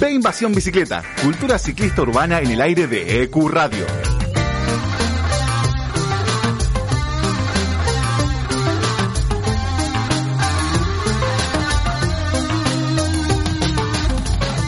Ve 0.00 0.12
Invasión 0.12 0.54
Bicicleta, 0.54 1.02
cultura 1.24 1.58
ciclista 1.58 2.02
urbana 2.02 2.40
en 2.40 2.52
el 2.52 2.60
aire 2.60 2.86
de 2.86 3.22
EQ 3.24 3.48
Radio. 3.48 3.84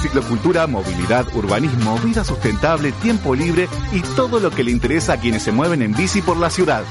Ciclocultura, 0.03 0.66
movilidad, 0.66 1.25
urbanismo, 1.37 1.97
vida 2.01 2.25
sustentable, 2.25 2.91
tiempo 2.91 3.37
libre 3.37 3.69
y 3.93 4.01
todo 4.17 4.41
lo 4.41 4.51
que 4.51 4.65
le 4.65 4.73
interesa 4.73 5.12
a 5.12 5.21
quienes 5.21 5.45
se 5.45 5.53
mueven 5.53 5.83
en 5.83 5.93
bici 5.95 6.23
por 6.23 6.39
la 6.39 6.51
ciudad. 6.51 6.83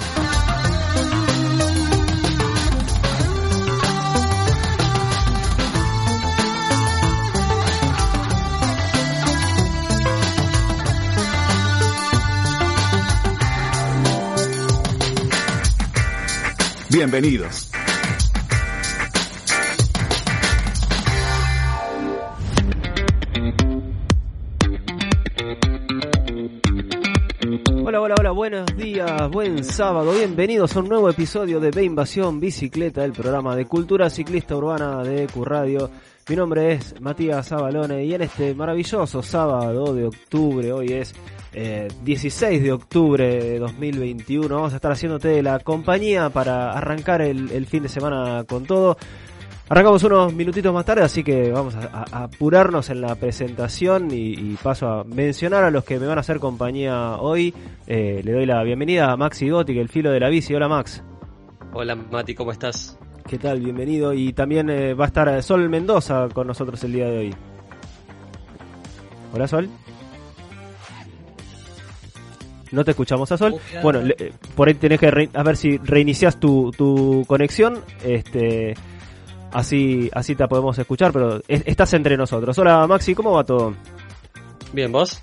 Bienvenidos. 16.99 17.71
Hola, 27.85 28.01
hola, 28.01 28.15
hola, 28.19 28.31
buenos 28.31 28.65
días, 28.75 29.29
buen 29.31 29.63
sábado, 29.63 30.11
bienvenidos 30.11 30.75
a 30.75 30.81
un 30.81 30.89
nuevo 30.89 31.09
episodio 31.09 31.61
de 31.61 31.71
B 31.71 31.85
Invasión 31.85 32.41
Bicicleta, 32.41 33.05
el 33.05 33.13
programa 33.13 33.55
de 33.55 33.63
cultura 33.63 34.09
ciclista 34.09 34.57
urbana 34.57 35.01
de 35.01 35.25
Q 35.27 35.45
Radio. 35.45 35.89
Mi 36.27 36.35
nombre 36.35 36.73
es 36.73 36.99
Matías 36.99 37.49
Abalone 37.53 38.03
y 38.03 38.13
en 38.13 38.23
este 38.23 38.53
maravilloso 38.53 39.23
sábado 39.23 39.93
de 39.93 40.03
octubre, 40.07 40.73
hoy 40.73 40.91
es 40.91 41.13
eh, 41.53 41.87
16 42.03 42.61
de 42.63 42.71
octubre 42.71 43.43
de 43.43 43.59
2021, 43.59 44.47
vamos 44.55 44.73
a 44.73 44.75
estar 44.77 44.91
haciéndote 44.91 45.41
la 45.43 45.59
compañía 45.59 46.29
para 46.29 46.71
arrancar 46.71 47.21
el, 47.21 47.51
el 47.51 47.65
fin 47.65 47.83
de 47.83 47.89
semana 47.89 48.43
con 48.47 48.65
todo. 48.65 48.97
Arrancamos 49.71 50.03
unos 50.03 50.33
minutitos 50.33 50.73
más 50.73 50.83
tarde, 50.83 51.03
así 51.03 51.23
que 51.23 51.51
vamos 51.51 51.75
a, 51.75 51.81
a- 51.93 52.05
a 52.11 52.23
apurarnos 52.23 52.89
en 52.89 53.01
la 53.01 53.13
presentación 53.15 54.09
y, 54.11 54.33
y 54.33 54.57
paso 54.61 54.87
a 54.87 55.03
mencionar 55.03 55.63
a 55.63 55.69
los 55.69 55.83
que 55.83 55.99
me 55.99 56.07
van 56.07 56.17
a 56.17 56.21
hacer 56.21 56.39
compañía 56.39 57.17
hoy. 57.17 57.53
Eh, 57.85 58.21
le 58.23 58.31
doy 58.31 58.45
la 58.47 58.63
bienvenida 58.63 59.11
a 59.11 59.15
Maxi 59.17 59.47
Gotti, 59.49 59.77
el 59.77 59.89
filo 59.89 60.09
de 60.11 60.19
la 60.19 60.29
bici. 60.29 60.55
Hola 60.55 60.67
Max. 60.67 61.03
Hola 61.71 61.95
Mati, 61.95 62.33
¿cómo 62.33 62.51
estás? 62.51 62.97
¿Qué 63.27 63.37
tal? 63.37 63.59
Bienvenido. 63.59 64.11
Y 64.13 64.33
también 64.33 64.71
eh, 64.71 64.95
va 64.95 65.03
a 65.05 65.07
estar 65.07 65.27
eh, 65.29 65.43
Sol 65.43 65.69
Mendoza 65.69 66.29
con 66.33 66.47
nosotros 66.47 66.83
el 66.83 66.93
día 66.93 67.05
de 67.05 67.17
hoy. 67.19 67.35
Hola 69.33 69.47
Sol. 69.47 69.69
No 72.71 72.83
te 72.85 72.91
escuchamos 72.91 73.31
a 73.31 73.37
Sol. 73.37 73.53
Hola. 73.71 73.81
Bueno, 73.81 74.01
le- 74.01 74.15
eh, 74.19 74.31
por 74.55 74.67
ahí 74.67 74.73
tenés 74.75 74.99
que 74.99 75.09
re- 75.11 75.29
a 75.33 75.43
ver 75.43 75.57
si 75.57 75.77
reinicias 75.77 76.39
tu, 76.39 76.71
tu 76.71 77.23
conexión. 77.27 77.83
Este, 78.03 78.75
así, 79.51 80.09
así 80.13 80.35
te 80.35 80.47
podemos 80.47 80.77
escuchar, 80.77 81.11
pero 81.11 81.41
es- 81.47 81.63
estás 81.65 81.93
entre 81.93 82.15
nosotros. 82.17 82.57
Hola 82.59 82.85
Maxi, 82.87 83.15
¿cómo 83.15 83.31
va 83.31 83.43
todo? 83.43 83.73
Bien, 84.73 84.91
¿vos? 84.91 85.21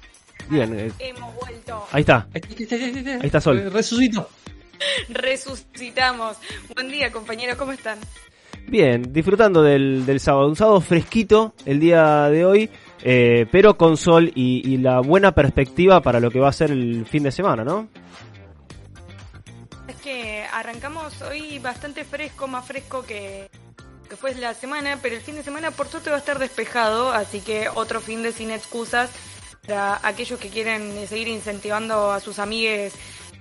Bien, 0.49 0.79
eh, 0.79 0.93
Hemos 0.99 1.35
vuelto. 1.37 1.87
ahí 1.93 2.01
está. 2.01 2.27
Ahí 2.35 3.21
está 3.23 3.41
Sol. 3.41 3.71
Resucito. 3.73 4.29
Resucitamos. 5.09 6.37
Buen 6.75 6.89
día, 6.89 7.11
compañeros, 7.11 7.57
¿cómo 7.57 7.73
están? 7.73 7.99
Bien, 8.69 9.13
disfrutando 9.13 9.63
del, 9.63 10.05
del 10.05 10.19
sábado. 10.21 10.49
Un 10.49 10.57
sábado 10.57 10.81
fresquito 10.81 11.55
el 11.65 11.79
día 11.79 12.29
de 12.29 12.45
hoy, 12.45 12.71
eh, 13.09 13.47
pero 13.53 13.77
con 13.77 13.97
sol 13.97 14.33
y, 14.35 14.69
y 14.69 14.79
la 14.79 14.99
buena 14.99 15.31
perspectiva 15.31 16.03
para 16.03 16.19
lo 16.19 16.29
que 16.29 16.41
va 16.41 16.49
a 16.49 16.53
ser 16.53 16.73
el 16.73 17.07
fin 17.07 17.23
de 17.23 17.31
semana, 17.31 17.63
¿no? 17.63 17.87
Es 19.87 19.95
que 20.03 20.45
arrancamos 20.53 21.23
hoy 21.23 21.61
bastante 21.61 22.03
fresco, 22.03 22.49
más 22.49 22.67
fresco 22.67 23.05
que, 23.05 23.49
que 24.09 24.17
fue 24.17 24.35
la 24.35 24.55
semana, 24.55 24.99
pero 25.01 25.15
el 25.15 25.21
fin 25.21 25.37
de 25.37 25.45
semana 25.45 25.71
por 25.71 25.87
suerte 25.87 26.11
va 26.11 26.17
a 26.17 26.19
estar 26.19 26.41
despejado, 26.41 27.13
así 27.13 27.39
que 27.43 27.69
otro 27.73 28.01
fin 28.01 28.25
de 28.25 28.33
sin 28.33 28.51
excusas 28.51 29.09
para 29.65 30.01
aquellos 30.03 30.41
que 30.41 30.49
quieren 30.49 30.91
eh, 30.99 31.07
seguir 31.07 31.29
incentivando 31.29 32.11
a 32.11 32.19
sus 32.19 32.41
amigues 32.41 32.93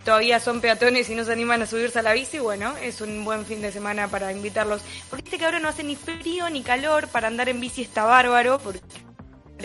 todavía 0.03 0.39
son 0.39 0.61
peatones 0.61 1.09
y 1.09 1.15
no 1.15 1.23
se 1.23 1.31
animan 1.31 1.63
a 1.63 1.65
subirse 1.65 1.97
a 1.97 2.03
la 2.03 2.13
bici, 2.13 2.37
bueno, 2.37 2.75
es 2.83 3.01
un 3.01 3.25
buen 3.25 3.47
fin 3.47 3.63
de 3.63 3.71
semana 3.71 4.09
para 4.09 4.31
invitarlos. 4.31 4.83
Porque 5.09 5.23
viste 5.23 5.39
que 5.39 5.45
ahora 5.45 5.59
no 5.59 5.69
hace 5.69 5.83
ni 5.83 5.95
frío 5.95 6.47
ni 6.51 6.61
calor, 6.61 7.07
para 7.07 7.25
andar 7.25 7.49
en 7.49 7.59
bici 7.59 7.81
está 7.81 8.03
bárbaro, 8.03 8.59
porque 8.59 8.81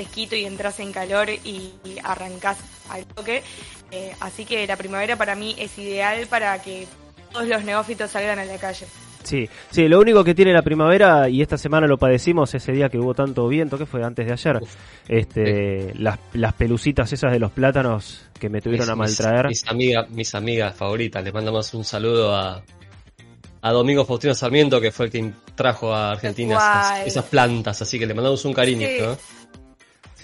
fresquito 0.00 0.34
y 0.34 0.44
entras 0.46 0.80
en 0.80 0.92
calor 0.92 1.28
y, 1.30 1.72
y 1.84 1.96
arrancás 2.02 2.58
al 2.88 3.04
toque. 3.06 3.42
Eh, 3.90 4.12
así 4.20 4.44
que 4.44 4.66
la 4.66 4.76
primavera 4.76 5.16
para 5.16 5.34
mí 5.34 5.54
es 5.58 5.76
ideal 5.78 6.26
para 6.26 6.60
que 6.62 6.86
todos 7.32 7.46
los 7.46 7.64
neófitos 7.64 8.10
salgan 8.10 8.38
a 8.38 8.44
la 8.44 8.56
calle. 8.56 8.86
Sí, 9.22 9.46
sí, 9.70 9.86
lo 9.86 10.00
único 10.00 10.24
que 10.24 10.34
tiene 10.34 10.54
la 10.54 10.62
primavera, 10.62 11.28
y 11.28 11.42
esta 11.42 11.58
semana 11.58 11.86
lo 11.86 11.98
padecimos 11.98 12.54
ese 12.54 12.72
día 12.72 12.88
que 12.88 12.96
hubo 12.98 13.12
tanto 13.12 13.46
viento, 13.48 13.76
que 13.76 13.84
fue 13.84 14.02
antes 14.02 14.26
de 14.26 14.32
ayer, 14.32 14.56
Uf. 14.62 14.74
este, 15.06 15.92
las, 15.96 16.18
las 16.32 16.54
pelucitas 16.54 17.12
esas 17.12 17.30
de 17.30 17.38
los 17.38 17.52
plátanos 17.52 18.22
que 18.38 18.48
me 18.48 18.62
tuvieron 18.62 18.88
a 18.88 18.94
Mis- 18.94 19.20
maltraer. 19.20 19.48
Mis, 19.48 19.66
amigas, 19.68 20.08
mis 20.08 20.34
amigas 20.34 20.74
favoritas. 20.74 21.22
Les 21.22 21.34
mandamos 21.34 21.74
un 21.74 21.84
saludo 21.84 22.34
a, 22.34 22.62
a 23.60 23.72
Domingo 23.72 24.06
Faustino 24.06 24.34
Sarmiento, 24.34 24.80
que 24.80 24.90
fue 24.90 25.06
el 25.06 25.12
que 25.12 25.30
trajo 25.54 25.92
a 25.94 26.12
Argentina 26.12 27.02
esas, 27.04 27.26
plantas. 27.26 27.82
Así 27.82 27.98
que 27.98 28.06
le 28.06 28.14
mandamos 28.14 28.42
un 28.46 28.54
cariño. 28.54 28.88
Sí. 28.88 28.96
¿no? 29.02 29.18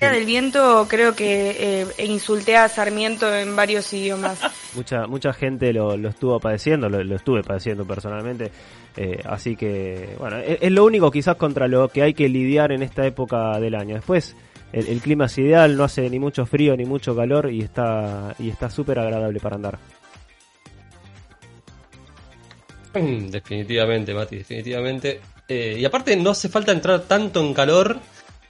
Día 0.01 0.11
del 0.11 0.27
viento 0.27 0.87
creo 0.89 1.15
que 1.17 1.57
eh, 1.99 2.05
insulté 2.05 2.57
a 2.57 2.69
Sarmiento 2.69 3.35
en 3.35 3.57
varios 3.57 3.93
idiomas. 3.93 4.39
Mucha, 4.75 5.07
mucha 5.07 5.33
gente 5.33 5.73
lo, 5.73 5.97
lo 5.97 6.11
estuvo 6.11 6.39
padeciendo, 6.39 6.89
lo, 6.91 7.03
lo 7.03 7.17
estuve 7.17 7.43
padeciendo 7.43 7.87
personalmente. 7.87 8.51
eh, 8.97 9.19
así 9.25 9.57
que, 9.57 10.15
bueno, 10.19 10.37
es, 10.39 10.59
es 10.61 10.71
lo 10.71 10.85
único 10.85 11.11
quizás 11.11 11.37
contra 11.37 11.67
lo 11.67 11.89
que 11.89 12.03
hay 12.03 12.13
que 12.13 12.29
lidiar 12.29 12.73
en 12.73 12.83
esta 12.83 13.07
época 13.07 13.59
del 13.59 13.75
año. 13.75 13.95
Después, 13.95 14.37
el, 14.75 14.87
el 14.89 15.01
clima 15.01 15.27
es 15.27 15.39
ideal, 15.39 15.77
no 15.79 15.85
hace 15.85 16.11
ni 16.11 16.19
mucho 16.19 16.45
frío 16.45 16.77
ni 16.77 16.85
mucho 16.85 17.17
calor 17.17 17.51
y 17.51 17.61
está 17.63 18.35
y 18.39 18.51
está 18.51 18.69
súper 18.69 18.99
agradable 18.99 19.41
para 19.41 19.57
andar. 19.57 19.79
Mm, 22.95 23.29
Definitivamente, 23.29 24.15
Mati, 24.15 24.37
definitivamente. 24.37 25.21
Eh, 25.49 25.77
y 25.79 25.85
aparte 25.85 26.17
no 26.17 26.31
hace 26.31 26.49
falta 26.49 26.73
entrar 26.73 27.03
tanto 27.03 27.41
en 27.41 27.55
calor 27.55 27.99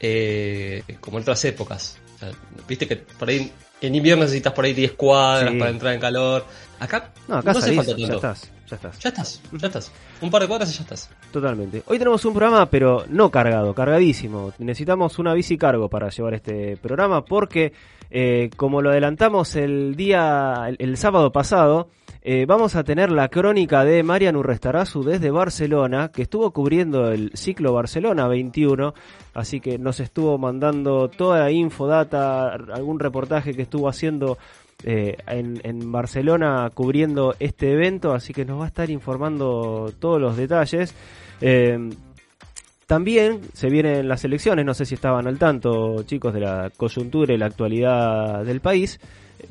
eh, 0.01 0.83
como 1.01 1.19
en 1.19 1.23
otras 1.23 1.45
épocas. 1.45 1.99
O 2.17 2.19
sea, 2.19 2.31
Viste 2.69 2.87
que 2.89 2.97
por 2.97 3.29
ahí 3.29 3.51
en 3.81 3.95
invierno 3.95 4.25
necesitas 4.25 4.53
por 4.53 4.65
ahí 4.65 4.73
10 4.73 4.93
cuadras 4.93 5.53
Sí. 5.53 5.59
para 5.59 5.71
entrar 5.71 5.95
en 5.95 6.01
calor. 6.01 6.45
Acá 6.81 7.13
No, 7.29 7.37
acá 7.37 7.53
hace 7.53 7.73
falta 7.75 7.95
ya 7.97 8.15
estás, 8.15 8.51
ya 8.69 8.77
estás. 8.77 8.99
Ya 8.99 9.09
estás, 9.11 9.41
ya 9.53 9.67
estás. 9.67 9.93
Un 10.21 10.31
par 10.31 10.43
de 10.43 10.49
cuadras 10.49 10.71
y 10.71 10.75
ya 10.77 10.83
estás. 10.83 11.11
Totalmente. 11.33 11.83
Hoy 11.87 11.99
tenemos 11.99 12.25
un 12.25 12.35
programa, 12.35 12.67
pero 12.71 13.05
no 13.09 13.31
cargado, 13.31 13.75
cargadísimo. 13.75 14.53
Necesitamos 14.59 15.19
una 15.19 15.35
bici 15.35 15.57
cargo 15.59 15.89
para 15.89 16.09
llevar 16.11 16.35
este 16.35 16.77
programa 16.79 17.25
porque, 17.25 17.73
eh, 18.11 18.51
como 18.57 18.83
lo 18.83 18.91
adelantamos 18.91 19.57
el 19.57 19.95
día, 19.97 20.65
el, 20.69 20.77
el 20.79 20.97
sábado 20.97 21.33
pasado, 21.33 21.89
eh, 22.29 22.45
vamos 22.45 22.75
a 22.75 22.83
tener 22.83 23.13
la 23.13 23.29
crónica 23.29 23.85
de 23.85 24.03
Marian 24.03 24.35
Urrestarazu 24.35 25.05
desde 25.05 25.31
Barcelona, 25.31 26.11
que 26.13 26.23
estuvo 26.23 26.51
cubriendo 26.51 27.13
el 27.13 27.31
ciclo 27.35 27.73
Barcelona 27.73 28.27
21, 28.27 28.95
así 29.33 29.61
que 29.61 29.79
nos 29.79 30.01
estuvo 30.01 30.37
mandando 30.37 31.07
toda 31.07 31.39
la 31.39 31.53
info, 31.53 31.87
data, 31.87 32.53
algún 32.53 32.99
reportaje 32.99 33.55
que 33.55 33.63
estuvo 33.63 33.89
haciendo 33.89 34.39
eh, 34.83 35.19
en, 35.29 35.61
en 35.63 35.93
Barcelona 35.93 36.69
cubriendo 36.75 37.37
este 37.39 37.71
evento, 37.71 38.13
así 38.13 38.33
que 38.33 38.45
nos 38.45 38.59
va 38.59 38.65
a 38.65 38.69
estar 38.69 38.91
informando 38.91 39.93
todos 40.01 40.21
los 40.21 40.37
detalles. 40.37 40.97
Eh, 41.41 41.79
también 42.89 43.41
se 43.53 43.69
vienen 43.69 44.09
las 44.09 44.25
elecciones, 44.25 44.65
no 44.65 44.75
sé 44.75 44.85
si 44.85 44.97
estaban 44.97 45.29
al 45.29 45.39
tanto, 45.39 46.03
chicos, 46.03 46.35
de 46.35 46.41
la 46.41 46.73
coyuntura 46.77 47.33
y 47.33 47.39
la 47.39 47.47
actualidad 47.47 48.45
del 48.45 48.61
país. 48.61 48.99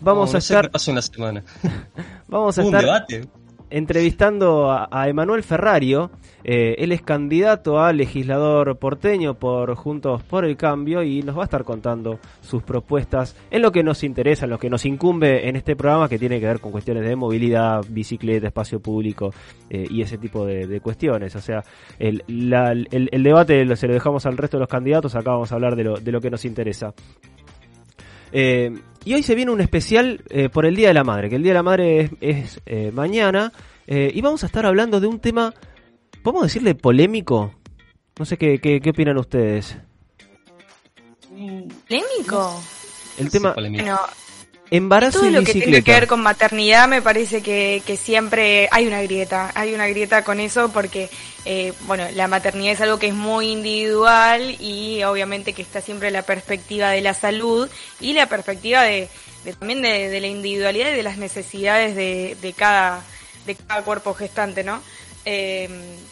Vamos 0.01 0.31
No, 0.31 0.35
a 0.35 0.39
estar, 0.39 0.69
semana. 1.01 1.43
vamos 2.27 2.57
a 2.57 2.61
un 2.61 2.67
estar 2.67 2.81
debate. 2.81 3.21
entrevistando 3.69 4.71
a, 4.71 4.87
a 4.91 5.07
Emanuel 5.09 5.43
Ferrario. 5.43 6.11
Eh, 6.47 6.75
él 6.83 6.91
es 6.91 7.01
candidato 7.01 7.79
a 7.83 7.91
legislador 7.91 8.77
porteño 8.77 9.33
por 9.33 9.73
Juntos 9.73 10.21
por 10.21 10.45
el 10.45 10.55
Cambio 10.57 11.01
y 11.01 11.23
nos 11.23 11.35
va 11.35 11.41
a 11.41 11.45
estar 11.45 11.63
contando 11.63 12.19
sus 12.41 12.61
propuestas 12.61 13.35
en 13.49 13.63
lo 13.63 13.71
que 13.71 13.81
nos 13.81 14.03
interesa, 14.03 14.45
en 14.45 14.51
lo 14.51 14.59
que 14.59 14.69
nos 14.69 14.85
incumbe 14.85 15.49
en 15.49 15.55
este 15.55 15.75
programa 15.75 16.07
que 16.07 16.19
tiene 16.19 16.39
que 16.39 16.45
ver 16.45 16.59
con 16.59 16.71
cuestiones 16.71 17.03
de 17.03 17.15
movilidad, 17.15 17.83
bicicleta, 17.89 18.45
espacio 18.45 18.79
público 18.79 19.33
eh, 19.71 19.87
y 19.89 20.03
ese 20.03 20.19
tipo 20.19 20.45
de, 20.45 20.67
de 20.67 20.81
cuestiones. 20.81 21.35
O 21.35 21.41
sea, 21.41 21.63
el, 21.97 22.23
la- 22.27 22.73
el- 22.73 23.09
el 23.11 23.23
debate 23.23 23.65
lo- 23.65 23.75
se 23.75 23.87
lo 23.87 23.93
dejamos 23.95 24.27
al 24.27 24.37
resto 24.37 24.57
de 24.57 24.61
los 24.61 24.69
candidatos, 24.69 25.15
acá 25.15 25.31
vamos 25.31 25.51
a 25.51 25.55
hablar 25.55 25.75
de 25.75 25.83
lo, 25.85 25.95
de 25.97 26.11
lo 26.11 26.21
que 26.21 26.29
nos 26.29 26.45
interesa. 26.45 26.93
Eh, 28.31 28.71
y 29.05 29.13
hoy 29.13 29.23
se 29.23 29.35
viene 29.35 29.51
un 29.51 29.61
especial 29.61 30.23
eh, 30.29 30.49
por 30.49 30.65
el 30.65 30.75
Día 30.75 30.87
de 30.89 30.95
la 30.95 31.03
Madre, 31.03 31.29
que 31.29 31.35
el 31.35 31.43
Día 31.43 31.51
de 31.51 31.59
la 31.59 31.63
Madre 31.63 32.01
es, 32.01 32.11
es, 32.19 32.61
eh, 32.65 32.91
mañana, 32.91 33.53
eh, 33.87 34.11
y 34.13 34.19
vamos 34.21 34.43
a 34.43 34.47
estar 34.47 34.65
hablando 34.65 34.99
de 34.99 35.07
un 35.07 35.19
tema, 35.19 35.53
¿podemos 36.23 36.43
decirle 36.43 36.73
polémico? 36.73 37.53
No 38.17 38.25
sé 38.25 38.37
qué, 38.37 38.59
qué, 38.59 38.81
qué 38.81 38.89
opinan 38.89 39.17
ustedes. 39.17 39.77
¿Polémico? 41.29 42.63
El 43.17 43.29
tema, 43.29 43.49
Sí, 43.49 43.55
polémico. 43.55 43.85
Embarazo 44.71 45.19
todo 45.19 45.29
y 45.29 45.33
lo 45.33 45.43
que 45.43 45.53
tiene 45.53 45.83
que 45.83 45.91
ver 45.91 46.07
con 46.07 46.21
maternidad 46.21 46.87
me 46.87 47.01
parece 47.01 47.41
que, 47.41 47.81
que 47.85 47.97
siempre 47.97 48.67
hay 48.71 48.87
una 48.87 49.01
grieta, 49.01 49.51
hay 49.55 49.73
una 49.73 49.87
grieta 49.87 50.23
con 50.23 50.39
eso 50.39 50.69
porque, 50.71 51.09
eh, 51.45 51.73
bueno, 51.81 52.05
la 52.13 52.27
maternidad 52.27 52.73
es 52.73 52.81
algo 52.81 52.99
que 52.99 53.07
es 53.07 53.13
muy 53.13 53.51
individual 53.51 54.55
y 54.59 55.03
obviamente 55.03 55.53
que 55.53 55.61
está 55.61 55.81
siempre 55.81 56.11
la 56.11 56.23
perspectiva 56.23 56.89
de 56.89 57.01
la 57.01 57.13
salud 57.13 57.69
y 57.99 58.13
la 58.13 58.27
perspectiva 58.27 58.83
de, 58.83 59.07
de 59.43 59.53
también 59.53 59.81
de, 59.81 60.09
de 60.09 60.21
la 60.21 60.27
individualidad 60.27 60.89
y 60.91 60.95
de 60.95 61.03
las 61.03 61.17
necesidades 61.17 61.95
de, 61.95 62.35
de 62.41 62.53
cada 62.53 63.03
de 63.45 63.55
cada 63.55 63.83
cuerpo 63.83 64.13
gestante, 64.13 64.63
¿no? 64.63 64.81
Eh, 65.25 65.67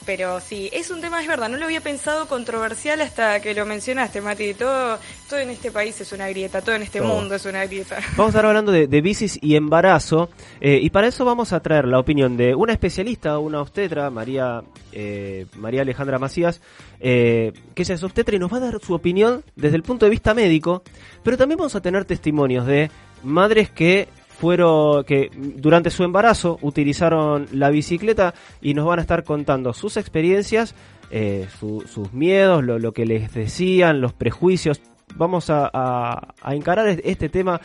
pero 0.05 0.39
sí, 0.39 0.69
es 0.73 0.89
un 0.89 0.99
tema, 0.99 1.21
es 1.21 1.27
verdad, 1.27 1.47
no 1.47 1.57
lo 1.57 1.65
había 1.65 1.81
pensado 1.81 2.27
controversial 2.27 2.99
hasta 3.01 3.39
que 3.41 3.53
lo 3.53 3.65
mencionaste, 3.65 4.21
Mati. 4.21 4.53
Todo, 4.55 4.97
todo 5.29 5.39
en 5.39 5.51
este 5.51 5.71
país 5.71 5.99
es 6.01 6.11
una 6.11 6.27
grieta, 6.29 6.61
todo 6.61 6.75
en 6.75 6.81
este 6.81 6.99
Todo. 6.99 7.09
mundo 7.09 7.35
es 7.35 7.45
una 7.45 7.65
grieta. 7.65 7.97
Vamos 8.17 8.27
a 8.27 8.29
estar 8.29 8.45
hablando 8.45 8.71
de, 8.71 8.87
de 8.87 9.01
bicis 9.01 9.37
y 9.41 9.55
embarazo 9.55 10.29
eh, 10.59 10.79
y 10.81 10.89
para 10.89 11.07
eso 11.07 11.25
vamos 11.25 11.53
a 11.53 11.59
traer 11.61 11.85
la 11.85 11.99
opinión 11.99 12.37
de 12.37 12.55
una 12.55 12.73
especialista, 12.73 13.37
una 13.37 13.61
obstetra, 13.61 14.09
María 14.09 14.63
eh, 14.91 15.45
María 15.57 15.81
Alejandra 15.81 16.19
Macías, 16.19 16.61
eh, 16.99 17.53
que 17.73 17.83
ella 17.83 17.95
es 17.95 18.03
obstetra 18.03 18.35
y 18.35 18.39
nos 18.39 18.51
va 18.51 18.57
a 18.57 18.61
dar 18.61 18.79
su 18.79 18.93
opinión 18.93 19.43
desde 19.55 19.75
el 19.75 19.83
punto 19.83 20.05
de 20.05 20.11
vista 20.11 20.33
médico, 20.33 20.83
pero 21.23 21.37
también 21.37 21.57
vamos 21.57 21.75
a 21.75 21.81
tener 21.81 22.05
testimonios 22.05 22.65
de 22.65 22.91
madres 23.23 23.69
que 23.69 24.07
fueron 24.43 25.05
que 25.05 25.29
durante 25.55 25.89
su 25.89 26.03
embarazo 26.03 26.59
utilizaron 26.61 27.47
la 27.53 27.69
bicicleta 27.69 28.33
y 28.61 28.73
nos 28.73 28.85
van 28.85 28.99
a 28.99 29.01
estar 29.01 29.23
contando 29.23 29.71
sus 29.71 29.95
experiencias, 29.95 30.75
eh, 31.11 31.47
su- 31.59 31.85
sus 31.87 32.11
miedos, 32.11 32.61
lo, 32.61 32.91
que 32.91 33.05
les 33.05 33.33
decían, 33.33 34.01
los 34.01 34.11
prejuicios. 34.11 34.81
Vamos 35.15 35.49
a, 35.49 35.69
a- 35.73 36.33
encarar 36.53 36.89
es- 36.89 36.99
este 37.05 37.29
tema 37.29 37.61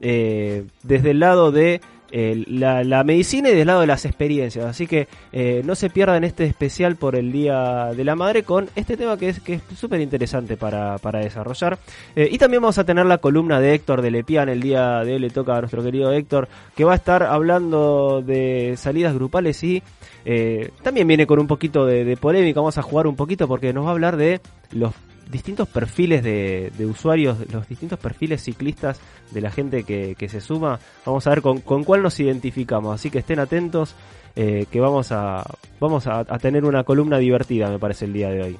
eh, 0.00 0.64
desde 0.82 1.10
el 1.10 1.20
lado 1.20 1.52
de 1.52 1.82
la, 2.12 3.04
medicina 3.04 3.48
y 3.48 3.54
del 3.54 3.66
lado 3.66 3.80
de 3.80 3.86
las 3.86 4.04
experiencias. 4.04 4.66
Así 4.66 4.86
que 4.86 5.08
eh, 5.32 5.62
no 5.64 5.74
se 5.74 5.90
pierdan 5.90 6.24
este 6.24 6.44
especial 6.44 6.96
por 6.96 7.16
el 7.16 7.32
Día 7.32 7.90
de 7.96 8.04
la 8.04 8.14
Madre 8.14 8.42
con 8.42 8.68
este 8.76 8.96
tema 8.96 9.16
que 9.16 9.30
es 9.30 9.40
que 9.40 9.54
es 9.54 9.62
súper 9.76 10.00
interesante 10.00 10.56
para, 10.56 10.98
para 10.98 11.20
desarrollar. 11.20 11.78
Eh, 12.14 12.28
y 12.30 12.38
también 12.38 12.62
vamos 12.62 12.78
a 12.78 12.84
tener 12.84 13.06
la 13.06 13.18
columna 13.18 13.60
de 13.60 13.74
Héctor 13.74 14.02
de 14.02 14.10
Lepian. 14.10 14.48
El 14.48 14.60
día 14.60 15.00
de 15.04 15.14
hoy 15.14 15.18
le 15.18 15.30
toca 15.30 15.56
a 15.56 15.60
nuestro 15.60 15.82
querido 15.82 16.12
Héctor 16.12 16.48
que 16.76 16.84
va 16.84 16.92
a 16.92 16.96
estar 16.96 17.22
hablando 17.22 18.22
de 18.22 18.74
salidas 18.76 19.14
grupales 19.14 19.62
y 19.64 19.82
eh, 20.24 20.70
también 20.82 21.08
viene 21.08 21.26
con 21.26 21.38
un 21.38 21.46
poquito 21.46 21.86
de, 21.86 22.04
de 22.04 22.16
polémica. 22.16 22.60
Vamos 22.60 22.78
a 22.78 22.82
jugar 22.82 23.06
un 23.06 23.16
poquito 23.16 23.48
porque 23.48 23.72
nos 23.72 23.86
va 23.86 23.88
a 23.88 23.92
hablar 23.92 24.16
de 24.16 24.40
los 24.72 24.92
distintos 25.30 25.66
perfiles 25.66 26.22
de, 26.22 26.70
de 26.76 26.86
usuarios, 26.86 27.38
los 27.50 27.66
distintos 27.66 27.98
perfiles 27.98 28.42
ciclistas 28.42 29.00
de 29.32 29.40
la 29.40 29.50
gente 29.50 29.84
que, 29.84 30.14
que 30.16 30.28
se 30.28 30.40
suma. 30.40 30.78
Vamos 31.06 31.26
a 31.26 31.30
ver 31.30 31.42
con, 31.42 31.60
con 31.60 31.84
cuál 31.84 32.02
nos 32.02 32.18
identificamos. 32.20 32.94
Así 32.94 33.10
que 33.10 33.18
estén 33.18 33.38
atentos 33.38 33.94
eh, 34.36 34.66
que 34.70 34.80
vamos 34.80 35.12
a 35.12 35.44
vamos 35.80 36.06
a, 36.06 36.20
a 36.20 36.38
tener 36.38 36.64
una 36.64 36.84
columna 36.84 37.18
divertida, 37.18 37.68
me 37.68 37.78
parece, 37.78 38.04
el 38.06 38.12
día 38.12 38.30
de 38.30 38.42
hoy. 38.42 38.58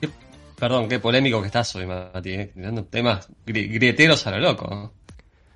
Qué- 0.00 0.08
Perdón, 0.58 0.88
qué 0.88 0.98
polémico 0.98 1.40
que 1.40 1.46
estás 1.46 1.74
hoy, 1.76 1.86
Mati. 1.86 2.30
eh, 2.32 2.52
temas 2.90 3.28
gri- 3.46 3.72
grieteros 3.72 4.26
a 4.26 4.32
lo 4.32 4.38
loco. 4.40 4.66
¿no? 4.68 4.92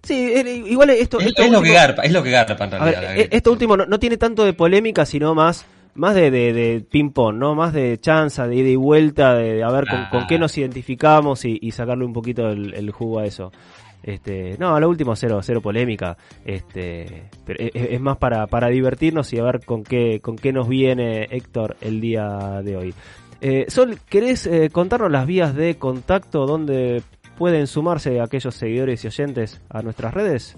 Sí, 0.03 0.15
eh, 0.35 0.63
igual 0.67 0.91
esto, 0.91 1.21
Es, 1.21 1.27
esto 1.27 1.43
es 1.43 1.51
lo 1.51 1.63
que 1.63 1.73
garpa, 1.73 2.03
es 2.03 2.13
lo 2.13 2.23
que 2.23 2.31
garpa 2.31 2.65
en 2.65 2.71
realidad. 2.73 3.01
ver, 3.03 3.21
eh, 3.21 3.29
esto 3.31 3.53
último 3.53 3.77
no, 3.77 3.87
no 3.87 3.99
tiene 3.99 4.17
tanto 4.17 4.45
de 4.45 4.53
polémica, 4.53 5.07
sino 5.07 5.35
más 5.35 5.65
más 5.95 6.15
de, 6.15 6.31
de, 6.31 6.53
de 6.53 6.81
ping-pong, 6.81 7.37
¿no? 7.37 7.55
Más 7.55 7.73
de 7.73 7.99
chanza, 7.99 8.47
de 8.47 8.57
ida 8.57 8.69
y 8.69 8.77
vuelta, 8.77 9.35
de, 9.35 9.55
de 9.55 9.63
a 9.63 9.71
ver 9.71 9.85
con, 9.87 10.07
con 10.11 10.27
qué 10.27 10.39
nos 10.39 10.57
identificamos 10.57 11.45
y, 11.45 11.59
y 11.61 11.73
sacarle 11.73 12.05
un 12.05 12.13
poquito 12.13 12.49
el, 12.49 12.75
el 12.75 12.91
jugo 12.91 13.19
a 13.19 13.27
eso. 13.27 13.53
Este, 14.03 14.57
no, 14.59 14.75
a 14.75 14.81
lo 14.81 14.89
último 14.89 15.15
cero, 15.15 15.41
cero 15.43 15.61
polémica. 15.61 16.17
Este, 16.45 17.29
pero 17.45 17.61
es, 17.61 17.71
es 17.75 18.01
más 18.01 18.17
para, 18.17 18.47
para 18.47 18.69
divertirnos 18.69 19.33
y 19.33 19.39
a 19.39 19.45
ver 19.45 19.65
con 19.65 19.85
qué, 19.85 20.21
con 20.21 20.37
qué 20.37 20.53
nos 20.53 20.69
viene 20.69 21.29
Héctor 21.31 21.77
el 21.81 22.01
día 22.01 22.61
de 22.65 22.77
hoy. 22.77 22.95
Eh, 23.41 23.67
Sol, 23.69 23.99
¿querés 24.09 24.47
eh, 24.47 24.71
contarnos 24.71 25.11
las 25.11 25.27
vías 25.27 25.55
de 25.55 25.77
contacto 25.77 26.47
donde 26.47 27.03
pueden 27.37 27.67
sumarse 27.67 28.21
aquellos 28.21 28.55
seguidores 28.55 29.05
y 29.05 29.09
oyentes 29.09 29.61
a 29.69 29.83
nuestras 29.83 30.15
redes? 30.15 30.57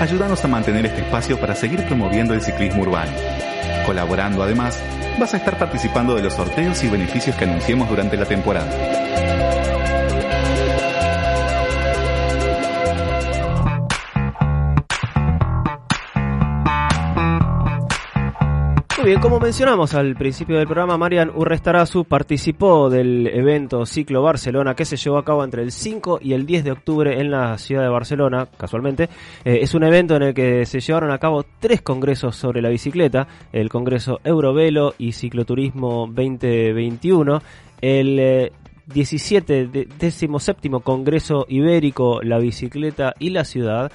Ayúdanos 0.00 0.42
a 0.46 0.48
mantener 0.48 0.86
este 0.86 1.02
espacio 1.02 1.38
para 1.38 1.54
seguir 1.54 1.84
promoviendo 1.84 2.32
el 2.32 2.40
ciclismo 2.40 2.80
urbano. 2.80 3.12
Colaborando 3.84 4.42
además, 4.42 4.82
vas 5.18 5.34
a 5.34 5.36
estar 5.36 5.58
participando 5.58 6.14
de 6.14 6.22
los 6.22 6.32
sorteos 6.32 6.82
y 6.82 6.88
beneficios 6.88 7.36
que 7.36 7.44
anunciemos 7.44 7.86
durante 7.86 8.16
la 8.16 8.24
temporada. 8.24 9.69
Muy 19.00 19.08
bien, 19.12 19.20
como 19.22 19.40
mencionamos 19.40 19.94
al 19.94 20.14
principio 20.14 20.58
del 20.58 20.66
programa, 20.66 20.98
Marian 20.98 21.30
Urrestarazu 21.34 22.04
participó 22.04 22.90
del 22.90 23.26
evento 23.28 23.86
Ciclo 23.86 24.20
Barcelona 24.22 24.74
que 24.74 24.84
se 24.84 24.98
llevó 24.98 25.16
a 25.16 25.24
cabo 25.24 25.42
entre 25.42 25.62
el 25.62 25.72
5 25.72 26.18
y 26.20 26.34
el 26.34 26.44
10 26.44 26.64
de 26.64 26.72
octubre 26.72 27.18
en 27.18 27.30
la 27.30 27.56
ciudad 27.56 27.82
de 27.82 27.88
Barcelona, 27.88 28.46
casualmente. 28.58 29.04
Eh, 29.42 29.60
es 29.62 29.74
un 29.74 29.84
evento 29.84 30.16
en 30.16 30.22
el 30.24 30.34
que 30.34 30.66
se 30.66 30.80
llevaron 30.80 31.12
a 31.12 31.18
cabo 31.18 31.46
tres 31.60 31.80
congresos 31.80 32.36
sobre 32.36 32.60
la 32.60 32.68
bicicleta, 32.68 33.26
el 33.54 33.70
Congreso 33.70 34.20
Eurovelo 34.22 34.92
y 34.98 35.12
Cicloturismo 35.12 36.06
2021, 36.06 37.40
el... 37.80 38.18
eh, 38.18 38.52
17 38.92 39.68
de- 39.68 39.88
décimo 40.00 40.40
séptimo 40.40 40.80
Congreso 40.80 41.46
Ibérico, 41.48 42.20
la 42.22 42.38
bicicleta 42.40 43.14
y 43.20 43.30
la 43.30 43.44
ciudad, 43.44 43.92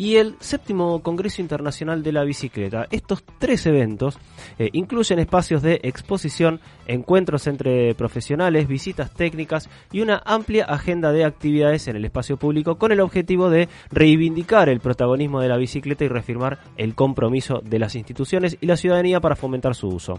y 0.00 0.16
el 0.16 0.36
séptimo 0.40 1.02
Congreso 1.02 1.42
Internacional 1.42 2.02
de 2.02 2.12
la 2.12 2.24
Bicicleta. 2.24 2.86
Estos 2.90 3.22
tres 3.38 3.66
eventos 3.66 4.18
eh, 4.58 4.70
incluyen 4.72 5.18
espacios 5.18 5.60
de 5.60 5.78
exposición, 5.82 6.58
encuentros 6.86 7.46
entre 7.46 7.94
profesionales, 7.94 8.66
visitas 8.66 9.12
técnicas 9.12 9.68
y 9.92 10.00
una 10.00 10.22
amplia 10.24 10.64
agenda 10.64 11.12
de 11.12 11.26
actividades 11.26 11.86
en 11.86 11.96
el 11.96 12.06
espacio 12.06 12.38
público 12.38 12.78
con 12.78 12.92
el 12.92 13.00
objetivo 13.00 13.50
de 13.50 13.68
reivindicar 13.90 14.70
el 14.70 14.80
protagonismo 14.80 15.42
de 15.42 15.48
la 15.48 15.58
bicicleta 15.58 16.02
y 16.02 16.08
reafirmar 16.08 16.60
el 16.78 16.94
compromiso 16.94 17.60
de 17.62 17.78
las 17.78 17.94
instituciones 17.94 18.56
y 18.58 18.64
la 18.64 18.78
ciudadanía 18.78 19.20
para 19.20 19.36
fomentar 19.36 19.74
su 19.74 19.88
uso. 19.88 20.18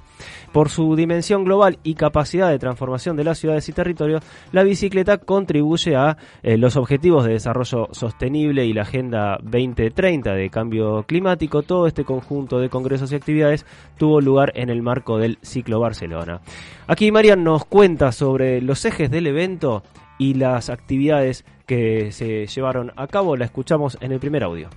Por 0.54 0.70
su 0.70 0.96
dimensión 0.96 1.44
global 1.44 1.80
y 1.82 1.96
capacidad 1.96 2.52
de 2.52 2.60
transformación 2.60 3.18
de 3.18 3.24
las 3.24 3.40
ciudades 3.40 3.68
y 3.68 3.74
territorios, 3.74 4.24
la 4.52 4.62
bicicleta 4.62 5.18
contribuye 5.18 5.96
a 5.96 6.18
eh, 6.44 6.56
los 6.60 6.78
objetivos 6.78 7.26
de 7.26 7.32
desarrollo 7.32 7.88
sostenible 7.94 8.64
y 8.68 8.74
la 8.74 8.84
Agenda 8.84 9.40
20 9.42 9.71
2030 9.72 10.34
de 10.34 10.50
cambio 10.50 11.04
climático, 11.04 11.64
todo 11.64 11.88
este 11.88 12.04
conjunto 12.04 12.60
de 12.60 12.70
congresos 12.70 13.12
y 13.12 13.16
actividades 13.16 13.66
tuvo 13.98 14.22
lugar 14.22 14.52
en 14.56 14.70
el 14.70 14.82
marco 14.82 15.18
del 15.18 15.38
ciclo 15.42 15.80
Barcelona. 15.80 16.42
Aquí 16.88 17.12
Marian 17.12 17.44
nos 17.44 17.66
cuenta 17.66 18.12
sobre 18.12 18.62
los 18.62 18.84
ejes 18.86 19.10
del 19.10 19.28
evento 19.28 19.84
y 20.18 20.36
las 20.36 20.70
actividades 20.70 21.46
que 21.66 22.12
se 22.12 22.46
llevaron 22.48 22.92
a 22.96 23.08
cabo. 23.08 23.36
La 23.38 23.46
escuchamos 23.46 23.98
en 24.02 24.12
el 24.12 24.20
primer 24.20 24.44
audio. 24.44 24.70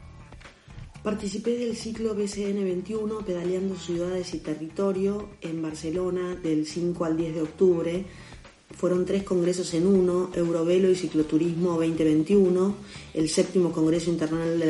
Participé 1.03 1.59
del 1.59 1.77
ciclo 1.77 2.15
BCN 2.15 2.65
21 2.65 3.19
pedaleando 3.27 3.75
ciudades 3.77 4.33
y 4.33 4.39
territorio 4.39 5.29
en 5.43 5.61
Barcelona 5.61 6.35
del 6.35 6.65
5 6.65 7.05
al 7.05 7.19
10 7.19 7.35
de 7.35 7.43
octubre 7.43 8.05
fueron 8.85 9.07
tres 9.07 9.23
congresos 9.23 9.73
en 9.73 9.87
uno, 9.87 10.31
Eurovelo 10.35 10.91
y 10.91 10.95
Cicloturismo 10.95 11.71
2021, 11.71 12.76
el 13.14 13.31
séptimo 13.31 13.73
Congreso 13.73 14.11
Internacional 14.11 14.61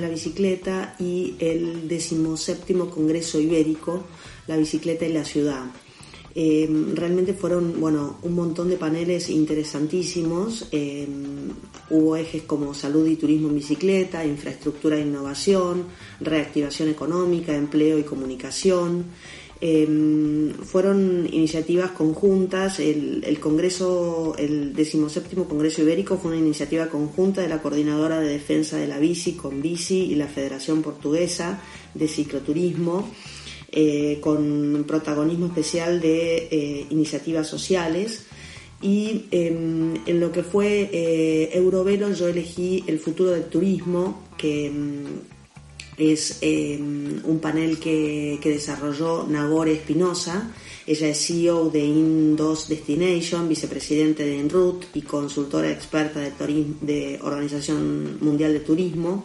la, 0.00 0.08
Bicicleta 0.08 0.96
y 0.98 1.36
el 1.38 1.86
decimoséptimo 1.86 2.90
Congreso 2.90 3.38
Ibérico, 3.38 4.02
la 4.48 4.56
bicicleta 4.56 5.06
y 5.06 5.12
la 5.12 5.24
ciudad. 5.24 5.62
Eh, 6.34 6.68
realmente 6.94 7.34
fueron 7.34 7.78
bueno, 7.80 8.18
un 8.22 8.34
montón 8.34 8.68
de 8.68 8.78
paneles 8.78 9.30
interesantísimos. 9.30 10.66
Eh, 10.72 11.06
hubo 11.90 12.16
ejes 12.16 12.42
como 12.42 12.74
salud 12.74 13.06
y 13.06 13.14
turismo 13.14 13.48
en 13.48 13.54
bicicleta, 13.54 14.26
infraestructura 14.26 14.96
e 14.96 15.02
innovación, 15.02 15.84
reactivación 16.20 16.88
económica, 16.88 17.54
empleo 17.54 17.96
y 17.96 18.02
comunicación. 18.02 19.04
Em, 19.66 20.52
fueron 20.52 21.26
iniciativas 21.32 21.92
conjuntas, 21.92 22.80
el, 22.80 23.38
Congreso, 23.40 24.34
el 24.36 24.74
decimoséptimo 24.74 25.48
Congreso 25.48 25.80
Ibérico 25.80 26.18
fue 26.18 26.32
una 26.32 26.40
iniciativa 26.40 26.88
conjunta 26.88 27.40
de 27.40 27.48
la 27.48 27.62
Coordinadora 27.62 28.20
de 28.20 28.28
Defensa 28.28 28.76
de 28.76 28.86
la 28.86 28.98
Bici 28.98 29.32
con 29.32 29.62
Bici 29.62 30.00
y 30.00 30.16
la 30.16 30.26
Federación 30.26 30.82
Portuguesa 30.82 31.62
de 31.94 32.08
Cicloturismo, 32.08 33.08
eh, 33.72 34.18
con 34.20 34.84
protagonismo 34.86 35.46
especial 35.46 35.98
de 35.98 36.46
eh, 36.50 36.86
iniciativas 36.90 37.46
sociales. 37.46 38.26
Y 38.82 39.24
em, 39.30 39.94
en 40.04 40.20
lo 40.20 40.30
que 40.30 40.42
fue 40.42 40.90
eh, 40.92 41.52
Eurovelo 41.54 42.12
yo 42.12 42.28
elegí 42.28 42.84
el 42.86 42.98
futuro 42.98 43.30
del 43.30 43.44
turismo, 43.44 44.24
que 44.36 44.66
em, 44.66 45.04
es 45.96 46.38
em, 46.40 47.20
un 47.24 47.38
panel 47.40 47.78
que, 47.78 48.38
desarrolló 48.42 49.26
Nagore 49.28 49.72
Espinosa. 49.72 50.50
Ella 50.86 51.08
es 51.08 51.26
CEO 51.26 51.70
de 51.70 51.84
Indos 51.84 52.68
Destination, 52.68 53.48
vicepresidente 53.48 54.24
de 54.24 54.38
Enroute 54.38 54.86
y 54.94 55.02
consultora 55.02 55.70
experta 55.70 56.20
de, 56.20 56.32
de 56.80 57.18
Organización 57.22 58.18
Mundial 58.20 58.52
de 58.52 58.60
Turismo. 58.60 59.24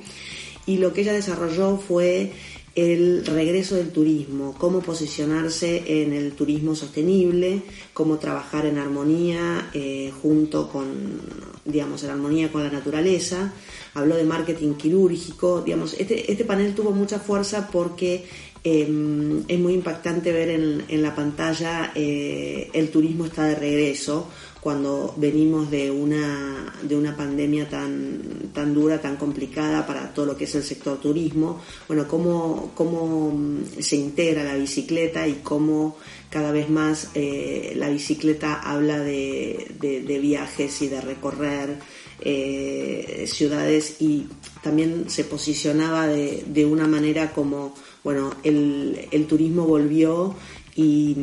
Y 0.65 0.77
lo 0.77 0.93
que 0.93 1.01
ella 1.01 1.13
desarrolló 1.13 1.77
fue 1.77 2.31
el 2.75 3.25
regreso 3.25 3.75
del 3.75 3.89
turismo, 3.89 4.55
cómo 4.57 4.79
posicionarse 4.81 6.01
en 6.01 6.13
el 6.13 6.33
turismo 6.33 6.75
sostenible, 6.75 7.63
cómo 7.93 8.17
trabajar 8.19 8.65
en 8.65 8.77
armonía 8.77 9.69
eh, 9.73 10.13
junto 10.21 10.69
con, 10.69 11.21
digamos, 11.65 12.03
en 12.03 12.11
armonía 12.11 12.51
con 12.51 12.63
la 12.63 12.69
naturaleza 12.69 13.51
habló 13.99 14.15
de 14.15 14.23
marketing 14.23 14.73
quirúrgico, 14.73 15.61
digamos, 15.61 15.93
este, 15.93 16.31
este 16.31 16.45
panel 16.45 16.73
tuvo 16.73 16.91
mucha 16.91 17.19
fuerza 17.19 17.69
porque 17.71 18.25
em, 18.63 19.43
es 19.47 19.59
muy 19.59 19.73
impactante 19.73 20.31
ver 20.31 20.49
en, 20.49 21.01
la 21.01 21.15
pantalla 21.15 21.91
eh, 21.95 22.69
el 22.73 22.89
turismo 22.89 23.25
está 23.25 23.45
de 23.45 23.55
regreso 23.55 24.27
cuando 24.61 25.13
venimos 25.15 25.71
de 25.71 25.89
una, 25.89 26.73
de 26.81 26.97
una 26.97 27.15
pandemia 27.15 27.69
tan, 27.69 28.51
tan 28.53 28.73
dura, 28.73 28.99
tan 28.99 29.15
complicada 29.15 29.87
para 29.87 30.13
todo 30.13 30.25
lo 30.25 30.37
que 30.37 30.43
es 30.43 30.55
el 30.55 30.63
sector 30.63 30.99
turismo, 30.99 31.61
bueno, 31.87 32.07
cómo, 32.07 32.71
cómo 32.75 33.31
mm, 33.31 33.79
se 33.79 33.95
integra 33.95 34.43
la 34.43 34.55
bicicleta 34.55 35.25
y 35.27 35.35
cómo 35.35 35.95
cada 36.29 36.51
vez 36.51 36.69
más 36.69 37.11
eh, 37.15 37.73
la 37.77 37.89
bicicleta 37.89 38.55
habla 38.55 38.99
de, 38.99 39.71
de 39.79 40.19
viajes 40.19 40.81
y 40.81 40.89
de 40.89 41.01
recorrer 41.01 41.79
eh, 42.21 43.25
ciudades 43.27 44.01
y 44.01 44.27
también 44.61 45.09
se 45.09 45.23
posicionaba 45.23 46.07
de, 46.07 46.43
de 46.47 46.65
una 46.65 46.87
manera 46.87 47.31
como, 47.31 47.73
bueno, 48.03 48.31
el, 48.43 49.07
el 49.11 49.25
turismo 49.25 49.65
volvió 49.65 50.35
y, 50.75 51.15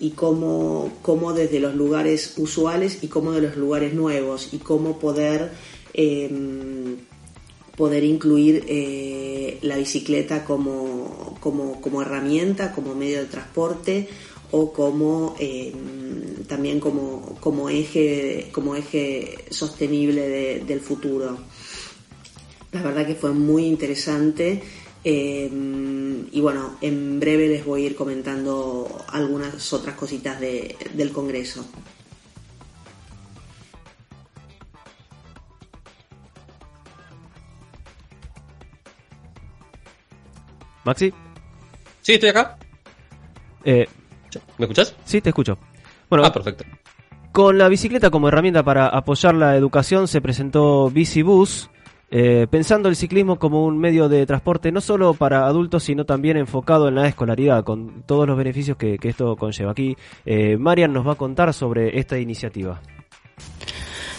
y 0.00 0.10
desde 1.32 1.60
los 1.60 1.74
lugares 1.74 2.34
usuales 2.36 2.98
y 3.02 3.08
cómo 3.08 3.32
de 3.32 3.40
los 3.40 3.56
lugares 3.56 3.94
nuevos 3.94 4.52
y 4.52 4.58
cómo 4.58 4.98
poder, 4.98 5.52
em, 5.94 6.96
poder 7.76 8.04
incluir 8.04 8.64
eh, 8.68 9.58
la 9.62 9.76
bicicleta 9.76 10.44
como, 10.44 11.36
como, 11.40 11.80
como 11.80 12.02
herramienta, 12.02 12.72
como 12.72 12.94
medio 12.94 13.20
de 13.20 13.26
transporte 13.26 14.08
o 14.56 14.72
como 14.72 15.34
em, 15.40 16.44
también 16.46 16.78
como, 16.78 17.36
como, 17.40 17.68
eje, 17.68 18.50
como 18.52 18.76
eje 18.76 19.46
sostenible 19.50 20.62
del 20.64 20.80
futuro. 20.80 21.36
La 22.70 22.80
verdad 22.80 23.04
que 23.04 23.16
fue 23.16 23.32
muy 23.32 23.66
interesante 23.66 24.62
em, 25.02 26.28
y 26.30 26.40
bueno, 26.40 26.76
en 26.80 27.18
breve 27.18 27.48
les 27.48 27.64
voy 27.64 27.82
a 27.82 27.86
ir 27.86 27.96
comentando 27.96 29.04
algunas 29.08 29.72
otras 29.72 29.96
cositas 29.96 30.38
del 30.38 31.10
Congreso. 31.10 31.66
Maxi. 40.84 41.12
Sí, 42.02 42.12
estoy 42.12 42.28
acá. 42.28 42.56
Eh, 43.64 43.88
¿Me 44.58 44.66
escuchas? 44.66 44.94
Sí, 45.04 45.20
te 45.20 45.30
escucho. 45.30 45.58
Bueno, 46.08 46.24
ah, 46.24 46.32
perfecto. 46.32 46.64
Con 47.32 47.58
la 47.58 47.68
bicicleta 47.68 48.10
como 48.10 48.28
herramienta 48.28 48.62
para 48.62 48.86
apoyar 48.86 49.34
la 49.34 49.56
educación 49.56 50.06
se 50.06 50.20
presentó 50.20 50.88
Bicibus, 50.88 51.68
eh, 52.10 52.46
pensando 52.48 52.88
el 52.88 52.94
ciclismo 52.94 53.40
como 53.40 53.64
un 53.64 53.76
medio 53.76 54.08
de 54.08 54.24
transporte 54.24 54.70
no 54.70 54.80
solo 54.80 55.14
para 55.14 55.46
adultos, 55.46 55.82
sino 55.82 56.04
también 56.04 56.36
enfocado 56.36 56.86
en 56.86 56.94
la 56.94 57.08
escolaridad, 57.08 57.64
con 57.64 58.04
todos 58.06 58.28
los 58.28 58.36
beneficios 58.36 58.76
que, 58.76 58.98
esto 59.02 59.34
conlleva. 59.34 59.72
Aquí 59.72 59.96
eh, 60.24 60.56
Marian 60.56 60.92
nos 60.92 61.04
va 61.04 61.14
a 61.14 61.16
contar 61.16 61.52
sobre 61.52 61.98
esta 61.98 62.18
iniciativa. 62.20 62.80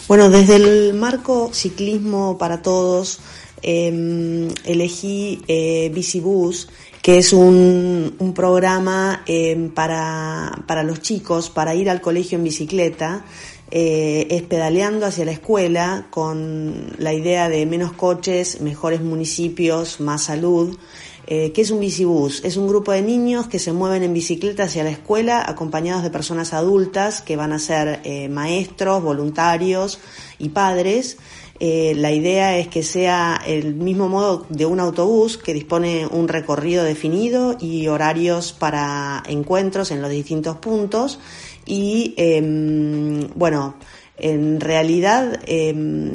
Bueno, 0.09 0.29
desde 0.29 0.57
el 0.57 0.93
marco 0.93 1.51
Ciclismo 1.53 2.37
para 2.37 2.61
Todos, 2.61 3.21
em, 3.61 4.49
elegí 4.65 5.41
eh, 5.47 5.89
Bicibus 5.93 6.69
que 7.05 7.19
es 7.19 7.33
un, 7.33 8.33
programa 8.33 9.21
em, 9.27 9.69
para, 9.69 10.63
para, 10.65 10.81
los 10.81 11.01
chicos 11.01 11.51
para 11.51 11.75
ir 11.75 11.87
al 11.87 12.01
colegio 12.01 12.39
en 12.39 12.43
bicicleta, 12.43 13.25
eh, 13.69 14.25
es 14.31 14.41
pedaleando 14.41 15.05
hacia 15.05 15.23
la 15.23 15.31
escuela 15.31 16.07
con 16.09 16.95
la 16.97 17.13
idea 17.13 17.47
de 17.47 17.63
menos 17.67 17.93
coches, 17.93 18.59
mejores 18.59 19.01
municipios, 19.01 19.99
más 19.99 20.23
salud. 20.23 20.79
Eh, 21.27 21.51
¿Qué 21.51 21.61
es 21.61 21.69
un 21.69 21.79
bicibús? 21.79 22.43
Es 22.43 22.57
un 22.57 22.67
grupo 22.67 22.91
de 22.91 23.03
niños 23.03 23.45
que 23.45 23.59
se 23.59 23.71
mueven 23.71 24.01
en 24.01 24.11
bicicleta 24.11 24.63
hacia 24.63 24.83
la 24.83 24.89
escuela 24.89 25.43
acompañados 25.47 26.01
de 26.01 26.09
personas 26.09 26.53
adultas 26.53 27.21
que 27.21 27.35
van 27.35 27.53
a 27.53 27.59
ser 27.59 27.99
eh, 28.03 28.29
maestros, 28.29 29.03
voluntarios 29.03 29.99
y 30.39 30.49
padres 30.49 31.17
eh, 31.59 31.93
la 31.95 32.11
idea 32.11 32.57
es 32.57 32.67
que 32.67 32.83
sea 32.83 33.39
el 33.45 33.75
mismo 33.75 34.09
modo 34.09 34.45
de 34.49 34.65
un 34.65 34.81
autobús 34.81 35.37
que 35.37 35.53
dispone 35.53 36.05
un 36.05 36.27
recorrido 36.27 36.83
definido 36.83 37.55
y 37.59 37.87
horarios 37.87 38.51
para 38.51 39.23
encuentros 39.27 39.91
en 39.91 40.01
los 40.01 40.11
distintos 40.11 40.57
puntos. 40.57 41.19
Y 41.65 42.13
em, 42.17 43.29
bueno, 43.35 43.75
en 44.17 44.59
realidad 44.59 45.39
em, 45.45 46.11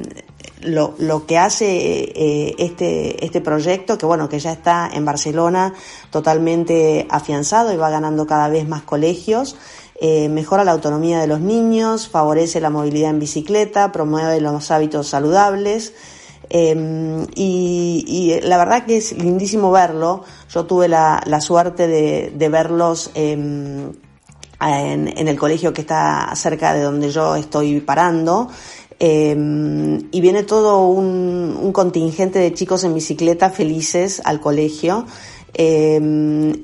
lo, 0.61 0.95
lo, 0.99 1.27
que 1.27 1.39
hace 1.39 2.13
eh, 2.15 2.55
este, 2.59 3.25
este 3.25 3.41
proyecto, 3.41 3.97
que 3.97 4.05
bueno, 4.05 4.29
que 4.29 4.39
ya 4.39 4.53
está 4.53 4.91
en 4.93 5.07
Barcelona 5.07 5.73
totalmente 6.11 7.07
afianzado 7.09 7.73
y 7.73 7.77
va 7.77 7.89
ganando 7.89 8.27
cada 8.27 8.49
vez 8.49 8.69
más 8.69 8.83
colegios, 8.83 9.57
eh, 10.01 10.29
mejora 10.29 10.65
la 10.65 10.73
autonomía 10.73 11.21
de 11.21 11.27
los 11.27 11.41
niños, 11.41 12.09
favorece 12.09 12.61
la 12.61 12.71
movilidad 12.71 13.11
en 13.11 13.21
bicicleta, 13.21 13.93
promueve 13.93 14.41
los 14.41 14.71
hábitos 14.71 15.09
saludables, 15.09 15.93
Em, 16.53 17.27
y, 17.37 18.41
la 18.43 18.59
verdad 18.59 18.85
que 18.85 18.97
es 18.97 19.13
lindísimo 19.13 19.71
verlo. 19.71 20.25
Yo 20.53 20.67
tuve 20.67 20.89
la, 20.89 21.41
suerte 21.41 21.87
de, 21.87 22.49
verlos 22.49 23.13
em, 23.15 23.93
en, 24.61 25.29
el 25.29 25.39
colegio 25.39 25.73
que 25.73 25.83
está 25.83 26.33
cerca 26.35 26.75
de 26.75 26.83
donde 26.83 27.11
yo 27.11 27.37
estoy 27.37 27.81
parando. 27.81 28.49
Em, 28.99 30.09
y 30.11 30.21
viene 30.21 30.43
todo 30.43 30.89
un, 30.89 31.71
contingente 31.73 32.41
de 32.41 32.53
chicos 32.53 32.83
en 32.83 32.95
bicicleta 32.95 33.51
felices 33.51 34.21
al 34.25 34.41
colegio. 34.41 35.07
Y, 35.57 36.63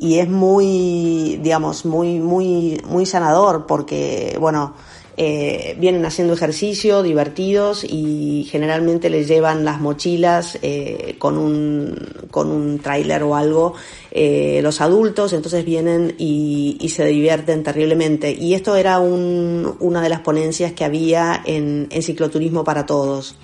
y, 0.00 0.18
es 0.18 0.28
muy, 0.28 1.38
digamos, 1.42 1.84
muy, 1.84 2.18
muy, 2.20 2.80
muy 2.88 3.06
sanador 3.06 3.66
porque, 3.66 4.36
bueno, 4.40 4.74
eh, 5.18 5.74
vienen 5.78 6.04
haciendo 6.04 6.34
ejercicio, 6.34 7.02
divertidos 7.02 7.84
y 7.84 8.46
generalmente 8.50 9.08
les 9.08 9.26
llevan 9.26 9.64
las 9.64 9.80
mochilas 9.80 10.58
eh, 10.60 11.16
con 11.18 11.38
un, 11.38 11.96
con 12.30 12.50
un 12.50 12.78
tráiler 12.80 13.22
o 13.22 13.34
algo 13.34 13.72
eh, 14.10 14.60
los 14.62 14.82
adultos, 14.82 15.32
entonces 15.32 15.64
vienen 15.64 16.14
y, 16.18 16.76
se 16.94 17.06
divierten 17.06 17.62
terriblemente. 17.62 18.30
Y 18.32 18.52
esto 18.54 18.76
era 18.76 18.98
un, 18.98 19.76
una 19.80 20.02
de 20.02 20.10
las 20.10 20.20
ponencias 20.20 20.72
que 20.72 20.84
había 20.84 21.42
en 21.46 21.88
cicloturismo 22.02 22.62
para 22.62 22.84
todos. 22.84 23.36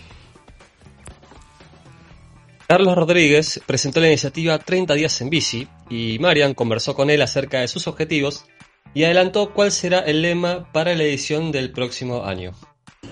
Carlos 2.72 2.96
Rodríguez 2.96 3.60
presentó 3.66 4.00
la 4.00 4.06
iniciativa 4.06 4.58
30 4.58 4.94
días 4.94 5.20
en 5.20 5.28
bici 5.28 5.68
y 5.90 6.16
Marian 6.20 6.54
conversó 6.54 6.94
con 6.94 7.10
él 7.10 7.20
acerca 7.20 7.60
de 7.60 7.68
sus 7.68 7.86
objetivos 7.86 8.46
y 8.94 9.04
adelantó 9.04 9.52
cuál 9.52 9.70
será 9.70 9.98
el 9.98 10.22
lema 10.22 10.72
para 10.72 10.94
la 10.94 11.02
edición 11.02 11.52
del 11.52 11.70
próximo 11.70 12.24
año. 12.24 12.52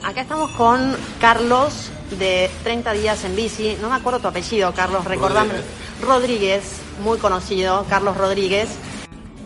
Acá 0.02 0.22
estamos 0.22 0.50
con 0.52 0.96
Carlos 1.20 1.90
de 2.18 2.48
30 2.62 2.92
días 2.94 3.22
en 3.26 3.36
bici. 3.36 3.76
No 3.82 3.90
me 3.90 3.96
acuerdo 3.96 4.20
tu 4.20 4.28
apellido, 4.28 4.72
Carlos, 4.72 5.04
recordame. 5.04 5.52
Rodríguez, 6.00 6.80
muy 7.04 7.18
conocido, 7.18 7.84
Carlos 7.86 8.16
Rodríguez. 8.16 8.70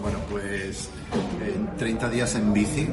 Bueno, 0.00 0.20
pues 0.30 0.90
30 1.76 2.08
días 2.10 2.36
en 2.36 2.52
bici 2.52 2.86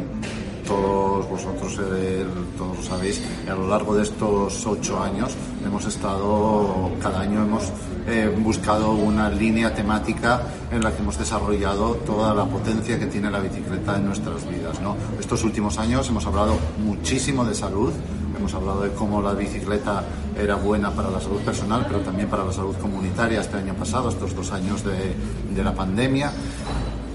todos 0.71 1.29
vosotros 1.29 1.79
eh, 1.97 2.25
todos 2.57 2.77
lo 2.77 2.83
sabéis, 2.83 3.21
a 3.49 3.53
lo 3.53 3.67
largo 3.67 3.93
de 3.95 4.03
estos 4.03 4.65
ocho 4.65 5.01
años 5.01 5.35
hemos 5.65 5.85
estado, 5.85 6.89
cada 7.01 7.21
año 7.21 7.43
hemos 7.43 7.71
eh, 8.07 8.33
buscado 8.39 8.93
una 8.93 9.29
línea 9.29 9.73
temática 9.73 10.41
en 10.71 10.81
la 10.81 10.91
que 10.93 11.01
hemos 11.01 11.17
desarrollado 11.17 11.95
toda 12.05 12.33
la 12.33 12.45
potencia 12.45 12.97
que 12.97 13.07
tiene 13.07 13.29
la 13.29 13.39
bicicleta 13.39 13.97
en 13.97 14.05
nuestras 14.05 14.49
vidas. 14.49 14.79
¿no? 14.81 14.95
Estos 15.19 15.43
últimos 15.43 15.77
años 15.77 16.07
hemos 16.07 16.25
hablado 16.25 16.57
muchísimo 16.83 17.43
de 17.43 17.53
salud, 17.53 17.91
hemos 18.37 18.53
hablado 18.53 18.83
de 18.83 18.91
cómo 18.91 19.21
la 19.21 19.33
bicicleta 19.33 20.03
era 20.39 20.55
buena 20.55 20.91
para 20.91 21.09
la 21.09 21.19
salud 21.19 21.41
personal, 21.41 21.85
pero 21.85 21.99
también 21.99 22.29
para 22.29 22.45
la 22.45 22.53
salud 22.53 22.75
comunitaria 22.77 23.41
este 23.41 23.57
año 23.57 23.73
pasado, 23.73 24.09
estos 24.09 24.33
dos 24.33 24.51
años 24.53 24.85
de, 24.85 25.13
de 25.53 25.63
la 25.63 25.75
pandemia 25.75 26.31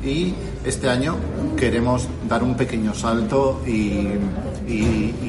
y 0.06 0.34
este 0.64 0.88
año 0.88 1.16
queremos 1.56 2.08
dar 2.28 2.42
un 2.42 2.56
pequeño 2.56 2.94
salto 2.94 3.62
y, 3.66 4.06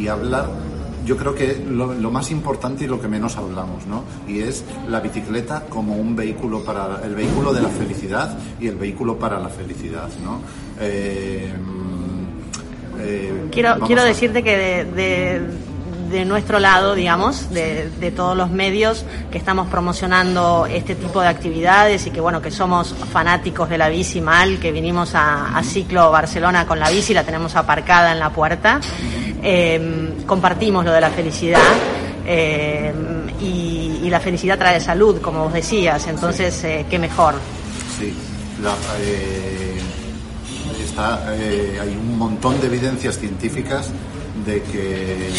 hablar 0.07 0.48
yo 1.05 1.17
creo 1.17 1.36
que 1.36 1.57
lo, 1.69 1.88
más 2.12 2.31
importante 2.31 2.86
y 2.86 2.88
lo 2.88 3.00
que 3.00 3.07
menos 3.07 3.38
hablamos, 3.38 3.86
¿no? 3.88 4.03
Y 4.27 4.39
es 4.39 4.63
la 4.89 5.00
bicicleta 5.00 5.63
como 5.69 5.96
un 5.96 6.15
vehículo 6.15 6.63
para 6.63 7.01
el 7.03 7.15
vehículo 7.15 7.53
de 7.53 7.62
la 7.62 7.69
felicidad 7.69 8.38
y 8.60 8.67
el 8.67 8.75
vehículo 8.75 9.17
para 9.17 9.39
la 9.39 9.48
felicidad, 9.48 10.10
¿no? 10.24 10.41
Eh, 10.79 11.50
eh, 13.00 13.48
quiero 13.51 13.79
quiero 13.86 14.03
decirte 14.03 14.43
que 14.43 14.57
de 14.57 14.86
de 14.86 15.41
nuestro 16.26 16.60
lado, 16.60 16.96
digamos, 16.96 17.50
de, 17.52 17.90
de, 17.90 18.12
todos 18.12 18.36
los 18.36 18.50
medios 18.50 19.06
que 19.32 19.38
estamos 19.38 19.68
promocionando 19.68 20.66
este 20.66 20.96
tipo 20.96 21.22
de 21.22 21.28
actividades 21.28 22.08
y 22.08 22.12
que, 22.12 22.22
bueno, 22.22 22.42
que 22.42 22.52
somos 22.52 22.96
fanáticos 23.12 23.70
de 23.70 23.78
la 23.78 23.90
bici 23.90 24.22
mal, 24.22 24.60
que 24.60 24.72
vinimos 24.72 25.12
a, 25.14 25.62
Ciclo 25.64 26.12
Barcelona 26.12 26.66
con 26.66 26.80
la 26.80 26.90
bici, 26.90 27.14
la 27.14 27.24
tenemos 27.24 27.56
aparcada 27.56 28.12
en 28.12 28.20
la 28.20 28.30
puerta. 28.30 28.80
Em, 29.42 30.24
compartimos 30.26 30.86
lo 30.86 30.92
de 30.92 31.02
la 31.02 31.10
felicidad. 31.10 31.62
Em, 32.26 33.30
y, 33.42 34.10
la 34.10 34.20
felicidad 34.22 34.58
trae 34.58 34.80
salud, 34.80 35.20
como 35.20 35.44
vos 35.44 35.54
decías, 35.54 36.08
entonces, 36.08 36.64
eh, 36.64 36.86
qué 36.90 36.98
mejor. 36.98 37.36
Sí, 38.00 38.14
eh, 39.02 39.78
eh, 40.98 41.80
hay 41.82 41.89
un 41.89 42.17
montón 42.17 42.60
de 42.62 42.67
evidencias 42.67 43.20
científicas 43.20 43.91
de 44.47 44.62
que 44.62 45.29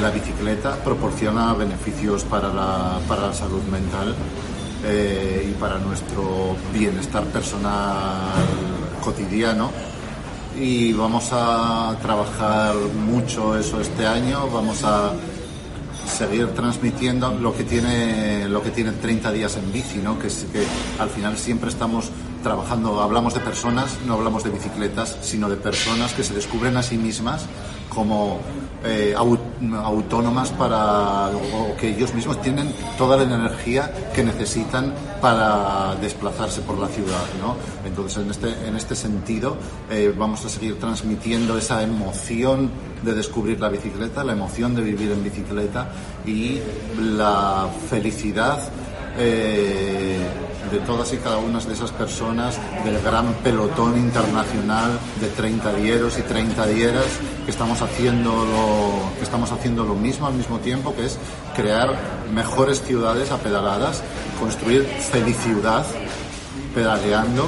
la 0.00 0.10
bicicleta 0.10 0.76
proporciona 0.76 1.52
beneficios 1.54 2.22
para 2.22 2.48
la, 2.52 3.00
para 3.08 3.26
la 3.26 3.34
salud 3.34 3.62
mental 3.64 4.14
eh, 4.84 5.50
y 5.50 5.52
para 5.60 5.78
nuestro 5.78 6.56
bienestar 6.72 7.24
personal 7.24 8.46
cotidiano. 9.02 9.70
Y 10.56 10.92
vamos 10.92 11.30
a 11.32 11.96
trabajar 12.00 12.76
mucho 13.04 13.58
eso 13.58 13.80
este 13.80 14.06
año, 14.06 14.48
vamos 14.48 14.84
a 14.84 15.12
seguir 16.06 16.48
transmitiendo 16.48 17.32
lo 17.32 17.54
que 17.54 17.64
tiene 17.64 18.48
lo 18.48 18.62
que 18.62 18.70
tiene 18.70 18.92
30 18.92 19.32
días 19.32 19.56
en 19.56 19.72
bici, 19.72 19.98
¿no? 19.98 20.18
que, 20.18 20.28
es, 20.28 20.46
que 20.52 20.64
al 20.98 21.10
final 21.10 21.36
siempre 21.36 21.70
estamos 21.70 22.10
trabajando, 22.42 23.00
hablamos 23.00 23.34
de 23.34 23.40
personas, 23.40 23.98
no 24.06 24.14
hablamos 24.14 24.44
de 24.44 24.50
bicicletas, 24.50 25.18
sino 25.22 25.48
de 25.48 25.56
personas 25.56 26.12
que 26.12 26.22
se 26.22 26.34
descubren 26.34 26.76
a 26.76 26.82
sí 26.82 26.98
mismas 26.98 27.46
como 27.88 28.38
eh, 28.84 29.14
autónomas 29.16 30.50
para 30.50 31.28
o 31.28 31.76
que 31.80 31.88
ellos 31.88 32.12
mismos 32.12 32.40
tienen 32.42 32.70
toda 32.98 33.16
la 33.16 33.22
energía 33.22 33.90
que 34.14 34.22
necesitan 34.22 34.92
para 35.22 35.94
desplazarse 36.02 36.60
por 36.60 36.78
la 36.78 36.88
ciudad 36.88 37.24
¿no? 37.40 37.56
entonces 37.86 38.22
en 38.22 38.30
este, 38.30 38.68
en 38.68 38.76
este 38.76 38.94
sentido 38.94 39.56
eh, 39.90 40.12
vamos 40.14 40.44
a 40.44 40.50
seguir 40.50 40.78
transmitiendo 40.78 41.56
esa 41.56 41.82
emoción 41.82 42.70
de 43.04 43.14
descubrir 43.14 43.60
la 43.60 43.68
bicicleta 43.68 44.24
la 44.24 44.32
emoción 44.32 44.74
de 44.74 44.82
vivir 44.82 45.12
en 45.12 45.22
bicicleta 45.22 45.90
y 46.26 46.58
la 46.98 47.68
felicidad 47.88 48.60
eh, 49.18 50.18
de 50.70 50.78
todas 50.80 51.12
y 51.12 51.18
cada 51.18 51.36
una 51.36 51.60
de 51.60 51.72
esas 51.72 51.92
personas 51.92 52.58
del 52.84 53.00
gran 53.00 53.32
pelotón 53.34 53.96
internacional 53.98 54.98
de 55.20 55.28
30 55.28 55.74
dieros 55.74 56.18
y 56.18 56.22
30 56.22 56.66
dieras 56.66 57.06
que 57.44 57.50
estamos 57.50 57.80
haciendo 57.82 58.30
lo, 58.30 59.16
que 59.16 59.22
estamos 59.22 59.52
haciendo 59.52 59.84
lo 59.84 59.94
mismo 59.94 60.26
al 60.26 60.34
mismo 60.34 60.58
tiempo, 60.58 60.94
que 60.96 61.06
es 61.06 61.18
crear 61.54 61.94
mejores 62.34 62.82
ciudades 62.82 63.30
a 63.30 63.38
pedaladas, 63.38 64.02
construir 64.40 64.84
felicidad 64.84 65.84
pedaleando 66.74 67.46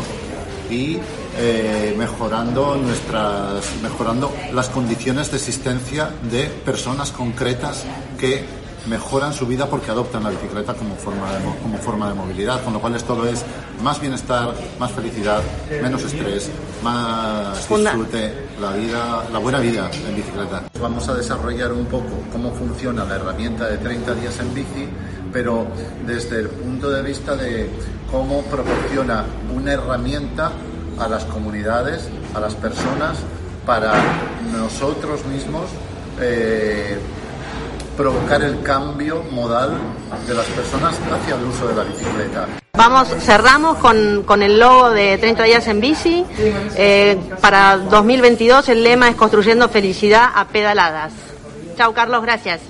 y 0.71 0.99
eh, 1.39 1.95
mejorando 1.97 2.77
nuestras 2.77 3.65
mejorando 3.83 4.33
las 4.53 4.69
condiciones 4.69 5.31
de 5.31 5.37
existencia 5.37 6.11
de 6.31 6.45
personas 6.45 7.13
concretas 7.13 7.85
que 8.19 8.45
mejoran 8.87 9.33
su 9.33 9.47
vida 9.47 9.67
porque 9.67 9.91
adoptan 9.91 10.23
la 10.23 10.31
bicicleta 10.31 10.75
como 10.75 10.95
forma 10.97 11.33
de, 11.33 11.45
como 11.63 11.79
forma 11.79 12.09
de 12.09 12.15
movilidad, 12.15 12.63
con 12.63 12.73
lo 12.73 12.81
cual 12.81 12.95
esto 12.95 13.27
es 13.27 13.45
más 13.83 14.01
bienestar, 14.01 14.55
más 14.79 14.93
felicidad, 14.93 15.43
menos 15.83 16.03
estrés, 16.05 16.51
más 16.83 17.69
disfrute, 17.69 18.33
la 18.61 18.73
vida, 18.73 19.25
la 19.33 19.39
buena 19.39 19.59
vida 19.59 19.91
en 20.09 20.17
bicicleta. 20.17 20.63
Vamos 20.81 21.09
a 21.09 21.15
desarrollar 21.15 21.73
un 21.73 21.87
poco 21.87 22.23
cómo 22.33 22.53
funciona 22.53 23.05
la 23.05 23.17
herramienta 23.17 23.69
de 23.69 23.79
30 23.79 24.15
días 24.15 24.39
en 24.41 24.55
bici, 24.55 24.89
pero 25.33 25.67
desde 26.07 26.41
el 26.41 26.49
punto 26.49 26.91
de 26.91 27.03
vista 27.03 27.37
de 27.37 27.69
cómo 28.11 28.43
proporciona 28.43 29.25
una 29.55 29.73
herramienta 29.73 30.53
a 30.99 31.09
las 31.09 31.25
comunidades, 31.25 32.09
a 32.35 32.41
las 32.41 32.55
personas, 32.55 33.19
para 33.65 33.93
nosotros 34.53 35.25
mismos 35.27 35.65
eh, 36.21 36.99
provocar 37.97 38.43
el 38.43 38.63
cambio 38.63 39.23
modal 39.31 39.73
de 40.27 40.35
las 40.35 40.47
personas 40.47 40.95
hacia 41.13 41.35
el 41.35 41.45
uso 41.45 41.67
de 41.69 41.75
la 41.75 41.83
bicicleta. 41.83 42.47
Vamos, 42.75 43.09
cerramos 43.21 43.79
con, 43.79 44.23
con 44.25 44.43
el 44.43 44.59
logo 44.59 44.91
de 44.91 45.17
30 45.17 45.43
días 45.45 45.67
en 45.67 45.81
bici. 45.81 46.25
Eh, 46.77 47.19
para 47.41 47.79
2022 47.79 48.69
el 48.69 48.85
lema 48.85 49.09
es 49.09 49.17
construyendo 49.17 49.69
felicidad 49.69 50.31
a 50.35 50.47
pedaladas. 50.49 51.13
Chao 51.77 51.95
Carlos, 51.95 52.23
gracias. 52.23 52.61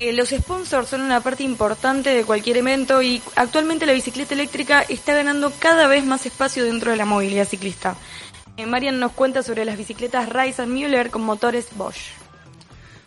Eh, 0.00 0.12
los 0.12 0.28
sponsors 0.28 0.88
son 0.88 1.00
una 1.00 1.20
parte 1.20 1.42
importante 1.42 2.10
de 2.10 2.24
cualquier 2.24 2.58
evento 2.58 3.02
y 3.02 3.20
actualmente 3.34 3.84
la 3.84 3.92
bicicleta 3.92 4.34
eléctrica 4.34 4.82
está 4.82 5.12
ganando 5.12 5.52
cada 5.58 5.88
vez 5.88 6.04
más 6.04 6.24
espacio 6.24 6.64
dentro 6.64 6.92
de 6.92 6.96
la 6.96 7.04
movilidad 7.04 7.48
ciclista. 7.48 7.96
Eh, 8.56 8.66
Marian 8.66 9.00
nos 9.00 9.12
cuenta 9.12 9.42
sobre 9.42 9.64
las 9.64 9.76
bicicletas 9.76 10.28
Rise 10.28 10.66
Müller 10.66 11.10
con 11.10 11.22
motores 11.22 11.66
Bosch. 11.76 12.12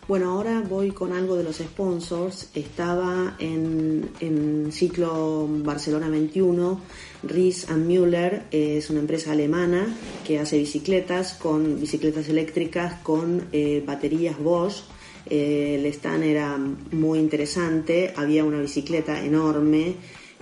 Bueno, 0.06 0.32
ahora 0.32 0.62
voy 0.68 0.90
con 0.90 1.14
algo 1.14 1.36
de 1.36 1.44
los 1.44 1.56
sponsors. 1.56 2.50
Estaba 2.54 3.36
en, 3.38 4.10
en 4.20 4.70
ciclo 4.70 5.46
Barcelona 5.48 6.10
21. 6.10 6.78
Ries 7.22 7.70
Müller 7.70 8.44
es 8.50 8.90
una 8.90 9.00
empresa 9.00 9.32
alemana 9.32 9.96
que 10.26 10.40
hace 10.40 10.58
bicicletas 10.58 11.34
con 11.34 11.80
bicicletas 11.80 12.28
eléctricas 12.28 13.00
con 13.02 13.48
eh, 13.52 13.82
baterías 13.86 14.38
Bosch. 14.38 14.82
Eh, 15.28 15.76
el 15.78 15.86
stand 15.86 16.24
era 16.24 16.58
muy 16.92 17.18
interesante. 17.18 18.12
Había 18.16 18.44
una 18.44 18.60
bicicleta 18.60 19.24
enorme. 19.24 19.94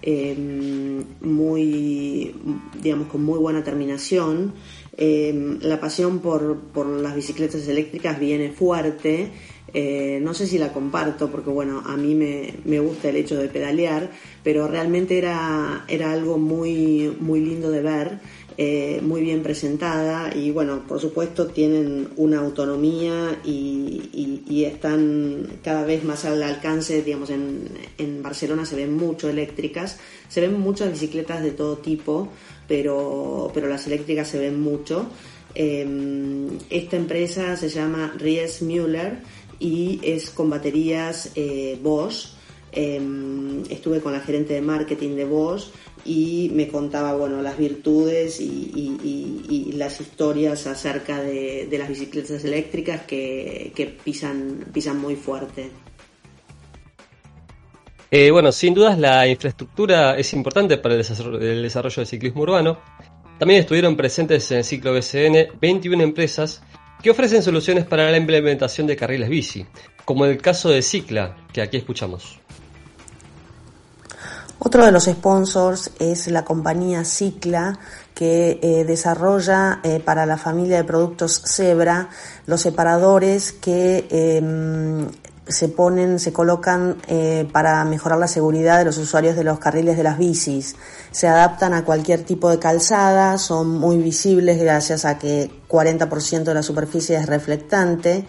Em, 0.03 1.05
muy, 1.21 2.35
digamos, 2.81 3.09
con 3.09 3.23
muy 3.23 3.39
buena 3.39 3.63
terminación. 3.63 4.55
Em, 4.97 5.59
la 5.61 5.79
pasión 5.79 6.21
por, 6.21 6.59
por, 6.73 6.87
las 6.87 7.15
bicicletas 7.15 7.67
eléctricas 7.69 8.19
viene 8.19 8.51
fuerte. 8.51 9.31
Eh, 9.73 10.19
no 10.23 10.35
sé 10.35 10.47
si 10.47 10.59
la 10.59 10.73
comparto 10.73 11.31
porque, 11.31 11.51
bueno, 11.51 11.83
a 11.87 11.97
mí 11.97 12.15
me, 12.15 12.55
me, 12.65 12.81
gusta 12.81 13.09
el 13.11 13.17
hecho 13.17 13.37
de 13.37 13.49
pedalear, 13.49 14.11
pero 14.43 14.67
realmente 14.67 15.17
era, 15.17 15.85
era 15.87 16.13
algo 16.13 16.39
muy, 16.39 17.17
muy 17.21 17.41
lindo 17.41 17.71
de 17.71 17.83
ver. 17.83 18.19
Eh, 18.59 19.01
muy 19.03 19.23
bien 19.23 19.43
presentada 19.43 20.37
y 20.37 20.51
bueno, 20.51 20.83
por 20.87 21.01
supuesto 21.01 21.47
tienen 21.47 22.09
una 22.17 22.41
autonomía 22.41 23.41
y, 23.45 24.65
están 24.67 25.59
cada 25.65 25.85
vez 25.85 26.05
más 26.05 26.25
al 26.27 26.43
alcance, 26.43 27.03
digamos, 27.03 27.31
en, 27.31 27.69
en, 27.97 28.23
Barcelona 28.23 28.67
se 28.67 28.77
ven 28.77 28.95
mucho 28.95 29.29
eléctricas, 29.31 29.99
se 30.29 30.41
ven 30.43 30.61
muchas 30.61 30.93
bicicletas 30.93 31.43
de 31.43 31.53
todo 31.53 31.79
tipo, 31.79 32.29
pero, 32.69 33.51
pero 33.55 33.69
las 33.69 33.87
eléctricas 33.87 34.29
se 34.29 34.39
ven 34.39 34.61
mucho. 34.61 35.07
Em, 35.55 36.59
esta 36.69 36.97
empresa 36.97 37.57
se 37.57 37.69
llama 37.69 38.15
Ries 38.17 38.63
Müller 38.63 39.19
y 39.59 40.01
es 40.03 40.31
con 40.31 40.51
baterías 40.51 41.33
eh, 41.35 41.79
Bosch. 41.83 42.29
Em, 42.73 43.65
estuve 43.69 44.01
con 44.01 44.13
la 44.13 44.21
gerente 44.21 44.55
de 44.55 44.61
marketing 44.61 45.17
de 45.17 45.25
Bosch 45.25 45.71
y 46.05 46.51
me 46.55 46.69
contaba 46.69 47.15
bueno 47.15 47.43
las 47.43 47.57
virtudes 47.59 48.41
y, 48.41 49.73
las 49.75 50.01
historias 50.01 50.67
acerca 50.67 51.23
de, 51.23 51.69
las 51.79 51.89
bicicletas 51.89 52.45
eléctricas 52.45 53.03
que, 53.03 53.97
pisan, 54.05 54.67
pisan 54.73 55.01
muy 55.01 55.17
fuerte. 55.17 55.71
Eh, 58.11 58.31
bueno, 58.31 58.51
sin 58.53 58.75
dudas 58.75 58.99
la 58.99 59.27
infraestructura 59.29 60.19
es 60.19 60.33
importante 60.33 60.77
para 60.79 60.95
el 60.95 60.99
desarrollo, 60.99 61.39
el 61.41 61.63
desarrollo 61.63 61.97
del 61.97 62.07
ciclismo 62.07 62.43
urbano. 62.43 62.79
También 63.39 63.61
estuvieron 63.61 63.97
presentes 63.97 64.51
en 64.51 64.59
el 64.59 64.65
ciclo 64.65 64.93
BCN 64.93 65.59
21 65.61 66.03
empresas 66.03 66.63
que 67.03 67.11
ofrecen 67.11 67.43
soluciones 67.43 67.87
para 67.87 68.11
la 68.11 68.17
implementación 68.17 68.87
de 68.87 68.97
carriles 68.97 69.29
bici, 69.29 69.65
como 70.05 70.27
el 70.27 70.39
caso 70.39 70.69
de 70.69 70.83
Cicla, 70.83 71.37
que 71.53 71.63
aquí 71.63 71.77
escuchamos. 71.77 72.39
Otro 74.63 74.85
de 74.85 74.93
los 74.93 75.05
sponsors 75.05 75.91
es 75.99 76.27
la 76.29 76.45
compañía 76.45 77.03
Cicla, 77.07 77.79
que 78.15 78.61
eh, 78.63 78.85
desarrolla 78.85 79.81
eh, 79.83 80.01
para 80.01 80.27
la 80.27 80.37
familia 80.37 80.77
de 80.77 80.85
productos 80.85 81.43
Zebra 81.47 82.11
los 82.45 82.61
separadores 82.61 83.53
que 83.53 84.07
em, 84.11 85.09
se 85.49 85.69
ponen, 85.69 86.19
se 86.19 86.35
colocan 86.35 86.99
eh, 87.09 87.49
para 87.51 87.83
mejorar 87.87 88.19
la 88.19 88.29
seguridad 88.29 88.79
de 88.79 88.85
los 88.85 88.99
usuarios 88.99 89.35
de 89.35 89.45
los 89.45 89.59
carriles 89.59 89.97
de 89.97 90.03
las 90.03 90.19
bicis. 90.19 90.77
Se 91.11 91.27
adaptan 91.27 91.73
a 91.73 91.87
cualquier 91.87 92.25
tipo 92.25 92.51
de 92.51 92.59
calzada, 92.59 93.39
son 93.39 93.71
muy 93.71 93.97
visibles 93.97 94.61
gracias 94.61 95.07
a 95.07 95.19
que 95.19 95.51
40% 95.71 96.45
de 96.45 96.55
la 96.55 96.63
superficie 96.63 97.17
es 97.17 97.25
reflectante 97.25 98.27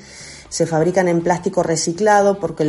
se 0.52 0.68
fabrican 0.68 1.08
en 1.08 1.22
plástico 1.22 1.64
reciclado 1.64 2.38
porque 2.38 2.66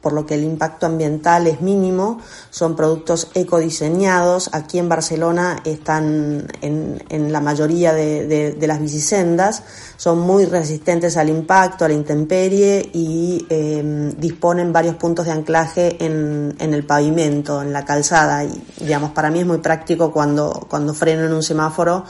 por 0.00 0.14
lo 0.14 0.24
que 0.24 0.34
el 0.34 0.44
impacto 0.44 0.86
ambiental 0.86 1.46
es 1.46 1.60
mínimo, 1.60 2.18
son 2.48 2.74
productos 2.74 3.28
ecodiseñados, 3.34 4.48
aquí 4.54 4.78
en 4.78 4.88
Barcelona 4.88 5.60
están 5.66 6.48
en, 6.62 7.32
la 7.32 7.40
mayoría 7.42 7.92
de, 7.92 8.56
las 8.66 8.80
bicisendas, 8.80 9.62
son 9.98 10.20
muy 10.20 10.46
resistentes 10.46 11.18
al 11.18 11.28
impacto, 11.28 11.84
a 11.84 11.88
la 11.88 11.94
intemperie 11.94 12.88
y 12.94 13.46
em, 13.50 14.12
disponen 14.12 14.72
varios 14.72 14.94
puntos 14.94 15.26
de 15.26 15.32
anclaje 15.32 16.02
en, 16.02 16.54
el 16.58 16.86
pavimento, 16.86 17.60
en 17.60 17.74
la 17.74 17.84
calzada. 17.84 18.42
Y 18.42 18.62
digamos 18.80 19.10
para 19.10 19.30
mí 19.30 19.40
es 19.40 19.46
muy 19.46 19.58
práctico 19.58 20.10
cuando, 20.10 20.66
cuando 20.66 20.94
freno 20.94 21.26
en 21.26 21.34
un 21.34 21.42
semáforo 21.42 22.06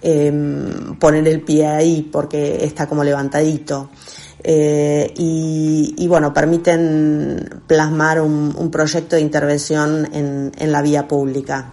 em, 0.00 0.98
poner 0.98 1.28
el 1.28 1.42
pie 1.42 1.66
ahí 1.66 2.08
porque 2.10 2.64
está 2.64 2.86
como 2.86 3.04
levantadito. 3.04 3.90
Eh, 4.42 5.12
y, 5.16 6.06
bueno, 6.06 6.32
permiten 6.32 7.62
plasmar 7.66 8.20
un, 8.20 8.70
proyecto 8.70 9.16
de 9.16 9.22
intervención 9.22 10.08
en, 10.12 10.72
la 10.72 10.82
vía 10.82 11.08
pública. 11.08 11.72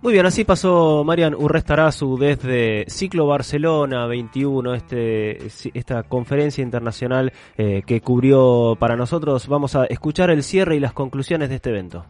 Muy 0.00 0.12
bien, 0.12 0.26
así 0.26 0.44
pasó 0.44 1.02
Marian 1.02 1.34
Urrestarazu 1.34 2.18
desde 2.18 2.84
Ciclo 2.88 3.26
Barcelona 3.26 4.06
21, 4.06 4.74
este, 4.74 5.46
esta 5.72 6.02
conferencia 6.02 6.62
internacional 6.62 7.32
eh, 7.56 7.82
que 7.86 8.02
cubrió 8.02 8.76
para 8.78 8.96
nosotros. 8.96 9.48
Vamos 9.48 9.76
a 9.76 9.86
escuchar 9.86 10.28
el 10.28 10.42
cierre 10.42 10.76
y 10.76 10.80
las 10.80 10.92
conclusiones 10.92 11.48
de 11.48 11.54
este 11.54 11.70
evento. 11.70 12.04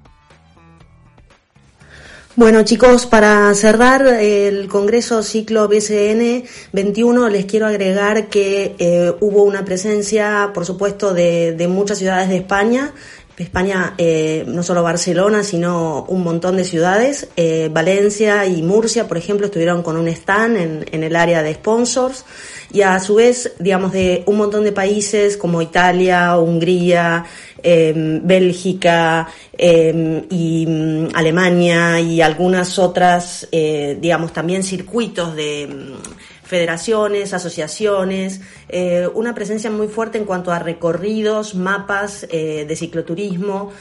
Bueno 2.37 2.65
chicos, 2.65 3.07
para 3.07 3.55
cerrar 3.55 4.05
el 4.09 4.67
Congreso 4.67 5.23
Ciclo 5.23 5.69
BCN 5.69 6.43
21 6.73 7.29
les 7.29 7.45
quiero 7.45 7.65
agregar 7.65 8.27
que 8.27 8.75
eh, 8.77 9.13
hubo 9.21 9.45
una 9.45 9.65
presencia, 9.65 10.51
por 10.53 10.67
supuesto, 10.67 11.15
de, 11.15 11.65
muchas 11.71 11.99
ciudades 11.99 12.29
de 12.29 12.39
España. 12.39 12.93
España, 13.39 13.95
eh, 13.99 14.45
no 14.49 14.65
solo 14.65 14.83
Barcelona, 14.83 15.45
sino 15.45 16.07
un 16.09 16.25
montón 16.25 16.57
de 16.57 16.65
ciudades. 16.65 17.29
Eh, 17.37 17.69
Valencia 17.73 18.47
y 18.47 18.63
Murcia, 18.63 19.07
por 19.07 19.17
ejemplo, 19.17 19.47
estuvieron 19.47 19.85
con 19.85 19.97
un 19.97 20.09
stand 20.09 20.57
en, 20.57 20.87
en 20.91 21.05
el 21.05 21.15
área 21.15 21.41
de 21.41 21.55
sponsors 21.55 22.25
y 22.73 22.83
a 22.83 22.99
su 22.99 23.15
vez, 23.15 23.53
digamos, 23.61 23.93
de 23.93 24.25
un 24.27 24.37
montón 24.37 24.65
de 24.65 24.73
países 24.73 25.37
como 25.37 25.63
Italia, 25.63 26.37
Hungría, 26.37 27.25
Em, 27.67 28.21
Bélgica 28.23 29.27
em, 29.57 30.25
y 30.31 30.67
mm, 30.67 31.09
Alemania 31.15 31.99
y 31.99 32.21
algunas 32.21 32.79
otras, 32.79 33.49
eh, 33.53 33.97
digamos, 33.99 34.35
también 34.35 34.63
circuitos 34.63 35.35
de 35.35 35.67
mm, 35.67 36.47
federaciones, 36.47 37.33
asociaciones, 37.33 38.43
eh, 38.69 39.09
una 39.15 39.35
presencia 39.35 39.71
muy 39.71 39.89
fuerte 39.89 40.19
en 40.19 40.25
cuanto 40.25 40.53
a 40.53 40.59
recorridos, 40.59 41.55
mapas 41.55 42.27
eh, 42.31 42.65
de 42.67 42.77
cicloturismo. 42.77 43.73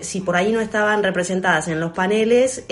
si 0.00 0.20
por 0.20 0.36
ahí 0.36 0.52
no 0.52 0.60
estaban 0.60 1.02
representadas 1.02 1.68
en 1.68 1.80
los 1.80 1.92
paneles, 1.92 2.64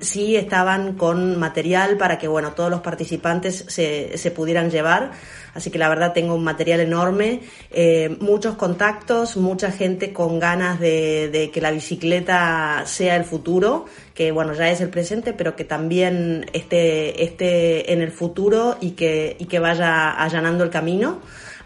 sí 0.00 0.36
estaban 0.36 0.94
con 0.94 1.38
material 1.38 1.96
para 1.96 2.18
que 2.18 2.28
bueno 2.28 2.52
todos 2.52 2.70
los 2.70 2.80
participantes 2.80 3.64
se, 3.68 4.16
se 4.16 4.30
pudieran 4.30 4.70
llevar. 4.70 5.12
Así 5.56 5.70
que 5.70 5.78
la 5.78 5.88
verdad 5.88 6.12
tengo 6.12 6.34
un 6.34 6.44
material 6.44 6.80
enorme, 6.80 7.40
eh, 7.70 8.14
muchos 8.20 8.56
contactos, 8.56 9.38
mucha 9.38 9.72
gente 9.72 10.12
con 10.12 10.38
ganas 10.38 10.78
de, 10.78 11.50
que 11.52 11.60
la 11.62 11.70
bicicleta 11.70 12.82
sea 12.84 13.16
el 13.16 13.24
futuro, 13.24 13.86
que 14.12 14.32
bueno, 14.32 14.52
ya 14.52 14.68
es 14.70 14.82
el 14.82 14.90
presente, 14.90 15.32
pero 15.32 15.56
que 15.56 15.64
también 15.64 16.44
esté, 16.52 17.24
esté 17.24 17.90
en 17.90 18.02
el 18.02 18.10
futuro 18.10 18.76
y 18.82 18.90
que, 18.90 19.36
y 19.38 19.46
que 19.46 19.58
vaya 19.58 20.10
allanando 20.10 20.62
el 20.62 20.68
camino. 20.68 20.95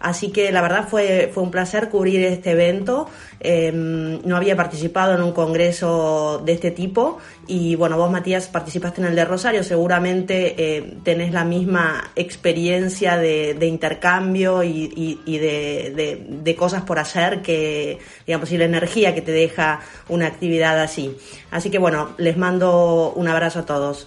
Así 0.01 0.33
que 0.33 0.51
la 0.51 0.63
verdad 0.63 0.89
fue, 0.89 1.31
fue 1.33 1.43
un 1.43 1.51
placer 1.51 1.91
cubrir 1.91 2.25
este 2.25 2.53
evento. 2.53 3.07
Em, 3.39 4.21
no 4.25 4.37
había 4.37 4.57
participado 4.57 5.15
en 5.15 5.23
un 5.23 5.33
congreso 5.33 6.43
de 6.45 6.53
este 6.53 6.71
tipo 6.71 7.19
y 7.47 7.75
bueno, 7.75 7.97
vos 7.97 8.11
Matías 8.11 8.49
participaste 8.49 9.03
en 9.03 9.09
el 9.09 9.15
de 9.15 9.25
Rosario, 9.25 9.63
seguramente 9.63 10.55
eh, 10.59 10.97
tenés 11.05 11.33
la 11.33 11.45
misma 11.45 12.11
experiencia 12.17 13.17
de, 13.17 13.67
intercambio 13.67 14.63
y, 14.63 15.39
de, 15.39 16.19
de, 16.43 16.57
cosas 16.57 16.83
por 16.83 16.99
hacer 16.99 17.43
que, 17.43 17.99
digamos, 18.27 18.51
y 18.53 18.59
la 18.59 18.65
energía 18.65 19.15
que 19.15 19.23
te 19.23 19.33
deja 19.33 19.81
una 20.09 20.27
actividad 20.27 20.81
así. 20.81 21.17
Así 21.51 21.71
que 21.71 21.79
bueno, 21.79 22.15
les 22.19 22.37
mando 22.37 23.13
un 23.15 23.29
abrazo 23.29 23.61
a 23.61 23.67
todos. 23.67 24.07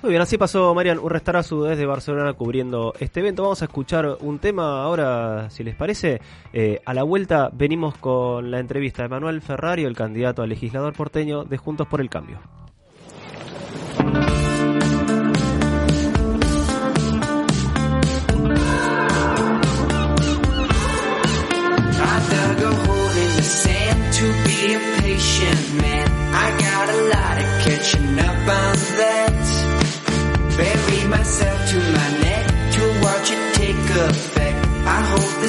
Muy 0.00 0.10
bien, 0.10 0.22
así 0.22 0.38
pasó 0.38 0.72
Marian 0.76 1.00
Urrestarazu 1.00 1.64
desde 1.64 1.84
Barcelona 1.84 2.32
cubriendo 2.32 2.94
este 3.00 3.18
evento. 3.18 3.42
Vamos 3.42 3.62
a 3.62 3.64
escuchar 3.64 4.16
un 4.20 4.38
tema 4.38 4.84
ahora, 4.84 5.50
si 5.50 5.64
les 5.64 5.74
parece. 5.74 6.20
Eh, 6.52 6.80
a 6.84 6.94
la 6.94 7.02
vuelta 7.02 7.50
venimos 7.52 7.96
con 7.98 8.48
la 8.48 8.60
entrevista 8.60 9.02
de 9.02 9.08
Manuel 9.08 9.42
Ferrario, 9.42 9.88
el 9.88 9.96
candidato 9.96 10.42
a 10.42 10.46
legislador 10.46 10.92
porteño 10.92 11.42
de 11.42 11.56
Juntos 11.56 11.88
por 11.88 12.00
el 12.00 12.08
Cambio. 12.08 12.38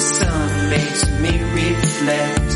sun 0.00 0.70
makes 0.70 1.02
me 1.22 1.32
reflect 1.62 2.50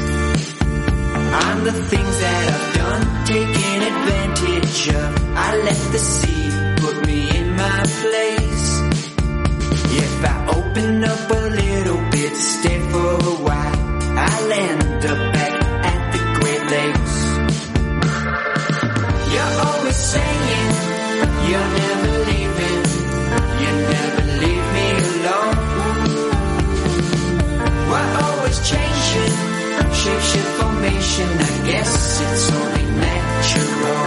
on 1.45 1.65
the 1.65 1.73
things 1.91 2.15
that 2.25 2.43
I've 2.55 2.69
done, 2.81 3.05
taking 3.27 3.79
advantage 3.93 4.89
of. 4.89 5.11
I 5.37 5.57
let 5.69 5.81
the 5.93 5.99
sea 5.99 6.47
put 6.83 7.07
me 7.07 7.21
in 7.39 7.57
my 7.57 7.81
place. 8.03 8.67
If 10.03 10.25
I 10.25 10.37
open 10.59 11.05
up 11.05 11.31
a 11.31 11.45
little 11.63 12.03
bit, 12.11 12.35
stay 12.37 12.79
for 12.93 13.13
a 13.33 13.37
while, 13.47 13.79
I'll 14.27 14.53
end 14.53 15.07
up 15.13 15.21
back 15.35 15.55
at 15.93 16.01
the 16.13 16.21
Great 16.39 16.65
Lakes. 16.75 17.17
You're 19.33 19.55
always 19.67 19.97
saying 20.13 20.71
you're 21.51 21.71
never 21.79 21.94
We're 27.95 28.17
always 28.27 28.59
changing, 28.69 29.35
shape 29.95 30.25
shift 30.31 30.51
formation, 30.61 31.29
I 31.31 31.53
guess 31.71 32.21
it's 32.25 32.51
only 32.51 32.87
natural. 33.07 34.05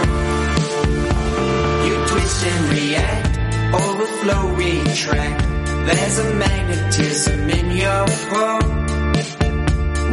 You 1.86 1.94
twist 2.10 2.46
and 2.52 2.64
react, 2.76 3.34
overflow, 3.82 4.42
retract. 4.56 5.40
There's 5.86 6.18
a 6.18 6.34
magnetism 6.34 7.48
in 7.48 7.76
your 7.78 8.04
pull. 8.28 8.60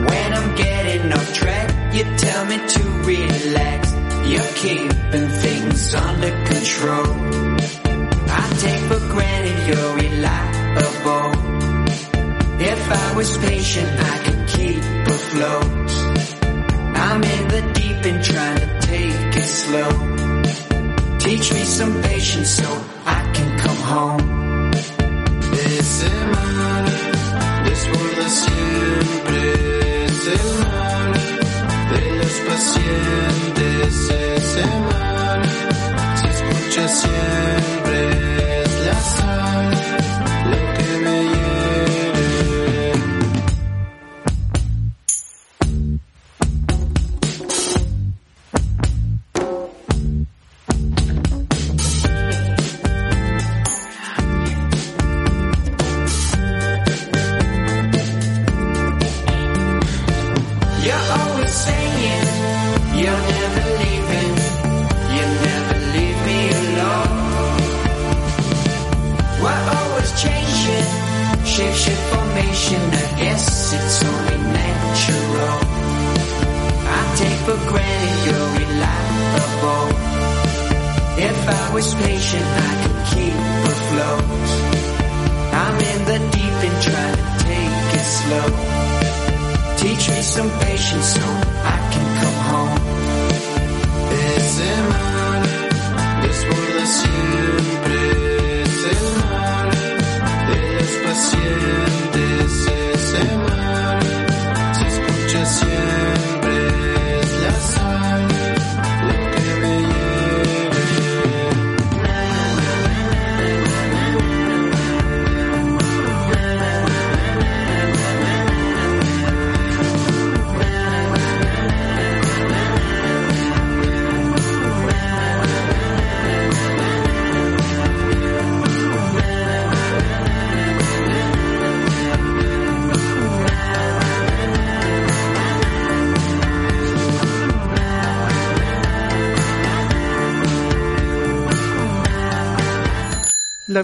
When 0.07 0.33
I'm 0.39 0.55
getting 0.55 1.11
off 1.11 1.33
track, 1.33 1.93
you 1.93 2.03
tell 2.15 2.45
me 2.45 2.57
to 2.75 2.83
relax. 3.11 3.91
You're 4.31 4.53
keeping 4.63 5.27
things 5.43 5.93
under 5.95 6.31
control. 6.45 7.13
I 8.27 8.43
take 8.63 8.83
was 13.15 13.37
patient, 13.37 13.87
I 13.97 14.17
could 14.25 14.47
keep 14.49 14.83
afloat. 15.15 15.91
I'm 17.07 17.23
in 17.23 17.47
the 17.47 17.61
deep 17.73 17.99
and 18.11 18.23
trying 18.23 18.59
to 18.59 18.81
take 18.81 19.35
it 19.41 19.49
slow. 19.63 19.91
Teach 21.19 21.53
me 21.53 21.63
some 21.63 22.01
patience 22.01 22.49
so 22.49 22.69
I 23.05 23.19
can 23.35 23.49
come 23.63 23.81
home. 23.93 24.71
This 25.51 26.03
Ese 26.03 26.11
mar 26.33 26.85
desborda 27.65 28.27
siempre, 28.43 29.43
mar 30.61 31.13
de 31.91 32.01
los 32.19 32.35
pacientes, 32.49 33.93
ese 34.09 34.65
mar 34.87 35.41
se 36.19 36.27
escucha 36.35 36.87
siempre, 36.87 37.74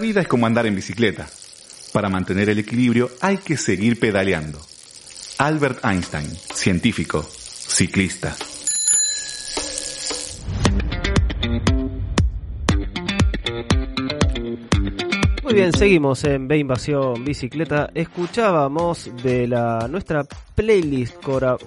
vida 0.01 0.21
es 0.21 0.27
como 0.27 0.47
andar 0.47 0.65
en 0.65 0.75
bicicleta. 0.75 1.29
Para 1.93 2.09
mantener 2.09 2.49
el 2.49 2.59
equilibrio 2.59 3.09
hay 3.21 3.37
que 3.37 3.55
seguir 3.55 3.99
pedaleando. 3.99 4.59
Albert 5.37 5.85
Einstein, 5.85 6.27
científico, 6.53 7.23
ciclista. 7.23 8.35
Muy 15.43 15.53
bien, 15.53 15.73
seguimos 15.73 16.23
en 16.23 16.47
B 16.47 16.57
Invasión 16.57 17.25
Bicicleta. 17.25 17.89
Escuchábamos 17.93 19.11
de 19.21 19.47
la 19.47 19.87
nuestra 19.89 20.23
playlist 20.55 21.15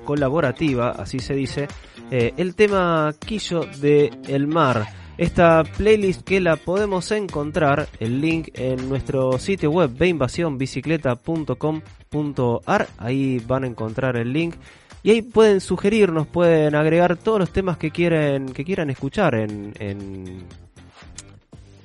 colaborativa, 0.05 0.93
así 0.93 1.19
se 1.19 1.35
dice, 1.35 1.69
eh, 2.11 2.33
el 2.37 2.55
tema 2.55 3.15
Quillo 3.19 3.67
de 3.81 4.11
El 4.27 4.47
Mar. 4.47 5.04
Esta 5.17 5.63
playlist 5.77 6.23
que 6.23 6.41
la 6.41 6.57
podemos 6.57 7.13
encontrar, 7.13 7.89
el 8.01 8.21
link 8.21 8.49
en 8.55 8.89
nuestro 8.89 9.39
sitio 9.39 9.71
web 9.71 9.91
beinvasionbicicleta.com.ar. 9.97 12.89
Ahí 12.99 13.39
van 13.47 13.63
a 13.65 13.67
encontrar 13.69 14.17
el 14.17 14.33
link. 14.33 14.57
Y 15.05 15.11
ahí 15.11 15.23
pueden 15.23 15.61
sugerirnos, 15.61 16.27
pueden 16.27 16.75
agregar 16.75 17.17
todos 17.17 17.39
los 17.39 17.51
temas 17.51 17.77
que 17.77 17.91
quieren, 17.93 18.47
que 18.47 18.65
quieran 18.65 18.91
escuchar 18.91 19.35
en, 19.37 19.73
en- 19.79 20.43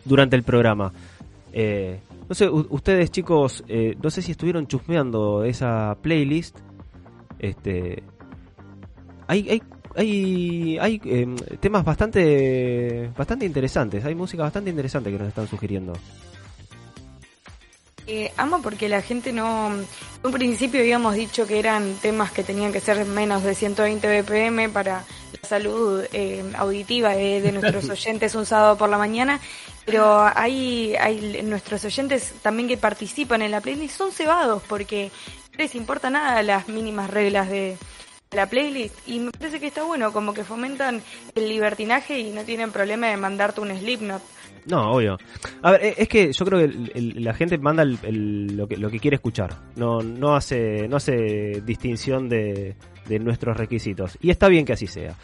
durante 0.06 0.36
el 0.36 0.44
programa. 0.44 0.92
Eh, 1.54 2.00
no 2.28 2.36
sé, 2.36 2.48
ustedes 2.50 3.12
chicos, 3.12 3.64
eh, 3.68 3.96
no 4.02 4.10
sé 4.10 4.22
si 4.22 4.32
estuvieron 4.32 4.68
chusmeando 4.68 5.44
esa 5.44 5.98
playlist. 6.02 6.58
Este, 7.38 8.02
hay, 9.28 9.50
hay, 9.50 9.62
hay, 10.00 10.78
hay 10.80 11.02
em, 11.04 11.36
temas 11.60 11.84
bastante, 11.84 13.12
bastante 13.18 13.46
interesantes. 13.46 14.06
Hay 14.06 14.16
música 14.16 14.44
bastante 14.44 14.70
interesante 14.70 15.12
que 15.12 15.18
nos 15.18 15.28
están 15.28 15.48
sugiriendo. 15.48 15.92
Eh, 18.08 18.32
amo 18.38 18.62
porque 18.62 18.88
la 18.88 19.02
gente 19.02 19.34
no... 19.34 19.68
En 19.74 19.86
un 20.24 20.32
principio 20.32 20.80
habíamos 20.80 21.16
dicho 21.16 21.46
que 21.46 21.60
eran 21.60 21.96
temas 21.96 22.32
que 22.32 22.44
tenían 22.44 22.72
que 22.72 22.80
ser 22.80 23.06
menos 23.06 23.44
de 23.44 23.54
120 23.54 24.22
BPM 24.22 24.72
para 24.72 25.04
la 25.42 25.48
salud 25.48 26.04
eh, 26.14 26.44
auditiva 26.56 27.10
de, 27.10 27.42
de 27.42 27.52
nuestros 27.52 27.90
oyentes 27.90 28.36
un 28.36 28.46
sábado 28.46 28.78
por 28.78 28.90
la 28.90 28.98
mañana, 28.98 29.40
pero 29.86 30.30
hay, 30.34 30.96
hay 30.96 31.42
nuestros 31.44 31.84
oyentes 31.84 32.34
también 32.42 32.70
que 32.70 32.78
participan 32.78 33.42
en 33.42 33.52
la 33.52 33.62
playlist 33.62 33.98
son 33.98 34.12
cebados 34.12 34.64
porque 34.68 35.12
no 35.52 35.58
les 35.58 35.76
importa 35.76 36.10
nada 36.10 36.42
las 36.42 36.68
mínimas 36.68 37.10
reglas 37.10 37.50
de 37.50 37.78
la 38.32 38.46
playlist 38.48 38.96
y 39.08 39.20
me 39.20 39.32
parece 39.32 39.60
que 39.60 39.68
está 39.68 39.84
bueno, 39.84 40.14
como 40.14 40.34
que 40.36 40.44
fomentan 40.44 41.02
el 41.34 41.50
libertinaje 41.50 42.20
y 42.20 42.30
no 42.30 42.44
tienen 42.44 42.72
problema 42.72 43.08
de 43.08 43.18
mandarte 43.18 43.60
un 43.62 43.76
Slipknot. 43.76 44.22
No, 44.68 44.92
obvio. 44.92 45.18
A 45.64 45.72
ver, 45.72 45.84
eh, 45.84 45.94
es 45.98 46.08
que 46.08 46.32
yo 46.32 46.46
creo 46.46 46.60
que 46.60 46.66
el- 46.66 46.92
el- 46.94 47.24
la 47.24 47.34
gente 47.34 47.58
manda 47.58 47.82
el- 47.82 48.56
lo, 48.56 48.68
que, 48.68 48.78
lo 48.78 48.92
que 48.92 49.00
quiere 49.00 49.16
escuchar. 49.16 49.56
No, 49.76 50.02
no 50.04 50.36
hace, 50.36 50.88
no 50.88 50.98
hace 50.98 51.62
distinción 51.66 52.30
de, 52.30 52.76
de 53.08 53.20
nuestros 53.20 53.58
requisitos. 53.58 54.16
Y 54.22 54.30
está 54.30 54.48
bien 54.48 54.64
que 54.66 54.74
así 54.74 54.86
sea. 54.86 55.16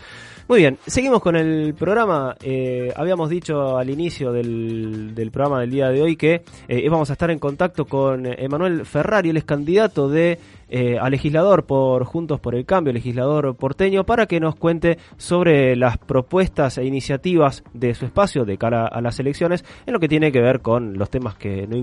Muy 0.47 0.59
bien, 0.59 0.77
seguimos 0.85 1.21
con 1.21 1.35
el 1.35 1.73
programa. 1.73 2.35
Eh, 2.43 2.93
habíamos 2.95 3.31
dicho 3.31 3.77
al 3.77 3.89
inicio 3.89 4.31
del, 4.31 5.15
del, 5.15 5.31
programa 5.31 5.61
del 5.61 5.71
día 5.71 5.89
de 5.89 6.03
hoy 6.03 6.15
que 6.15 6.43
eh, 6.67 6.81
íbamos 6.83 7.09
a 7.09 7.13
estar 7.13 7.31
en 7.31 7.39
contacto 7.39 7.85
con 7.85 8.27
Emanuel 8.27 8.85
Ferrari, 8.85 9.31
él 9.31 9.37
es 9.37 9.43
candidato 9.43 10.07
de 10.07 10.37
eh, 10.69 10.97
a 10.99 11.09
legislador 11.09 11.65
por 11.65 12.03
Juntos 12.05 12.39
por 12.39 12.55
el 12.55 12.65
Cambio, 12.65 12.93
legislador 12.93 13.55
porteño, 13.55 14.03
para 14.03 14.25
que 14.25 14.39
nos 14.39 14.55
cuente 14.55 14.97
sobre 15.17 15.75
las 15.75 15.97
propuestas 15.97 16.77
e 16.77 16.85
iniciativas 16.85 17.63
de 17.73 17.93
su 17.95 18.05
espacio 18.05 18.45
de 18.45 18.57
cara 18.57 18.87
a 18.87 19.01
las 19.01 19.19
elecciones 19.19 19.63
en 19.85 19.93
lo 19.93 19.99
que 19.99 20.07
tiene 20.07 20.31
que 20.31 20.41
ver 20.41 20.61
con 20.61 20.97
los 20.97 21.09
temas 21.09 21.35
que 21.35 21.67
no 21.67 21.77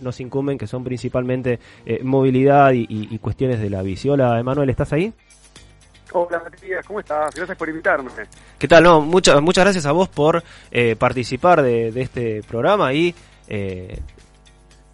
nos 0.00 0.20
incumben, 0.20 0.58
que 0.58 0.66
son 0.66 0.82
principalmente 0.82 1.58
eh, 1.84 2.00
movilidad 2.02 2.72
y, 2.72 2.86
y, 2.88 3.18
cuestiones 3.18 3.60
de 3.60 3.70
la 3.70 3.82
bici. 3.82 4.08
Hola, 4.08 4.38
Emanuel, 4.38 4.70
¿estás 4.70 4.92
ahí? 4.92 5.12
Hola 6.12 6.42
Matías, 6.42 6.86
¿cómo 6.86 7.00
estás? 7.00 7.34
Gracias 7.34 7.56
por 7.58 7.68
invitarme. 7.68 8.10
¿Qué 8.58 8.68
tal? 8.68 8.82
No, 8.82 9.00
muchas, 9.00 9.40
muchas 9.42 9.64
gracias 9.64 9.86
a 9.86 9.92
vos 9.92 10.08
por 10.08 10.42
eh, 10.70 10.96
participar 10.96 11.62
de, 11.62 11.92
de, 11.92 12.00
este 12.00 12.42
programa 12.42 12.92
y 12.92 13.14
eh, 13.48 14.00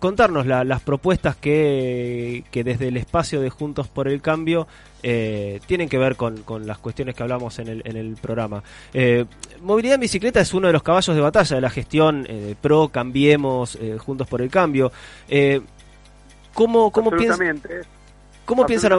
contarnos 0.05 0.45
las 0.45 0.83
propuestas 0.83 1.35
que, 1.35 2.45
desde 2.53 2.89
el 2.89 2.99
espacio 2.99 3.41
de 3.41 3.49
Juntos 3.49 3.89
por 3.89 4.07
el 4.07 4.21
Cambio 4.21 4.69
eh, 5.03 5.61
tienen 5.65 5.89
que 5.89 5.97
ver 5.97 6.15
con, 6.15 6.45
las 6.67 6.77
cuestiones 6.77 7.15
que 7.15 7.23
hablamos 7.23 7.59
en 7.59 7.69
el, 7.69 7.83
en 7.87 7.97
el 7.97 8.17
programa. 8.21 8.63
Eh, 8.93 9.25
movilidad 9.63 9.95
en 9.95 10.03
bicicleta 10.03 10.43
es 10.43 10.53
uno 10.53 10.67
de 10.67 10.75
los 10.75 10.83
caballos 10.83 11.17
de 11.17 11.23
batalla 11.23 11.57
de 11.57 11.63
la 11.63 11.71
gestión 11.71 12.27
eh, 12.29 12.55
PRO, 12.61 12.89
Cambiemos, 12.89 13.79
Juntos 13.99 14.29
por 14.29 14.43
el 14.43 14.51
Cambio. 14.51 14.93
¿Cómo, 16.53 16.93
cómo 16.93 17.11
piensa? 17.11 17.39
¿Cómo 18.45 18.67
piensan 18.67 18.93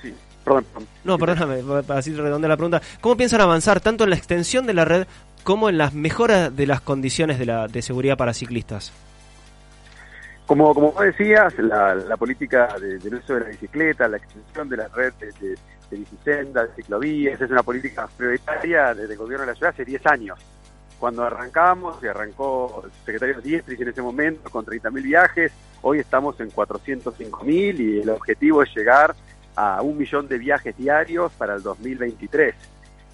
sí. 0.00 0.14
Perdón, 0.44 0.64
No, 1.04 1.18
perdóname, 1.18 1.62
así 1.88 2.14
redondear 2.14 2.50
la 2.50 2.56
pregunta. 2.56 2.82
¿Cómo 3.00 3.16
piensan 3.16 3.40
avanzar 3.40 3.80
tanto 3.80 4.04
en 4.04 4.10
la 4.10 4.16
extensión 4.16 4.66
de 4.66 4.74
la 4.74 4.84
red 4.84 5.06
como 5.42 5.68
en 5.68 5.78
las 5.78 5.94
mejoras 5.94 6.54
de 6.54 6.66
las 6.66 6.80
condiciones 6.80 7.38
de, 7.38 7.46
la, 7.46 7.66
de 7.66 7.82
seguridad 7.82 8.16
para 8.16 8.34
ciclistas? 8.34 8.92
Como, 10.46 10.74
como 10.74 10.92
decías, 11.00 11.58
la, 11.58 11.94
la 11.94 12.16
política 12.18 12.68
de, 12.78 12.98
del 12.98 13.14
uso 13.14 13.34
de 13.34 13.40
la 13.40 13.46
bicicleta, 13.46 14.06
la 14.06 14.18
extensión 14.18 14.68
de 14.68 14.76
la 14.76 14.88
red 14.88 15.14
de, 15.14 15.32
de, 15.40 15.58
de 15.90 15.96
bicisendas, 15.96 16.68
de 16.68 16.74
ciclovías, 16.82 17.40
es 17.40 17.50
una 17.50 17.62
política 17.62 18.06
prioritaria 18.14 18.92
del 18.92 19.16
gobierno 19.16 19.46
de 19.46 19.52
la 19.52 19.56
ciudad 19.56 19.72
hace 19.72 19.86
10 19.86 20.06
años. 20.06 20.38
Cuando 20.98 21.24
arrancamos, 21.24 21.96
y 22.02 22.06
arrancó 22.06 22.82
el 22.84 22.92
secretario 23.04 23.40
Diestris 23.40 23.80
en 23.80 23.88
ese 23.88 24.02
momento 24.02 24.50
con 24.50 24.66
30.000 24.66 25.02
viajes, 25.02 25.52
hoy 25.80 26.00
estamos 26.00 26.38
en 26.40 26.50
405.000 26.50 27.80
y 27.80 28.00
el 28.00 28.10
objetivo 28.10 28.62
es 28.62 28.74
llegar 28.74 29.14
a 29.56 29.82
un 29.82 29.98
millón 29.98 30.28
de 30.28 30.38
viajes 30.38 30.76
diarios 30.76 31.32
para 31.32 31.54
el 31.54 31.62
2023. 31.62 32.54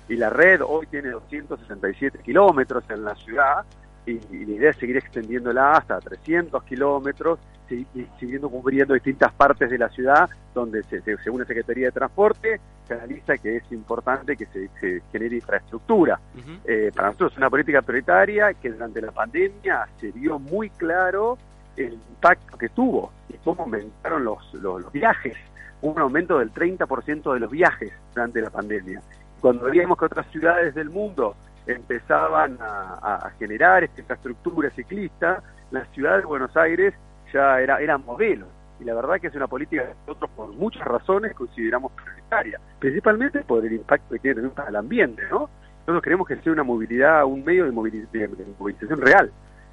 Y 0.08 0.16
la 0.16 0.30
red 0.30 0.60
hoy 0.62 0.86
tiene 0.86 1.10
267 1.10 2.18
kilómetros 2.24 2.84
en 2.90 3.04
la 3.04 3.14
ciudad, 3.14 3.64
y, 4.06 4.18
la 4.44 4.52
idea 4.54 4.70
es 4.70 4.76
seguir 4.76 4.96
extendiéndola 4.96 5.72
hasta 5.72 6.00
300 6.00 6.62
kilómetros, 6.64 7.38
y 7.70 7.86
siguiendo 8.18 8.48
cubriendo 8.48 8.94
distintas 8.94 9.32
partes 9.32 9.70
de 9.70 9.78
la 9.78 9.88
ciudad, 9.90 10.28
donde 10.52 10.82
según 11.22 11.40
la 11.40 11.46
Secretaría 11.46 11.86
de 11.86 11.92
Transporte 11.92 12.60
se 12.86 12.94
analiza 12.94 13.38
que 13.38 13.58
es 13.58 13.72
importante 13.72 14.36
que 14.36 14.46
se, 14.46 15.02
genere 15.12 15.36
infraestructura. 15.36 16.18
Eh, 16.64 16.90
para 16.94 17.08
nosotros 17.08 17.32
es 17.32 17.38
una 17.38 17.48
política 17.48 17.82
prioritaria 17.82 18.54
que 18.54 18.70
durante 18.70 19.00
la 19.00 19.12
pandemia 19.12 19.86
se 20.00 20.10
vio 20.10 20.40
muy 20.40 20.70
claro 20.70 21.38
el 21.76 21.92
impacto 21.92 22.58
que 22.58 22.68
tuvo 22.70 23.12
y 23.28 23.34
cómo 23.44 23.62
aumentaron 23.62 24.24
los, 24.24 24.52
los, 24.54 24.90
viajes, 24.92 25.36
un 25.82 25.98
aumento 25.98 26.38
del 26.38 26.52
30% 26.52 27.32
de 27.32 27.40
los 27.40 27.50
viajes 27.50 27.92
durante 28.14 28.40
la 28.40 28.50
pandemia. 28.50 29.00
Cuando 29.40 29.64
veíamos 29.64 29.98
que 29.98 30.04
otras 30.04 30.26
ciudades 30.30 30.74
del 30.74 30.90
mundo 30.90 31.34
empezaban 31.66 32.58
a, 32.60 33.30
generar 33.38 33.84
esta 33.84 34.00
infraestructura 34.00 34.70
ciclista, 34.70 35.42
la 35.70 35.84
ciudad 35.86 36.18
de 36.18 36.24
Buenos 36.24 36.54
Aires 36.56 36.94
ya 37.32 37.60
era, 37.60 37.80
era 37.80 37.96
modelo. 37.98 38.46
Y 38.80 38.84
la 38.84 38.94
verdad 38.94 39.20
que 39.20 39.28
es 39.28 39.34
una 39.34 39.46
política 39.46 39.84
que 39.84 39.94
nosotros 40.06 40.30
por 40.34 40.48
muchas 40.54 40.84
razones 40.86 41.34
consideramos 41.34 41.92
prioritaria, 41.92 42.58
principalmente 42.78 43.40
por 43.40 43.64
el 43.64 43.72
impacto 43.72 44.14
que 44.14 44.20
tiene 44.20 44.48
para 44.48 44.70
el 44.70 44.76
ambiente, 44.76 45.22
¿no? 45.30 45.50
Nosotros 45.80 46.02
queremos 46.02 46.28
que 46.28 46.36
sea 46.36 46.52
una 46.52 46.62
movilidad, 46.62 47.24
un 47.24 47.44
medio 47.44 47.64
de, 47.64 47.72
movilización 47.72 49.00
real. 49.00 49.30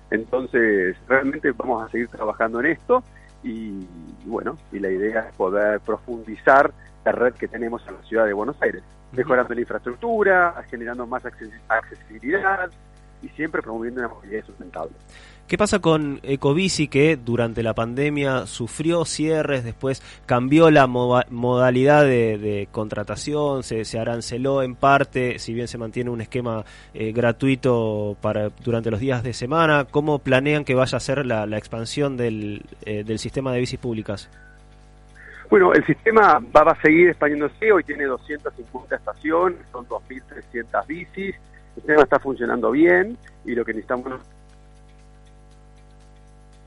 Entonces, 0.10 0.96
realmente 1.08 1.52
vamos 1.52 1.86
a 1.86 1.92
seguir 1.92 2.08
trabajando 2.08 2.60
en 2.60 2.68
esto 2.68 3.04
y, 3.44 3.88
bueno, 4.26 4.58
y 4.72 4.80
la 4.80 4.90
idea 4.90 5.28
es 5.30 5.36
poder 5.36 5.80
profundizar 5.80 6.74
la 7.06 7.12
red 7.12 7.34
que 7.34 7.48
tenemos 7.48 7.86
en 7.88 7.96
la 7.96 8.04
ciudad 8.04 8.26
de 8.26 8.34
Buenos 8.34 8.62
Aires 8.62 8.84
mejorando 9.12 9.54
la 9.54 9.62
infraestructura, 9.62 10.64
generando 10.70 11.08
más 11.08 11.24
accesibilidad 11.26 12.70
y 13.22 13.30
siempre 13.30 13.62
promoviendo 13.62 14.02
una 14.02 14.10
movilidad 14.10 14.46
sustentable. 14.46 14.94
¿Qué 15.48 15.58
pasa 15.58 15.80
con 15.80 16.20
Ecobici 16.24 16.90
que 16.90 17.16
durante 17.16 17.64
la 17.64 17.74
pandemia 17.74 18.46
sufrió 18.48 19.06
cierres, 19.06 19.64
después 19.64 20.04
cambió 20.26 20.70
la 20.72 20.88
modalidad 20.88 22.04
de, 22.04 22.68
contratación, 22.70 23.64
se, 23.64 23.98
aranceló 23.98 24.62
en 24.62 24.76
parte, 24.76 25.40
si 25.40 25.54
bien 25.54 25.70
se 25.70 25.78
mantiene 25.78 26.10
un 26.10 26.20
esquema 26.20 26.66
eh, 26.94 27.14
gratuito 27.14 28.18
para 28.20 28.50
durante 28.62 28.92
los 28.92 29.00
días 29.00 29.24
de 29.24 29.32
semana? 29.32 29.86
¿Cómo 29.90 30.20
planean 30.20 30.66
que 30.66 30.76
vaya 30.76 30.98
a 30.98 31.00
ser 31.00 31.26
la, 31.26 31.46
expansión 31.58 32.18
del, 32.18 32.64
eh, 32.82 33.06
del 33.06 33.18
sistema 33.18 33.54
de 33.54 33.60
bicis 33.60 33.80
públicas? 33.80 34.30
Bueno, 35.50 35.72
el 35.72 35.86
sistema 35.86 36.42
va 36.54 36.74
a 36.74 36.82
seguir 36.82 37.08
expandiéndose, 37.08 37.72
hoy 37.72 37.86
tiene 37.86 38.04
250 38.04 38.98
estaciones, 38.98 39.60
son 39.72 39.88
2.300 39.88 40.88
bicis, 40.88 41.36
el 41.36 41.76
sistema 41.76 42.04
está 42.04 42.20
funcionando 42.20 42.70
bien 42.72 43.18
y 43.46 43.56
lo 43.56 43.64
que 43.64 43.72
necesitamos 43.72 44.12
es 44.12 44.37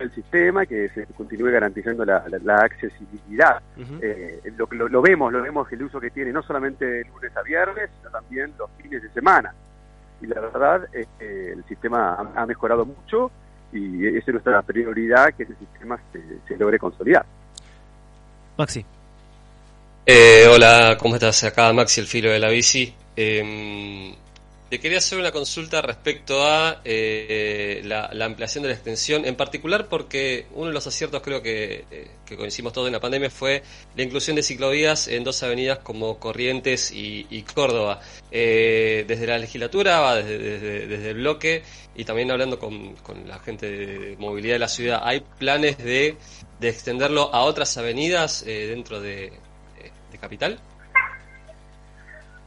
el 0.01 0.15
sistema 0.15 0.67
que 0.67 0.89
se 0.89 1.07
continúe 1.07 1.51
garantizando 1.51 2.05
la, 2.05 2.23
accesibilidad. 2.63 3.61
Eh, 4.01 4.41
lo, 4.57 5.03
vemos, 5.03 5.33
lo 5.33 5.43
vemos 5.43 5.71
el 5.73 5.83
uso 5.83 6.01
que 6.01 6.11
tiene 6.11 6.33
no 6.33 6.43
solamente 6.43 6.85
de 6.85 7.05
lunes 7.05 7.37
a 7.37 7.43
viernes, 7.43 7.91
sino 7.99 8.11
también 8.11 8.53
los 8.59 8.71
fines 8.81 9.03
de 9.03 9.11
semana. 9.11 9.55
Y 10.21 10.27
la 10.27 10.41
verdad, 10.41 10.89
es 10.93 11.07
que 11.19 11.53
el 11.53 11.65
sistema 11.65 12.33
ha, 12.35 12.47
mejorado 12.47 12.85
mucho 12.85 13.31
y 13.73 14.07
esa 14.07 14.19
es 14.19 14.29
nuestra 14.29 14.63
prioridad, 14.63 15.33
que 15.35 15.45
ese 15.45 15.55
sistema 15.55 15.99
se 16.13 16.57
logre 16.57 16.79
consolidar. 16.79 17.25
Maxi. 18.57 18.85
Eh, 20.07 20.47
hola, 20.53 20.97
¿cómo 20.99 21.15
estás? 21.15 21.45
Acá 21.45 21.73
Maxi, 21.73 22.01
el 22.01 22.07
filo 22.07 22.31
de 22.31 22.41
la 22.41 22.49
bici. 22.49 22.95
Te 24.71 24.79
quería 24.79 24.99
hacer 24.99 25.19
una 25.19 25.33
consulta 25.33 25.83
respecto 25.83 26.45
a 26.45 26.81
eh, 26.85 27.83
la, 27.85 28.09
ampliación 28.25 28.63
de 28.63 28.69
la 28.69 28.75
extensión, 28.75 29.25
en 29.25 29.35
particular 29.35 29.89
porque 29.89 30.47
uno 30.55 30.69
de 30.69 30.73
los 30.73 30.87
aciertos 30.87 31.21
creo 31.23 31.43
que, 31.43 31.85
eh, 31.91 32.11
que 32.25 32.37
coincidimos 32.37 32.73
todos 32.73 32.87
en 32.87 32.93
la 32.93 33.01
pandemia 33.01 33.31
fue 33.31 33.65
la 33.97 34.03
inclusión 34.05 34.37
de 34.37 34.45
ciclovías 34.45 35.09
en 35.09 35.25
dos 35.25 35.43
avenidas 35.43 35.81
como 35.81 36.21
Corrientes 36.21 36.93
y, 36.95 37.45
Córdoba. 37.53 38.01
Eh, 38.31 39.05
desde 39.09 39.27
la 39.27 39.39
legislatura, 39.39 40.15
desde, 40.15 40.87
desde, 40.87 41.11
el 41.11 41.17
bloque 41.17 41.65
y 41.97 42.05
también 42.05 42.31
hablando 42.31 42.59
con, 42.61 42.95
la 43.27 43.41
gente 43.41 43.69
de 43.69 44.17
movilidad 44.19 44.55
de 44.55 44.59
la 44.61 44.69
ciudad, 44.69 45.01
¿hay 45.03 45.21
planes 45.39 45.79
de 45.79 46.17
de 46.61 46.69
extenderlo 46.69 47.35
a 47.35 47.43
otras 47.43 47.77
avenidas 47.79 48.45
eh, 48.47 48.67
dentro 48.69 49.01
de, 49.01 49.33
Capital? 50.21 50.59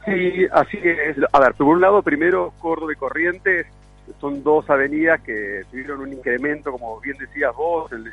Sí, 0.04 0.46
así 0.52 0.78
es. 0.82 1.16
A 1.32 1.40
ver, 1.40 1.54
por 1.54 1.66
un 1.66 1.80
lado, 1.80 2.02
primero 2.02 2.52
Córdoba 2.58 2.92
y 2.92 2.96
Corrientes 2.96 3.66
son 4.20 4.42
dos 4.42 4.68
avenidas 4.68 5.20
que 5.22 5.62
tuvieron 5.70 6.00
un 6.00 6.12
incremento, 6.12 6.72
como 6.72 7.00
bien 7.00 7.16
decías 7.18 7.54
vos, 7.54 7.90
en, 7.92 8.04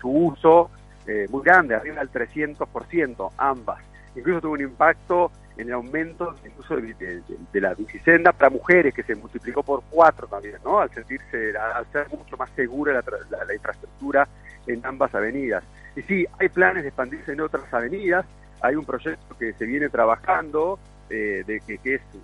su 0.00 0.08
uso 0.08 0.70
eh, 1.06 1.26
muy 1.30 1.42
grande, 1.42 1.74
arriba 1.74 1.96
del 1.96 2.10
300%, 2.10 3.32
ambas. 3.36 3.82
Incluso 4.14 4.40
tuvo 4.40 4.52
un 4.52 4.60
impacto 4.60 5.30
en 5.56 5.68
el 5.68 5.74
aumento 5.74 6.34
del 6.42 6.52
uso 6.58 6.76
de, 6.76 7.60
la 7.60 7.74
bicicenda 7.74 8.32
para 8.32 8.50
mujeres, 8.50 8.94
que 8.94 9.02
se 9.02 9.14
multiplicó 9.14 9.62
por 9.62 9.82
cuatro 9.90 10.26
también, 10.26 10.56
¿no? 10.64 10.80
Al 10.80 10.90
sentirse, 10.90 11.56
al 11.56 11.84
ser 11.92 12.08
mucho 12.10 12.36
más 12.36 12.48
segura 12.56 13.02
la 13.46 13.54
infraestructura 13.54 14.28
en 14.66 14.84
ambas 14.86 15.14
avenidas. 15.14 15.64
Y 15.96 16.02
sí, 16.02 16.26
hay 16.38 16.48
planes 16.48 16.84
de 16.84 16.88
expandirse 16.88 17.32
en 17.32 17.40
otras 17.40 17.72
avenidas, 17.72 18.24
hay 18.60 18.76
un 18.76 18.84
proyecto 18.84 19.36
que 19.36 19.52
se 19.54 19.66
viene 19.66 19.88
trabajando, 19.88 20.78
eh, 21.12 21.44
de 21.46 21.60
que, 21.60 21.94
es 21.94 22.00
un 22.14 22.22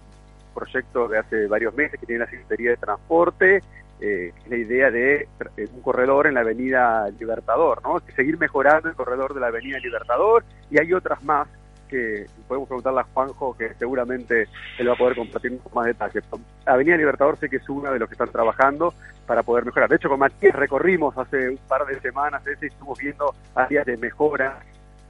proyecto 0.55 1.09
de 1.09 1.18
hace 1.18 1.46
varios 1.46 1.74
meses 1.74 2.01
que 2.01 2.07
tiene 2.07 2.24
la 2.24 2.31
Secretaría 2.31 2.70
de 2.70 2.77
Transporte, 2.79 3.62
eh, 4.01 4.33
la 4.48 4.57
idea 4.57 4.90
de 4.90 5.29
eh, 5.57 5.68
un 5.74 5.83
corredor 5.83 6.27
en 6.27 6.35
la 6.35 6.40
Avenida 6.40 7.09
Libertador, 7.18 7.83
¿no? 7.83 8.01
seguir 8.16 8.38
mejorando 8.38 8.88
el 8.88 8.94
corredor 8.94 9.35
de 9.35 9.40
la 9.40 9.48
Avenida 9.48 9.79
Libertador 9.79 10.44
y 10.70 10.79
hay 10.79 10.92
otras 10.92 11.22
más 11.22 11.48
que 11.88 12.27
podemos 12.46 12.68
preguntarle 12.68 13.01
a 13.01 13.05
Juanjo, 13.05 13.57
que 13.57 13.74
seguramente 13.74 14.46
él 14.79 14.88
va 14.88 14.92
a 14.92 14.96
poder 14.96 15.16
compartir 15.16 15.59
más 15.74 15.87
detalles. 15.87 16.22
Avenida 16.66 16.96
Libertador 16.96 17.38
sé 17.38 17.48
que 17.48 17.57
es 17.57 17.68
una 17.68 17.90
de 17.90 17.98
los 17.98 18.09
que 18.09 18.14
están 18.14 18.31
trabajando 18.31 18.94
para 19.27 19.42
poder 19.42 19.64
mejorar. 19.64 19.88
De 19.88 19.96
hecho, 19.96 20.09
con 20.09 20.18
Matías 20.18 20.55
recorrimos 20.55 21.16
hace 21.16 21.49
un 21.49 21.59
par 21.68 21.86
de 21.86 21.99
semanas 22.01 22.47
ese 22.47 22.66
y 22.66 22.68
estuvimos 22.68 22.99
viendo 22.99 23.34
áreas 23.55 23.86
de 23.86 23.97
mejora 23.97 24.61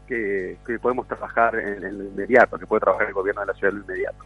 que, 0.09 0.79
podemos 0.81 1.07
trabajar 1.07 1.55
en, 1.57 1.85
en, 1.85 1.95
inmediato, 1.95 2.59
que 2.59 2.67
puede 2.67 2.81
trabajar 2.81 3.09
el 3.09 3.15
gobierno 3.15 3.43
de 3.43 3.47
la 3.49 3.55
ciudad 3.55 3.75
en 3.75 3.79
lo 3.79 3.85
inmediato. 3.85 4.25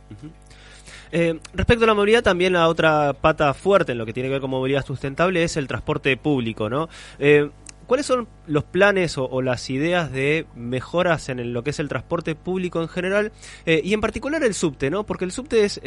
Eh, 1.10 1.38
respecto 1.52 1.84
a 1.84 1.86
la 1.86 1.94
movilidad, 1.94 2.22
también 2.22 2.54
la 2.54 2.68
otra 2.68 3.12
pata 3.12 3.52
fuerte 3.52 3.92
en 3.92 3.98
lo 3.98 4.06
que 4.06 4.14
tiene 4.14 4.30
que 4.30 4.34
ver 4.34 4.40
con 4.40 4.50
movilidad 4.50 4.84
sustentable 4.84 5.44
es 5.44 5.58
el 5.58 5.68
transporte 5.68 6.16
público, 6.16 6.70
¿no? 6.70 6.88
Eh, 7.18 7.50
¿Cuáles 7.86 8.06
son 8.06 8.26
los 8.46 8.64
planes 8.64 9.18
o, 9.18 9.42
las 9.42 9.68
ideas 9.68 10.10
de 10.10 10.46
mejoras 10.54 11.28
en 11.28 11.52
lo 11.52 11.62
que 11.62 11.70
es 11.70 11.80
el 11.80 11.88
transporte 11.88 12.34
público 12.34 12.80
en 12.80 12.88
general 12.88 13.32
eh, 13.66 13.82
y 13.84 13.92
en 13.92 14.00
particular 14.00 14.42
el 14.44 14.54
subte, 14.54 14.88
¿no? 14.88 15.04
Porque 15.04 15.26
el 15.26 15.32
subte 15.32 15.64
es 15.64 15.78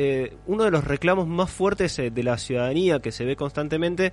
uno 0.46 0.66
de 0.66 0.72
los 0.72 0.84
reclamos 0.84 1.26
más 1.26 1.50
fuertes 1.50 1.96
de 1.96 2.24
la 2.24 2.38
ciudadanía 2.38 3.00
que 3.00 3.12
se 3.12 3.26
ve 3.26 3.36
constantemente. 3.36 4.12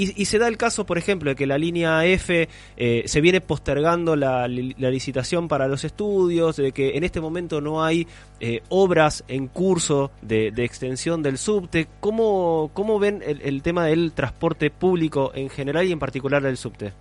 Y, 0.00 0.26
se 0.26 0.38
da 0.38 0.46
el 0.46 0.56
caso, 0.56 0.86
por 0.86 0.96
ejemplo, 0.96 1.30
de 1.30 1.34
que 1.34 1.44
la 1.44 1.58
línea 1.58 2.04
F 2.04 2.48
eh, 2.76 3.02
se 3.06 3.20
viene 3.20 3.40
postergando 3.40 4.14
la, 4.14 4.46
licitación 4.46 5.48
para 5.48 5.66
los 5.66 5.82
estudios, 5.82 6.54
de 6.54 6.70
que 6.70 6.96
en 6.96 7.02
este 7.02 7.20
momento 7.20 7.60
no 7.60 7.82
hay 7.82 8.06
eh, 8.38 8.62
obras 8.68 9.24
en 9.26 9.48
curso 9.48 10.12
de, 10.22 10.52
extensión 10.58 11.20
del 11.20 11.36
subte. 11.36 11.88
¿Cómo, 11.98 12.70
cómo 12.74 13.00
ven 13.00 13.24
el, 13.26 13.60
tema 13.62 13.86
del 13.86 14.12
transporte 14.12 14.70
público 14.70 15.32
en 15.34 15.50
general 15.50 15.84
y 15.84 15.90
en 15.90 15.98
particular 15.98 16.44
del 16.44 16.56
subte? 16.56 16.92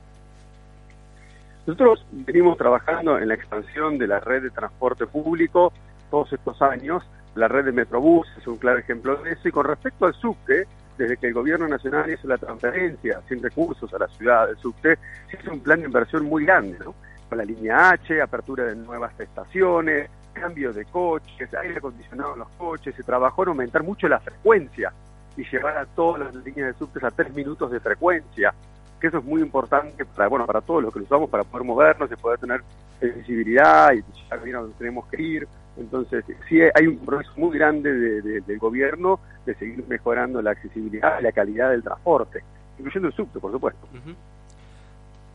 Nosotros 1.67 2.03
venimos 2.11 2.57
trabajando 2.57 3.19
en 3.19 3.27
la 3.27 3.35
expansión 3.35 3.99
de 3.99 4.07
la 4.07 4.19
red 4.21 4.41
de 4.41 4.49
transporte 4.49 5.05
público 5.05 5.71
todos 6.09 6.33
estos 6.33 6.59
años. 6.63 7.03
La 7.35 7.47
red 7.47 7.65
de 7.65 7.73
Metrobús 7.73 8.27
es 8.39 8.47
un 8.47 8.55
claro 8.55 8.79
ejemplo 8.79 9.17
de 9.17 9.33
eso. 9.33 9.47
Y 9.49 9.51
con 9.51 9.65
respecto 9.67 10.07
al 10.07 10.15
subte, 10.15 10.65
desde 10.97 11.17
que 11.17 11.27
el 11.27 11.33
gobierno 11.33 11.67
nacional 11.67 12.09
hizo 12.11 12.27
la 12.27 12.37
transferencia 12.37 13.21
sin 13.27 13.41
recursos 13.41 13.93
a 13.93 13.99
la 13.99 14.07
ciudad 14.07 14.47
del 14.47 14.57
subte, 14.57 14.97
se 15.29 15.37
hizo 15.37 15.51
un 15.51 15.59
plan 15.59 15.79
de 15.79 15.85
inversión 15.85 16.25
muy 16.25 16.45
grande, 16.45 16.77
¿no? 16.79 16.95
Con 17.29 17.37
la 17.37 17.45
línea 17.45 17.89
H, 17.91 18.21
apertura 18.21 18.65
de 18.65 18.75
nuevas 18.75 19.17
estaciones, 19.19 20.09
cambio 20.33 20.71
de 20.73 20.85
coches, 20.85 21.53
aire 21.53 21.77
acondicionado 21.77 22.33
en 22.33 22.39
los 22.39 22.49
coches, 22.49 22.95
se 22.95 23.03
trabajó 23.03 23.43
en 23.43 23.49
aumentar 23.49 23.83
mucho 23.83 24.07
la 24.07 24.19
frecuencia 24.19 24.91
y 25.35 25.43
llevar 25.43 25.77
a 25.77 25.85
todas 25.85 26.33
las 26.33 26.45
líneas 26.45 26.73
de 26.73 26.79
subte 26.79 27.05
a 27.05 27.11
tres 27.11 27.33
minutos 27.33 27.71
de 27.71 27.79
frecuencia, 27.79 28.53
que 28.99 29.07
eso 29.07 29.19
es 29.19 29.23
muy 29.23 29.41
importante 29.41 30.05
para, 30.05 30.27
bueno, 30.27 30.45
para 30.45 30.61
todos 30.61 30.83
los 30.83 30.93
que 30.93 30.99
lo 30.99 31.05
usamos, 31.05 31.29
para 31.29 31.43
poder 31.43 31.65
movernos 31.65 32.11
y 32.11 32.15
poder 32.15 32.39
tener 32.39 32.61
visibilidad 33.01 33.93
y 33.93 34.03
saber 34.27 34.55
a 34.55 34.59
donde 34.61 34.75
tenemos 34.77 35.07
que 35.07 35.21
ir. 35.21 35.47
Entonces, 35.79 36.25
sí 36.49 36.59
hay 36.73 36.87
un 36.87 36.97
progreso 36.97 37.31
muy 37.35 37.57
grande 37.57 38.21
del 38.21 38.59
gobierno 38.59 39.19
de 39.45 39.55
seguir 39.55 39.83
mejorando 39.87 40.41
la 40.41 40.51
accesibilidad 40.51 41.19
y 41.19 41.23
la 41.23 41.31
calidad 41.31 41.69
del 41.69 41.83
transporte, 41.83 42.43
incluyendo 42.77 43.09
el 43.09 43.13
subte, 43.13 43.39
por 43.39 43.51
supuesto. 43.51 43.87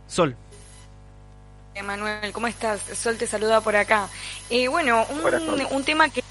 Sol. 0.06 0.34
Manuel, 1.84 2.32
¿cómo 2.32 2.46
estás? 2.46 2.80
Sol 2.80 3.16
te 3.16 3.26
saluda 3.26 3.60
por 3.60 3.74
acá. 3.76 4.08
Eh, 4.50 4.68
bueno, 4.68 5.06
un, 5.70 5.84
tema 5.84 6.10
que 6.10 6.22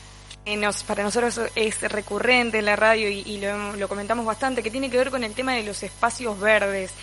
nos, 0.57 0.84
para 0.84 1.03
nosotros 1.03 1.41
es 1.55 1.82
recurrente 1.91 2.59
en 2.59 2.66
la 2.66 2.76
radio 2.76 3.09
y, 3.09 3.41
lo, 3.78 3.88
comentamos 3.88 4.26
bastante, 4.26 4.62
que 4.62 4.70
tiene 4.70 4.89
que 4.89 4.97
ver 4.97 5.09
con 5.09 5.24
el 5.24 5.34
tema 5.34 5.53
de 5.53 5.64
los 5.64 5.82
espacios 5.84 6.39
verdes. 6.39 6.93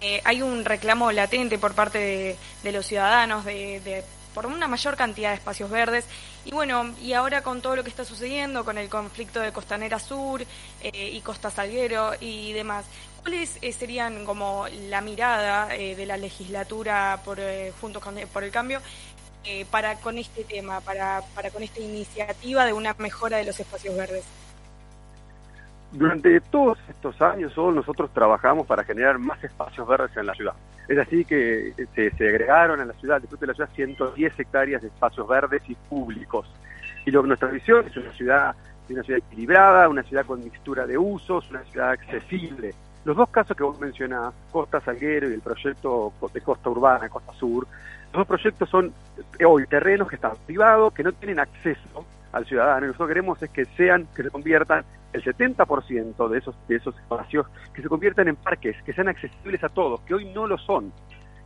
Eh, 0.00 0.20
hay 0.24 0.42
un 0.42 0.64
reclamo 0.64 1.12
latente 1.12 1.58
por 1.58 1.74
parte 1.74 2.36
de, 2.62 2.72
los 2.72 2.84
ciudadanos 2.84 3.44
de 3.44 4.04
por 4.34 4.46
una 4.46 4.66
mayor 4.66 4.96
cantidad 4.96 5.30
de 5.30 5.36
espacios 5.36 5.70
verdes. 5.70 6.04
Y 6.44 6.50
bueno, 6.50 6.94
y 7.00 7.14
ahora 7.14 7.42
con 7.42 7.62
todo 7.62 7.74
lo 7.74 7.82
que 7.82 7.90
está 7.90 8.04
sucediendo, 8.04 8.64
con 8.64 8.76
el 8.76 8.88
conflicto 8.90 9.40
de 9.40 9.52
Costanera 9.52 9.98
Sur 9.98 10.42
eh, 10.82 11.10
y 11.12 11.20
Costa 11.22 11.50
Salguero 11.50 12.12
y 12.20 12.52
demás, 12.52 12.84
¿cuáles 13.22 13.56
eh, 13.62 13.72
serían 13.72 14.26
como 14.26 14.66
la 14.88 15.00
mirada 15.00 15.74
eh, 15.74 15.96
de 15.96 16.04
la 16.04 16.18
legislatura 16.18 17.20
por, 17.24 17.40
junto 17.80 18.00
con 18.00 18.16
por 18.32 18.44
el 18.44 18.50
cambio 18.50 18.80
para 19.70 19.96
con 19.96 20.16
este 20.16 20.42
tema, 20.42 20.80
para, 20.80 21.22
para 21.34 21.50
con 21.50 21.62
esta 21.62 21.78
iniciativa 21.80 22.64
de 22.64 22.72
una 22.72 22.94
mejora 22.98 23.36
de 23.36 23.44
los 23.44 23.60
espacios 23.60 23.94
verdes? 23.94 24.24
Durante 25.92 26.40
todos 26.40 26.78
estos 26.88 27.20
años 27.22 27.56
nosotros 27.56 28.10
trabajamos 28.12 28.66
para 28.66 28.82
generar 28.84 29.18
más 29.18 29.42
espacios 29.44 29.86
verdes 29.86 30.16
en 30.16 30.26
la 30.26 30.34
ciudad. 30.34 30.54
Es 30.88 30.98
así 30.98 31.24
que 31.24 31.72
se, 31.94 32.10
se 32.10 32.28
agregaron 32.28 32.80
a 32.80 32.84
la 32.84 32.92
ciudad, 32.94 33.20
después 33.20 33.40
de 33.40 33.46
la 33.46 33.54
ciudad, 33.54 33.70
110 33.74 34.40
hectáreas 34.40 34.82
de 34.82 34.88
espacios 34.88 35.26
verdes 35.26 35.62
y 35.68 35.74
públicos. 35.74 36.46
Y 37.06 37.10
lo, 37.10 37.22
nuestra 37.22 37.48
visión 37.48 37.86
es 37.86 37.96
una 37.96 38.12
ciudad, 38.12 38.54
una 38.90 39.02
ciudad 39.02 39.22
equilibrada, 39.26 39.88
una 39.88 40.02
ciudad 40.02 40.26
con 40.26 40.42
mixtura 40.42 40.86
de 40.86 40.98
usos, 40.98 41.48
una 41.50 41.62
ciudad 41.64 41.90
accesible. 41.90 42.74
Los 43.04 43.16
dos 43.16 43.28
casos 43.28 43.56
que 43.56 43.62
vos 43.62 43.78
mencionás, 43.80 44.32
Costa 44.50 44.80
Salguero 44.80 45.30
y 45.30 45.34
el 45.34 45.40
proyecto 45.40 46.12
de 46.32 46.40
Costa 46.40 46.70
Urbana, 46.70 47.08
Costa 47.08 47.32
Sur, 47.34 47.66
los 48.12 48.20
dos 48.20 48.26
proyectos 48.26 48.68
son 48.68 48.92
hoy 49.46 49.66
terrenos 49.66 50.08
que 50.08 50.16
están 50.16 50.32
privados, 50.46 50.92
que 50.92 51.02
no 51.02 51.12
tienen 51.12 51.40
acceso 51.40 52.06
al 52.34 52.44
ciudadano. 52.46 52.84
Y 52.84 52.88
nosotros 52.88 53.08
queremos 53.08 53.42
es 53.42 53.50
que 53.50 53.64
sean, 53.76 54.06
que 54.14 54.24
se 54.24 54.30
conviertan 54.30 54.84
el 55.12 55.22
70% 55.22 56.28
de 56.28 56.38
esos, 56.38 56.54
de 56.68 56.76
esos 56.76 56.94
espacios, 56.98 57.46
que 57.72 57.82
se 57.82 57.88
conviertan 57.88 58.28
en 58.28 58.36
parques, 58.36 58.76
que 58.84 58.92
sean 58.92 59.08
accesibles 59.08 59.62
a 59.62 59.68
todos, 59.68 60.00
que 60.00 60.14
hoy 60.14 60.26
no 60.32 60.46
lo 60.46 60.58
son, 60.58 60.92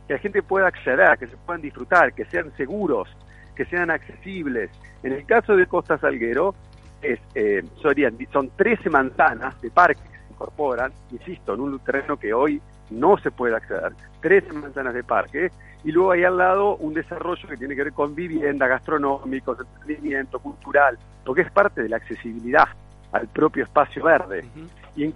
que 0.07 0.13
la 0.13 0.19
gente 0.19 0.41
pueda 0.41 0.67
acceder, 0.67 1.17
que 1.19 1.27
se 1.27 1.37
puedan 1.37 1.61
disfrutar, 1.61 2.13
que 2.13 2.25
sean 2.25 2.51
seguros, 2.57 3.07
que 3.55 3.65
sean 3.65 3.91
accesibles. 3.91 4.71
En 5.03 5.13
el 5.13 5.25
caso 5.25 5.55
de 5.55 5.67
Costa 5.67 5.97
Salguero, 5.99 6.55
es, 7.01 7.19
eh, 7.35 7.63
son 8.31 8.49
13 8.57 8.89
manzanas 8.89 9.61
de 9.61 9.69
parques 9.69 10.03
que 10.03 10.17
se 10.17 10.33
incorporan, 10.33 10.91
insisto, 11.11 11.53
en 11.53 11.61
un 11.61 11.79
terreno 11.79 12.17
que 12.17 12.33
hoy 12.33 12.61
no 12.89 13.17
se 13.17 13.31
puede 13.31 13.55
acceder, 13.55 13.93
13 14.21 14.53
manzanas 14.53 14.93
de 14.93 15.03
parque, 15.03 15.51
y 15.83 15.91
luego 15.91 16.11
hay 16.11 16.23
al 16.23 16.37
lado 16.37 16.75
un 16.77 16.93
desarrollo 16.93 17.47
que 17.47 17.57
tiene 17.57 17.75
que 17.75 17.83
ver 17.85 17.93
con 17.93 18.13
vivienda, 18.13 18.67
gastronómico, 18.67 19.55
entretenimiento, 19.57 20.39
cultural, 20.39 20.97
porque 21.25 21.41
es 21.41 21.51
parte 21.51 21.83
de 21.83 21.89
la 21.89 21.97
accesibilidad 21.97 22.67
al 23.11 23.27
propio 23.27 23.63
espacio 23.63 24.03
verde. 24.03 24.45
Y 24.95 25.05
en, 25.05 25.13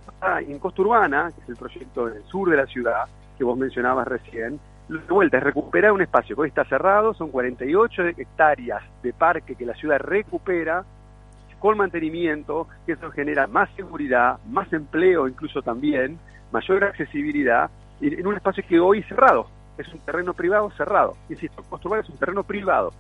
en, 0.47 0.59
Costa 0.59 0.81
Urbana, 0.81 1.31
que 1.35 1.41
es 1.41 1.49
el 1.49 1.55
proyecto 1.57 2.05
del 2.05 2.23
sur 2.23 2.49
de 2.49 2.57
la 2.57 2.65
ciudad, 2.65 3.05
que 3.37 3.43
vos 3.43 3.57
mencionabas 3.57 4.07
recién, 4.07 4.59
de 4.87 4.97
vuelta 5.09 5.37
es 5.37 5.43
recuperar 5.43 5.91
un 5.91 6.01
espacio. 6.01 6.35
Que 6.35 6.43
hoy 6.43 6.47
está 6.49 6.65
cerrado, 6.65 7.13
son 7.13 7.29
48 7.29 8.07
hectáreas 8.17 8.83
de 9.01 9.13
parque 9.13 9.55
que 9.55 9.65
la 9.65 9.73
ciudad 9.73 9.99
recupera 9.99 10.83
con 11.59 11.77
mantenimiento, 11.77 12.67
que 12.85 12.93
eso 12.93 13.09
genera 13.11 13.47
más 13.47 13.69
seguridad, 13.75 14.37
más 14.49 14.71
empleo 14.73 15.29
incluso 15.29 15.61
también, 15.61 16.19
mayor 16.53 16.83
accesibilidad, 16.83 17.69
en 17.99 18.27
un 18.27 18.35
espacio 18.35 18.63
que 18.67 18.79
hoy 18.79 18.99
es 18.99 19.07
cerrado, 19.07 19.47
es 19.77 19.87
un 19.91 19.99
terreno 19.99 20.33
privado 20.33 20.71
cerrado. 20.77 21.17
Insisto, 21.29 21.63
Costa 21.69 21.99
es 21.99 22.09
un 22.09 22.17
terreno 22.17 22.43
privado. 22.43 22.93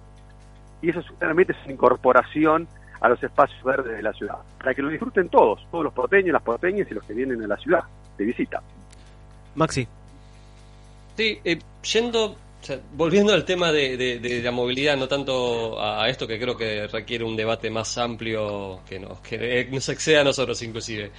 Y 0.81 0.89
eso 0.89 1.01
claramente 1.19 1.53
es 1.53 1.59
una 1.63 1.73
incorporación 1.73 2.67
a 2.99 3.09
los 3.09 3.21
espacios 3.21 3.61
verdes 3.63 3.97
de 3.97 4.01
la 4.01 4.13
ciudad, 4.13 4.37
para 4.57 4.73
que 4.73 4.81
lo 4.81 4.89
disfruten 4.89 5.29
todos, 5.29 5.65
todos 5.69 5.83
los 5.83 5.93
porteños, 5.93 6.33
las 6.33 6.41
porteñas 6.41 6.89
y 6.89 6.93
los 6.93 7.03
que 7.03 7.13
vienen 7.13 7.41
a 7.43 7.47
la 7.47 7.57
ciudad 7.57 7.83
de 8.17 8.25
visita. 8.25 8.61
Maxi. 9.55 9.87
Sí, 11.15 11.39
eh, 11.43 11.59
yendo, 11.93 12.35
volviendo 12.93 13.33
al 13.33 13.45
tema 13.45 13.71
de, 13.71 14.41
la 14.43 14.51
movilidad, 14.51 14.97
no 14.97 15.07
tanto 15.07 15.79
a, 15.79 16.07
esto 16.09 16.25
que 16.25 16.39
creo 16.39 16.57
que 16.57 16.87
requiere 16.87 17.23
un 17.23 17.35
debate 17.35 17.69
más 17.69 17.97
amplio 17.97 18.79
que 18.87 18.99
nos, 18.99 19.19
que 19.19 19.67
nos 19.69 19.87
exceda 19.89 20.21
a 20.21 20.23
nosotros 20.23 20.61
inclusive. 20.63 21.11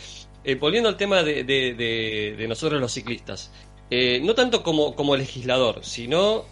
Eh, 0.44 0.56
volviendo 0.56 0.88
al 0.88 0.96
tema 0.96 1.22
de, 1.22 2.46
nosotros 2.48 2.80
los 2.80 2.92
ciclistas. 2.92 3.50
Eh, 3.90 4.20
no 4.22 4.34
tanto 4.34 4.62
como, 4.62 5.16
legislador, 5.16 5.84
sino 5.84 6.46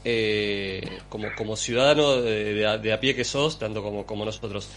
como, 1.08 1.28
como 1.36 1.56
ciudadano 1.56 2.20
de, 2.20 2.92
a 2.92 3.00
pie 3.00 3.14
que 3.14 3.24
sos, 3.24 3.58
tanto 3.58 3.82
como, 3.82 4.24
nosotros 4.24 4.68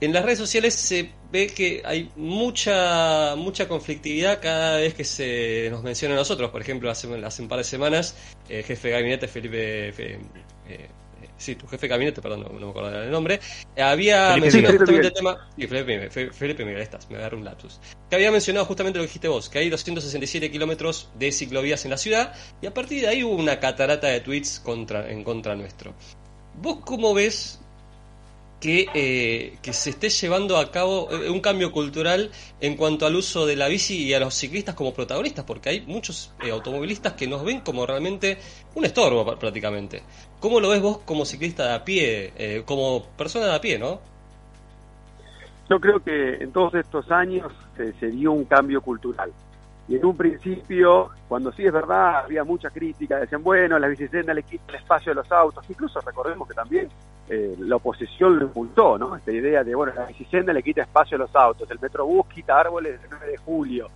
en 0.00 0.12
las 0.12 0.24
redes 0.24 0.38
sociales 0.38 0.74
se 0.74 1.10
ve 1.32 1.48
que 1.48 1.82
hay 1.84 2.10
mucha 2.16 3.34
mucha 3.36 3.66
conflictividad 3.66 4.40
cada 4.40 4.76
vez 4.78 4.94
que 4.94 5.04
se 5.04 5.68
nos 5.70 5.82
menciona 5.82 6.14
a 6.14 6.18
nosotros. 6.18 6.50
Por 6.50 6.60
ejemplo, 6.60 6.90
hace, 6.90 7.08
hace 7.24 7.42
un 7.42 7.48
par 7.48 7.58
de 7.58 7.64
semanas, 7.64 8.16
el 8.48 8.64
jefe 8.64 8.88
de 8.88 8.94
gabinete, 8.94 9.28
Felipe. 9.28 9.88
Eh, 9.88 10.18
eh, 10.68 10.88
sí, 11.38 11.54
tu 11.54 11.66
jefe 11.66 11.86
de 11.86 11.88
gabinete, 11.88 12.20
perdón, 12.20 12.42
no, 12.42 12.50
me 12.50 12.68
acuerdo 12.68 13.02
el 13.02 13.10
nombre, 13.10 13.40
había 13.76 14.36
mencionado 14.36 14.76
justamente 14.76 15.06
el 15.08 15.12
tema. 15.14 15.48
Sí, 15.56 15.66
Felipe, 15.66 16.10
Felipe, 16.32 16.64
Miguel, 16.64 16.82
estás, 16.82 17.08
me 17.08 17.16
agarré 17.16 17.36
un 17.36 17.44
lapsus. 17.44 17.80
Que 18.10 18.16
había 18.16 18.30
mencionado 18.30 18.66
justamente 18.66 18.98
lo 18.98 19.04
que 19.04 19.08
dijiste 19.08 19.28
vos, 19.28 19.48
que 19.48 19.60
hay 19.60 19.70
267 19.70 20.50
kilómetros 20.50 21.08
de 21.18 21.32
ciclovías 21.32 21.84
en 21.84 21.92
la 21.92 21.96
ciudad, 21.96 22.34
y 22.60 22.66
a 22.66 22.74
partir 22.74 23.00
de 23.00 23.08
ahí 23.08 23.24
hubo 23.24 23.36
una 23.36 23.58
catarata 23.58 24.08
de 24.08 24.20
tweets 24.20 24.60
contra, 24.60 25.10
en 25.10 25.24
contra 25.24 25.54
nuestro. 25.54 25.94
¿Vos 26.60 26.78
cómo 26.84 27.14
ves 27.14 27.60
que, 28.60 28.88
eh, 28.94 29.58
que 29.62 29.72
se 29.72 29.90
esté 29.90 30.10
llevando 30.10 30.56
a 30.56 30.70
cabo 30.70 31.10
eh, 31.12 31.30
un 31.30 31.40
cambio 31.40 31.70
cultural 31.70 32.30
en 32.60 32.76
cuanto 32.76 33.06
al 33.06 33.14
uso 33.14 33.46
de 33.46 33.56
la 33.56 33.68
bici 33.68 34.04
y 34.04 34.14
a 34.14 34.20
los 34.20 34.34
ciclistas 34.34 34.74
como 34.74 34.92
protagonistas, 34.92 35.44
porque 35.44 35.70
hay 35.70 35.80
muchos 35.82 36.32
eh, 36.42 36.50
automovilistas 36.50 37.12
que 37.12 37.26
nos 37.26 37.44
ven 37.44 37.60
como 37.60 37.86
realmente 37.86 38.38
un 38.74 38.84
estorbo 38.84 39.38
prácticamente. 39.38 40.02
¿Cómo 40.40 40.60
lo 40.60 40.68
ves 40.68 40.80
vos 40.80 40.98
como 40.98 41.24
ciclista 41.24 41.66
de 41.66 41.74
a 41.74 41.84
pie, 41.84 42.62
como 42.64 43.04
persona 43.16 43.46
de 43.46 43.54
a 43.54 43.60
pie, 43.60 43.78
no? 43.78 44.00
Yo 45.68 45.78
creo 45.80 46.00
que 46.02 46.36
en 46.36 46.50
todos 46.50 46.74
estos 46.74 47.10
años 47.10 47.52
se, 47.76 48.10
dio 48.10 48.32
un 48.32 48.44
cambio 48.44 48.80
cultural. 48.80 49.30
Y 49.86 49.96
en 49.96 50.04
un 50.04 50.16
principio, 50.16 51.10
cuando 51.28 51.52
sí 51.52 51.64
es 51.64 51.72
verdad, 51.72 52.24
había 52.24 52.44
mucha 52.44 52.70
crítica, 52.70 53.18
decían, 53.18 53.42
bueno, 53.42 53.78
la 53.78 53.88
bicicleta 53.88 54.34
le 54.34 54.42
quita 54.42 54.64
el 54.68 54.76
espacio 54.76 55.12
de 55.12 55.16
los 55.16 55.30
autos, 55.30 55.64
incluso 55.68 56.00
recordemos 56.00 56.46
que 56.48 56.54
también 56.54 56.88
eh, 57.28 57.54
la 57.58 57.76
oposición 57.76 58.38
lo 58.38 58.46
impulsó, 58.46 58.98
¿no? 58.98 59.16
Esta 59.16 59.32
idea 59.32 59.62
de, 59.62 59.74
bueno, 59.74 59.92
la 59.94 60.06
bicicleta 60.06 60.52
le 60.52 60.62
quita 60.62 60.82
espacio 60.82 61.16
a 61.16 61.20
los 61.20 61.34
autos, 61.34 61.70
el 61.70 61.78
Metrobús 61.80 62.26
quita 62.28 62.60
árboles 62.60 63.00
el 63.02 63.10
9 63.10 63.26
de 63.26 63.36
julio. 63.38 63.88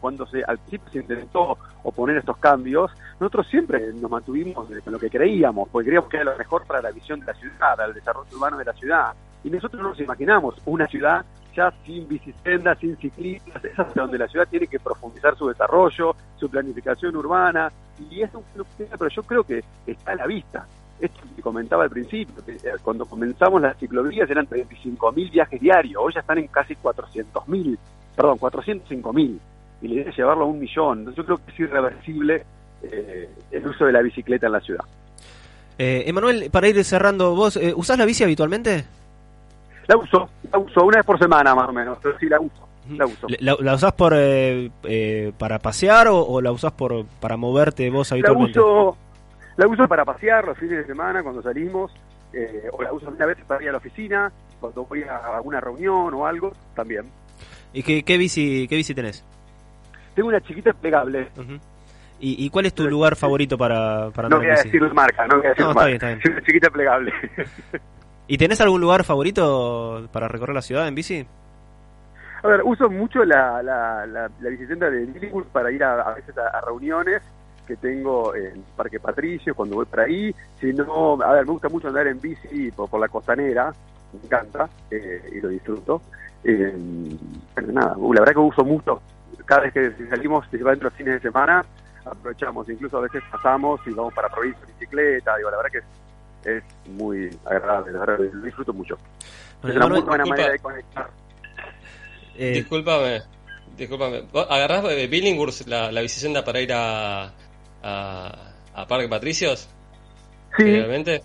Cuando 0.00 0.26
se, 0.26 0.42
al 0.44 0.58
principio 0.58 0.92
se 0.92 0.98
intentó 0.98 1.56
oponer 1.82 2.18
estos 2.18 2.36
cambios, 2.38 2.90
nosotros 3.18 3.46
siempre 3.48 3.92
nos 3.94 4.10
mantuvimos 4.10 4.66
con 4.66 4.92
lo 4.92 4.98
que 4.98 5.10
creíamos, 5.10 5.68
porque 5.70 5.86
creíamos 5.86 6.10
que 6.10 6.16
era 6.18 6.32
lo 6.32 6.38
mejor 6.38 6.66
para 6.66 6.82
la 6.82 6.90
visión 6.90 7.20
de 7.20 7.26
la 7.26 7.34
ciudad, 7.34 7.58
para 7.58 7.84
el 7.86 7.94
desarrollo 7.94 8.28
urbano 8.36 8.58
de 8.58 8.64
la 8.64 8.72
ciudad. 8.74 9.12
Y 9.42 9.50
nosotros 9.50 9.82
no 9.82 9.88
nos 9.90 10.00
imaginamos 10.00 10.56
una 10.66 10.86
ciudad 10.86 11.24
ya 11.54 11.72
sin 11.84 12.06
bicisendas, 12.06 12.78
sin 12.78 12.96
ciclistas, 12.96 13.64
es 13.64 13.94
donde 13.94 14.18
la 14.18 14.28
ciudad 14.28 14.46
tiene 14.48 14.66
que 14.66 14.78
profundizar 14.78 15.36
su 15.36 15.48
desarrollo, 15.48 16.14
su 16.36 16.48
planificación 16.48 17.16
urbana, 17.16 17.72
y 18.10 18.22
es 18.22 18.30
un 18.34 18.44
pero 18.76 19.08
yo 19.08 19.22
creo 19.22 19.44
que 19.44 19.62
está 19.86 20.12
a 20.12 20.16
la 20.16 20.26
vista. 20.26 20.66
Esto 21.00 21.20
que 21.34 21.40
comentaba 21.40 21.84
al 21.84 21.90
principio, 21.90 22.44
que 22.44 22.52
eh, 22.52 22.72
cuando 22.82 23.06
comenzamos 23.06 23.60
las 23.62 23.76
ciclovías 23.78 24.28
eran 24.28 24.46
35.000 24.46 25.30
viajes 25.30 25.60
diarios, 25.60 26.02
hoy 26.04 26.12
ya 26.12 26.20
están 26.20 26.38
en 26.38 26.48
casi 26.48 26.74
400.000, 26.74 27.78
perdón, 28.14 28.38
405.000, 28.38 29.38
y 29.82 29.88
la 29.88 29.94
idea 29.94 30.10
es 30.10 30.16
llevarlo 30.16 30.44
a 30.44 30.46
un 30.46 30.58
millón. 30.58 30.98
Entonces 31.00 31.16
yo 31.16 31.24
creo 31.24 31.46
que 31.46 31.52
es 31.52 31.60
irreversible 31.60 32.44
eh, 32.82 33.28
el 33.50 33.66
uso 33.66 33.84
de 33.84 33.92
la 33.92 34.02
bicicleta 34.02 34.46
en 34.46 34.52
la 34.52 34.60
ciudad. 34.60 34.84
Eh, 35.78 36.04
Emanuel, 36.06 36.50
para 36.50 36.68
ir 36.68 36.82
cerrando, 36.84 37.34
¿vos 37.34 37.56
eh, 37.56 37.72
usás 37.74 37.98
la 37.98 38.04
bici 38.04 38.22
habitualmente? 38.22 38.84
La 39.86 39.96
uso, 39.96 40.28
la 40.52 40.58
uso 40.58 40.84
una 40.84 40.98
vez 40.98 41.06
por 41.06 41.18
semana 41.18 41.54
más 41.54 41.68
o 41.68 41.72
menos, 41.72 41.98
pero 42.02 42.18
sí 42.18 42.26
la 42.26 42.38
uso. 42.38 42.68
La, 42.90 43.06
uso. 43.06 43.26
¿La, 43.38 43.56
la 43.60 43.74
usás 43.74 43.92
por, 43.92 44.12
eh, 44.16 45.32
para 45.38 45.58
pasear 45.58 46.08
o, 46.08 46.18
o, 46.20 46.40
la 46.40 46.52
usás 46.52 46.72
por, 46.72 47.06
para 47.20 47.36
moverte 47.36 47.88
vos 47.90 48.10
habitualmente? 48.12 48.58
La 48.58 48.64
uso, 48.64 48.96
la 49.56 49.66
uso 49.68 49.88
para 49.88 50.04
pasear 50.04 50.44
los 50.44 50.58
fines 50.58 50.78
de 50.78 50.86
semana 50.86 51.22
cuando 51.22 51.42
salimos, 51.42 51.92
o 52.72 52.82
la 52.82 52.92
uso 52.92 53.08
una 53.08 53.26
vez 53.26 53.38
para 53.46 53.62
ir 53.62 53.68
a 53.68 53.72
la 53.72 53.78
oficina, 53.78 54.32
cuando 54.60 54.84
voy 54.84 55.02
a 55.04 55.36
alguna 55.36 55.60
reunión 55.60 56.12
o 56.14 56.26
algo, 56.26 56.52
también. 56.74 57.06
¿Y 57.72 57.82
qué, 57.82 58.02
qué, 58.02 58.18
bici, 58.18 58.66
qué 58.68 58.76
bici 58.76 58.94
tenés? 58.94 59.24
Tengo 60.20 60.28
una 60.28 60.40
chiquita 60.42 60.68
desplegable. 60.68 61.28
Uh 61.34 61.40
-huh. 61.40 61.60
¿Y, 62.20 62.44
¿Y, 62.44 62.50
cuál 62.50 62.66
es 62.66 62.74
tu 62.74 62.86
lugar 62.86 63.16
favorito 63.16 63.56
para, 63.56 64.10
para 64.10 64.28
no 64.28 64.36
andar 64.36 64.50
voy 64.50 64.60
a 64.60 64.62
decir 64.62 64.92
marca, 64.92 65.26
no 65.26 65.38
voy 65.38 65.46
a 65.46 65.48
decir 65.48 65.64
no, 65.64 65.72
marca. 65.72 65.90
Está 65.94 66.06
bien, 66.08 66.18
está 66.18 66.28
bien. 66.28 66.36
una 66.36 66.46
chiquita 66.46 66.68
plegable. 66.68 67.12
¿Y 68.28 68.36
tenés 68.36 68.60
algún 68.60 68.82
lugar 68.82 69.02
favorito 69.04 70.06
para 70.12 70.28
recorrer 70.28 70.54
la 70.54 70.60
ciudad 70.60 70.86
en 70.86 70.94
bici? 70.94 71.26
A 72.42 72.48
ver, 72.48 72.60
uso 72.64 72.90
mucho 72.90 73.24
la, 73.24 73.62
la, 73.62 74.04
la, 74.04 74.30
la 74.40 74.50
bicicleta 74.50 74.90
de 74.90 75.06
Billinghurst 75.06 75.48
para 75.52 75.72
ir 75.72 75.82
a, 75.82 76.02
a 76.02 76.14
veces 76.16 76.36
a, 76.36 76.48
a, 76.48 76.60
reuniones 76.60 77.22
que 77.66 77.76
tengo 77.76 78.34
en 78.34 78.62
Parque 78.76 79.00
Patricio 79.00 79.54
cuando 79.54 79.76
voy 79.76 79.86
por 79.86 80.00
ahí. 80.00 80.34
Si 80.60 80.70
no, 80.74 81.18
a 81.22 81.32
ver, 81.32 81.46
me 81.46 81.52
gusta 81.52 81.70
mucho 81.70 81.88
andar 81.88 82.06
en 82.08 82.20
bici 82.20 82.70
por, 82.72 82.90
por 82.90 83.00
la 83.00 83.08
costanera, 83.08 83.72
me 84.12 84.20
encanta 84.22 84.68
eh, 84.90 85.30
y 85.32 85.40
lo 85.40 85.48
disfruto. 85.48 86.02
Eh, 86.44 87.16
pero 87.54 87.72
nada, 87.72 87.96
la 87.98 88.20
verdad 88.20 88.34
que 88.34 88.38
uso 88.38 88.64
mucho. 88.66 89.00
Cada 89.50 89.62
vez 89.62 89.72
que 89.72 90.06
salimos, 90.08 90.46
principalmente 90.46 90.84
los 90.84 90.94
fines 90.94 91.14
de 91.14 91.20
semana, 91.22 91.64
aprovechamos, 92.04 92.68
incluso 92.68 92.98
a 92.98 93.00
veces 93.00 93.20
pasamos 93.32 93.80
y 93.84 93.90
vamos 93.90 94.14
para 94.14 94.28
provincia 94.28 94.60
en 94.62 94.78
bicicleta, 94.78 95.36
digo, 95.36 95.50
la 95.50 95.56
verdad 95.56 95.72
que 95.72 95.78
es 95.78 95.84
es 96.44 96.62
muy 96.86 97.28
agradable, 97.44 97.92
la 97.92 97.98
verdad, 98.00 98.18
lo 98.32 98.42
disfruto 98.44 98.72
mucho. 98.72 98.96
Bueno, 99.60 99.80
es 99.80 99.86
una 99.86 99.94
muy 99.94 100.00
buena 100.02 100.24
manera 100.24 100.52
de 100.52 100.58
conectar. 100.58 101.10
Eh, 102.36 102.52
discúlpame, 102.52 103.22
discúlpame. 103.76 104.24
¿Agarrás 104.48 104.84
de 104.84 105.06
Billinghurst 105.08 105.66
la, 105.66 105.92
la 105.92 106.00
bicicleta 106.00 106.44
para 106.44 106.60
ir 106.60 106.72
a, 106.72 107.32
a, 107.82 108.52
a 108.74 108.86
Parque 108.86 109.08
Patricios? 109.08 109.68
Sí. 110.56 110.62
Realmente. 110.64 111.22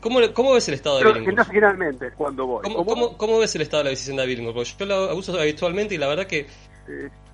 ¿Cómo, 0.00 0.20
¿Cómo 0.34 0.54
ves 0.54 0.68
el 0.68 0.74
estado 0.74 0.98
de 0.98 1.04
Pero 1.04 1.14
Billinghurst? 1.20 1.50
generalmente 1.50 2.10
cuando 2.12 2.46
voy. 2.46 2.62
¿Cómo, 2.62 2.84
¿Cómo, 2.84 3.16
¿Cómo, 3.16 3.38
ves 3.38 3.54
el 3.54 3.62
estado 3.62 3.82
de 3.82 3.84
la 3.84 3.90
bicicleta 3.90 4.22
de 4.22 4.28
Billinghurst? 4.28 4.76
Porque 4.76 4.92
yo 4.92 5.06
la 5.06 5.14
uso 5.14 5.38
habitualmente 5.38 5.94
y 5.94 5.98
la 5.98 6.08
verdad 6.08 6.26
que 6.26 6.46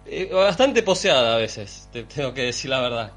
eh, 0.06 0.30
bastante 0.32 0.82
poseada 0.82 1.34
a 1.34 1.38
veces, 1.38 1.88
te 1.92 2.04
tengo 2.04 2.32
que 2.34 2.42
decir 2.42 2.70
la 2.70 2.80
verdad. 2.80 3.12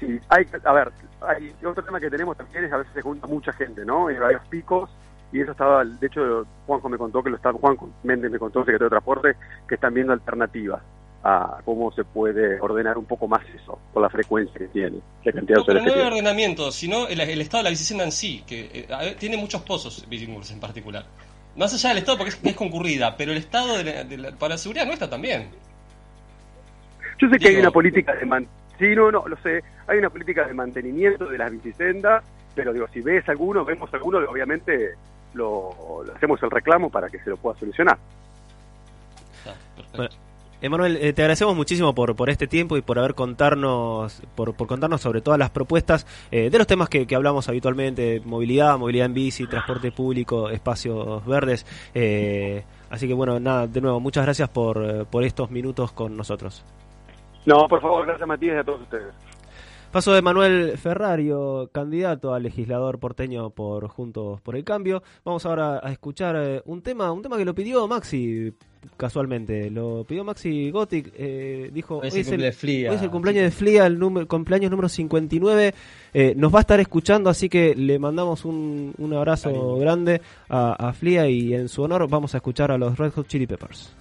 Sí, 0.00 0.18
hay, 0.28 0.46
a 0.64 0.72
ver, 0.72 0.92
hay 1.22 1.54
otro 1.64 1.82
tema 1.82 2.00
que 2.00 2.10
tenemos 2.10 2.36
también 2.36 2.64
es 2.64 2.72
a 2.72 2.78
veces 2.78 2.92
se 2.94 3.02
junta 3.02 3.26
mucha 3.26 3.52
gente, 3.52 3.84
¿no? 3.84 4.10
En 4.10 4.20
varios 4.20 4.46
picos 4.48 4.90
y 5.32 5.40
eso 5.40 5.52
estaba, 5.52 5.84
de 5.84 6.06
hecho 6.06 6.46
Juanjo 6.66 6.88
me 6.88 6.98
contó 6.98 7.22
que 7.22 7.30
lo 7.30 7.36
está, 7.36 7.52
Juan 7.52 7.76
Méndez 8.04 8.30
me 8.30 8.38
contó, 8.38 8.60
secretario 8.60 8.86
de 8.86 8.90
Transporte, 8.90 9.36
que 9.68 9.74
están 9.74 9.94
viendo 9.94 10.12
alternativas 10.12 10.80
a 11.24 11.58
cómo 11.64 11.90
se 11.90 12.04
puede 12.04 12.60
ordenar 12.60 12.96
un 12.96 13.04
poco 13.04 13.26
más 13.26 13.42
eso, 13.52 13.78
con 13.92 14.02
la 14.02 14.08
frecuencia 14.08 14.56
que 14.56 14.68
tiene, 14.68 14.98
la 15.24 15.32
cantidad 15.32 15.58
no, 15.58 15.64
de 15.64 15.66
pero 15.66 15.84
no 15.84 15.92
el 15.92 16.06
ordenamiento, 16.06 16.70
sino 16.70 17.08
el, 17.08 17.20
el, 17.20 17.40
estado 17.40 17.58
de 17.58 17.64
la 17.64 17.70
bicicleta 17.70 18.04
en 18.04 18.12
sí, 18.12 18.44
que 18.46 18.70
eh, 18.72 19.16
tiene 19.18 19.36
muchos 19.36 19.62
pozos 19.62 20.06
Billinghurst 20.08 20.52
en 20.52 20.60
particular. 20.60 21.04
Más 21.56 21.72
allá 21.72 21.88
del 21.88 21.98
estado, 21.98 22.18
porque 22.18 22.30
es, 22.30 22.40
es 22.44 22.54
concurrida, 22.54 23.16
pero 23.16 23.32
el 23.32 23.38
estado 23.38 23.78
de 23.78 23.84
la, 23.84 24.04
de 24.04 24.16
la, 24.18 24.32
para 24.32 24.54
la 24.54 24.58
seguridad 24.58 24.86
tan 25.08 25.20
bien. 25.20 25.48
Yo 27.18 27.28
sé 27.28 27.36
Digo, 27.36 27.38
que 27.38 27.48
hay 27.48 27.56
una 27.56 27.70
política 27.70 28.14
de 28.14 28.26
man 28.26 28.46
Sí, 28.78 28.94
no, 28.94 29.10
no, 29.10 29.26
lo 29.26 29.36
sé. 29.38 29.62
Hay 29.86 29.98
una 29.98 30.10
política 30.10 30.46
de 30.46 30.54
mantenimiento 30.54 31.26
de 31.26 31.38
las 31.38 31.50
bicisendas, 31.50 32.22
pero 32.54 32.72
digo, 32.72 32.86
si 32.92 33.00
ves 33.00 33.26
alguno, 33.28 33.64
vemos 33.64 33.92
alguno, 33.94 34.18
obviamente 34.18 34.94
lo, 35.34 36.04
lo 36.04 36.14
hacemos 36.14 36.42
el 36.42 36.50
reclamo 36.50 36.90
para 36.90 37.08
que 37.08 37.18
se 37.20 37.30
lo 37.30 37.36
pueda 37.36 37.58
solucionar. 37.58 37.96
Bueno, 39.94 40.10
Emanuel, 40.60 40.96
eh, 40.96 41.12
te 41.12 41.22
agradecemos 41.22 41.54
muchísimo 41.54 41.94
por, 41.94 42.16
por 42.16 42.28
este 42.28 42.46
tiempo 42.46 42.76
y 42.76 42.82
por 42.82 42.98
haber 42.98 43.14
contarnos, 43.14 44.22
por, 44.34 44.54
por 44.54 44.66
contarnos 44.66 45.00
sobre 45.00 45.20
todas 45.20 45.38
las 45.38 45.50
propuestas 45.50 46.06
eh, 46.30 46.50
de 46.50 46.58
los 46.58 46.66
temas 46.66 46.88
que, 46.88 47.06
que, 47.06 47.14
hablamos 47.14 47.48
habitualmente, 47.48 48.20
movilidad, 48.24 48.76
movilidad 48.78 49.06
en 49.06 49.14
bici, 49.14 49.46
transporte 49.46 49.92
público, 49.92 50.50
espacios 50.50 51.24
verdes. 51.24 51.64
Eh, 51.94 52.64
así 52.90 53.06
que 53.06 53.14
bueno, 53.14 53.38
nada, 53.38 53.66
de 53.66 53.80
nuevo, 53.80 54.00
muchas 54.00 54.24
gracias 54.24 54.48
por, 54.48 55.06
por 55.06 55.24
estos 55.24 55.50
minutos 55.50 55.92
con 55.92 56.16
nosotros. 56.16 56.64
No, 57.46 57.68
por 57.68 57.80
favor, 57.80 58.04
gracias 58.04 58.28
Matías 58.28 58.56
y 58.56 58.58
a 58.58 58.64
todos 58.64 58.82
ustedes. 58.82 59.14
Paso 59.92 60.12
de 60.12 60.20
Manuel 60.20 60.76
Ferrario, 60.76 61.70
candidato 61.72 62.34
a 62.34 62.40
legislador 62.40 62.98
porteño 62.98 63.50
por 63.50 63.88
Juntos 63.88 64.40
por 64.42 64.56
el 64.56 64.64
Cambio. 64.64 65.02
Vamos 65.24 65.46
ahora 65.46 65.80
a 65.82 65.90
escuchar 65.90 66.36
eh, 66.36 66.60
un 66.66 66.82
tema, 66.82 67.12
un 67.12 67.22
tema 67.22 67.38
que 67.38 67.44
lo 67.44 67.54
pidió 67.54 67.86
Maxi 67.88 68.52
casualmente. 68.96 69.70
Lo 69.70 70.04
pidió 70.04 70.24
Maxi 70.24 70.70
Gothic, 70.70 71.12
eh, 71.16 71.70
dijo 71.72 71.98
hoy 71.98 72.08
es, 72.08 72.28
el, 72.30 72.42
hoy 72.42 72.94
es 72.94 73.02
el 73.02 73.10
cumpleaños 73.10 73.44
de 73.44 73.50
Flia, 73.50 73.86
el 73.86 73.98
número, 73.98 74.26
cumpleaños 74.26 74.70
número 74.70 74.88
59. 74.88 75.72
Eh, 76.12 76.34
nos 76.36 76.52
va 76.52 76.58
a 76.58 76.60
estar 76.60 76.80
escuchando, 76.80 77.30
así 77.30 77.48
que 77.48 77.74
le 77.74 77.98
mandamos 77.98 78.44
un, 78.44 78.92
un 78.98 79.14
abrazo 79.14 79.50
Cariño. 79.50 79.76
grande 79.76 80.20
a, 80.48 80.88
a 80.88 80.92
Flia 80.92 81.28
y 81.28 81.54
en 81.54 81.68
su 81.68 81.82
honor 81.82 82.06
vamos 82.08 82.34
a 82.34 82.38
escuchar 82.38 82.70
a 82.70 82.76
los 82.76 82.98
Red 82.98 83.12
Hot 83.12 83.28
Chili 83.28 83.46
Peppers. 83.46 83.94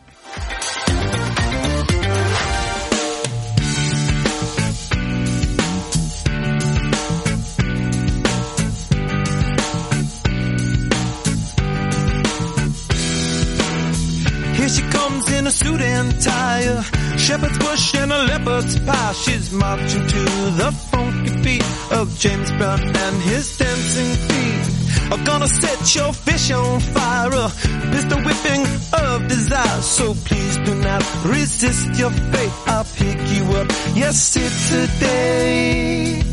In 15.45 15.49
a 15.49 15.51
suit 15.51 15.81
and 15.81 16.21
tie, 16.21 16.81
shepherd's 17.17 17.57
bush 17.59 17.93
and 17.95 18.11
a 18.11 18.23
leopard's 18.23 18.79
pie. 18.79 19.13
She's 19.13 19.51
marching 19.51 20.07
to 20.07 20.23
the 20.59 20.71
funky 20.89 21.41
beat 21.43 21.65
of 21.91 22.17
James 22.17 22.49
Brown 22.53 22.81
and 22.81 23.15
his 23.21 23.55
dancing 23.55 24.13
feet. 24.27 25.11
I'm 25.11 25.23
gonna 25.23 25.47
set 25.47 25.95
your 25.95 26.13
fish 26.13 26.49
on 26.49 26.79
fire, 26.79 27.31
a 27.31 27.49
pistol 27.91 28.19
whipping 28.25 28.63
of 29.03 29.27
desire. 29.27 29.81
So 29.81 30.15
please 30.15 30.57
do 30.65 30.73
not 30.73 31.03
resist 31.25 31.99
your 31.99 32.09
fate. 32.09 32.53
I'll 32.65 32.83
pick 32.83 33.19
you 33.35 33.43
up, 33.59 33.67
yes, 33.93 34.35
it's 34.37 34.69
today. 34.69 36.25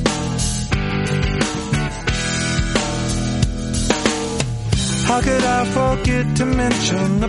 How 5.12 5.20
could 5.20 5.44
I 5.44 5.64
forget 5.66 6.36
to 6.36 6.46
mention 6.46 7.22
a 7.22 7.28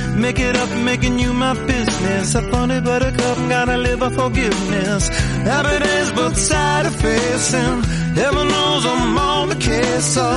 Make 0.15 0.39
it 0.39 0.55
up, 0.55 0.69
making 0.85 1.19
you 1.19 1.33
my 1.33 1.53
business. 1.65 2.35
I 2.35 2.39
A 2.39 2.51
funny 2.51 2.79
buttercup, 2.81 3.37
gotta 3.49 3.77
live 3.77 4.01
a 4.01 4.09
forgiveness. 4.09 5.07
Happy 5.07 5.77
days, 5.83 6.11
but 6.11 6.35
side 6.35 6.85
of 6.85 6.95
facing. 6.95 7.83
Heaven 8.21 8.47
knows 8.47 8.85
I'm 8.85 9.17
on 9.17 9.49
the 9.49 9.55
case, 9.55 10.05
so 10.05 10.27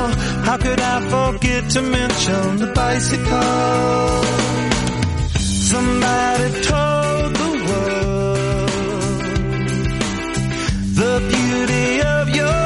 how 0.47 0.57
could 0.59 0.81
I 0.81 1.01
forget 1.15 1.71
to 1.71 1.83
mention 1.83 2.57
the 2.59 2.73
bicycle? 2.75 4.23
Somebody 5.71 6.49
told 6.71 7.35
the 7.43 7.51
world 7.67 8.71
the 11.01 11.15
beauty 11.33 12.01
of 12.03 12.29
your 12.39 12.64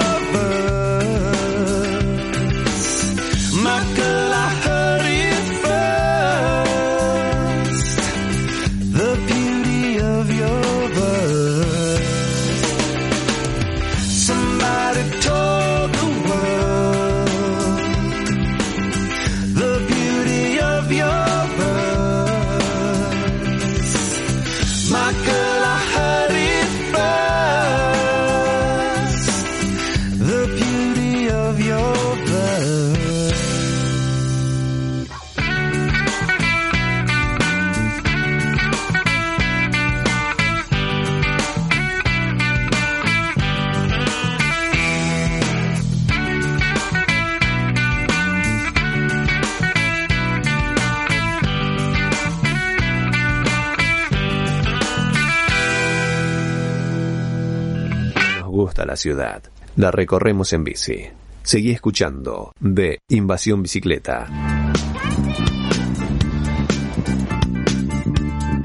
Gusta 58.78 58.92
la 58.92 58.96
ciudad. 58.96 59.42
La 59.74 59.90
recorremos 59.90 60.52
en 60.52 60.62
bici. 60.62 61.02
Seguí 61.42 61.72
escuchando 61.72 62.52
de 62.60 63.00
Invasión 63.08 63.60
Bicicleta. 63.60 64.28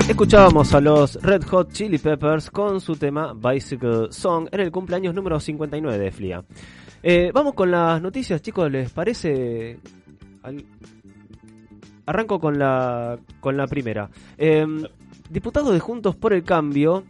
Escuchábamos 0.08 0.72
a 0.76 0.82
los 0.82 1.16
Red 1.16 1.46
Hot 1.46 1.72
Chili 1.72 1.98
Peppers 1.98 2.52
con 2.52 2.80
su 2.80 2.96
tema 2.96 3.34
Bicycle 3.34 4.12
Song 4.12 4.48
en 4.52 4.60
el 4.60 4.72
cumpleaños 4.72 5.16
número 5.16 5.40
59 5.40 5.98
de 5.98 6.12
FLIA. 6.12 6.44
Eh, 7.02 7.32
vamos 7.34 7.56
con 7.56 7.72
las 7.72 8.00
noticias, 8.00 8.40
chicos, 8.40 8.70
¿les 8.70 8.92
parece? 8.92 9.80
Arranco 12.06 12.40
con 12.40 12.60
la, 12.60 13.18
con 13.40 13.58
la 13.58 13.66
primera. 13.66 14.12
Eh, 14.38 14.64
diputados 15.28 15.74
de 15.74 15.80
Juntos 15.80 16.16
por 16.16 16.34
el 16.34 16.44
Cambio 16.44 17.04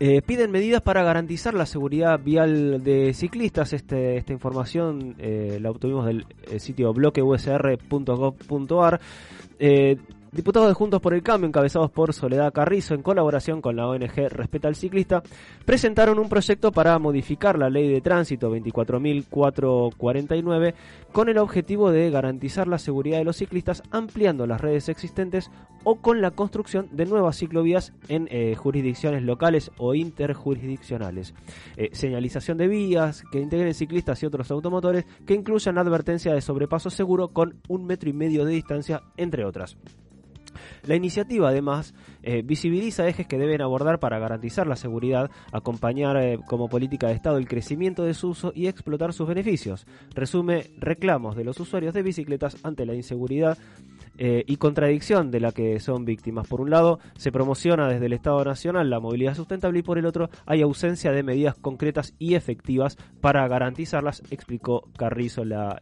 eh, 0.00 0.22
piden 0.22 0.50
medidas 0.50 0.82
para 0.82 1.02
garantizar 1.02 1.54
la 1.54 1.66
seguridad 1.66 2.18
vial 2.18 2.82
de 2.82 3.14
ciclistas. 3.14 3.72
Este, 3.72 4.16
esta 4.16 4.32
información 4.32 5.14
eh, 5.18 5.58
la 5.60 5.70
obtuvimos 5.70 6.06
del 6.06 6.26
eh, 6.50 6.58
sitio 6.58 6.92
bloqueusr.gov.ar. 6.92 9.00
Diputados 10.34 10.66
de 10.66 10.74
Juntos 10.74 11.00
por 11.00 11.14
el 11.14 11.22
Cambio, 11.22 11.46
encabezados 11.46 11.92
por 11.92 12.12
Soledad 12.12 12.52
Carrizo, 12.52 12.94
en 12.94 13.02
colaboración 13.02 13.60
con 13.60 13.76
la 13.76 13.86
ONG 13.86 14.30
Respeta 14.30 14.66
al 14.66 14.74
Ciclista, 14.74 15.22
presentaron 15.64 16.18
un 16.18 16.28
proyecto 16.28 16.72
para 16.72 16.98
modificar 16.98 17.56
la 17.56 17.70
ley 17.70 17.88
de 17.88 18.00
tránsito 18.00 18.52
24.449 18.52 20.74
con 21.12 21.28
el 21.28 21.38
objetivo 21.38 21.92
de 21.92 22.10
garantizar 22.10 22.66
la 22.66 22.78
seguridad 22.78 23.18
de 23.18 23.24
los 23.24 23.36
ciclistas 23.36 23.84
ampliando 23.92 24.48
las 24.48 24.60
redes 24.60 24.88
existentes 24.88 25.52
o 25.84 26.00
con 26.00 26.20
la 26.20 26.32
construcción 26.32 26.88
de 26.90 27.06
nuevas 27.06 27.38
ciclovías 27.38 27.92
en 28.08 28.26
eh, 28.32 28.56
jurisdicciones 28.56 29.22
locales 29.22 29.70
o 29.78 29.94
interjurisdiccionales. 29.94 31.32
Eh, 31.76 31.90
señalización 31.92 32.58
de 32.58 32.66
vías 32.66 33.22
que 33.30 33.38
integren 33.38 33.72
ciclistas 33.72 34.20
y 34.24 34.26
otros 34.26 34.50
automotores 34.50 35.04
que 35.26 35.34
incluyan 35.34 35.78
advertencia 35.78 36.34
de 36.34 36.40
sobrepaso 36.40 36.90
seguro 36.90 37.28
con 37.28 37.60
un 37.68 37.86
metro 37.86 38.10
y 38.10 38.12
medio 38.12 38.44
de 38.44 38.54
distancia, 38.54 39.00
entre 39.16 39.44
otras. 39.44 39.76
La 40.86 40.96
iniciativa, 40.96 41.48
además, 41.48 41.94
eh, 42.22 42.42
visibiliza 42.42 43.08
ejes 43.08 43.26
que 43.26 43.38
deben 43.38 43.62
abordar 43.62 44.00
para 44.00 44.18
garantizar 44.18 44.66
la 44.66 44.76
seguridad, 44.76 45.30
acompañar 45.50 46.16
eh, 46.18 46.38
como 46.46 46.68
política 46.68 47.06
de 47.08 47.14
Estado 47.14 47.38
el 47.38 47.48
crecimiento 47.48 48.04
de 48.04 48.12
su 48.12 48.30
uso 48.30 48.52
y 48.54 48.66
explotar 48.66 49.12
sus 49.12 49.26
beneficios. 49.26 49.86
Resume 50.14 50.66
reclamos 50.78 51.36
de 51.36 51.44
los 51.44 51.58
usuarios 51.58 51.94
de 51.94 52.02
bicicletas 52.02 52.56
ante 52.62 52.84
la 52.84 52.94
inseguridad 52.94 53.56
eh, 54.18 54.44
y 54.46 54.56
contradicción 54.56 55.30
de 55.30 55.40
la 55.40 55.52
que 55.52 55.80
son 55.80 56.04
víctimas. 56.04 56.46
Por 56.46 56.60
un 56.60 56.70
lado, 56.70 57.00
se 57.16 57.32
promociona 57.32 57.88
desde 57.88 58.06
el 58.06 58.12
Estado 58.12 58.44
Nacional 58.44 58.90
la 58.90 59.00
movilidad 59.00 59.34
sustentable 59.34 59.78
y 59.78 59.82
por 59.82 59.98
el 59.98 60.06
otro, 60.06 60.28
hay 60.44 60.60
ausencia 60.60 61.12
de 61.12 61.22
medidas 61.22 61.56
concretas 61.56 62.14
y 62.18 62.34
efectivas 62.34 62.98
para 63.20 63.48
garantizarlas, 63.48 64.22
explicó 64.30 64.88
Carrizo, 64.96 65.44
la, 65.44 65.80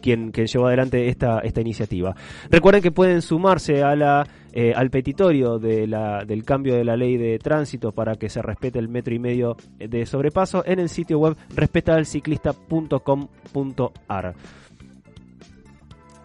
quien, 0.00 0.30
quien 0.30 0.46
llevó 0.46 0.66
adelante 0.66 1.08
esta, 1.08 1.40
esta 1.40 1.60
iniciativa. 1.60 2.14
Recuerden 2.50 2.82
que 2.82 2.90
pueden 2.90 3.22
sumarse 3.22 3.82
a 3.82 3.96
la, 3.96 4.26
eh, 4.52 4.72
al 4.74 4.90
petitorio 4.90 5.58
de 5.58 5.86
la, 5.86 6.24
del 6.24 6.44
cambio 6.44 6.74
de 6.74 6.84
la 6.84 6.96
ley 6.96 7.16
de 7.16 7.38
tránsito 7.38 7.92
para 7.92 8.16
que 8.16 8.28
se 8.28 8.42
respete 8.42 8.78
el 8.78 8.88
metro 8.88 9.14
y 9.14 9.18
medio 9.18 9.56
de 9.78 10.04
sobrepaso 10.06 10.62
en 10.66 10.78
el 10.78 10.88
sitio 10.88 11.18
web 11.18 11.36
respetaalciclista.com.ar. 11.54 14.34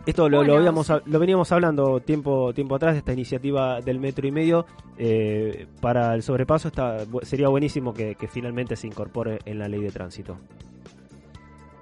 Esto 0.07 0.29
lo, 0.29 0.37
lo, 0.37 0.39
Bueno, 0.45 0.55
habíamos, 0.55 0.89
lo 1.05 1.19
veníamos 1.19 1.51
hablando 1.51 1.99
tiempo, 1.99 2.53
tiempo 2.53 2.75
atrás 2.75 2.93
de 2.93 2.99
esta 2.99 3.11
iniciativa 3.11 3.81
del 3.81 3.99
metro 3.99 4.25
y 4.25 4.31
medio 4.31 4.65
eh, 4.97 5.67
para 5.81 6.15
el 6.15 6.23
sobrepaso. 6.23 6.69
Está, 6.69 6.99
sería 7.23 7.49
buenísimo 7.49 7.93
que, 7.93 8.15
que 8.15 8.29
finalmente 8.29 8.77
se 8.77 8.87
incorpore 8.87 9.39
en 9.43 9.59
la 9.59 9.67
ley 9.67 9.81
de 9.81 9.91
tránsito. 9.91 10.37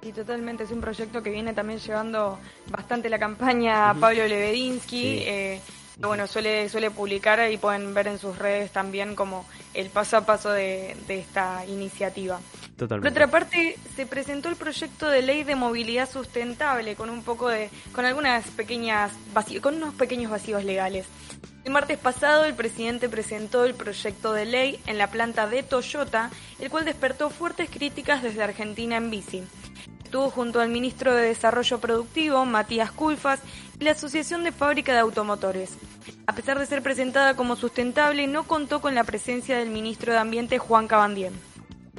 Y 0.06 0.12
totalmente, 0.12 0.62
es 0.62 0.70
un 0.70 0.80
proyecto 0.80 1.20
que 1.20 1.30
viene 1.30 1.52
también 1.52 1.80
llevando 1.80 2.38
bastante 2.68 3.08
la 3.08 3.18
campaña 3.18 3.92
Pablo 3.94 4.26
Lebedinsky. 4.26 5.02
Sí. 5.02 5.22
eh, 5.26 5.60
bueno, 5.98 6.26
suele, 6.26 6.68
suele 6.68 6.90
publicar 6.90 7.50
y 7.50 7.56
pueden 7.56 7.92
ver 7.92 8.06
en 8.06 8.18
sus 8.18 8.38
redes 8.38 8.70
también 8.70 9.16
como 9.16 9.46
el 9.74 9.88
paso 9.88 10.18
a 10.18 10.20
paso 10.26 10.52
de, 10.52 10.94
de 11.08 11.18
esta 11.18 11.64
iniciativa. 11.66 12.38
Por 12.38 12.76
Totalmente. 12.76 13.08
otra 13.08 13.26
parte, 13.30 13.78
se 13.96 14.06
presentó 14.06 14.48
el 14.50 14.56
proyecto 14.56 15.08
de 15.08 15.22
ley 15.22 15.42
de 15.42 15.56
movilidad 15.56 16.08
sustentable 16.08 16.94
con 16.94 17.08
un 17.10 17.22
poco 17.22 17.48
de, 17.48 17.70
con 17.92 18.04
algunas 18.04 18.46
pequeñas 18.50 19.10
vaci- 19.34 19.60
con 19.60 19.76
unos 19.76 19.94
pequeños 19.94 20.30
vacíos 20.30 20.62
legales. 20.64 21.06
El 21.64 21.72
martes 21.72 21.98
pasado 21.98 22.44
el 22.44 22.54
presidente 22.54 23.08
presentó 23.08 23.64
el 23.64 23.74
proyecto 23.74 24.32
de 24.34 24.44
ley 24.44 24.80
en 24.86 24.98
la 24.98 25.10
planta 25.10 25.48
de 25.48 25.64
Toyota, 25.64 26.30
el 26.60 26.70
cual 26.70 26.84
despertó 26.84 27.28
fuertes 27.30 27.70
críticas 27.70 28.22
desde 28.22 28.42
Argentina 28.44 28.98
en 28.98 29.10
bici. 29.10 29.42
Estuvo 30.06 30.30
junto 30.30 30.60
al 30.60 30.68
ministro 30.68 31.16
de 31.16 31.26
Desarrollo 31.26 31.80
Productivo, 31.80 32.44
Matías 32.44 32.92
Culfas, 32.92 33.40
y 33.80 33.82
la 33.82 33.90
Asociación 33.90 34.44
de 34.44 34.52
Fábrica 34.52 34.92
de 34.92 35.00
Automotores. 35.00 35.72
A 36.28 36.32
pesar 36.32 36.60
de 36.60 36.66
ser 36.66 36.80
presentada 36.80 37.34
como 37.34 37.56
sustentable, 37.56 38.28
no 38.28 38.44
contó 38.44 38.80
con 38.80 38.94
la 38.94 39.02
presencia 39.02 39.58
del 39.58 39.70
ministro 39.70 40.12
de 40.12 40.20
Ambiente, 40.20 40.58
Juan 40.58 40.86
Cabandien. 40.86 41.32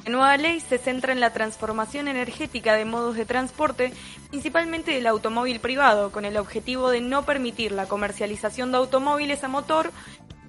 La 0.06 0.10
nueva 0.10 0.36
ley 0.38 0.58
se 0.60 0.78
centra 0.78 1.12
en 1.12 1.20
la 1.20 1.34
transformación 1.34 2.08
energética 2.08 2.76
de 2.76 2.86
modos 2.86 3.14
de 3.14 3.26
transporte, 3.26 3.92
principalmente 4.30 4.92
del 4.92 5.06
automóvil 5.06 5.60
privado, 5.60 6.10
con 6.10 6.24
el 6.24 6.38
objetivo 6.38 6.88
de 6.88 7.02
no 7.02 7.26
permitir 7.26 7.72
la 7.72 7.88
comercialización 7.88 8.72
de 8.72 8.78
automóviles 8.78 9.44
a 9.44 9.48
motor, 9.48 9.92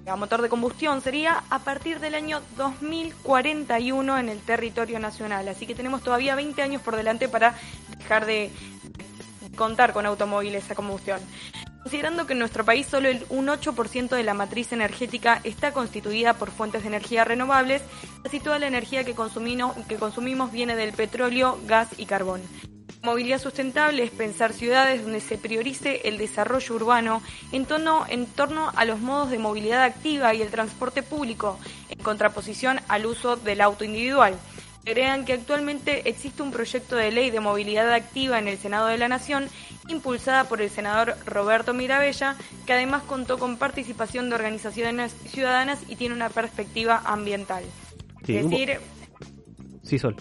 a 0.06 0.16
motor 0.16 0.42
de 0.42 0.48
combustión 0.48 1.00
sería 1.02 1.44
a 1.50 1.60
partir 1.60 2.00
del 2.00 2.14
año 2.14 2.40
2041 2.56 4.18
en 4.18 4.28
el 4.28 4.40
territorio 4.40 4.98
nacional. 4.98 5.48
Así 5.48 5.66
que 5.66 5.74
tenemos 5.74 6.02
todavía 6.02 6.34
20 6.34 6.62
años 6.62 6.82
por 6.82 6.96
delante 6.96 7.28
para 7.28 7.54
dejar 7.98 8.26
de 8.26 8.50
contar 9.56 9.92
con 9.92 10.06
automóviles 10.06 10.70
a 10.70 10.74
combustión. 10.74 11.20
Considerando 11.82 12.26
que 12.26 12.34
en 12.34 12.38
nuestro 12.38 12.64
país 12.64 12.86
solo 12.86 13.08
el, 13.08 13.24
un 13.30 13.46
8% 13.46 14.10
de 14.10 14.22
la 14.22 14.34
matriz 14.34 14.72
energética 14.72 15.40
está 15.44 15.72
constituida 15.72 16.34
por 16.34 16.50
fuentes 16.50 16.82
de 16.82 16.88
energía 16.88 17.24
renovables, 17.24 17.82
casi 18.22 18.38
toda 18.38 18.58
la 18.58 18.66
energía 18.66 19.04
que 19.04 19.14
consumimos, 19.14 19.74
que 19.88 19.96
consumimos 19.96 20.52
viene 20.52 20.76
del 20.76 20.92
petróleo, 20.92 21.58
gas 21.66 21.88
y 21.96 22.04
carbón. 22.04 22.42
Movilidad 23.02 23.40
sustentable 23.40 24.02
es 24.02 24.10
pensar 24.10 24.52
ciudades 24.52 25.02
donde 25.02 25.20
se 25.20 25.38
priorice 25.38 26.02
el 26.04 26.18
desarrollo 26.18 26.74
urbano 26.74 27.22
en 27.50 27.64
torno, 27.64 28.04
en 28.06 28.26
torno 28.26 28.70
a 28.76 28.84
los 28.84 29.00
modos 29.00 29.30
de 29.30 29.38
movilidad 29.38 29.82
activa 29.82 30.34
y 30.34 30.42
el 30.42 30.50
transporte 30.50 31.02
público, 31.02 31.58
en 31.88 31.98
contraposición 32.00 32.78
al 32.88 33.06
uso 33.06 33.36
del 33.36 33.62
auto 33.62 33.84
individual. 33.84 34.34
Agregan 34.86 35.24
que 35.24 35.32
actualmente 35.32 36.08
existe 36.10 36.42
un 36.42 36.50
proyecto 36.50 36.96
de 36.96 37.10
ley 37.10 37.30
de 37.30 37.40
movilidad 37.40 37.90
activa 37.92 38.38
en 38.38 38.48
el 38.48 38.58
Senado 38.58 38.86
de 38.88 38.98
la 38.98 39.08
Nación, 39.08 39.48
impulsada 39.88 40.44
por 40.44 40.60
el 40.60 40.68
senador 40.68 41.16
Roberto 41.24 41.72
Mirabella, 41.72 42.36
que 42.66 42.74
además 42.74 43.02
contó 43.04 43.38
con 43.38 43.56
participación 43.56 44.28
de 44.28 44.34
organizaciones 44.34 45.14
ciudadanas 45.26 45.80
y 45.88 45.96
tiene 45.96 46.14
una 46.14 46.28
perspectiva 46.28 47.02
ambiental. 47.04 47.64
Sí, 48.24 48.36
es 48.36 48.48
decir, 48.48 48.78
Sí, 49.82 49.98
Sol. 49.98 50.16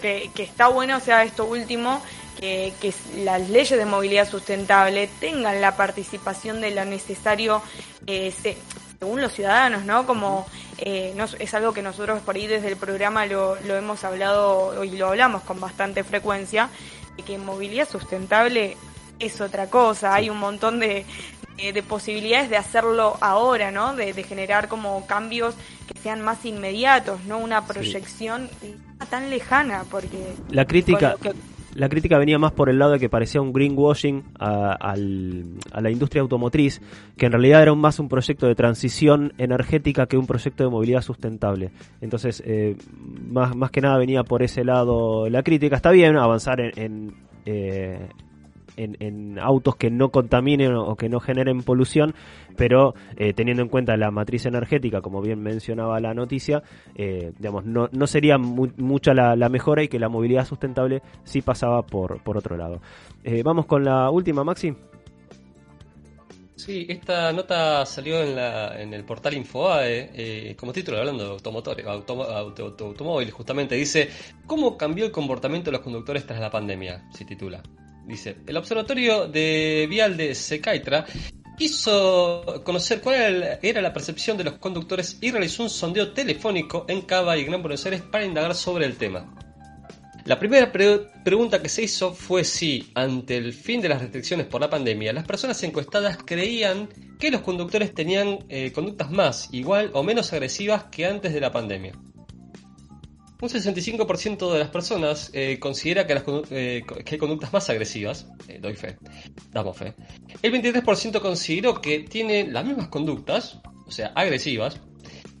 Que, 0.00 0.30
que 0.34 0.42
está 0.42 0.68
bueno, 0.68 0.96
o 0.96 1.00
sea, 1.00 1.22
esto 1.24 1.44
último, 1.46 2.02
que, 2.38 2.72
que 2.80 2.92
las 3.24 3.48
leyes 3.50 3.78
de 3.78 3.86
movilidad 3.86 4.28
sustentable 4.28 5.08
tengan 5.20 5.60
la 5.60 5.76
participación 5.76 6.60
de 6.60 6.70
lo 6.72 6.84
necesario, 6.84 7.62
eh, 8.06 8.32
se- 8.42 8.56
según 8.98 9.20
los 9.20 9.32
ciudadanos, 9.32 9.84
¿no? 9.84 10.06
Como 10.06 10.46
eh, 10.78 11.14
es 11.38 11.54
algo 11.54 11.72
que 11.72 11.82
nosotros 11.82 12.20
por 12.22 12.36
ahí 12.36 12.46
desde 12.46 12.68
el 12.68 12.76
programa 12.76 13.26
lo, 13.26 13.56
lo 13.62 13.76
hemos 13.76 14.02
hablado 14.04 14.82
y 14.84 14.90
lo 14.96 15.08
hablamos 15.08 15.42
con 15.42 15.60
bastante 15.60 16.02
frecuencia, 16.04 16.68
de 17.16 17.22
que 17.22 17.38
movilidad 17.38 17.88
sustentable 17.88 18.76
es 19.18 19.40
otra 19.40 19.68
cosa, 19.70 20.14
hay 20.14 20.28
un 20.30 20.38
montón 20.38 20.80
de, 20.80 21.04
de, 21.56 21.72
de 21.72 21.82
posibilidades 21.82 22.50
de 22.50 22.56
hacerlo 22.56 23.16
ahora, 23.20 23.70
¿no? 23.70 23.94
De, 23.94 24.12
de 24.12 24.22
generar 24.24 24.66
como 24.68 25.06
cambios 25.06 25.54
que 25.92 26.00
sean 26.00 26.20
más 26.22 26.44
inmediatos, 26.44 27.22
no 27.24 27.38
una 27.38 27.66
proyección 27.66 28.50
tan 29.10 29.30
lejana, 29.30 29.84
porque 29.90 30.34
La 30.50 30.64
crítica, 30.64 31.16
la 31.74 31.88
crítica 31.88 32.18
venía 32.18 32.38
más 32.38 32.52
por 32.52 32.68
el 32.68 32.78
lado 32.78 32.92
de 32.92 32.98
que 33.00 33.08
parecía 33.08 33.40
un 33.40 33.52
greenwashing 33.52 34.22
a, 34.38 34.72
al- 34.72 35.44
a 35.72 35.80
la 35.80 35.90
industria 35.90 36.22
automotriz, 36.22 36.80
que 37.16 37.26
en 37.26 37.32
realidad 37.32 37.62
era 37.62 37.74
más 37.74 37.98
un 37.98 38.08
proyecto 38.08 38.46
de 38.46 38.54
transición 38.54 39.32
energética 39.38 40.06
que 40.06 40.16
un 40.16 40.26
proyecto 40.26 40.62
de 40.64 40.70
movilidad 40.70 41.02
sustentable. 41.02 41.70
Entonces, 42.00 42.42
eh, 42.46 42.76
más, 43.28 43.54
más 43.56 43.70
que 43.70 43.80
nada 43.80 43.98
venía 43.98 44.22
por 44.22 44.42
ese 44.42 44.64
lado 44.64 45.28
la 45.28 45.42
crítica. 45.42 45.76
Está 45.76 45.90
bien 45.90 46.16
avanzar 46.16 46.60
en, 46.60 46.72
en, 46.76 47.14
eh, 47.46 48.08
en- 48.76 49.38
autos 49.38 49.76
que 49.76 49.90
no 49.90 50.10
contaminen 50.10 50.74
o 50.74 50.96
que 50.96 51.08
no 51.08 51.20
generen 51.20 51.62
polución, 51.62 52.14
pero 52.56 52.94
eh, 53.16 53.32
teniendo 53.32 53.62
en 53.62 53.68
cuenta 53.68 53.96
la 53.96 54.10
matriz 54.10 54.46
energética, 54.46 55.00
como 55.00 55.20
bien 55.20 55.42
mencionaba 55.42 56.00
la 56.00 56.14
noticia, 56.14 56.62
eh, 56.94 57.32
digamos, 57.38 57.64
no, 57.64 57.88
no 57.92 58.06
sería 58.06 58.38
mu- 58.38 58.72
mucha 58.76 59.14
la, 59.14 59.36
mejora 59.48 59.82
y 59.82 59.88
que 59.88 59.98
la 59.98 60.08
movilidad 60.08 60.46
sustentable 60.46 61.02
sí 61.24 61.42
pasaba 61.42 61.82
por, 61.82 62.22
por 62.22 62.36
otro 62.36 62.56
lado. 62.56 62.80
Eh, 63.22 63.42
vamos 63.42 63.66
con 63.66 63.84
la 63.84 64.10
última, 64.10 64.44
Maxi. 64.44 64.74
Sí, 66.56 66.86
esta 66.88 67.32
nota 67.32 67.84
salió 67.84 68.22
en, 68.22 68.36
la, 68.36 68.80
en 68.80 68.94
el 68.94 69.04
portal 69.04 69.34
Infoae, 69.34 70.54
como 70.56 70.72
título 70.72 70.98
hablando 70.98 71.24
de 71.24 71.30
automotores, 71.30 71.84
automo- 71.84 72.24
auto- 72.28 72.66
auto- 72.66 72.86
automóviles, 72.86 73.34
justamente 73.34 73.74
dice 73.74 74.08
¿Cómo 74.46 74.78
cambió 74.78 75.04
el 75.04 75.10
comportamiento 75.10 75.70
de 75.70 75.76
los 75.78 75.80
conductores 75.84 76.24
tras 76.26 76.38
la 76.40 76.50
pandemia? 76.50 77.08
se 77.12 77.24
titula. 77.24 77.60
Dice, 78.06 78.36
el 78.46 78.56
observatorio 78.56 79.28
de 79.28 79.86
vial 79.88 80.16
de 80.16 80.34
Secaitra 80.34 81.06
quiso 81.56 82.62
conocer 82.64 83.00
cuál 83.00 83.58
era 83.62 83.80
la- 83.80 83.92
percepción 83.92 84.36
de 84.36 84.44
los 84.44 84.54
conductores 84.58 85.18
y 85.20 85.30
realizó 85.30 85.62
un 85.62 85.70
sondeo 85.70 86.12
telefónico 86.12 86.84
en 86.88 87.02
Cava 87.02 87.36
y 87.38 87.44
Gran 87.44 87.62
Buenos 87.62 87.84
Aires 87.86 88.02
para 88.02 88.24
indagar 88.24 88.54
sobre 88.54 88.86
el 88.86 88.96
tema. 88.96 89.34
La 90.26 90.38
primera 90.38 90.72
pre- 90.72 91.00
pregunta 91.22 91.60
que 91.62 91.68
se 91.68 91.82
hizo 91.82 92.12
fue 92.14 92.44
si, 92.44 92.90
ante 92.94 93.36
el 93.36 93.52
fin 93.52 93.80
de 93.80 93.90
las 93.90 94.00
restricciones 94.00 94.46
por 94.46 94.60
la 94.60 94.70
pandemia, 94.70 95.12
las 95.12 95.26
personas 95.26 95.62
encuestadas 95.62 96.18
creían 96.24 96.88
que 97.18 97.30
los 97.30 97.42
conductores 97.42 97.94
tenían 97.94 98.38
eh, 98.48 98.72
conductas 98.72 99.10
más, 99.10 99.48
igual 99.52 99.90
o 99.92 100.02
menos 100.02 100.32
agresivas 100.32 100.84
que 100.84 101.06
antes 101.06 101.32
de 101.32 101.40
la 101.40 101.52
pandemia. 101.52 101.92
Un 103.40 103.48
65% 103.48 104.52
de 104.52 104.58
las 104.58 104.68
personas 104.68 105.30
eh, 105.34 105.58
considera 105.58 106.06
que, 106.06 106.14
las 106.14 106.24
eh, 106.50 106.82
que 107.04 107.14
hay 107.14 107.18
conductas 107.18 107.52
más 107.52 107.68
agresivas, 107.68 108.26
eh, 108.48 108.58
doy 108.60 108.74
fe, 108.74 108.96
damos 109.52 109.76
fe. 109.76 109.94
El 110.42 110.52
23% 110.52 111.20
consideró 111.20 111.80
que 111.80 112.00
tiene 112.00 112.46
las 112.46 112.64
mismas 112.64 112.88
conductas, 112.88 113.58
o 113.86 113.90
sea, 113.90 114.12
agresivas, 114.14 114.80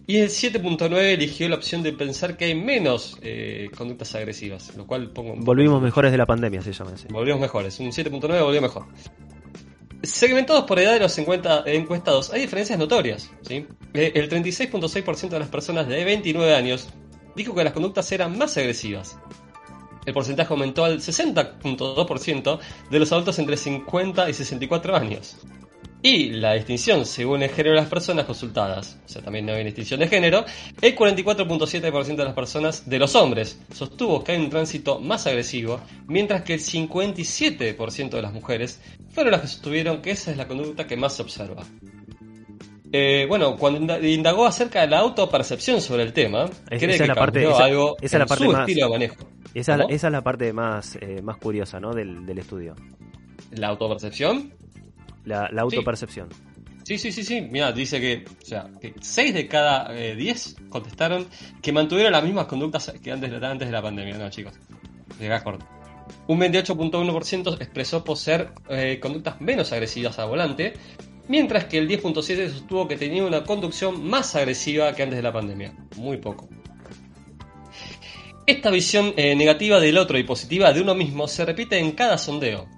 y 0.06 0.18
el 0.18 0.28
7.9 0.28 0.98
eligió 1.14 1.48
la 1.48 1.56
opción 1.56 1.82
de 1.82 1.92
pensar 1.92 2.36
que 2.36 2.46
hay 2.46 2.54
menos 2.54 3.16
eh, 3.22 3.70
conductas 3.74 4.14
agresivas, 4.14 4.76
lo 4.76 4.86
cual 4.86 5.10
pongo 5.12 5.34
Volvimos 5.36 5.80
mejores 5.80 6.12
de 6.12 6.18
la 6.18 6.26
pandemia, 6.26 6.60
se 6.60 6.72
llama 6.72 6.92
ese. 6.94 7.08
Volvimos 7.08 7.40
mejores, 7.40 7.80
un 7.80 7.86
7.9 7.90 8.42
volvió 8.42 8.60
mejor. 8.60 8.84
Segmentados 10.02 10.64
por 10.64 10.78
edad 10.78 10.92
de 10.92 11.00
los 11.00 11.16
encuenta- 11.16 11.62
encuestados, 11.64 12.30
hay 12.34 12.42
diferencias 12.42 12.78
notorias. 12.78 13.30
¿sí? 13.42 13.66
El 13.94 14.28
36.6% 14.28 15.28
de 15.30 15.38
las 15.38 15.48
personas 15.48 15.88
de 15.88 16.04
29 16.04 16.54
años 16.54 16.88
dijo 17.34 17.54
que 17.54 17.64
las 17.64 17.72
conductas 17.72 18.10
eran 18.12 18.36
más 18.38 18.56
agresivas. 18.56 19.18
El 20.06 20.12
porcentaje 20.12 20.52
aumentó 20.52 20.84
al 20.84 20.98
60.2% 21.00 22.58
de 22.90 22.98
los 22.98 23.12
adultos 23.12 23.38
entre 23.38 23.56
50 23.56 24.28
y 24.28 24.34
64 24.34 24.96
años. 24.96 25.36
Y 26.06 26.32
la 26.32 26.52
distinción 26.52 27.06
según 27.06 27.42
el 27.42 27.48
género 27.48 27.70
de 27.70 27.80
las 27.80 27.88
personas 27.88 28.26
consultadas, 28.26 28.98
o 29.06 29.08
sea, 29.08 29.22
también 29.22 29.46
no 29.46 29.54
hay 29.54 29.64
distinción 29.64 30.00
de 30.00 30.08
género, 30.08 30.44
el 30.82 30.94
44.7% 30.94 32.16
de 32.16 32.24
las 32.24 32.34
personas, 32.34 32.86
de 32.86 32.98
los 32.98 33.14
hombres, 33.14 33.58
sostuvo 33.72 34.22
que 34.22 34.32
hay 34.32 34.38
un 34.38 34.50
tránsito 34.50 35.00
más 35.00 35.26
agresivo, 35.26 35.80
mientras 36.06 36.42
que 36.42 36.52
el 36.52 36.60
57% 36.60 38.10
de 38.10 38.20
las 38.20 38.34
mujeres 38.34 38.82
fueron 39.08 39.32
las 39.32 39.40
que 39.40 39.46
sostuvieron 39.46 40.02
que 40.02 40.10
esa 40.10 40.30
es 40.30 40.36
la 40.36 40.46
conducta 40.46 40.86
que 40.86 40.98
más 40.98 41.14
se 41.16 41.22
observa. 41.22 41.64
Eh, 42.96 43.26
bueno, 43.28 43.56
cuando 43.56 43.80
inda- 43.80 44.00
indagó 44.00 44.46
acerca 44.46 44.82
de 44.82 44.86
la 44.86 45.00
autopercepción 45.00 45.80
sobre 45.80 46.04
el 46.04 46.12
tema, 46.12 46.44
Es- 46.70 46.80
cree 46.80 46.94
esa 46.94 47.02
que 47.04 47.08
la 47.08 47.14
parte, 47.16 47.42
esa, 47.42 47.64
algo 47.64 47.96
esa 48.00 48.04
es 48.06 48.12
la 48.12 48.18
en 48.22 48.28
parte 48.28 48.44
su 48.44 48.52
más, 48.52 48.60
estilo 48.68 48.86
de 48.86 48.92
manejo. 48.92 49.16
Esa, 49.52 49.72
es 49.72 49.78
la- 49.78 49.84
¿Cómo? 49.84 49.94
esa 49.96 50.06
es 50.06 50.12
la 50.12 50.22
parte 50.22 50.52
más, 50.52 50.96
eh, 51.00 51.20
más 51.20 51.36
curiosa 51.38 51.80
¿no? 51.80 51.92
del, 51.92 52.24
del 52.24 52.38
estudio. 52.38 52.76
¿La 53.50 53.66
autopercepción? 53.66 54.52
La, 55.24 55.48
la 55.50 55.62
autopercepción. 55.62 56.28
Sí, 56.84 56.96
sí, 56.98 57.10
sí, 57.10 57.24
sí. 57.24 57.40
Mira, 57.40 57.72
dice 57.72 58.00
que, 58.00 58.24
o 58.42 58.44
sea, 58.46 58.68
que 58.80 58.94
6 59.00 59.34
de 59.34 59.48
cada 59.48 59.90
10 59.92 60.54
contestaron 60.68 61.26
que 61.62 61.72
mantuvieron 61.72 62.12
las 62.12 62.22
mismas 62.22 62.46
conductas 62.46 62.92
que 63.02 63.10
antes 63.10 63.28
de, 63.28 63.44
antes 63.44 63.66
de 63.66 63.72
la 63.72 63.82
pandemia. 63.82 64.18
No, 64.18 64.30
chicos. 64.30 64.52
Llegás 65.18 65.42
corto. 65.42 65.66
Un 66.28 66.38
28.1% 66.38 67.56
expresó 67.60 68.04
poseer 68.04 68.50
eh, 68.68 69.00
conductas 69.00 69.40
menos 69.40 69.72
agresivas 69.72 70.18
al 70.20 70.28
volante, 70.28 70.74
mientras 71.28 71.64
que 71.64 71.78
el 71.78 71.88
10.7% 71.88 72.50
sostuvo 72.50 72.88
que 72.88 72.96
tenía 72.96 73.24
una 73.24 73.44
conducción 73.44 74.04
más 74.04 74.34
agresiva 74.34 74.94
que 74.94 75.02
antes 75.02 75.16
de 75.16 75.22
la 75.22 75.32
pandemia. 75.32 75.74
Muy 75.96 76.18
poco. 76.18 76.48
Esta 78.46 78.70
visión 78.70 79.14
eh, 79.16 79.34
negativa 79.34 79.80
del 79.80 79.96
otro 79.96 80.18
y 80.18 80.22
positiva 80.24 80.72
de 80.72 80.82
uno 80.82 80.94
mismo 80.94 81.26
se 81.28 81.46
repite 81.46 81.78
en 81.78 81.92
cada 81.92 82.18
sondeo. 82.18 82.68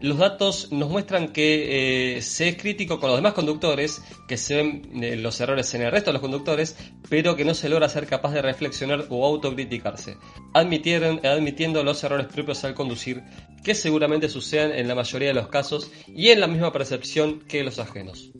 Los 0.00 0.16
datos 0.16 0.72
nos 0.72 0.88
muestran 0.88 1.28
que 1.28 2.16
eh, 2.16 2.22
se 2.22 2.48
es 2.48 2.56
crítico 2.56 2.98
con 2.98 3.10
los 3.10 3.18
demás 3.18 3.34
conductores, 3.34 4.02
que 4.26 4.38
se 4.38 4.56
ven 4.56 5.02
eh, 5.02 5.16
los 5.16 5.38
errores 5.42 5.74
en 5.74 5.82
el 5.82 5.92
resto 5.92 6.08
de 6.08 6.14
los 6.14 6.22
conductores, 6.22 6.74
pero 7.10 7.36
que 7.36 7.44
no 7.44 7.52
se 7.52 7.68
logra 7.68 7.90
ser 7.90 8.06
capaz 8.06 8.32
de 8.32 8.40
reflexionar 8.40 9.04
o 9.10 9.26
autocriticarse, 9.26 10.16
admitiendo 10.54 11.84
los 11.84 12.02
errores 12.02 12.28
propios 12.28 12.64
al 12.64 12.72
conducir, 12.72 13.22
que 13.62 13.74
seguramente 13.74 14.28
sucedan 14.28 14.72
en 14.72 14.88
la 14.88 14.94
mayoría 14.94 15.28
de 15.28 15.34
los 15.34 15.48
casos 15.48 15.90
y 16.06 16.28
en 16.28 16.40
la 16.40 16.46
misma 16.46 16.72
percepción 16.72 17.40
que 17.40 17.64
los 17.64 17.78
ajenos. 17.78 18.30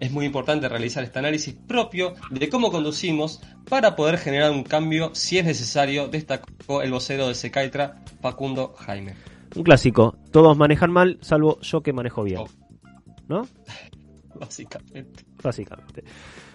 Es 0.00 0.10
muy 0.10 0.26
importante 0.26 0.68
realizar 0.68 1.04
este 1.04 1.18
análisis 1.18 1.54
propio 1.54 2.14
de 2.30 2.48
cómo 2.48 2.70
conducimos 2.70 3.40
para 3.68 3.96
poder 3.96 4.18
generar 4.18 4.50
un 4.50 4.64
cambio 4.64 5.14
si 5.14 5.38
es 5.38 5.44
necesario, 5.44 6.08
destacó 6.08 6.82
el 6.82 6.90
vocero 6.90 7.28
de 7.28 7.34
Secaitra, 7.34 8.02
Facundo 8.20 8.74
Jaime. 8.78 9.14
Un 9.54 9.62
clásico. 9.62 10.16
Todos 10.30 10.56
manejan 10.56 10.90
mal, 10.90 11.18
salvo 11.22 11.60
yo 11.60 11.82
que 11.82 11.92
manejo 11.92 12.24
bien. 12.24 12.42
¿No? 13.28 13.46
Básicamente. 14.34 15.24
Básicamente. 15.42 16.04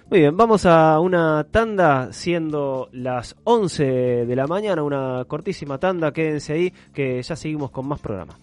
Muy 0.10 0.22
bien, 0.22 0.36
vamos 0.36 0.66
a 0.66 1.00
una 1.00 1.44
tanda 1.52 2.12
siendo 2.12 2.90
las 2.94 3.36
11 3.44 3.84
de 4.26 4.36
la 4.36 4.48
mañana, 4.48 4.82
una 4.82 5.24
cortísima 5.26 5.78
tanda, 5.78 6.12
quédense 6.12 6.54
ahí 6.54 6.74
que 6.92 7.22
ya 7.22 7.36
seguimos 7.36 7.70
con 7.70 7.88
más 7.88 8.00
programa. 8.00 8.40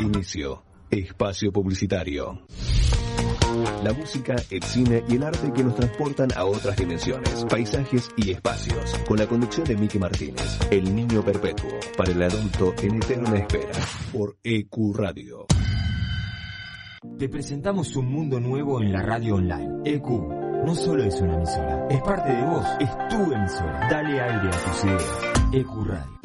Inicio. 0.00 0.62
Espacio 0.90 1.52
publicitario. 1.52 2.40
La 3.84 3.92
música, 3.92 4.34
el 4.50 4.62
cine 4.62 5.04
y 5.06 5.16
el 5.16 5.22
arte 5.22 5.52
que 5.52 5.62
nos 5.62 5.74
transportan 5.74 6.30
a 6.34 6.46
otras 6.46 6.78
dimensiones, 6.78 7.44
paisajes 7.44 8.08
y 8.16 8.30
espacios. 8.30 8.98
Con 9.06 9.18
la 9.18 9.26
conducción 9.26 9.66
de 9.66 9.76
Miki 9.76 9.98
Martínez, 9.98 10.58
El 10.70 10.94
Niño 10.94 11.22
Perpetuo, 11.22 11.68
para 11.94 12.10
el 12.10 12.22
adulto 12.22 12.72
en 12.82 12.96
eterna 12.96 13.36
espera, 13.36 13.72
por 14.12 14.38
EQ 14.42 14.96
Radio. 14.96 15.46
Te 17.18 17.28
presentamos 17.28 17.94
un 17.94 18.10
mundo 18.10 18.40
nuevo 18.40 18.82
en 18.82 18.92
la 18.92 19.02
radio 19.02 19.36
online. 19.36 19.82
EQ 19.84 20.08
no 20.64 20.74
solo 20.74 21.04
es 21.04 21.20
una 21.20 21.34
emisora, 21.34 21.86
es 21.88 22.02
parte 22.02 22.32
de 22.32 22.42
vos, 22.42 22.66
es 22.80 22.90
tu 23.08 23.32
emisora. 23.32 23.88
Dale 23.88 24.20
aire 24.20 24.48
a 24.48 24.50
tus 24.50 24.84
ideas. 24.84 25.20
EQ 25.52 25.86
Radio. 25.86 26.20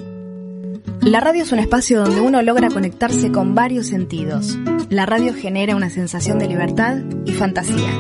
La 1.02 1.20
radio 1.20 1.44
es 1.44 1.52
un 1.52 1.60
espacio 1.60 2.04
donde 2.04 2.22
uno 2.22 2.42
logra 2.42 2.70
conectarse 2.70 3.32
con 3.32 3.54
varios 3.54 3.88
sentidos. 3.88 4.58
La 4.90 5.06
radio 5.06 5.34
genera 5.36 5.76
una 5.76 5.92
sensación 5.92 6.40
de 6.40 6.48
libertad 6.48 6.98
y 7.26 7.34
fantasía. 7.34 7.92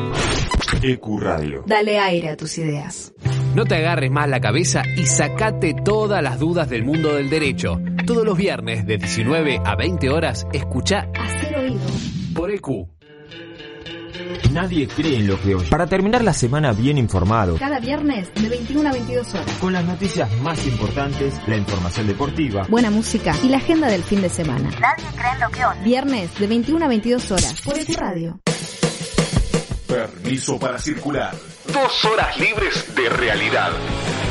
EQ 0.81 1.19
Radio. 1.19 1.63
Dale 1.67 1.99
aire 1.99 2.29
a 2.29 2.37
tus 2.37 2.57
ideas. 2.57 3.13
No 3.53 3.65
te 3.65 3.75
agarres 3.75 4.09
más 4.09 4.27
la 4.27 4.41
cabeza 4.41 4.81
y 4.97 5.05
sacate 5.05 5.75
todas 5.75 6.23
las 6.23 6.39
dudas 6.39 6.69
del 6.69 6.83
mundo 6.83 7.13
del 7.13 7.29
derecho. 7.29 7.79
Todos 8.07 8.25
los 8.25 8.35
viernes 8.35 8.87
de 8.87 8.97
19 8.97 9.61
a 9.63 9.75
20 9.75 10.09
horas, 10.09 10.47
escucha 10.51 11.07
Hacer 11.13 11.42
Nadie 14.51 14.87
cree 14.87 15.17
en 15.17 15.27
lo 15.27 15.41
que 15.41 15.55
oye. 15.55 15.67
Para 15.69 15.87
terminar 15.87 16.23
la 16.23 16.33
semana 16.33 16.71
bien 16.73 16.97
informado, 16.97 17.57
Cada 17.57 17.79
viernes 17.79 18.31
de 18.35 18.47
21 18.49 18.89
a 18.89 18.93
22 18.93 19.33
horas. 19.33 19.51
con 19.59 19.73
las 19.73 19.83
noticias 19.83 20.31
más 20.41 20.65
importantes, 20.67 21.33
la 21.47 21.57
información 21.57 22.07
deportiva, 22.07 22.65
Buena 22.69 22.89
música 22.91 23.35
y 23.43 23.49
la 23.49 23.57
agenda 23.57 23.87
del 23.89 24.03
fin 24.03 24.21
de 24.21 24.29
semana. 24.29 24.69
Nadie 24.79 25.05
cree 25.17 25.31
en 25.33 25.39
lo 25.39 25.49
que 25.49 25.65
oye. 25.65 25.79
Viernes 25.83 26.39
de 26.39 26.47
21 26.47 26.85
a 26.85 26.87
22 26.87 27.31
horas 27.31 27.61
por 27.65 27.77
EQ 27.77 27.95
Radio. 27.97 28.39
Permiso 29.87 30.59
para 30.59 30.77
circular. 30.79 31.35
Dos 31.73 32.05
horas 32.05 32.37
libres 32.39 32.95
de 32.95 33.09
realidad. 33.09 33.71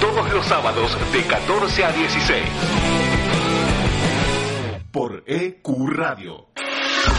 Todos 0.01 0.33
los 0.33 0.47
sábados 0.47 0.97
de 1.13 1.23
14 1.23 1.85
a 1.85 1.93
16. 1.93 2.43
Por 4.93 5.25
EQ 5.27 5.69
Radio. 5.89 6.47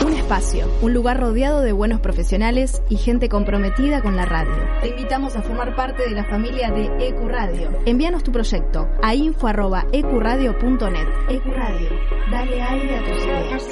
Un 0.06 0.14
espacio, 0.14 0.68
un 0.82 0.94
lugar 0.94 1.20
rodeado 1.20 1.62
de 1.62 1.72
buenos 1.72 2.00
profesionales 2.00 2.82
y 2.90 2.98
gente 2.98 3.30
comprometida 3.30 4.02
con 4.02 4.16
la 4.16 4.26
radio. 4.26 4.54
Te 4.82 4.90
invitamos 4.90 5.36
a 5.36 5.42
formar 5.42 5.76
parte 5.76 6.04
de 6.04 6.12
la 6.12 6.24
familia 6.26 6.72
de 6.72 6.86
EQ 7.08 7.28
Radio. 7.28 7.70
Envíanos 7.86 8.24
tu 8.24 8.32
proyecto 8.32 8.88
a 9.02 9.14
info@ecuradio.net. 9.16 11.08
EQ 11.30 11.46
Radio, 11.46 11.90
dale 12.32 12.62
aire 12.62 12.98
a 12.98 13.04
tus 13.04 13.24
ideas. 13.24 13.68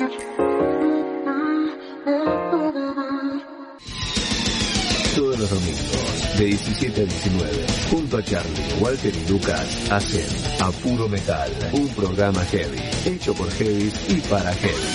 Todos 5.15 5.39
los 5.39 5.49
domingos, 5.49 6.37
de 6.39 6.45
17 6.45 7.01
a 7.01 7.05
19, 7.05 7.65
junto 7.89 8.17
a 8.17 8.23
Charlie, 8.23 8.73
Walter 8.79 9.13
y 9.13 9.29
Lucas, 9.29 9.91
hacen 9.91 10.25
A 10.61 10.71
Puro 10.71 11.07
Metal, 11.09 11.51
un 11.73 11.87
programa 11.89 12.41
heavy, 12.45 12.79
hecho 13.05 13.33
por 13.33 13.51
heavy 13.51 13.91
y 14.07 14.21
para 14.21 14.53
heavy, 14.53 14.87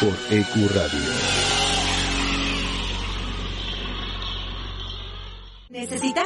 por 0.00 0.16
EQ 0.30 0.66
Radio. 0.74 1.59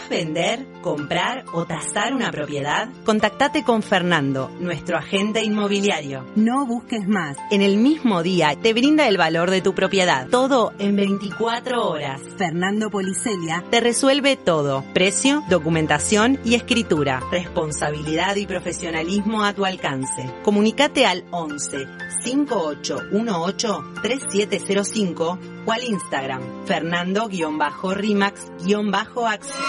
¿Necesitas 0.05 0.09
vender, 0.09 0.66
comprar 0.82 1.44
o 1.52 1.64
tasar 1.64 2.14
una 2.14 2.30
propiedad? 2.30 2.88
Contactate 3.05 3.64
con 3.64 3.82
Fernando, 3.82 4.50
nuestro 4.61 4.96
agente 4.96 5.42
inmobiliario. 5.42 6.26
No 6.36 6.66
busques 6.66 7.07
más. 7.07 7.36
En 7.50 7.62
el 7.62 7.76
mismo 7.76 8.22
día 8.22 8.55
te 8.61 8.72
brinda 8.72 9.09
el 9.09 9.16
valor 9.16 9.50
de 9.50 9.61
tu 9.61 9.74
propiedad. 9.74 10.28
Todo 10.28 10.72
en 10.78 10.96
24 10.96 11.88
horas. 11.88 12.20
Fernando 12.36 12.90
Policelia 12.90 13.64
te 13.70 13.80
resuelve 13.80 14.36
todo. 14.36 14.84
Precio, 14.92 15.42
documentación 15.48 16.38
y 16.44 16.55
escritura. 16.55 17.22
Responsabilidad 17.30 18.36
y 18.36 18.46
profesionalismo 18.46 19.44
a 19.44 19.52
tu 19.52 19.64
alcance. 19.64 20.30
Comunicate 20.42 21.07
al 21.07 21.24
11 21.30 21.86
5818 22.22 23.84
3705 24.02 25.53
o 25.64 25.72
al 25.72 25.84
Instagram 25.84 26.42
Fernando-Rimax-Axi. 26.66 29.62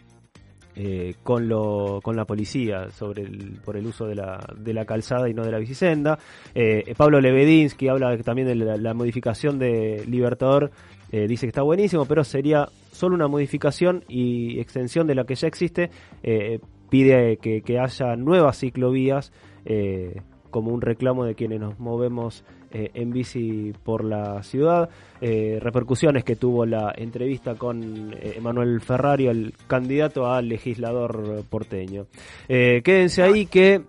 eh, 0.77 1.15
con, 1.23 1.49
lo, 1.49 1.99
con 2.01 2.15
la 2.15 2.23
policía 2.23 2.89
sobre 2.89 3.23
el, 3.23 3.59
por 3.65 3.75
el 3.75 3.85
uso 3.85 4.07
de 4.07 4.15
la, 4.15 4.39
de 4.57 4.73
la 4.73 4.85
calzada 4.85 5.27
y 5.29 5.33
no 5.33 5.43
de 5.43 5.51
la 5.51 5.59
bicisenda. 5.59 6.17
Eh, 6.53 6.93
Pablo 6.95 7.19
Lebedinsky 7.19 7.89
habla 7.89 8.17
también 8.19 8.47
de 8.47 8.55
la, 8.55 8.93
modificación 8.93 9.59
de 9.59 10.05
Libertador, 10.07 10.71
dice 11.11 11.45
que 11.45 11.49
está 11.49 11.61
buenísimo, 11.61 12.05
pero 12.05 12.25
sería 12.25 12.67
solo 12.91 13.15
una 13.15 13.27
modificación 13.27 14.03
y 14.09 14.59
extensión 14.59 15.07
de 15.07 15.15
la 15.15 15.23
que 15.23 15.35
ya 15.35 15.47
existe. 15.47 15.89
Pide 16.95 17.35
que, 17.41 17.61
que 17.61 17.77
haya 17.77 18.15
nuevas 18.15 18.57
ciclovías 18.57 19.33
eh, 19.65 20.21
como 20.49 20.71
un 20.71 20.79
reclamo 20.79 21.25
de 21.25 21.35
quienes 21.35 21.59
nos 21.59 21.77
movemos 21.77 22.45
eh, 22.71 22.91
en 22.93 23.11
bici 23.11 23.73
por 23.83 24.05
la 24.05 24.41
ciudad. 24.43 24.87
Eh, 25.19 25.59
repercusiones 25.61 26.23
que 26.23 26.37
tuvo 26.37 26.65
la 26.65 26.93
entrevista 26.95 27.55
con 27.55 28.15
Emanuel 28.21 28.79
Ferrari, 28.79 29.27
el 29.27 29.53
candidato 29.67 30.31
a 30.31 30.41
legislador 30.41 31.43
porteño. 31.49 32.05
Quédense 32.47 33.23
ahí 33.23 33.45
que 33.45 33.81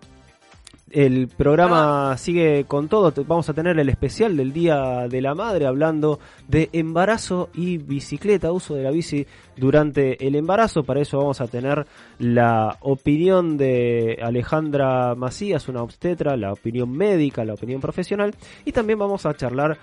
el 0.91 1.29
programa 1.29 2.17
sigue 2.17 2.65
con 2.65 2.89
todo. 2.89 3.13
Vamos 3.27 3.49
a 3.49 3.55
tener 3.55 3.79
el 3.79 3.89
especial 3.89 4.37
del 4.37 4.53
Día 4.53 5.09
de 5.09 5.21
la 5.21 5.35
Madre 5.35 5.67
hablando 5.67 6.21
de 6.47 6.71
embarazo 6.73 7.49
y 7.55 7.79
bicicleta, 7.79 8.53
uso 8.53 8.75
de 8.75 8.85
la 8.85 8.91
bici 8.91 9.27
durante 9.57 10.25
el 10.27 10.37
embarazo. 10.37 10.85
Para 10.85 11.01
eso 11.01 11.19
vamos 11.19 11.41
a 11.41 11.49
tener 11.49 11.87
la 12.19 12.79
opinión 12.81 13.57
de 13.57 14.19
Alejandra 14.23 15.15
Macías, 15.17 15.69
una 15.69 15.83
obstetra, 15.83 16.37
la 16.37 16.53
opinión 16.53 16.93
médica, 16.93 17.45
la 17.45 17.55
opinión 17.55 17.81
profesional. 17.81 18.35
Y 18.65 18.73
también 18.73 18.99
vamos 18.99 19.27
a 19.27 19.35
charlar 19.35 19.79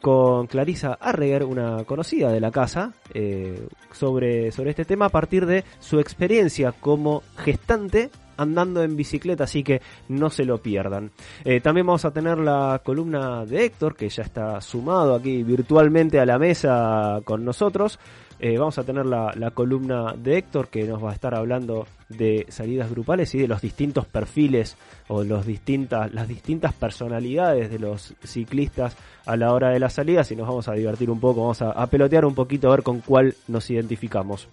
con 0.00 0.46
Clarisa 0.46 0.94
Arreger, 1.00 1.44
una 1.44 1.84
conocida 1.84 2.32
de 2.32 2.40
la 2.40 2.50
casa, 2.50 2.92
eh, 3.14 3.68
sobre, 3.92 4.50
sobre 4.52 4.70
este 4.70 4.84
tema 4.84 5.06
a 5.06 5.10
partir 5.10 5.46
de 5.46 5.64
su 5.78 6.00
experiencia 6.00 6.72
como 6.72 7.22
gestante 7.36 8.10
andando 8.40 8.82
en 8.82 8.96
bicicleta, 8.96 9.44
así 9.44 9.62
que 9.62 9.82
no 10.08 10.30
se 10.30 10.44
lo 10.44 10.58
pierdan. 10.58 11.10
Eh, 11.44 11.60
también 11.60 11.86
vamos 11.86 12.04
a 12.04 12.10
tener 12.10 12.38
la 12.38 12.80
columna 12.82 13.44
de 13.44 13.66
Héctor, 13.66 13.94
que 13.94 14.08
ya 14.08 14.22
está 14.22 14.60
sumado 14.60 15.14
aquí 15.14 15.42
virtualmente 15.42 16.18
a 16.18 16.26
la 16.26 16.38
mesa 16.38 17.20
con 17.24 17.44
nosotros. 17.44 17.98
Eh, 18.42 18.56
vamos 18.56 18.78
a 18.78 18.84
tener 18.84 19.04
la, 19.04 19.32
la, 19.36 19.50
columna 19.50 20.14
de 20.16 20.38
Héctor 20.38 20.68
que 20.68 20.84
nos 20.84 21.04
va 21.04 21.10
a 21.10 21.12
estar 21.12 21.34
hablando 21.34 21.86
de 22.08 22.46
salidas 22.48 22.90
grupales 22.90 23.34
y 23.34 23.38
de 23.38 23.46
los 23.46 23.60
distintos 23.60 24.06
perfiles 24.06 24.78
o 25.08 25.22
los 25.24 25.44
distintas, 25.44 26.10
las 26.14 26.26
distintas 26.26 26.72
personalidades 26.72 27.70
de 27.70 27.78
los 27.78 28.14
ciclistas 28.24 28.96
a 29.26 29.36
la 29.36 29.52
hora 29.52 29.68
de 29.68 29.78
las 29.78 29.92
salidas 29.92 30.30
y 30.32 30.36
nos 30.36 30.48
vamos 30.48 30.68
a 30.68 30.72
divertir 30.72 31.10
un 31.10 31.20
poco, 31.20 31.42
vamos 31.42 31.60
a, 31.60 31.86
pelotear 31.88 32.24
un 32.24 32.34
poquito 32.34 32.68
a 32.68 32.70
ver 32.70 32.82
con 32.82 33.00
cuál 33.00 33.34
nos 33.46 33.68
identificamos. 33.68 34.48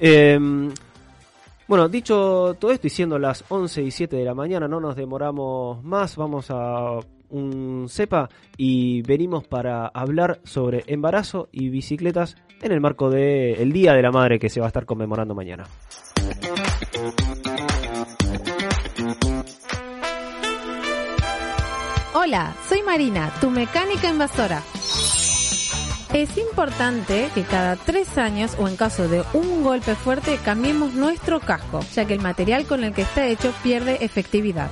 Eh, 0.00 0.36
bueno, 1.66 1.88
dicho 1.88 2.56
todo 2.58 2.70
esto 2.70 2.86
y 2.86 2.90
siendo 2.90 3.18
las 3.18 3.44
11 3.48 3.82
y 3.82 3.90
7 3.90 4.16
de 4.16 4.24
la 4.24 4.34
mañana, 4.34 4.68
no 4.68 4.80
nos 4.80 4.96
demoramos 4.96 5.82
más, 5.82 6.16
vamos 6.16 6.50
a 6.50 6.98
un 7.30 7.86
cepa 7.88 8.28
y 8.56 9.02
venimos 9.02 9.46
para 9.46 9.86
hablar 9.88 10.40
sobre 10.44 10.84
embarazo 10.86 11.48
y 11.52 11.68
bicicletas 11.68 12.36
en 12.62 12.72
el 12.72 12.80
marco 12.80 13.10
del 13.10 13.60
el 13.60 13.72
Día 13.72 13.92
de 13.94 14.02
la 14.02 14.12
Madre 14.12 14.38
que 14.38 14.48
se 14.48 14.60
va 14.60 14.66
a 14.66 14.68
estar 14.68 14.86
conmemorando 14.86 15.34
mañana. 15.34 15.64
Hola, 22.14 22.54
soy 22.68 22.82
Marina, 22.82 23.32
tu 23.40 23.50
mecánica 23.50 24.08
invasora. 24.08 24.62
Es 26.14 26.38
importante 26.38 27.28
que 27.34 27.42
cada 27.42 27.74
tres 27.74 28.18
años 28.18 28.56
o 28.60 28.68
en 28.68 28.76
caso 28.76 29.08
de 29.08 29.24
un 29.32 29.64
golpe 29.64 29.96
fuerte 29.96 30.38
cambiemos 30.44 30.94
nuestro 30.94 31.40
casco, 31.40 31.80
ya 31.92 32.04
que 32.04 32.14
el 32.14 32.20
material 32.20 32.66
con 32.66 32.84
el 32.84 32.94
que 32.94 33.02
está 33.02 33.26
hecho 33.26 33.52
pierde 33.64 33.98
efectividad. 34.00 34.70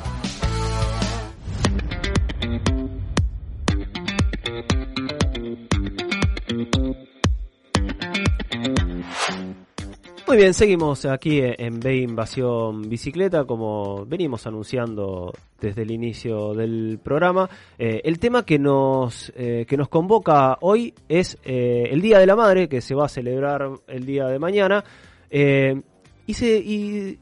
Muy 10.28 10.36
bien, 10.36 10.54
seguimos 10.54 11.04
aquí 11.06 11.40
en 11.42 11.80
B 11.80 11.96
Invasión 11.96 12.88
Bicicleta, 12.88 13.44
como 13.46 14.06
venimos 14.06 14.46
anunciando 14.46 15.32
desde 15.62 15.82
el 15.82 15.92
inicio 15.92 16.52
del 16.54 16.98
programa. 17.02 17.48
Eh, 17.78 18.02
el 18.04 18.18
tema 18.18 18.44
que 18.44 18.58
nos, 18.58 19.32
eh, 19.36 19.64
que 19.66 19.76
nos 19.76 19.88
convoca 19.88 20.58
hoy 20.60 20.92
es 21.08 21.38
eh, 21.44 21.88
el 21.90 22.02
Día 22.02 22.18
de 22.18 22.26
la 22.26 22.36
Madre, 22.36 22.68
que 22.68 22.80
se 22.80 22.94
va 22.94 23.06
a 23.06 23.08
celebrar 23.08 23.70
el 23.86 24.04
día 24.04 24.26
de 24.26 24.38
mañana. 24.38 24.84
y, 25.30 26.34
se, 26.34 26.58
y, 26.58 27.18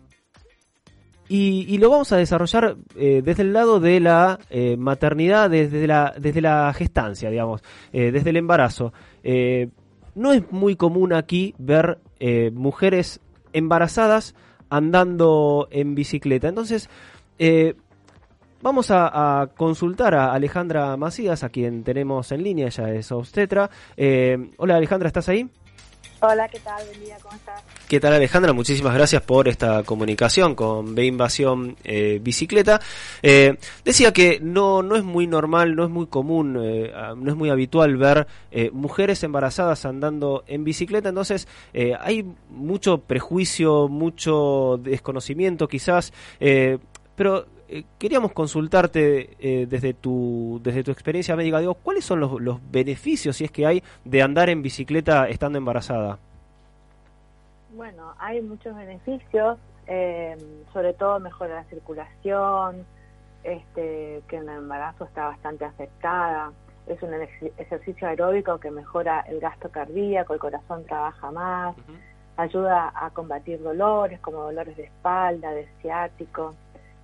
lo 1.79 1.91
vamos 1.91 2.13
a 2.13 2.17
desarrollar 2.17 2.77
desde 2.95 3.43
el 3.43 3.53
lado 3.53 3.79
de 3.79 4.01
la 4.01 4.39
maternidad, 4.77 5.49
desde 5.49 5.87
la, 5.87 6.13
desde 6.19 6.41
la 6.41 6.73
gestancia, 6.75 7.31
digamos, 7.31 7.63
desde 7.93 8.31
el 8.31 8.37
embarazo 8.37 8.93
no 10.17 10.33
es 10.33 10.51
muy 10.51 10.75
común 10.75 11.13
aquí 11.13 11.55
ver 11.59 11.99
mujeres 12.53 13.21
embarazadas 13.53 14.35
andando 14.71 15.69
en 15.71 15.95
bicicleta. 15.95 16.49
Entonces, 16.49 16.91
vamos 18.63 18.91
a, 18.91 19.49
consultar 19.57 20.15
a 20.15 20.33
Alejandra 20.33 20.97
Macías, 20.97 21.43
a 21.45 21.49
quien 21.49 21.85
tenemos 21.85 22.33
en 22.33 22.43
línea, 22.43 22.67
ella 22.67 22.93
es 22.93 23.11
obstetra. 23.13 23.71
Eh, 23.97 24.51
hola 24.59 24.77
Alejandra, 24.77 25.09
¿estás 25.09 25.29
ahí? 25.29 25.49
Hola, 26.23 26.49
¿qué 26.49 26.61
tal? 26.61 26.85
Buen 26.85 27.01
día, 27.01 27.17
¿cómo 27.23 27.35
estás? 27.35 27.63
¿Qué 27.89 27.99
tal 27.99 28.13
Alejandra? 28.13 28.53
Muchísimas 28.53 28.93
gracias 28.93 29.23
por 29.23 29.49
esta 29.49 29.83
comunicación 29.85 30.55
con 30.55 30.95
B 30.95 31.07
Invasión 31.07 31.77
eh, 31.83 32.21
Bicicleta. 32.23 32.79
Eh, 33.23 33.57
decía 33.87 34.13
que 34.13 34.39
no, 34.39 34.83
no 34.83 34.97
es 34.97 35.03
muy 35.03 35.27
normal, 35.27 35.75
no 35.75 35.85
es 35.85 35.91
muy 35.91 36.09
común, 36.09 36.59
eh, 36.63 36.93
no 37.17 37.31
es 37.31 37.37
muy 37.37 37.49
habitual 37.49 37.97
ver 37.97 38.27
mujeres 38.73 39.23
embarazadas 39.23 39.87
andando 39.87 40.45
en 40.47 40.65
bicicleta, 40.65 41.09
entonces 41.09 41.49
hay 42.01 42.27
mucho 42.51 42.99
prejuicio, 42.99 43.89
mucho 43.89 44.79
desconocimiento 44.83 45.69
quizás, 45.69 46.13
eh, 46.39 46.79
pero 47.17 47.47
eh, 47.73 47.85
queríamos 47.99 48.33
consultarte 48.33 49.37
eh, 49.39 49.67
desde 49.67 49.95
tu 49.95 50.61
desde 50.61 50.83
tu 50.83 50.91
experiencia 50.91 51.37
médica, 51.37 51.61
digo, 51.61 51.75
¿cuáles 51.75 52.05
son 52.05 52.19
los, 52.19 52.41
los, 52.41 52.59
beneficios, 52.73 53.37
si 53.37 53.45
es 53.45 53.53
que 53.53 53.65
hay, 53.65 53.85
de 54.05 54.23
andar 54.23 54.51
en 54.51 54.61
bicicleta 54.61 55.29
estando 55.29 55.57
embarazada? 55.57 56.19
Bueno, 57.77 58.15
hay 58.19 58.41
muchos 58.41 58.75
beneficios, 58.75 59.57
eh, 59.87 60.37
sobre 60.73 60.95
todo 60.95 61.21
mejora 61.21 61.55
la 61.55 61.65
circulación, 61.65 62.85
este, 63.45 64.21
que 64.27 64.37
en 64.37 64.49
el 64.49 64.59
embarazo 64.59 65.05
está 65.05 65.27
bastante 65.27 65.65
afectada, 65.65 66.51
es 66.89 67.01
un 67.05 67.11
ejercicio 67.57 68.09
aeróbico 68.09 68.59
que 68.59 68.73
mejora 68.73 69.21
el 69.29 69.39
gasto 69.39 69.69
cardíaco, 69.69 70.35
el 70.35 70.41
corazón 70.41 70.85
trabaja 70.87 71.31
más, 71.31 71.77
uh 71.77 71.81
-huh. 71.81 71.99
ayuda 72.37 72.93
a 72.97 73.11
combatir 73.11 73.63
dolores 73.63 74.19
como 74.19 74.43
dolores 74.43 74.77
de 74.77 74.87
espalda, 74.87 75.53
de 75.53 75.69
ciático. 75.81 76.57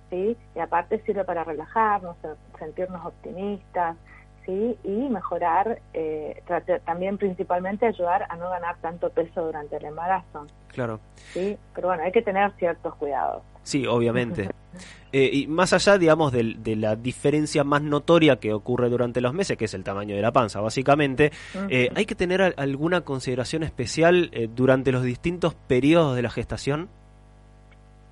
¿Sí? 0.09 0.37
Y 0.55 0.59
aparte 0.59 1.01
sirve 1.05 1.23
para 1.23 1.43
relajarnos, 1.43 2.15
sentirnos 2.59 3.05
optimistas, 3.05 3.97
¿sí? 4.45 4.77
Y 4.83 5.09
mejorar, 5.09 5.79
eh, 5.93 6.41
también 6.85 7.17
principalmente 7.17 7.85
ayudar 7.85 8.25
a 8.29 8.35
no 8.35 8.49
ganar 8.49 8.77
tanto 8.81 9.09
peso 9.09 9.45
durante 9.45 9.77
el 9.77 9.85
embarazo. 9.85 10.47
Claro. 10.69 10.99
Sí, 11.33 11.57
pero 11.75 11.89
bueno, 11.89 12.03
hay 12.03 12.11
que 12.11 12.21
tener 12.21 12.51
ciertos 12.57 12.95
cuidados. 12.95 13.43
Sí, 13.67 13.85
obviamente. 13.85 14.49
eh, 15.11 15.29
y 15.33 15.47
más 15.47 15.73
allá, 15.73 15.97
digamos, 15.97 16.31
de, 16.31 16.55
de, 16.57 16.77
la 16.77 16.95
diferencia 16.95 17.65
más 17.65 17.81
notoria 17.81 18.37
que 18.37 18.53
ocurre 18.53 18.89
durante 18.89 19.19
los 19.19 19.33
meses, 19.33 19.57
que 19.57 19.65
es 19.65 19.73
el 19.73 19.83
tamaño 19.83 20.15
de 20.15 20.21
la 20.21 20.31
panza, 20.31 20.61
básicamente, 20.61 21.33
eh, 21.69 21.89
¿hay 21.93 22.05
que 22.05 22.15
tener 22.15 22.53
alguna 22.55 23.01
consideración 23.01 23.63
especial 23.63 24.29
eh, 24.31 24.47
durante 24.49 24.93
los 24.93 25.03
distintos 25.03 25.53
periodos 25.53 26.15
de 26.15 26.21
la 26.21 26.29
gestación? 26.29 26.87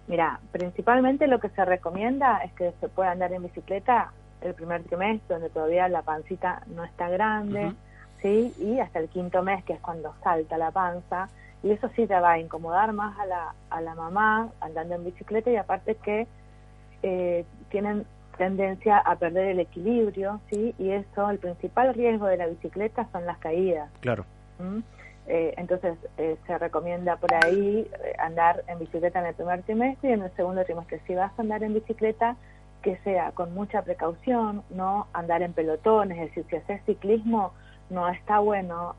Mira, 0.08 0.40
principalmente 0.52 1.28
lo 1.28 1.40
que 1.40 1.50
se 1.50 1.66
recomienda 1.66 2.40
es 2.44 2.52
que 2.54 2.74
se 2.80 2.90
pueda 2.90 3.12
andar 3.12 3.34
en 3.34 3.44
bicicleta 3.44 4.12
el 4.42 4.54
primer 4.54 4.84
trimestre, 4.84 5.36
donde 5.36 5.50
todavía 5.50 5.88
la 5.90 6.04
pancita 6.04 6.62
no 6.68 6.84
está 6.84 7.10
grande, 7.10 7.66
uh 7.66 7.70
-huh. 7.70 7.76
¿sí? 8.22 8.54
Y 8.60 8.80
hasta 8.80 9.00
el 9.00 9.10
quinto 9.10 9.42
mes, 9.42 9.64
que 9.64 9.74
es 9.74 9.80
cuando 9.80 10.14
salta 10.24 10.58
la 10.58 10.72
panza, 10.72 11.30
y 11.64 11.72
eso 11.72 11.90
sí 11.96 12.06
te 12.06 12.20
va 12.20 12.34
a 12.34 12.40
incomodar 12.40 12.94
más 12.94 13.18
a 13.18 13.26
la, 13.26 13.56
a 13.72 13.82
la 13.82 13.96
mamá 13.96 14.50
andando 14.62 14.96
en 14.96 15.06
bicicleta, 15.06 15.50
y 15.50 15.56
aparte 15.56 15.96
que 15.96 16.28
eh, 17.02 17.46
tienen 17.70 18.06
tendencia 18.38 18.98
a 18.98 19.16
perder 19.16 19.48
el 19.48 19.60
equilibrio, 19.60 20.40
¿sí? 20.52 20.76
Y 20.78 20.92
eso, 20.92 21.30
el 21.30 21.40
principal 21.40 21.94
riesgo 21.94 22.28
de 22.28 22.38
la 22.38 22.48
bicicleta 22.48 23.08
son 23.12 23.26
las 23.26 23.38
caídas. 23.40 23.90
Claro. 24.02 24.26
¿Mm? 24.60 24.80
Eh, 25.28 25.56
entonces 25.58 25.98
eh, 26.18 26.38
se 26.46 26.58
recomienda 26.60 27.18
por 27.18 27.34
ahí 27.34 27.88
eh, 28.04 28.14
andar 28.20 28.64
en 28.68 28.78
bicicleta 28.78 29.20
en 29.20 29.26
el 29.26 29.34
primer 29.34 29.64
trimestre 29.64 30.10
y 30.10 30.14
en 30.14 30.22
el 30.22 30.32
segundo 30.36 30.64
trimestre 30.64 31.02
si 31.08 31.16
vas 31.16 31.32
a 31.38 31.42
andar 31.42 31.64
en 31.64 31.74
bicicleta 31.74 32.36
que 32.84 32.98
sea 32.98 33.32
con 33.32 33.56
mucha 33.56 33.82
precaución, 33.82 34.62
no 34.70 35.08
andar 35.14 35.42
en 35.42 35.54
pelotones, 35.54 36.20
es 36.20 36.30
decir, 36.30 36.46
si 36.52 36.56
haces 36.58 36.82
ciclismo 36.86 37.54
no 37.90 38.08
está 38.08 38.38
bueno 38.38 38.96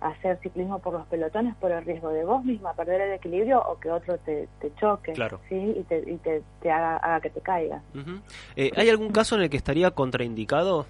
hacer 0.00 0.38
ciclismo 0.42 0.78
por 0.78 0.94
los 0.94 1.06
pelotones 1.08 1.54
por 1.56 1.70
el 1.72 1.84
riesgo 1.84 2.08
de 2.08 2.24
vos 2.24 2.42
misma 2.42 2.72
perder 2.72 3.02
el 3.02 3.12
equilibrio 3.12 3.60
o 3.60 3.78
que 3.78 3.90
otro 3.90 4.16
te, 4.18 4.48
te 4.60 4.74
choque 4.76 5.12
claro. 5.12 5.40
¿sí? 5.50 5.74
y, 5.76 5.82
te, 5.82 5.98
y 6.10 6.16
te, 6.16 6.42
te 6.62 6.70
haga, 6.70 6.96
haga, 6.96 7.20
que 7.20 7.28
te 7.28 7.42
caigas. 7.42 7.82
Uh 7.94 7.98
-huh. 7.98 8.72
¿Hay 8.76 8.88
algún 8.88 9.10
caso 9.10 9.36
en 9.36 9.42
el 9.42 9.50
que 9.50 9.58
estaría 9.58 9.90
contraindicado? 9.90 10.86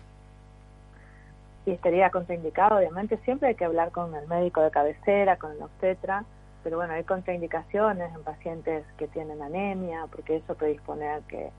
Y 1.67 1.73
estaría 1.73 2.11
contraindicado, 2.11 2.79
obviamente 2.79 3.19
siempre 3.19 3.49
hay 3.49 3.55
que 3.55 3.65
hablar 3.65 3.91
con 3.91 4.15
el 4.15 4.27
médico 4.27 4.63
de 4.63 4.71
cabecera, 4.71 5.37
con 5.37 5.53
el 5.53 5.63
obstetra, 5.63 6.25
pero 6.63 6.77
bueno, 6.77 6.95
hay 6.95 7.05
contraindicaciones 7.05 8.15
en 8.15 8.23
pacientes 8.23 8.85
que 8.99 9.09
tienen 9.09 9.41
anemia, 9.43 10.07
porque 10.11 10.37
eso 10.37 10.55
predispone 10.55 11.09
a 11.09 11.21
que, 11.21 11.51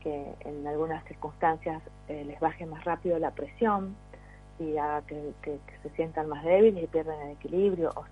que 0.00 0.34
en 0.40 0.66
algunas 0.66 1.04
circunstancias 1.04 1.82
eh, 2.08 2.24
les 2.24 2.38
baje 2.40 2.66
más 2.66 2.84
rápido 2.84 3.18
la 3.18 3.30
presión 3.30 3.96
y 4.58 4.76
haga 4.76 5.02
que, 5.02 5.32
que, 5.42 5.58
que, 5.66 5.78
se 5.82 5.90
sientan 5.96 6.28
más 6.28 6.44
débiles 6.44 6.84
y 6.84 6.86
pierdan 6.86 7.20
el 7.22 7.32
equilibrio, 7.32 7.90
o 7.96 8.04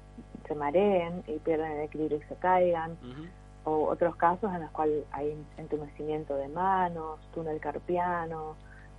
se 0.47 0.55
mareen 0.55 1.22
y 1.28 1.38
pierdan 1.38 1.72
el 1.72 1.80
equilibrio 1.82 2.18
y 2.18 2.22
se 2.22 2.34
caigan, 2.36 2.93
uh 2.93 3.07
-huh. 3.07 3.28
o 3.64 3.88
otros 3.88 4.16
casos 4.16 4.53
en 4.53 4.62
los 4.62 4.70
cuales 4.70 5.05
hay 5.12 5.36
entumecimiento 5.57 6.34
de 6.36 6.49
manos, 6.49 7.20
túnel 7.32 7.61
carpiano, 7.61 8.57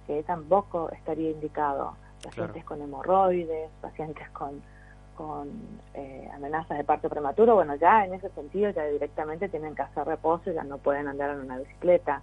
que 0.08 0.24
tampoco 0.24 0.90
estaría 0.92 1.32
indicado 1.32 1.96
pacientes 2.24 2.64
claro. 2.64 2.68
con 2.68 2.82
hemorroides, 2.82 3.70
pacientes 3.82 4.28
con, 4.30 4.62
con 5.16 5.50
eh, 5.94 6.28
amenazas 6.34 6.78
de 6.78 6.84
parto 6.84 7.10
prematuro, 7.10 7.56
bueno, 7.56 7.76
ya 7.76 8.06
en 8.06 8.14
ese 8.16 8.30
sentido 8.30 8.72
ya 8.72 8.86
directamente 8.86 9.50
tienen 9.50 9.76
que 9.76 9.82
hacer 9.84 10.06
reposo, 10.08 10.52
ya 10.52 10.64
no 10.64 10.78
pueden 10.80 11.08
andar 11.08 11.32
en 11.32 11.42
una 11.42 11.58
bicicleta, 11.60 12.22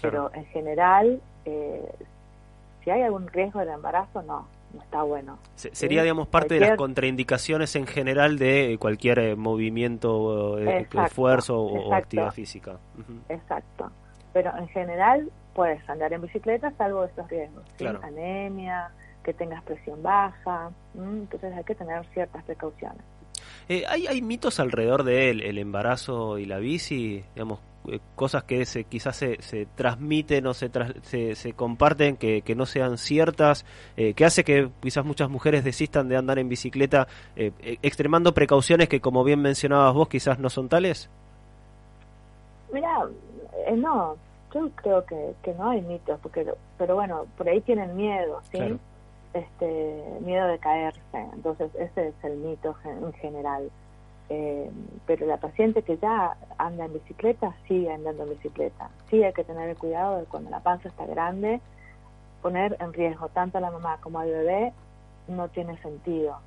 claro. 0.00 0.30
pero 0.30 0.34
en 0.34 0.44
general, 0.50 1.20
eh, 1.44 1.90
si 2.84 2.90
hay 2.90 3.02
algún 3.02 3.26
riesgo 3.28 3.60
del 3.60 3.70
embarazo, 3.70 4.20
no, 4.22 4.46
no 4.74 4.82
está 4.82 5.02
bueno. 5.02 5.38
Se- 5.54 5.74
Sería, 5.74 6.02
digamos, 6.02 6.28
parte 6.28 6.54
de 6.54 6.60
las 6.60 6.76
contraindicaciones 6.76 7.74
en 7.76 7.86
general 7.86 8.38
de 8.38 8.76
cualquier 8.78 9.18
eh, 9.20 9.36
movimiento, 9.36 10.58
eh, 10.58 10.80
Exacto, 10.80 11.04
esfuerzo 11.04 11.60
o- 11.62 11.76
exacto. 11.76 11.94
actividad 11.94 12.30
física. 12.32 12.76
Exacto. 13.28 13.90
Pero 14.32 14.54
en 14.58 14.68
general 14.68 15.30
puedes 15.54 15.88
andar 15.88 16.12
en 16.12 16.20
bicicleta 16.20 16.70
salvo 16.76 17.04
estos 17.04 17.26
riesgos. 17.28 17.64
¿sí? 17.68 17.72
Claro. 17.78 18.00
Anemia, 18.02 18.90
que 19.26 19.34
tengas 19.34 19.62
presión 19.64 20.00
baja. 20.02 20.70
Entonces 20.94 21.52
hay 21.54 21.64
que 21.64 21.74
tener 21.74 22.06
ciertas 22.14 22.44
precauciones. 22.44 23.02
Eh, 23.68 23.82
¿hay, 23.88 24.06
¿Hay 24.06 24.22
mitos 24.22 24.60
alrededor 24.60 25.02
del 25.02 25.42
el 25.42 25.58
embarazo 25.58 26.38
y 26.38 26.46
la 26.46 26.58
bici? 26.58 27.24
Digamos, 27.34 27.58
eh, 27.88 27.98
cosas 28.14 28.44
que 28.44 28.64
se, 28.64 28.84
quizás 28.84 29.16
se, 29.16 29.42
se 29.42 29.66
transmiten 29.74 30.46
o 30.46 30.54
se, 30.54 30.70
tras- 30.70 30.94
se, 31.02 31.34
se 31.34 31.52
comparten 31.52 32.16
que, 32.16 32.42
que 32.42 32.54
no 32.54 32.64
sean 32.64 32.96
ciertas, 32.96 33.66
eh, 33.96 34.14
que 34.14 34.24
hace 34.24 34.44
que 34.44 34.70
quizás 34.80 35.04
muchas 35.04 35.28
mujeres 35.28 35.64
desistan 35.64 36.08
de 36.08 36.16
andar 36.16 36.38
en 36.38 36.48
bicicleta, 36.48 37.08
eh, 37.34 37.50
extremando 37.82 38.32
precauciones 38.32 38.88
que, 38.88 39.00
como 39.00 39.24
bien 39.24 39.42
mencionabas 39.42 39.92
vos, 39.94 40.08
quizás 40.08 40.38
no 40.38 40.48
son 40.48 40.68
tales. 40.68 41.10
Mira, 42.72 43.06
no, 43.76 44.16
yo 44.54 44.70
creo 44.76 45.04
que, 45.06 45.34
que 45.42 45.52
no 45.54 45.70
hay 45.70 45.82
mitos, 45.82 46.18
porque, 46.22 46.46
pero 46.78 46.94
bueno, 46.94 47.26
por 47.36 47.48
ahí 47.48 47.60
tienen 47.62 47.96
miedo, 47.96 48.40
¿sí? 48.52 48.58
Claro. 48.58 48.78
Este, 49.36 50.02
miedo 50.20 50.46
de 50.46 50.58
caerse, 50.58 51.00
entonces 51.34 51.70
ese 51.74 52.08
es 52.08 52.14
el 52.22 52.38
mito 52.38 52.74
en 52.86 53.12
general. 53.12 53.70
Eh, 54.30 54.70
pero 55.06 55.26
la 55.26 55.36
paciente 55.36 55.82
que 55.82 55.98
ya 55.98 56.38
anda 56.56 56.86
en 56.86 56.94
bicicleta 56.94 57.54
sigue 57.68 57.92
andando 57.92 58.22
en 58.22 58.30
bicicleta. 58.30 58.88
Sí 59.10 59.22
hay 59.22 59.34
que 59.34 59.44
tener 59.44 59.68
el 59.68 59.76
cuidado 59.76 60.20
de 60.20 60.24
cuando 60.24 60.48
la 60.48 60.60
panza 60.60 60.88
está 60.88 61.04
grande, 61.04 61.60
poner 62.40 62.78
en 62.80 62.94
riesgo 62.94 63.28
tanto 63.28 63.58
a 63.58 63.60
la 63.60 63.70
mamá 63.70 63.98
como 64.00 64.20
al 64.20 64.30
bebé 64.30 64.72
no 65.28 65.48
tiene 65.48 65.76
sentido. 65.82 66.38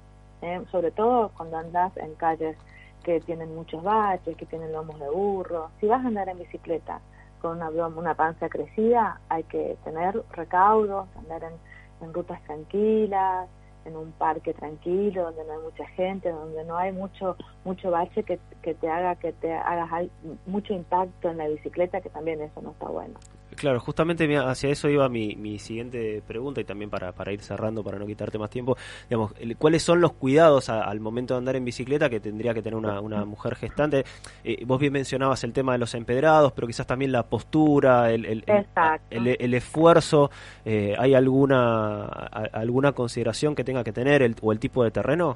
¿eh? 0.41 0.59
Sobre 0.71 0.89
todo 0.89 1.29
cuando 1.37 1.57
andas 1.57 1.95
en 1.97 2.15
calles 2.15 2.57
que 3.03 3.19
tienen 3.19 3.53
muchos 3.53 3.83
baches, 3.83 4.35
que 4.35 4.47
tienen 4.47 4.71
lomos 4.71 4.99
de 4.99 5.11
burro. 5.11 5.69
Si 5.79 5.85
vas 5.85 6.03
a 6.03 6.07
andar 6.07 6.27
en 6.27 6.39
bicicleta 6.39 7.01
con 7.39 7.57
una, 7.57 7.69
una 7.69 8.15
panza 8.15 8.49
crecida, 8.49 9.21
hay 9.29 9.43
que 9.43 9.77
tener 9.83 10.23
recaudos, 10.31 11.07
andar 11.17 11.43
en, 11.43 11.68
en 12.01 12.13
rutas 12.13 12.41
tranquilas, 12.43 13.47
en 13.85 13.95
un 13.95 14.11
parque 14.11 14.53
tranquilo, 14.53 15.23
donde 15.23 15.43
no 15.45 15.53
hay 15.53 15.59
mucha 15.59 15.87
gente, 15.89 16.29
donde 16.31 16.63
no 16.65 16.77
hay 16.77 16.91
mucho 16.91 17.35
mucho 17.63 17.91
bache 17.91 18.23
que, 18.23 18.39
que 18.61 18.73
te 18.73 18.89
haga 18.89 19.15
que 19.15 19.33
te 19.33 19.53
hagas 19.53 20.09
mucho 20.45 20.73
impacto 20.73 21.29
en 21.29 21.37
la 21.37 21.47
bicicleta, 21.47 22.01
que 22.01 22.09
también 22.09 22.41
eso 22.41 22.61
no 22.61 22.71
está 22.71 22.87
bueno. 22.87 23.15
Claro, 23.59 23.81
justamente 23.81 24.37
hacia 24.37 24.69
eso 24.69 24.87
iba 24.87 25.09
mi, 25.09 25.35
mi 25.35 25.59
siguiente 25.59 26.23
pregunta 26.25 26.61
y 26.61 26.63
también 26.63 26.89
para, 26.89 27.11
para 27.11 27.33
ir 27.33 27.41
cerrando, 27.41 27.83
para 27.83 27.99
no 27.99 28.05
quitarte 28.05 28.37
más 28.39 28.49
tiempo. 28.49 28.77
Digamos, 29.09 29.33
¿cuáles 29.57 29.83
son 29.83 29.99
los 29.99 30.13
cuidados 30.13 30.69
a- 30.69 30.83
al 30.85 31.01
momento 31.01 31.33
de 31.33 31.39
andar 31.39 31.57
en 31.57 31.65
bicicleta 31.65 32.09
que 32.09 32.21
tendría 32.21 32.53
que 32.53 32.61
tener 32.61 32.77
una, 32.77 33.01
una 33.01 33.25
mujer 33.25 33.55
gestante? 33.55 34.05
Eh, 34.45 34.63
vos 34.65 34.79
bien 34.79 34.93
mencionabas 34.93 35.43
el 35.43 35.51
tema 35.51 35.73
de 35.73 35.77
los 35.79 35.93
empedrados, 35.93 36.53
pero 36.53 36.67
quizás 36.67 36.87
también 36.87 37.11
la 37.11 37.23
postura, 37.23 38.11
el, 38.11 38.25
el, 38.25 38.43
el- 38.47 38.55
Exacto. 38.59 39.03
el- 39.09 39.35
el 39.37 39.53
esfuerzo. 39.53 40.31
eh, 40.63 40.95
¿Hay 40.97 41.13
alguna 41.13 42.03
a- 42.05 42.49
alguna 42.53 42.93
consideración 42.93 43.55
que 43.55 43.65
tenga 43.65 43.83
que 43.83 43.91
tener 43.91 44.21
el, 44.21 44.37
o 44.41 44.53
el 44.53 44.59
tipo 44.59 44.85
de 44.85 44.91
terreno? 44.91 45.35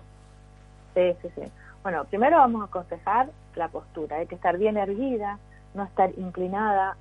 Sí, 0.94 1.12
sí, 1.22 1.28
sí. 1.36 1.42
Bueno, 1.84 2.06
primero 2.06 2.38
vamos 2.38 2.62
a 2.62 2.66
aconsejar 2.66 3.30
la 3.56 3.68
postura. 3.68 4.16
Hay 4.18 4.28
que 4.28 4.36
estar 4.36 4.58
bien 4.58 4.78
erguida, 4.78 5.40
no 5.74 5.84
estar 5.84 6.12
inclinada, 6.18 6.96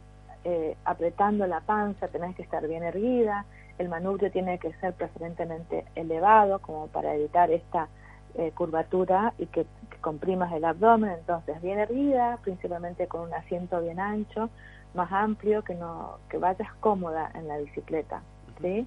eh, 0.45 0.77
apretando 0.85 1.47
la 1.47 1.61
panza, 1.61 2.09
tenés 2.09 2.35
que 2.37 2.43
estar 2.43 2.67
bien 2.67 2.83
erguida. 2.83 3.45
El 3.79 3.89
manubrio 3.89 4.31
tiene 4.31 4.59
que 4.59 4.73
ser 4.75 4.93
preferentemente 4.95 5.85
elevado, 5.95 6.61
como 6.61 6.89
para 6.89 7.15
evitar 7.15 7.51
esta 7.51 7.89
eh, 8.35 8.53
curvatura 8.55 9.35
y 9.39 9.47
que, 9.47 9.67
que 9.91 9.97
comprimas 10.01 10.53
el 10.53 10.65
abdomen. 10.65 11.11
Entonces, 11.11 11.61
bien 11.63 11.79
erguida, 11.79 12.39
principalmente 12.43 13.07
con 13.07 13.23
un 13.23 13.35
asiento 13.35 13.81
bien 13.81 14.01
ancho, 14.01 14.51
más 14.95 15.11
amplio, 15.13 15.63
que 15.63 15.75
no 15.75 16.19
que 16.29 16.39
vayas 16.39 16.73
cómoda 16.81 17.31
en 17.35 17.49
la 17.49 17.59
bicicleta, 17.59 18.23
¿sí? 18.61 18.87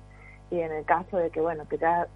Y 0.51 0.59
en 0.59 0.71
el 0.71 0.85
caso 0.85 1.17
de 1.17 1.31
que, 1.31 1.41
bueno, 1.41 1.67
que 1.67 1.77
ya 1.77 2.07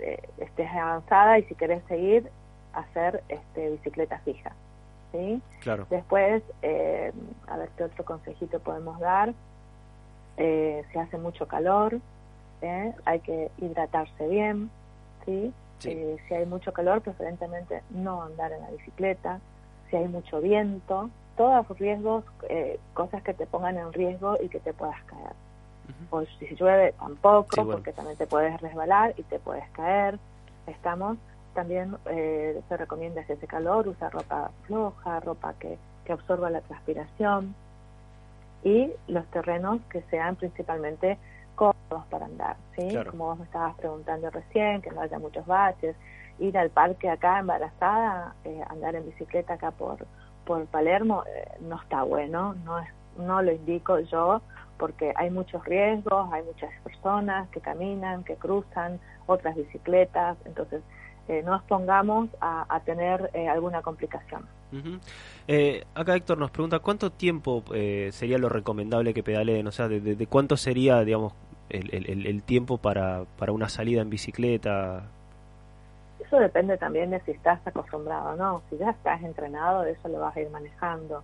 eh, 0.00 0.22
estés 0.38 0.70
avanzada 0.70 1.38
y 1.38 1.44
si 1.44 1.54
querés 1.54 1.82
seguir, 1.84 2.28
hacer 2.72 3.22
este, 3.28 3.70
bicicleta 3.70 4.18
fija. 4.18 4.52
¿Sí? 5.12 5.40
Claro. 5.60 5.86
Después, 5.90 6.42
eh, 6.62 7.12
a 7.46 7.56
ver 7.56 7.68
qué 7.76 7.84
otro 7.84 8.04
consejito 8.04 8.58
podemos 8.60 8.98
dar. 8.98 9.32
Eh, 10.36 10.84
si 10.90 10.98
hace 10.98 11.18
mucho 11.18 11.46
calor, 11.46 11.98
¿eh? 12.62 12.92
hay 13.04 13.20
que 13.20 13.50
hidratarse 13.58 14.26
bien. 14.28 14.70
¿sí? 15.24 15.52
Eh, 15.84 16.16
si 16.26 16.34
hay 16.34 16.46
mucho 16.46 16.72
calor, 16.72 17.00
preferentemente 17.02 17.82
no 17.90 18.22
andar 18.22 18.52
en 18.52 18.62
la 18.62 18.70
bicicleta. 18.70 19.40
Si 19.90 19.96
hay 19.96 20.08
mucho 20.08 20.40
viento, 20.40 21.10
todos 21.36 21.68
los 21.68 21.78
riesgos, 21.78 22.24
eh, 22.48 22.78
cosas 22.94 23.22
que 23.22 23.34
te 23.34 23.46
pongan 23.46 23.76
en 23.78 23.92
riesgo 23.92 24.36
y 24.42 24.48
que 24.48 24.60
te 24.60 24.72
puedas 24.72 25.00
caer. 25.04 25.32
O 26.10 26.22
si 26.24 26.54
llueve, 26.54 26.94
tampoco, 26.98 27.48
Sí, 27.54 27.60
bueno. 27.60 27.72
porque 27.72 27.92
también 27.92 28.16
te 28.16 28.26
puedes 28.26 28.58
resbalar 28.60 29.14
y 29.16 29.22
te 29.24 29.38
puedes 29.38 29.68
caer. 29.70 30.18
Estamos 30.66 31.18
también 31.54 31.96
eh, 32.06 32.60
se 32.68 32.76
recomienda 32.76 33.24
si 33.24 33.32
hace 33.32 33.46
calor 33.46 33.88
usar 33.88 34.12
ropa 34.12 34.50
floja, 34.66 35.20
ropa 35.20 35.54
que, 35.58 35.78
que 36.04 36.12
absorba 36.12 36.50
la 36.50 36.60
transpiración 36.60 37.54
y 38.64 38.90
los 39.08 39.26
terrenos 39.26 39.80
que 39.90 40.02
sean 40.10 40.36
principalmente 40.36 41.18
cómodos 41.54 42.06
para 42.10 42.26
andar, 42.26 42.56
¿sí? 42.76 42.88
Claro. 42.88 43.10
Como 43.10 43.26
vos 43.26 43.38
me 43.38 43.44
estabas 43.44 43.74
preguntando 43.76 44.30
recién, 44.30 44.82
que 44.82 44.90
no 44.90 45.00
haya 45.00 45.18
muchos 45.18 45.46
baches, 45.46 45.96
ir 46.38 46.56
al 46.56 46.70
parque 46.70 47.10
acá 47.10 47.38
embarazada, 47.38 48.34
eh, 48.44 48.62
andar 48.68 48.94
en 48.94 49.06
bicicleta 49.06 49.54
acá 49.54 49.70
por 49.70 49.98
por 50.44 50.66
Palermo 50.66 51.22
eh, 51.24 51.48
no 51.60 51.80
está 51.80 52.02
bueno, 52.02 52.54
no 52.64 52.80
es 52.80 52.88
no 53.18 53.42
lo 53.42 53.52
indico 53.52 53.98
yo 54.00 54.40
porque 54.78 55.12
hay 55.16 55.30
muchos 55.30 55.64
riesgos, 55.64 56.32
hay 56.32 56.42
muchas 56.42 56.70
personas 56.82 57.48
que 57.50 57.60
caminan, 57.60 58.24
que 58.24 58.36
cruzan, 58.36 58.98
otras 59.26 59.54
bicicletas, 59.54 60.36
entonces 60.44 60.82
eh, 61.28 61.42
no 61.44 61.56
expongamos 61.56 62.28
a, 62.40 62.66
a 62.68 62.80
tener 62.80 63.30
eh, 63.34 63.48
alguna 63.48 63.82
complicación. 63.82 64.42
Ujú. 64.72 64.98
Eh, 65.48 65.84
acá 65.94 66.16
Héctor 66.16 66.38
nos 66.38 66.50
pregunta 66.50 66.78
cuánto 66.78 67.10
tiempo 67.10 67.62
eh, 67.74 68.08
sería 68.12 68.38
lo 68.38 68.48
recomendable 68.48 69.12
que 69.14 69.22
pedaleen, 69.22 69.66
o 69.66 69.72
sea, 69.72 69.88
de, 69.88 70.00
de- 70.00 70.16
de 70.16 70.26
cuánto 70.26 70.56
sería, 70.56 71.00
digamos, 71.04 71.34
el, 71.68 71.94
el- 71.94 72.10
el- 72.10 72.26
el 72.26 72.42
tiempo 72.42 72.78
para, 72.78 73.24
para 73.38 73.52
una 73.52 73.68
salida 73.68 74.00
en 74.02 74.10
bicicleta. 74.10 75.02
Eso 76.24 76.38
depende 76.38 76.78
también 76.78 77.10
de 77.10 77.20
si 77.20 77.32
estás 77.32 77.60
acostumbrado 77.66 78.30
o 78.30 78.36
no. 78.36 78.62
Si 78.70 78.78
ya 78.78 78.90
estás 78.90 79.22
entrenado, 79.22 79.84
eso 79.84 80.08
lo 80.08 80.20
vas 80.20 80.36
a 80.36 80.40
ir 80.40 80.50
manejando. 80.50 81.22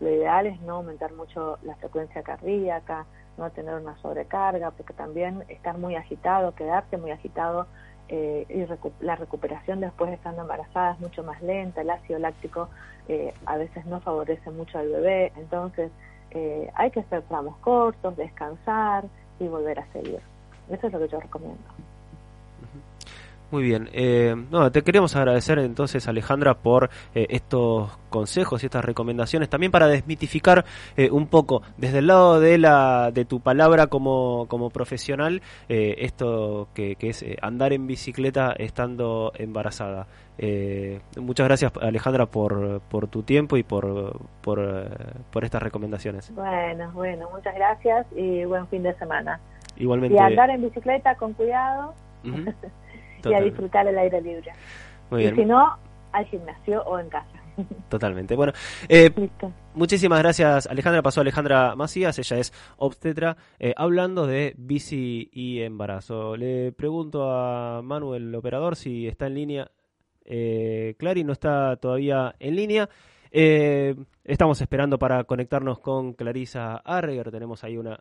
Lo 0.00 0.10
ideal 0.10 0.46
es 0.46 0.60
no 0.62 0.76
aumentar 0.76 1.12
mucho 1.12 1.58
la 1.62 1.74
frecuencia 1.76 2.22
cardíaca, 2.22 3.06
no 3.38 3.48
tener 3.50 3.74
una 3.76 3.96
sobrecarga, 3.98 4.70
porque 4.72 4.92
también 4.92 5.44
estar 5.48 5.78
muy 5.78 5.94
agitado, 5.94 6.54
quedarte 6.54 6.96
muy 6.98 7.10
agitado 7.12 7.66
eh, 8.08 8.46
y 8.48 8.62
recu- 8.64 8.92
la 9.00 9.16
recuperación 9.16 9.80
después 9.80 10.10
de 10.10 10.16
estando 10.16 10.42
embarazada 10.42 10.92
es 10.92 11.00
mucho 11.00 11.22
más 11.22 11.40
lenta. 11.42 11.80
El 11.80 11.90
ácido 11.90 12.18
láctico 12.18 12.68
eh, 13.08 13.34
a 13.46 13.56
veces 13.56 13.84
no 13.86 14.00
favorece 14.00 14.50
mucho 14.50 14.78
al 14.78 14.88
bebé. 14.88 15.32
Entonces 15.36 15.90
eh, 16.30 16.70
hay 16.74 16.90
que 16.90 17.00
hacer 17.00 17.22
tramos 17.22 17.56
cortos, 17.58 18.16
descansar 18.16 19.04
y 19.38 19.48
volver 19.48 19.78
a 19.80 19.86
seguir. 19.92 20.20
Eso 20.70 20.86
es 20.86 20.92
lo 20.92 20.98
que 20.98 21.08
yo 21.08 21.20
recomiendo. 21.20 21.62
Muy 23.54 23.62
bien. 23.62 23.88
Eh, 23.92 24.34
no, 24.50 24.72
te 24.72 24.82
queremos 24.82 25.14
agradecer 25.14 25.60
entonces, 25.60 26.08
Alejandra, 26.08 26.54
por 26.54 26.90
eh, 27.14 27.28
estos 27.30 27.96
consejos 28.10 28.60
y 28.60 28.66
estas 28.66 28.84
recomendaciones. 28.84 29.48
También 29.48 29.70
para 29.70 29.86
desmitificar 29.86 30.64
eh, 30.96 31.08
un 31.12 31.28
poco, 31.28 31.62
desde 31.76 31.98
el 31.98 32.08
lado 32.08 32.40
de 32.40 32.58
la 32.58 33.12
de 33.12 33.24
tu 33.24 33.38
palabra 33.38 33.86
como, 33.86 34.48
como 34.48 34.70
profesional, 34.70 35.40
eh, 35.68 35.94
esto 35.98 36.66
que, 36.74 36.96
que 36.96 37.10
es 37.10 37.22
eh, 37.22 37.36
andar 37.42 37.72
en 37.72 37.86
bicicleta 37.86 38.54
estando 38.58 39.30
embarazada. 39.36 40.08
Eh, 40.36 41.00
muchas 41.16 41.46
gracias, 41.46 41.70
Alejandra, 41.80 42.26
por, 42.26 42.80
por 42.80 43.06
tu 43.06 43.22
tiempo 43.22 43.56
y 43.56 43.62
por, 43.62 44.18
por, 44.42 45.20
por 45.30 45.44
estas 45.44 45.62
recomendaciones. 45.62 46.34
Bueno, 46.34 46.90
bueno, 46.92 47.28
muchas 47.32 47.54
gracias 47.54 48.04
y 48.16 48.44
buen 48.46 48.66
fin 48.66 48.82
de 48.82 48.94
semana. 48.94 49.38
Igualmente. 49.76 50.16
Y 50.16 50.18
andar 50.18 50.50
en 50.50 50.62
bicicleta 50.62 51.14
con 51.14 51.34
cuidado 51.34 51.94
Y 53.30 53.34
a 53.34 53.40
disfrutar 53.40 53.86
el 53.86 53.98
aire 53.98 54.20
libre. 54.20 54.52
Muy 55.10 55.20
y 55.22 55.24
bien. 55.24 55.36
si 55.36 55.44
no, 55.44 55.76
al 56.12 56.24
gimnasio 56.26 56.82
o 56.84 56.98
en 56.98 57.08
casa. 57.08 57.42
Totalmente. 57.88 58.34
Bueno, 58.34 58.52
eh, 58.88 59.10
muchísimas 59.74 60.18
gracias 60.18 60.66
Alejandra. 60.66 61.02
Pasó 61.02 61.20
Alejandra 61.20 61.76
Macías, 61.76 62.18
ella 62.18 62.38
es 62.38 62.52
obstetra, 62.78 63.36
eh, 63.58 63.74
hablando 63.76 64.26
de 64.26 64.54
bici 64.56 65.28
y 65.32 65.60
embarazo. 65.62 66.36
Le 66.36 66.72
pregunto 66.72 67.30
a 67.30 67.82
Manuel, 67.82 68.28
el 68.28 68.34
operador, 68.34 68.76
si 68.76 69.06
está 69.06 69.26
en 69.26 69.34
línea. 69.34 69.70
Eh, 70.24 70.94
Clary 70.98 71.22
no 71.24 71.32
está 71.32 71.76
todavía 71.76 72.34
en 72.38 72.56
línea. 72.56 72.88
Eh, 73.30 73.96
estamos 74.22 74.60
esperando 74.60 74.98
para 74.98 75.24
conectarnos 75.24 75.80
con 75.80 76.14
Clarisa 76.14 76.76
Arreger. 76.76 77.30
Tenemos 77.30 77.64
ahí 77.64 77.76
una 77.76 78.00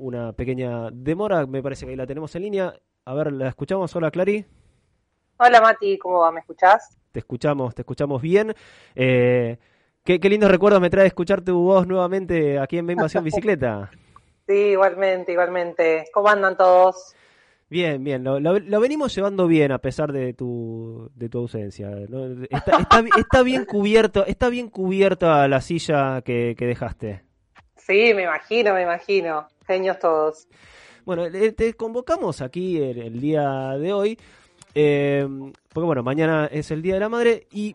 una 0.00 0.32
pequeña 0.32 0.90
demora, 0.90 1.46
me 1.46 1.62
parece 1.62 1.84
que 1.84 1.90
ahí 1.92 1.96
la 1.96 2.06
tenemos 2.06 2.34
en 2.34 2.42
línea. 2.42 2.74
A 3.04 3.14
ver, 3.14 3.32
¿la 3.32 3.48
escuchamos? 3.48 3.94
Hola, 3.94 4.10
Clary. 4.10 4.44
Hola, 5.38 5.60
Mati, 5.60 5.98
¿cómo 5.98 6.20
va? 6.20 6.32
¿Me 6.32 6.40
escuchás? 6.40 6.96
Te 7.12 7.20
escuchamos, 7.20 7.74
te 7.74 7.82
escuchamos 7.82 8.20
bien. 8.20 8.54
Eh, 8.94 9.58
qué, 10.04 10.20
qué 10.20 10.28
lindos 10.28 10.50
recuerdos 10.50 10.80
me 10.80 10.90
trae 10.90 11.06
escuchar 11.06 11.40
tu 11.42 11.58
voz 11.62 11.86
nuevamente 11.86 12.58
aquí 12.58 12.78
en 12.78 12.90
Invasión 12.90 13.24
Bicicleta. 13.24 13.90
Sí, 14.46 14.54
igualmente, 14.54 15.32
igualmente. 15.32 16.04
¿Cómo 16.12 16.28
andan 16.28 16.56
todos? 16.56 17.14
Bien, 17.68 18.02
bien, 18.02 18.24
lo, 18.24 18.40
lo- 18.40 18.58
lo 18.58 18.80
venimos 18.80 19.14
llevando 19.14 19.46
bien 19.46 19.70
a 19.70 19.78
pesar 19.78 20.12
de 20.12 20.34
tu, 20.34 21.08
de 21.14 21.28
tu 21.28 21.38
ausencia. 21.38 21.88
¿no? 22.08 22.26
Está, 22.50 22.78
está, 22.78 23.04
está 23.16 23.42
bien 23.44 23.64
cubierto, 23.64 24.26
está 24.26 24.48
bien 24.48 24.68
cubierta 24.68 25.46
la 25.46 25.60
silla 25.60 26.20
que, 26.22 26.54
que 26.58 26.66
dejaste. 26.66 27.22
Sí, 27.90 28.14
me 28.14 28.22
imagino, 28.22 28.72
me 28.72 28.82
imagino. 28.82 29.48
Genios 29.66 29.98
todos. 29.98 30.46
Bueno, 31.04 31.24
eh, 31.24 31.50
te 31.50 31.74
convocamos 31.74 32.40
aquí 32.40 32.80
el, 32.80 33.20
día 33.20 33.42
de 33.76 33.92
hoy, 33.92 34.16
eh, 34.76 35.26
porque 35.72 35.86
bueno, 35.86 36.04
mañana 36.04 36.46
es 36.46 36.70
el 36.70 36.82
Día 36.82 36.94
de 36.94 37.00
la 37.00 37.08
Madre 37.08 37.48
y 37.50 37.74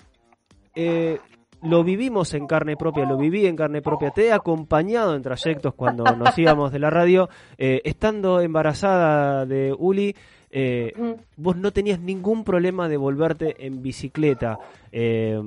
eh, 0.73 1.19
lo 1.65 1.83
vivimos 1.83 2.33
en 2.33 2.47
carne 2.47 2.77
propia, 2.77 3.05
lo 3.05 3.17
viví 3.17 3.45
en 3.45 3.57
carne 3.57 3.81
propia, 3.81 4.11
te 4.11 4.27
he 4.27 4.31
acompañado 4.31 5.15
en 5.15 5.21
trayectos 5.21 5.73
cuando 5.73 6.03
nos 6.03 6.37
íbamos 6.37 6.71
de 6.71 6.79
la 6.79 6.89
radio, 6.89 7.27
eh, 7.57 7.81
estando 7.83 8.39
embarazada 8.39 9.45
de 9.45 9.75
Uli, 9.77 10.15
eh, 10.57 10.93
vos 11.35 11.57
no 11.57 11.71
tenías 11.73 11.99
ningún 11.99 12.45
problema 12.45 12.87
de 12.87 12.95
volverte 12.95 13.65
en 13.67 13.81
bicicleta. 13.83 14.57
Eh, 14.91 15.37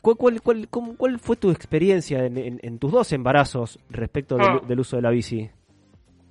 ¿cuál, 0.00 0.16
cuál, 0.16 0.40
cuál, 0.40 0.68
cómo- 0.70 0.96
cuál 0.96 1.18
fue 1.18 1.34
tu 1.34 1.50
experiencia 1.50 2.24
en, 2.24 2.38
en- 2.38 2.60
en 2.62 2.78
tus 2.78 2.92
dos 2.92 3.12
embarazos 3.12 3.80
respecto 3.90 4.36
del, 4.36 4.62
Mm. 4.62 4.66
del 4.68 4.78
uso 4.80 4.94
de 4.96 5.02
la 5.02 5.10
bici? 5.10 5.50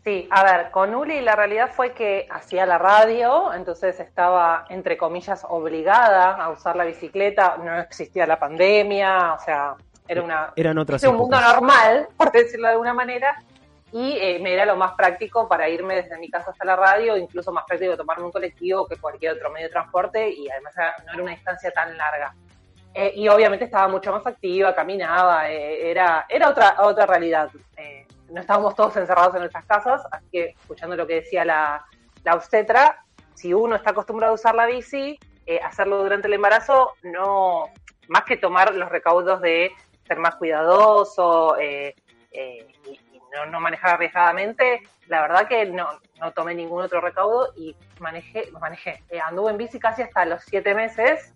Sí, 0.06 0.28
a 0.32 0.44
ver, 0.44 0.72
con 0.72 0.95
Uli 0.95 1.20
la 1.22 1.36
realidad 1.36 1.72
fue 1.76 1.91
que 1.94 2.26
hacía 2.32 2.66
la 2.66 2.78
radio, 2.78 3.53
entonces 3.53 3.99
estaba, 3.99 4.66
entre 4.70 4.98
comillas, 4.98 5.45
obligada 5.48 6.32
a 6.41 6.49
usar 6.52 6.76
la 6.78 6.86
bicicleta, 6.86 7.58
no 7.64 7.80
existía 7.82 8.26
la 8.26 8.40
pandemia, 8.40 9.34
o 9.34 9.40
sea, 9.44 9.76
era 10.08 10.24
una 10.24 10.53
Eran 10.56 10.78
otras 10.78 11.03
era 11.03 11.12
un 11.12 11.18
mundo 11.18 11.40
normal, 11.40 12.08
por 12.18 12.32
decirlo 12.32 12.68
de 12.68 12.72
alguna 12.74 12.94
manera, 12.94 13.44
y 13.92 14.18
eh, 14.18 14.40
me 14.42 14.54
era 14.54 14.66
lo 14.66 14.76
más 14.76 14.94
práctico 14.94 15.48
para 15.48 15.68
irme 15.68 15.96
desde 15.96 16.18
mi 16.18 16.30
casa 16.30 16.52
hasta 16.52 16.66
la 16.66 16.76
radio, 16.76 17.18
incluso 17.18 17.52
más 17.52 17.66
práctico 17.66 17.98
tomarme 17.98 18.26
un 18.26 18.32
colectivo 18.32 18.88
que 18.88 18.96
cualquier 18.96 19.34
otro 19.34 19.52
medio 19.52 19.68
de 19.68 19.74
transporte, 19.74 20.30
y 20.30 20.50
además 20.50 20.74
no 21.06 21.14
era 21.14 21.24
una 21.24 21.32
distancia 21.32 21.72
tan 21.72 21.98
larga. 21.98 22.34
Eh, 22.94 23.14
y 23.16 23.28
obviamente 23.28 23.66
estaba 23.66 23.88
mucho 23.88 24.12
más 24.12 24.26
activa, 24.26 24.74
caminaba, 24.76 25.50
eh, 25.50 25.90
era, 25.92 26.26
era 26.30 26.50
otra, 26.50 26.76
otra 26.80 27.06
realidad. 27.06 27.50
No 28.30 28.40
estábamos 28.40 28.76
todos 28.76 28.96
encerrados 28.96 29.36
en 29.36 29.42
nuestras 29.42 29.66
casas, 29.66 30.02
así 30.10 30.26
que 30.32 30.46
escuchando 30.62 30.96
lo 30.96 31.06
que 31.06 31.16
decía 31.16 31.44
la, 31.44 31.86
la 32.24 32.36
obstetra, 32.36 33.04
si 33.34 33.54
uno 33.54 33.76
está 33.76 33.90
acostumbrado 33.90 34.32
a 34.32 34.36
usar 34.36 34.56
la 34.56 34.66
bici, 34.66 35.20
hacerlo 35.66 36.02
durante 36.02 36.28
el 36.28 36.36
embarazo, 36.36 36.94
no, 37.04 37.66
más 38.08 38.24
que 38.24 38.38
tomar 38.38 38.74
los 38.74 38.88
recaudos 38.88 39.42
de 39.42 39.74
ser 40.08 40.18
más 40.18 40.36
cuidadoso 40.36 41.58
eh, 42.32 42.66
no, 43.34 43.45
no 43.45 43.60
manejar 43.60 43.95
arriesgadamente, 43.95 44.82
la 45.08 45.22
verdad 45.22 45.48
que 45.48 45.66
no, 45.66 45.88
no 46.20 46.32
tomé 46.32 46.56
ningún 46.56 46.84
otro 46.84 47.02
recaudo 47.02 47.53
y 47.56 47.76
manejé, 47.99 48.52
manejé. 48.60 49.03
Eh, 49.10 49.20
anduve 49.20 49.52
en 49.52 49.58
bici 49.58 49.80
casi 49.80 50.02
hasta 50.02 50.26
los 50.26 50.44
siete 50.44 50.74
meses, 50.74 51.34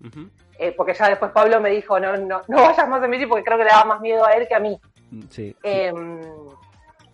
eh, 0.60 0.72
porque 0.72 0.94
ya 0.94 1.10
después 1.10 1.32
Pablo 1.32 1.60
me 1.60 1.70
dijo, 1.70 2.00
no, 2.00 2.16
no, 2.18 2.42
no 2.48 2.62
vayas 2.62 2.88
más 2.88 3.04
en 3.04 3.12
bici 3.12 3.26
porque 3.26 3.44
creo 3.44 3.58
que 3.58 3.66
le 3.66 3.72
daba 3.72 3.86
más 3.86 4.02
miedo 4.02 4.26
a 4.26 4.34
él 4.34 4.48
que 4.48 4.56
a 4.56 4.60
mí. 4.60 4.80
Sí. 5.30 5.56
Eh, 5.64 5.94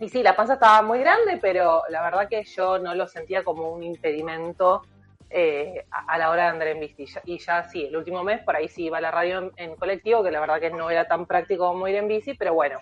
y 0.00 0.08
sí, 0.08 0.22
la 0.22 0.34
panza 0.34 0.54
estaba 0.54 0.82
muy 0.82 0.98
grande, 0.98 1.38
pero 1.40 1.82
la 1.88 2.02
verdad 2.02 2.28
que 2.28 2.42
yo 2.44 2.78
no 2.78 2.94
lo 2.94 3.06
sentía 3.06 3.44
como 3.44 3.70
un 3.70 3.84
impedimento 3.84 4.82
eh, 5.30 5.84
a, 5.90 6.12
a 6.12 6.18
la 6.18 6.30
hora 6.30 6.44
de 6.44 6.48
andar 6.50 6.68
en 6.68 6.80
bici. 6.80 7.06
Y 7.24 7.38
ya 7.38 7.62
sí, 7.64 7.86
el 7.86 7.96
último 7.96 8.24
mes 8.24 8.42
por 8.42 8.56
ahí 8.56 8.68
sí 8.68 8.86
iba 8.86 8.98
a 8.98 9.00
la 9.00 9.12
radio 9.12 9.38
en, 9.38 9.52
en 9.56 9.76
colectivo, 9.76 10.22
que 10.24 10.32
la 10.32 10.40
verdad 10.40 10.60
que 10.60 10.70
no 10.70 10.90
era 10.90 11.06
tan 11.06 11.26
práctico 11.26 11.68
como 11.68 11.86
ir 11.86 11.96
en 11.96 12.08
bici, 12.08 12.34
pero 12.34 12.52
bueno, 12.52 12.80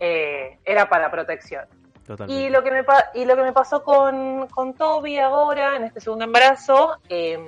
eh, 0.00 0.58
era 0.64 0.88
para 0.88 1.10
protección. 1.10 1.64
Totalmente. 2.06 2.42
Y 2.42 2.48
lo 2.50 2.62
que 2.64 2.70
me, 2.72 2.84
y 3.14 3.24
lo 3.24 3.36
que 3.36 3.42
me 3.42 3.52
pasó 3.52 3.84
con, 3.84 4.48
con 4.48 4.74
Toby 4.74 5.18
ahora, 5.18 5.76
en 5.76 5.84
este 5.84 6.00
segundo 6.00 6.24
embarazo, 6.24 6.96
eh, 7.08 7.38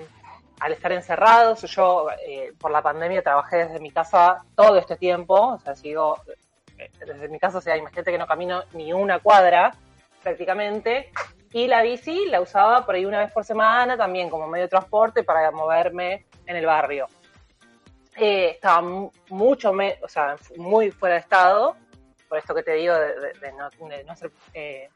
al 0.61 0.73
estar 0.73 0.93
encerrados, 0.93 1.63
yo 1.63 2.07
eh, 2.25 2.53
por 2.61 2.71
la 2.71 2.81
pandemia 2.83 3.23
trabajé 3.23 3.57
desde 3.67 3.81
mi 3.81 3.91
casa 3.91 4.45
todo 4.55 4.77
este 4.77 4.97
tiempo, 4.97 5.35
o 5.55 5.59
sea, 5.59 5.75
sigo 5.75 6.19
eh, 6.79 6.91
desde 7.05 7.29
mi 7.29 7.41
casa, 7.41 7.59
o 7.59 7.61
sea, 7.61 7.77
imagínate 7.77 8.13
que 8.13 8.19
no 8.19 8.27
camino 8.29 8.63
ni 8.75 8.93
una 8.93 9.19
cuadra 9.19 9.73
prácticamente, 10.23 11.11
y 11.53 11.67
la 11.67 11.83
bici 11.83 12.27
la 12.27 12.41
usaba 12.41 12.87
por 12.87 12.95
ahí 12.95 13.05
una 13.05 13.19
vez 13.19 13.33
por 13.33 13.45
semana 13.45 13.97
también 13.97 14.31
como 14.31 14.47
medio 14.47 14.67
de 14.67 14.69
transporte 14.69 15.25
para 15.25 15.51
moverme 15.51 16.27
en 16.47 16.57
el 16.57 16.65
barrio. 16.67 17.09
Eh, 18.17 18.51
estaba 18.51 18.83
mu- 18.83 19.11
mucho, 19.31 19.73
me- 19.73 19.99
o 20.03 20.09
sea, 20.09 20.37
muy 20.57 20.91
fuera 20.93 21.15
de 21.17 21.21
estado, 21.23 21.77
por 22.33 22.39
esto 22.39 22.55
que 22.55 22.63
te 22.63 22.73
digo 22.73 22.95
de, 22.95 23.09
de- 23.09 23.33
de 23.41 23.53
no, 23.53 23.89
de 23.91 24.05
no 24.05 24.13
hacer 24.13 24.31
eh, 24.55 24.89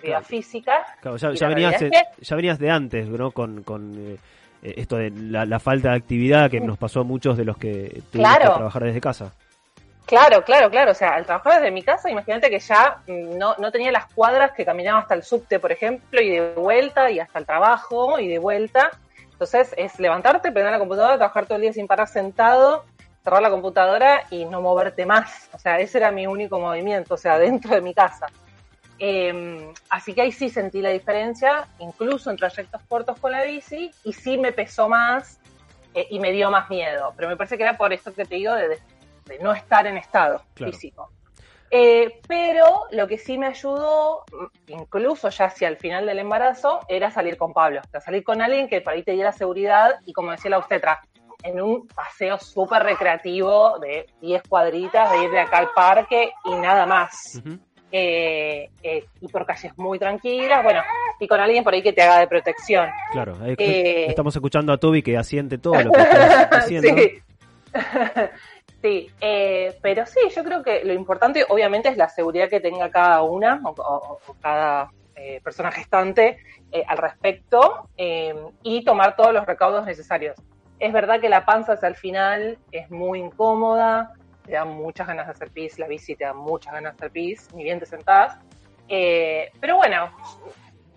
Claro. 0.00 0.24
física. 0.24 0.84
Claro, 1.00 1.16
ya, 1.16 1.28
venías, 1.48 1.50
realidad 1.80 1.82
es 1.82 1.90
que- 1.90 2.24
ya 2.24 2.36
venías 2.36 2.58
de 2.60 2.70
antes, 2.70 3.08
¿no? 3.08 3.32
Con, 3.32 3.64
con 3.64 3.94
eh, 3.98 4.16
eh, 4.62 4.74
esto 4.76 4.96
de 4.96 5.10
la, 5.10 5.44
la 5.44 5.58
falta 5.58 5.90
de 5.90 5.96
actividad 5.96 6.48
que 6.48 6.60
nos 6.60 6.78
pasó 6.78 7.00
a 7.00 7.02
muchos 7.04 7.36
de 7.36 7.44
los 7.44 7.56
que 7.56 8.00
tuvimos 8.12 8.30
Claro. 8.36 8.50
que 8.52 8.56
trabajar 8.58 8.84
desde 8.84 9.00
casa. 9.00 9.32
Claro, 10.06 10.44
claro, 10.44 10.70
claro. 10.70 10.92
O 10.92 10.94
sea, 10.94 11.14
al 11.16 11.24
trabajar 11.26 11.54
desde 11.60 11.72
mi 11.72 11.82
casa, 11.82 12.08
imagínate 12.10 12.48
que 12.48 12.60
ya 12.60 12.98
mm, 13.08 13.36
no, 13.38 13.56
no 13.58 13.72
tenía 13.72 13.90
las 13.90 14.06
cuadras 14.12 14.52
que 14.52 14.64
caminaba 14.64 15.00
hasta 15.00 15.14
el 15.14 15.24
subte, 15.24 15.58
por 15.58 15.72
ejemplo, 15.72 16.20
y 16.22 16.30
de 16.30 16.54
vuelta, 16.54 17.10
y 17.10 17.18
hasta 17.18 17.40
el 17.40 17.46
trabajo, 17.46 18.20
y 18.20 18.28
de 18.28 18.38
vuelta. 18.38 18.92
Entonces, 19.32 19.74
es 19.76 19.98
levantarte, 19.98 20.52
prender 20.52 20.72
la 20.72 20.78
computadora, 20.78 21.16
trabajar 21.16 21.46
todo 21.46 21.56
el 21.56 21.62
día 21.62 21.72
sin 21.72 21.88
parar 21.88 22.06
sentado, 22.06 22.84
cerrar 23.24 23.40
la 23.42 23.50
computadora 23.50 24.24
y 24.30 24.44
no 24.44 24.60
moverte 24.60 25.06
más. 25.06 25.48
O 25.54 25.58
sea, 25.58 25.78
ese 25.80 25.98
era 25.98 26.10
mi 26.12 26.26
único 26.26 26.60
movimiento, 26.60 27.14
o 27.14 27.16
sea, 27.16 27.38
dentro 27.38 27.74
de 27.74 27.80
mi 27.80 27.94
casa. 27.94 28.26
Eh, 28.98 29.72
así 29.90 30.14
que 30.14 30.22
ahí 30.22 30.30
sí 30.32 30.48
sentí 30.50 30.80
la 30.80 30.90
diferencia, 30.90 31.66
incluso 31.80 32.30
en 32.30 32.36
trayectos 32.36 32.80
cortos 32.88 33.18
con 33.18 33.32
la 33.32 33.42
bici, 33.42 33.90
y 34.04 34.12
sí 34.12 34.38
me 34.38 34.52
pesó 34.52 34.88
más 34.88 35.40
eh, 35.94 36.06
y 36.10 36.20
me 36.20 36.30
dio 36.30 36.50
más 36.50 36.70
miedo. 36.70 37.12
Pero 37.16 37.28
me 37.28 37.36
parece 37.36 37.56
que 37.56 37.64
era 37.64 37.76
por 37.76 37.92
esto 37.92 38.12
que 38.14 38.24
te 38.24 38.36
digo 38.36 38.54
de, 38.54 38.78
de 39.26 39.38
no 39.40 39.52
estar 39.52 39.86
en 39.86 39.96
estado 39.96 40.42
Claro. 40.54 40.72
físico. 40.72 41.10
Eh, 41.70 42.20
pero 42.28 42.84
lo 42.92 43.08
que 43.08 43.18
sí 43.18 43.36
me 43.36 43.46
ayudó, 43.48 44.24
mm, 44.30 44.72
incluso 44.72 45.28
ya 45.30 45.46
hacia 45.46 45.66
el 45.66 45.76
final 45.76 46.06
del 46.06 46.20
embarazo, 46.20 46.80
era 46.88 47.10
salir 47.10 47.36
con 47.36 47.52
Pablo. 47.52 47.80
O 47.84 47.88
sea, 47.90 48.00
salir 48.00 48.22
con 48.22 48.40
alguien 48.40 48.68
que 48.68 48.80
por 48.80 48.92
ahí 48.92 49.02
te 49.02 49.12
diera 49.12 49.32
seguridad 49.32 49.96
y, 50.06 50.12
como 50.12 50.30
decía 50.30 50.52
la 50.52 50.58
obstetra, 50.58 51.00
en 51.44 51.60
un 51.60 51.86
paseo 51.86 52.38
súper 52.38 52.82
recreativo 52.82 53.78
de 53.78 54.06
10 54.20 54.42
cuadritas, 54.48 55.12
de 55.12 55.24
ir 55.24 55.30
de 55.30 55.40
acá 55.40 55.58
al 55.58 55.70
parque 55.74 56.32
y 56.44 56.54
nada 56.56 56.86
más. 56.86 57.40
Eh, 57.92 58.70
eh, 58.82 59.04
y 59.20 59.28
por 59.28 59.46
calles 59.46 59.72
muy 59.78 59.98
tranquilas, 60.00 60.64
bueno, 60.64 60.82
y 61.20 61.28
con 61.28 61.38
alguien 61.38 61.62
por 61.62 61.74
ahí 61.74 61.82
que 61.82 61.92
te 61.92 62.02
haga 62.02 62.18
de 62.18 62.26
protección. 62.26 62.88
Claro, 63.12 63.36
Eh, 63.46 64.06
estamos 64.08 64.34
escuchando 64.34 64.72
a 64.72 64.78
Toby 64.78 65.02
que 65.02 65.16
asiente 65.16 65.58
todo 65.58 65.80
lo 65.80 65.92
que 65.92 66.00
estás 66.00 66.50
diciendo. 66.68 67.00
Sí. 67.00 67.22
Sí, 68.82 69.10
eh, 69.18 69.78
pero 69.80 70.04
sí, 70.04 70.20
yo 70.36 70.44
creo 70.44 70.62
que 70.62 70.84
lo 70.84 70.92
importante 70.92 71.42
obviamente 71.48 71.88
es 71.88 71.96
la 71.96 72.10
seguridad 72.10 72.50
que 72.50 72.60
tenga 72.60 72.90
cada 72.90 73.22
una 73.22 73.58
o, 73.64 73.70
o- 73.70 74.18
o 74.26 74.34
cada 74.42 74.90
eh, 75.16 75.40
persona 75.42 75.72
gestante 75.72 76.36
eh, 76.70 76.84
al 76.86 76.98
respecto 76.98 77.88
eh, 77.96 78.34
y 78.62 78.84
tomar 78.84 79.16
todos 79.16 79.32
los 79.32 79.46
recaudos 79.46 79.86
necesarios. 79.86 80.36
Es 80.84 80.92
verdad 80.92 81.18
que 81.18 81.30
la 81.30 81.46
panza 81.46 81.72
hacia 81.72 81.88
el 81.88 81.94
final 81.94 82.58
es 82.70 82.90
muy 82.90 83.18
incómoda, 83.18 84.12
te 84.44 84.52
da 84.52 84.66
muchas 84.66 85.06
ganas 85.06 85.24
de 85.24 85.32
hacer 85.32 85.50
pis, 85.50 85.78
la 85.78 85.86
bici 85.86 86.14
te 86.14 86.24
da 86.24 86.34
muchas 86.34 86.74
ganas 86.74 86.92
de 86.92 86.96
hacer 86.96 87.10
pis, 87.10 87.48
ni 87.54 87.64
bien 87.64 87.80
te 87.80 87.86
sentás, 87.86 88.36
eh, 88.86 89.50
pero 89.62 89.76
bueno, 89.76 90.14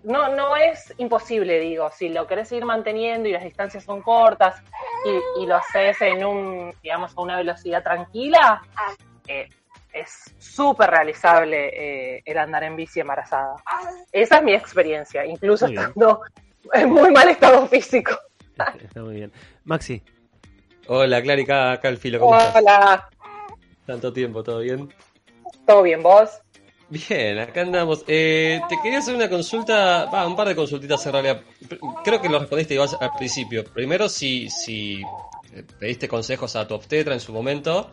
no, 0.02 0.36
no 0.36 0.56
es 0.56 0.92
imposible, 0.98 1.58
digo, 1.58 1.90
si 1.90 2.10
lo 2.10 2.26
querés 2.26 2.48
seguir 2.48 2.66
manteniendo 2.66 3.30
y 3.30 3.32
las 3.32 3.42
distancias 3.42 3.82
son 3.82 4.02
cortas 4.02 4.62
y, 5.06 5.42
y 5.42 5.46
lo 5.46 5.56
haces 5.56 5.98
en 6.02 6.22
un, 6.22 6.74
digamos, 6.82 7.16
a 7.16 7.22
una 7.22 7.38
velocidad 7.38 7.82
tranquila, 7.82 8.60
eh, 9.26 9.48
es 9.90 10.34
súper 10.36 10.90
realizable 10.90 12.16
eh, 12.16 12.22
el 12.26 12.36
andar 12.36 12.62
en 12.62 12.76
bici 12.76 13.00
embarazada. 13.00 13.54
Esa 14.12 14.36
es 14.36 14.42
mi 14.42 14.52
experiencia, 14.52 15.24
incluso 15.24 15.66
Muy 15.66 15.76
estando 15.78 16.20
en 16.74 16.90
muy 16.90 17.10
mal 17.10 17.30
estado 17.30 17.66
físico. 17.68 18.18
Está 18.58 19.02
muy 19.02 19.14
bien. 19.14 19.32
Maxi. 19.68 20.02
Hola, 20.86 21.20
Clary, 21.22 21.42
acá, 21.42 21.88
el 21.88 21.98
filo, 21.98 22.18
¿cómo 22.18 22.34
estás? 22.36 22.56
Hola, 22.56 23.08
Tanto 23.86 24.12
tiempo, 24.12 24.42
¿todo 24.42 24.60
bien? 24.60 24.88
¿todo 25.66 25.82
bien 25.82 26.02
vos? 26.02 26.30
Bien, 26.88 27.38
acá 27.38 27.60
andamos. 27.60 28.02
Eh, 28.08 28.60
te 28.70 28.78
quería 28.82 28.98
hacer 29.00 29.14
una 29.14 29.28
consulta, 29.28 30.06
va, 30.06 30.26
un 30.26 30.34
par 30.34 30.48
de 30.48 30.56
consultitas 30.56 31.04
en 31.04 31.12
realidad. 31.12 31.42
Creo 32.02 32.20
que 32.22 32.30
lo 32.30 32.38
respondiste 32.38 32.72
igual 32.74 32.88
al 32.98 33.10
principio. 33.18 33.62
Primero, 33.64 34.08
si, 34.08 34.48
si 34.48 35.02
eh, 35.52 35.64
pediste 35.78 36.08
consejos 36.08 36.56
a 36.56 36.66
tu 36.66 36.72
obstetra 36.74 37.12
en 37.12 37.20
su 37.20 37.34
momento. 37.34 37.90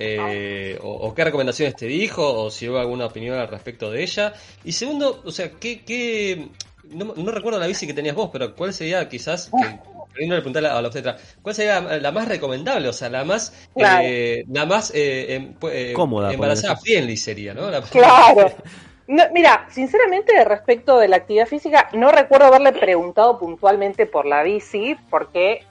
eh, 0.00 0.76
o, 0.82 0.90
o 1.08 1.14
qué 1.14 1.24
recomendaciones 1.24 1.76
te 1.76 1.86
dijo, 1.86 2.42
o 2.42 2.50
si 2.50 2.68
hubo 2.68 2.78
alguna 2.78 3.06
opinión 3.06 3.38
al 3.38 3.46
respecto 3.48 3.90
de 3.92 4.02
ella. 4.02 4.32
Y 4.64 4.72
segundo, 4.72 5.22
o 5.24 5.30
sea, 5.30 5.52
¿qué, 5.52 5.84
qué 5.84 6.48
no, 6.90 7.14
no 7.16 7.30
recuerdo 7.30 7.60
la 7.60 7.66
bici 7.68 7.86
que 7.86 7.94
tenías 7.94 8.16
vos, 8.16 8.30
pero 8.32 8.54
¿cuál 8.56 8.72
sería 8.74 9.08
quizás, 9.08 9.50
que, 9.50 9.78
no 10.26 10.34
le 10.34 10.40
pregunté 10.40 10.58
a 10.58 10.62
la, 10.62 10.78
a 10.78 10.82
la 10.82 10.88
obstetra, 10.88 11.16
cuál 11.42 11.54
sería 11.54 11.80
la 11.80 12.12
más 12.12 12.26
recomendable? 12.28 12.88
O 12.88 12.92
sea, 12.92 13.08
la 13.08 13.24
más, 13.24 13.52
Claro. 13.74 14.02
eh, 14.04 14.44
la 14.48 14.66
más 14.66 14.90
eh, 14.94 15.34
em- 15.34 15.54
eh, 15.70 15.92
Cómoda, 15.94 16.32
embarazada 16.32 16.76
friendly 16.76 17.16
sería, 17.16 17.54
¿no? 17.54 17.70
La- 17.70 17.82
Claro. 17.82 18.50
No, 19.10 19.22
mira, 19.32 19.66
sinceramente, 19.70 20.44
respecto 20.44 20.98
de 20.98 21.08
la 21.08 21.16
actividad 21.16 21.46
física, 21.46 21.88
no 21.94 22.12
recuerdo 22.12 22.44
haberle 22.48 22.72
preguntado 22.72 23.38
puntualmente 23.38 24.04
por 24.04 24.26
la 24.26 24.42
bici, 24.42 24.98
porque, 25.08 25.64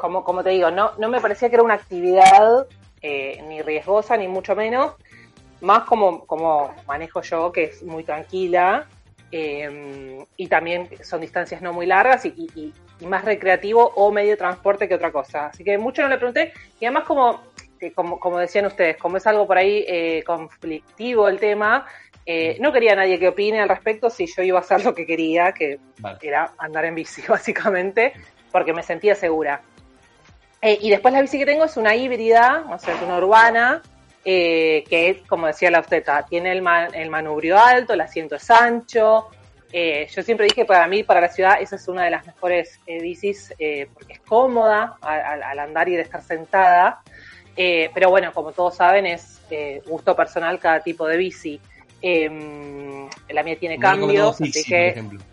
como, 0.00 0.24
como 0.24 0.42
te 0.42 0.48
digo, 0.48 0.70
no, 0.70 0.92
no 0.96 1.10
me 1.10 1.20
parecía 1.20 1.50
que 1.50 1.56
era 1.56 1.62
una 1.62 1.74
actividad 1.74 2.66
eh, 3.02 3.42
ni 3.46 3.60
riesgosa, 3.60 4.16
ni 4.16 4.26
mucho 4.26 4.56
menos, 4.56 4.94
más 5.60 5.84
como, 5.84 6.24
como 6.24 6.74
manejo 6.86 7.20
yo, 7.20 7.52
que 7.52 7.64
es 7.64 7.82
muy 7.82 8.04
tranquila, 8.04 8.86
eh, 9.32 10.24
y 10.36 10.46
también 10.46 10.88
son 11.02 11.20
distancias 11.20 11.60
no 11.62 11.72
muy 11.72 11.86
largas 11.86 12.24
y, 12.24 12.28
y- 12.36 12.50
y- 12.60 12.74
y 13.00 13.06
más 13.06 13.24
recreativo 13.24 13.92
o 13.94 14.10
medio 14.10 14.30
de 14.30 14.36
transporte 14.36 14.88
que 14.88 14.94
otra 14.94 15.12
cosa. 15.12 15.46
Así 15.46 15.62
que 15.62 15.78
mucho 15.78 16.02
no 16.02 16.08
le 16.08 16.16
pregunté, 16.16 16.52
y 16.80 16.84
además 16.86 17.04
como, 17.04 17.42
como, 17.94 18.18
como 18.18 18.38
decían 18.38 18.66
ustedes, 18.66 18.96
como 18.96 19.18
es 19.18 19.26
algo 19.26 19.46
por 19.46 19.56
ahí 19.58 19.84
eh, 19.86 20.24
conflictivo 20.26 21.28
el 21.28 21.38
tema, 21.38 21.86
eh, 22.26 22.56
no 22.60 22.72
quería 22.72 22.94
nadie 22.96 23.18
que 23.18 23.28
opine 23.28 23.60
al 23.60 23.68
respecto 23.68 24.10
si 24.10 24.26
yo 24.26 24.42
iba 24.42 24.58
a 24.58 24.62
hacer 24.62 24.84
lo 24.84 24.94
que 24.94 25.06
quería, 25.06 25.52
que 25.52 25.78
Vale. 26.00 26.18
era 26.22 26.52
andar 26.58 26.84
en 26.86 26.94
bici, 26.96 27.22
básicamente, 27.28 28.12
porque 28.50 28.72
me 28.72 28.82
sentía 28.82 29.14
segura. 29.14 29.62
Eh, 30.60 30.76
y 30.80 30.90
después 30.90 31.14
la 31.14 31.20
bici 31.22 31.38
que 31.38 31.46
tengo 31.46 31.64
es 31.64 31.76
una 31.76 31.94
híbrida, 31.94 32.64
o 32.72 32.78
sea, 32.80 32.94
es 32.94 33.02
una 33.02 33.18
urbana, 33.18 33.80
eh, 34.30 34.84
que 34.90 35.08
es, 35.08 35.16
como 35.26 35.46
decía 35.46 35.70
la 35.70 35.78
obstetra, 35.78 36.26
tiene 36.26 36.52
el, 36.52 36.60
man- 36.60 36.94
el 36.94 37.08
manubrio 37.08 37.58
alto, 37.58 37.94
el 37.94 38.00
asiento 38.02 38.34
es 38.36 38.50
ancho. 38.50 39.28
Eh, 39.72 40.06
yo 40.14 40.22
siempre 40.22 40.44
dije, 40.46 40.66
para 40.66 40.86
mí, 40.86 41.02
para 41.02 41.22
la 41.22 41.28
ciudad, 41.28 41.56
esa 41.62 41.76
es 41.76 41.88
una 41.88 42.04
de 42.04 42.10
las 42.10 42.26
mejores 42.26 42.78
eh, 42.86 43.00
bicis, 43.00 43.54
porque 43.94 44.12
es 44.14 44.20
cómoda 44.20 44.96
al, 45.00 45.20
al- 45.22 45.42
al 45.44 45.58
andar 45.60 45.88
y 45.88 45.96
de 45.96 46.02
estar 46.02 46.22
sentada. 46.22 47.00
Eh, 47.56 47.90
pero 47.94 48.10
bueno, 48.10 48.30
como 48.34 48.52
todos 48.52 48.76
saben, 48.76 49.06
es 49.06 49.40
gusto 49.86 50.14
personal 50.14 50.58
cada 50.58 50.80
tipo 50.80 51.06
de 51.06 51.16
bici. 51.16 51.58
Eh, 52.02 52.28
la 53.30 53.42
mía 53.42 53.56
tiene 53.58 53.76
No 53.78 53.82
cambios, 53.82 54.34
así 54.34 54.52
Fixie, 54.52 54.92
por 54.92 55.10
que... 55.10 55.28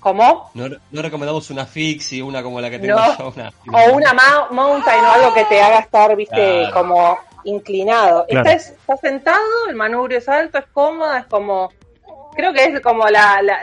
¿Cómo? 0.00 0.50
No, 0.54 0.68
no 0.90 1.02
recomendamos 1.02 1.48
una 1.50 1.64
Fixie, 1.64 2.22
una 2.22 2.42
como 2.42 2.60
la 2.60 2.70
que 2.70 2.78
tengo 2.80 2.96
No, 2.98 3.18
yo. 3.18 3.28
Una, 3.36 3.52
o 3.72 3.94
una 3.94 4.12
ma- 4.12 4.48
mountain 4.50 5.04
o 5.04 5.10
algo 5.12 5.32
que 5.34 5.44
te 5.46 5.60
haga 5.60 5.78
estar, 5.80 6.14
viste, 6.16 6.34
Claro. 6.34 6.72
como 6.74 7.18
inclinado. 7.46 8.26
Claro. 8.26 8.48
Esta 8.48 8.52
es, 8.52 8.70
está 8.78 8.96
sentado, 8.96 9.40
el 9.68 9.74
manubrio 9.76 10.18
es 10.18 10.28
alto, 10.28 10.58
es 10.58 10.66
cómoda, 10.66 11.18
es 11.20 11.26
como, 11.26 11.72
creo 12.34 12.52
que 12.52 12.64
es 12.64 12.80
como 12.80 13.08
la, 13.08 13.40
la- 13.42 13.62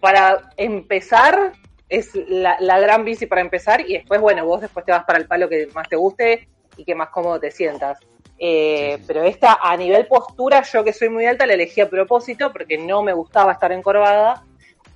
para 0.00 0.50
empezar, 0.56 1.52
es 1.88 2.10
la, 2.14 2.56
la 2.60 2.78
gran 2.80 3.04
bici 3.04 3.26
para 3.26 3.40
empezar 3.40 3.80
y 3.82 3.94
después, 3.94 4.20
bueno, 4.20 4.44
vos 4.44 4.60
después 4.60 4.84
te 4.84 4.92
vas 4.92 5.04
para 5.04 5.18
el 5.18 5.26
palo 5.26 5.48
que 5.48 5.68
más 5.74 5.88
te 5.88 5.96
guste 5.96 6.48
y 6.76 6.84
que 6.84 6.94
más 6.94 7.10
cómodo 7.10 7.38
te 7.38 7.50
sientas. 7.50 7.98
Eh, 8.38 8.98
Pero 9.06 9.22
esta, 9.22 9.58
a 9.62 9.76
nivel 9.76 10.06
postura, 10.08 10.62
yo 10.62 10.82
que 10.82 10.92
soy 10.92 11.08
muy 11.10 11.26
alta, 11.26 11.46
la 11.46 11.52
elegí 11.54 11.80
a 11.80 11.88
propósito 11.88 12.52
porque 12.52 12.76
no 12.78 13.02
me 13.02 13.12
gustaba 13.12 13.52
estar 13.52 13.70
encorvada. 13.72 14.42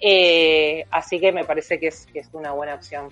Eh, 0.00 0.84
así 0.90 1.20
que 1.20 1.32
me 1.32 1.44
parece 1.44 1.78
que 1.78 1.88
es, 1.88 2.06
que 2.12 2.18
es 2.20 2.28
una 2.32 2.52
buena 2.52 2.74
opción. 2.74 3.08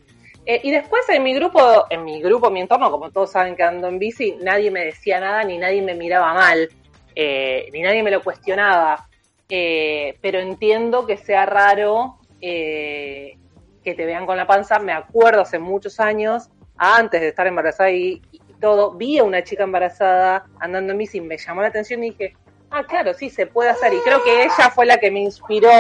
Eh, 0.47 0.61
y 0.63 0.71
después 0.71 1.09
en 1.09 1.23
mi 1.23 1.35
grupo, 1.35 1.87
en 1.89 2.05
mi 2.05 2.21
grupo, 2.21 2.51
mi 2.51 2.61
entorno, 2.61 2.91
como 2.91 3.11
todos 3.11 3.33
saben 3.33 3.57
que 3.57 3.63
ando 3.63 3.89
en 3.89 3.99
bici, 3.99 4.37
nadie 4.41 4.71
me 4.71 4.85
decía 4.85 5.19
nada, 5.21 5.43
ni 5.45 5.57
nadie 5.57 5.81
me 5.81 5.95
miraba 5.95 6.35
mal, 6.35 6.69
eh, 7.15 7.69
ni 7.73 7.81
nadie 7.81 8.03
me 8.03 8.11
lo 8.11 8.23
cuestionaba. 8.23 9.09
Eh, 9.49 10.19
pero 10.21 10.41
entiendo 10.41 11.07
que 11.07 11.17
sea 11.17 11.47
raro 11.47 12.19
eh, 12.41 13.39
que 13.83 13.95
te 13.95 14.05
vean 14.05 14.27
con 14.27 14.37
la 14.37 14.47
panza. 14.47 14.79
Me 14.79 14.93
acuerdo 14.93 15.43
hace 15.43 15.59
muchos 15.59 16.01
años, 16.01 16.51
antes 16.77 17.21
de 17.21 17.29
estar 17.29 17.47
embarazada 17.47 17.91
y, 17.91 18.21
y 18.33 18.41
todo, 18.61 18.93
vi 18.93 19.19
a 19.19 19.25
una 19.25 19.45
chica 19.45 19.65
embarazada 19.65 20.47
andando 20.59 20.93
en 20.93 20.99
bici, 20.99 21.21
me 21.21 21.39
llamó 21.39 21.63
la 21.63 21.69
atención 21.69 22.03
y 22.05 22.11
dije, 22.11 22.37
ah, 22.75 22.85
claro, 22.85 23.15
sí, 23.15 23.31
se 23.31 23.47
puede 23.47 23.71
hacer. 23.71 23.93
Y 23.95 23.99
creo 24.05 24.23
que 24.23 24.43
ella 24.45 24.71
fue 24.75 24.85
la 24.87 24.99
que 24.99 25.11
me 25.11 25.21
inspiró 25.21 25.71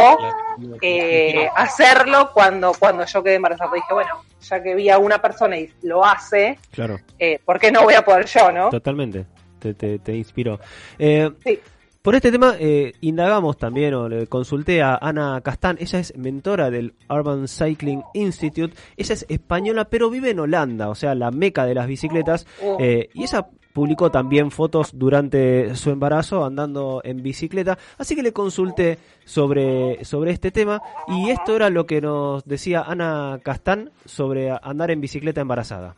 eh, 0.80 1.48
hacerlo 1.56 2.30
cuando, 2.32 2.72
cuando 2.78 3.04
yo 3.04 3.22
quedé 3.22 3.34
embarazada. 3.36 3.70
Dije, 3.74 3.92
bueno, 3.92 4.10
ya 4.40 4.62
que 4.62 4.74
vi 4.74 4.90
a 4.90 4.98
una 4.98 5.20
persona 5.20 5.56
y 5.58 5.70
lo 5.82 6.04
hace, 6.04 6.58
Claro, 6.70 6.98
eh, 7.18 7.38
¿por 7.44 7.58
qué 7.58 7.70
no 7.72 7.82
voy 7.82 7.94
a 7.94 8.04
poder 8.04 8.26
yo, 8.26 8.52
no? 8.52 8.70
totalmente. 8.70 9.26
Te, 9.58 9.74
te, 9.74 9.98
te 9.98 10.14
inspiró. 10.14 10.60
Eh, 10.98 11.30
Sí. 11.44 11.58
Por 12.02 12.14
este 12.14 12.30
tema 12.30 12.54
eh, 12.60 12.92
indagamos 13.00 13.56
también 13.56 13.94
o 13.94 14.10
le 14.10 14.26
consulté 14.26 14.82
a 14.82 14.98
Ana 15.00 15.40
Castán, 15.42 15.78
ella 15.80 15.98
es 16.00 16.14
mentora 16.18 16.68
del 16.68 16.92
Urban 17.08 17.48
Cycling 17.48 18.02
Institute, 18.12 18.76
ella 18.98 19.14
es 19.14 19.24
española 19.30 19.86
pero 19.86 20.10
vive 20.10 20.28
en 20.28 20.38
Holanda, 20.40 20.90
o 20.90 20.94
sea, 20.94 21.14
la 21.14 21.30
meca 21.30 21.64
de 21.64 21.74
las 21.74 21.86
bicicletas, 21.86 22.46
Oh. 22.62 22.76
eh, 22.78 23.08
y 23.14 23.22
ella 23.22 23.46
publicó 23.74 24.10
también 24.10 24.52
fotos 24.52 24.92
durante 24.94 25.74
su 25.74 25.90
embarazo 25.90 26.44
andando 26.44 27.02
en 27.05 27.22
bicicleta, 27.22 27.76
así 27.98 28.14
que 28.14 28.22
le 28.22 28.32
consulté 28.32 28.98
sobre, 29.24 30.02
sobre 30.05 30.30
este 30.30 30.52
tema 30.52 30.80
y 31.09 31.30
esto 31.30 31.56
era 31.56 31.68
lo 31.68 31.84
que 31.84 32.01
nos 32.01 32.44
decía 32.44 32.82
Ana 32.82 33.40
Castán 33.42 33.90
sobre 34.06 34.52
andar 34.62 34.92
en 34.92 35.01
bicicleta 35.01 35.40
embarazada. 35.40 35.96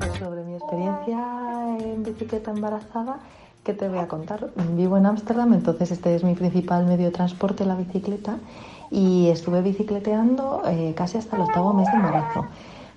Pues 0.00 0.12
sobre 0.18 0.42
mi 0.42 0.54
experiencia 0.56 1.76
en 1.78 2.02
bicicleta 2.02 2.50
embarazada, 2.50 3.20
¿qué 3.62 3.72
te 3.72 3.88
voy 3.88 4.00
a 4.00 4.08
contar? 4.08 4.50
Vivo 4.72 4.98
en 4.98 5.06
Ámsterdam, 5.06 5.54
entonces 5.54 5.92
este 5.92 6.16
es 6.16 6.24
mi 6.24 6.34
principal 6.34 6.86
medio 6.86 7.06
de 7.06 7.12
transporte, 7.12 7.64
la 7.64 7.76
bicicleta, 7.76 8.38
y 8.92 9.28
estuve 9.28 9.62
bicicleteando 9.62 10.62
eh, 10.66 10.92
casi 10.94 11.16
hasta 11.16 11.36
el 11.36 11.42
octavo 11.42 11.72
mes 11.72 11.90
de 11.90 11.96
embarazo. 11.96 12.44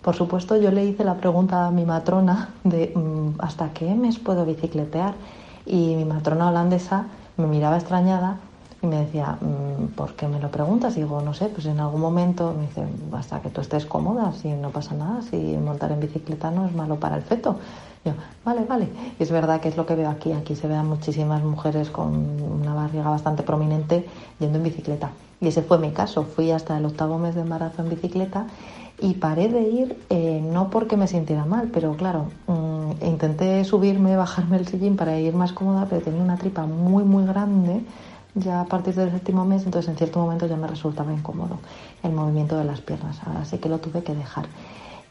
Por 0.02 0.14
supuesto, 0.14 0.58
yo 0.58 0.70
le 0.70 0.86
hice 0.86 1.06
la 1.06 1.16
pregunta 1.16 1.66
a 1.66 1.72
mi 1.72 1.86
matrona 1.86 2.50
de 2.66 2.92
mm, 2.94 3.40
¿hasta 3.40 3.70
qué 3.70 3.96
mes 3.96 4.20
puedo 4.20 4.46
bicicletear? 4.46 5.14
Y 5.66 5.96
mi 5.96 6.04
matrona 6.04 6.50
holandesa 6.50 7.06
me 7.38 7.48
miraba 7.48 7.78
extrañada 7.78 8.38
y 8.82 8.88
me 8.88 8.98
decía, 8.98 9.38
"Mm, 9.40 9.94
¿por 9.96 10.14
qué 10.16 10.28
me 10.28 10.40
lo 10.40 10.52
preguntas? 10.52 10.98
Y 10.98 11.02
digo, 11.02 11.22
no 11.22 11.34
sé, 11.34 11.46
pues 11.48 11.66
en 11.66 11.80
algún 11.80 12.02
momento 12.02 12.54
me 12.56 12.68
dice, 12.68 12.84
hasta 13.14 13.40
que 13.40 13.50
tú 13.50 13.62
estés 13.62 13.86
cómoda, 13.86 14.34
si 14.34 14.50
no 14.50 14.70
pasa 14.72 14.94
nada, 14.96 15.22
si 15.22 15.38
montar 15.58 15.94
en 15.94 16.02
bicicleta 16.02 16.52
no 16.52 16.66
es 16.68 16.76
malo 16.76 16.98
para 16.98 17.16
el 17.16 17.24
feto. 17.24 17.56
Yo, 18.04 18.12
vale, 18.44 18.66
vale. 18.66 18.90
Y 19.18 19.24
es 19.24 19.32
verdad 19.32 19.62
que 19.62 19.70
es 19.70 19.78
lo 19.78 19.86
que 19.86 19.96
veo 19.96 20.10
aquí. 20.10 20.34
Aquí 20.34 20.56
se 20.56 20.68
vean 20.68 20.88
muchísimas 20.88 21.42
mujeres 21.42 21.90
con 21.90 22.14
una 22.62 22.74
barriga 22.76 23.10
bastante 23.10 23.42
prominente 23.44 24.06
yendo 24.40 24.58
en 24.58 24.64
bicicleta. 24.66 25.10
Y 25.41 25.48
ese 25.48 25.62
fue 25.62 25.78
mi 25.78 25.91
caso. 25.91 26.24
Fui 26.24 26.52
hasta 26.52 26.78
el 26.78 26.86
octavo 26.86 27.18
mes 27.18 27.36
de 27.36 27.41
embarazo 27.41 27.82
en 27.82 27.90
bicicleta 27.90 28.48
y 29.02 29.16
paré 29.16 29.49
de 29.49 29.62
ir 29.62 29.98
eh, 30.10 30.41
no 30.41 30.70
porque 30.70 30.95
me 30.95 31.07
sintiera 31.07 31.45
mal, 31.45 31.70
pero 31.74 31.95
claro, 31.98 32.28
mm, 32.48 33.06
intenté 33.06 33.64
subirme, 33.66 34.16
bajarme 34.16 34.57
el 34.57 34.68
sillín 34.68 34.95
para 34.95 35.20
ir 35.20 35.34
más 35.36 35.52
cómoda, 35.52 35.88
pero 35.90 36.02
tenía 36.02 36.22
una 36.22 36.38
tripa 36.38 36.66
muy, 36.66 37.03
muy 37.03 37.26
grande 37.26 37.82
ya 38.36 38.62
a 38.62 38.66
partir 38.66 38.94
del 38.95 39.12
séptimo 39.12 39.45
mes, 39.45 39.66
entonces 39.66 39.90
en 39.90 39.98
cierto 39.98 40.20
momento 40.20 40.45
ya 40.45 40.57
me 40.57 40.68
resultaba 40.68 41.14
incómodo 41.14 41.60
el 42.03 42.12
movimiento 42.12 42.57
de 42.57 42.66
las 42.66 42.82
piernas, 42.82 43.20
así 43.41 43.57
que 43.57 43.70
lo 43.70 43.80
tuve 43.80 44.03
que 44.03 44.14
dejar. 44.14 44.45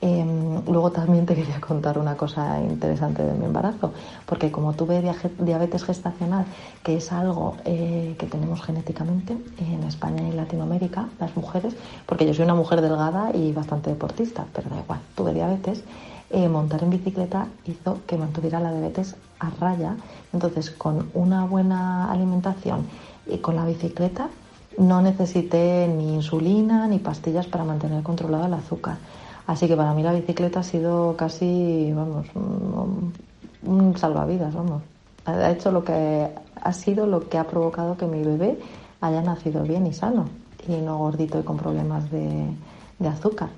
Eh, 0.06 0.22
luego 0.66 0.90
también 0.90 1.24
te 1.24 1.35
quería 1.35 1.59
contar 1.62 1.98
una 1.98 2.14
cosa 2.14 2.60
interesante 2.60 3.22
de 3.22 3.32
mi 3.32 3.47
embarazo, 3.47 3.94
porque 4.26 4.51
como 4.51 4.74
tuve 4.74 5.02
diabetes 5.39 5.82
gestacional, 5.82 6.44
que 6.82 6.98
es 6.98 7.10
algo 7.10 7.56
eh, 7.64 8.14
que 8.18 8.26
tenemos 8.26 8.60
genéticamente 8.60 9.35
en 9.56 9.82
España 9.85 10.28
y 10.28 10.32
Latinoamérica, 10.32 11.09
las 11.18 11.35
mujeres, 11.39 11.74
porque 12.05 12.26
yo 12.26 12.35
soy 12.35 12.44
una 12.44 12.55
mujer 12.55 12.82
delgada 12.82 13.31
y 13.35 13.52
bastante 13.52 13.89
deportista, 13.89 14.44
pero 14.52 14.68
da 14.68 14.78
igual, 14.78 15.01
tuve 15.14 15.32
diabetes, 15.32 15.82
eh, 16.28 16.51
montar 16.51 16.82
en 16.82 16.90
bicicleta 16.90 17.47
hizo 17.64 18.01
que 18.06 18.18
mantuviera 18.18 18.60
la 18.60 18.72
diabetes 18.72 19.16
a 19.39 19.48
raya, 19.59 19.97
entonces 20.35 20.70
con 20.70 21.09
una 21.14 21.47
buena 21.47 22.12
alimentación 22.12 22.86
y 23.26 23.39
con 23.39 23.56
la 23.56 23.64
bicicleta 23.64 24.28
no 24.76 25.01
necesité 25.01 25.89
ni 25.89 26.14
insulina 26.14 26.89
ni 26.89 26.98
pastillas 26.98 27.47
para 27.47 27.64
mantener 27.64 28.02
controlado 28.02 28.44
el 28.44 28.52
azúcar. 28.52 28.98
Así 29.46 29.68
que 29.68 29.76
para 29.76 29.92
mí 29.92 30.02
la 30.02 30.12
bicicleta 30.12 30.60
ha 30.60 30.62
sido 30.62 31.16
casi, 31.16 31.92
vamos, 31.92 32.26
un, 32.34 33.12
un 33.62 33.96
salvavidas, 33.96 34.54
vamos. 34.54 34.82
Ha 35.26 35.50
hecho 35.50 35.70
lo 35.70 35.84
que 35.84 36.30
ha 36.60 36.72
sido 36.72 37.06
lo 37.06 37.28
que 37.28 37.38
ha 37.38 37.44
provocado 37.44 37.96
que 37.96 38.06
mi 38.06 38.22
bebé 38.22 38.58
haya 39.00 39.22
nacido 39.22 39.62
bien 39.62 39.86
y 39.86 39.92
sano 39.92 40.28
y 40.66 40.76
no 40.76 40.98
gordito 40.98 41.38
y 41.38 41.42
con 41.42 41.58
problemas 41.58 42.10
de, 42.10 42.46
de 42.98 43.08
azúcar. 43.08 43.50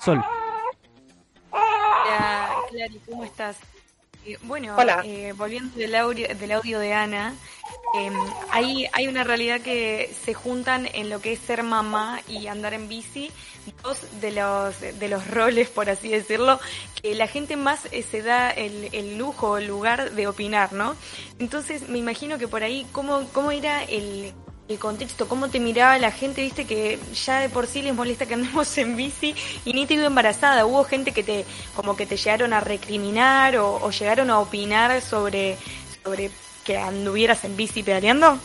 Sol. 0.00 0.22
Hola, 1.50 2.50
Clary, 2.70 3.00
¿cómo 3.08 3.24
estás? 3.24 3.56
Bueno, 4.42 4.76
eh, 5.04 5.32
volviendo 5.36 5.76
del 5.76 5.94
audio, 5.94 6.28
del 6.28 6.52
audio 6.52 6.78
de 6.78 6.92
Ana, 6.92 7.34
eh, 7.98 8.10
hay, 8.50 8.86
hay 8.92 9.08
una 9.08 9.24
realidad 9.24 9.60
que 9.60 10.14
se 10.24 10.32
juntan 10.32 10.88
en 10.94 11.10
lo 11.10 11.20
que 11.20 11.32
es 11.32 11.40
ser 11.40 11.62
mamá 11.62 12.20
y 12.28 12.46
andar 12.46 12.72
en 12.72 12.88
bici, 12.88 13.30
dos 13.82 13.98
de 14.20 14.30
los, 14.30 14.80
de 14.80 15.08
los 15.08 15.28
roles, 15.28 15.68
por 15.70 15.90
así 15.90 16.08
decirlo, 16.08 16.60
que 17.02 17.14
la 17.14 17.26
gente 17.26 17.56
más 17.56 17.86
eh, 17.90 18.04
se 18.08 18.22
da 18.22 18.50
el, 18.50 18.88
el 18.92 19.18
lujo, 19.18 19.58
el 19.58 19.66
lugar 19.66 20.12
de 20.12 20.26
opinar, 20.28 20.72
¿no? 20.72 20.96
Entonces 21.38 21.88
me 21.88 21.98
imagino 21.98 22.38
que 22.38 22.48
por 22.48 22.62
ahí, 22.62 22.86
¿cómo, 22.92 23.26
cómo 23.32 23.50
era 23.50 23.82
el, 23.84 24.32
contexto? 24.78 25.28
¿Cómo 25.28 25.48
te 25.48 25.60
miraba 25.60 25.98
la 25.98 26.10
gente? 26.10 26.42
Viste 26.42 26.66
que 26.66 26.98
ya 27.14 27.40
de 27.40 27.48
por 27.48 27.66
sí 27.66 27.82
les 27.82 27.94
molesta 27.94 28.26
que 28.26 28.34
andemos 28.34 28.76
en 28.78 28.96
bici 28.96 29.34
y 29.64 29.72
ni 29.72 29.86
te 29.86 29.94
digo 29.94 30.06
embarazada. 30.06 30.66
Hubo 30.66 30.84
gente 30.84 31.12
que 31.12 31.22
te, 31.22 31.44
como 31.74 31.96
que 31.96 32.06
te 32.06 32.16
llegaron 32.16 32.52
a 32.52 32.60
recriminar 32.60 33.56
o, 33.56 33.76
o 33.76 33.90
llegaron 33.90 34.30
a 34.30 34.38
opinar 34.38 35.00
sobre, 35.00 35.56
sobre 36.04 36.30
que 36.64 36.78
anduvieras 36.78 37.44
en 37.44 37.56
bici 37.56 37.82
pedaleando. 37.82 38.38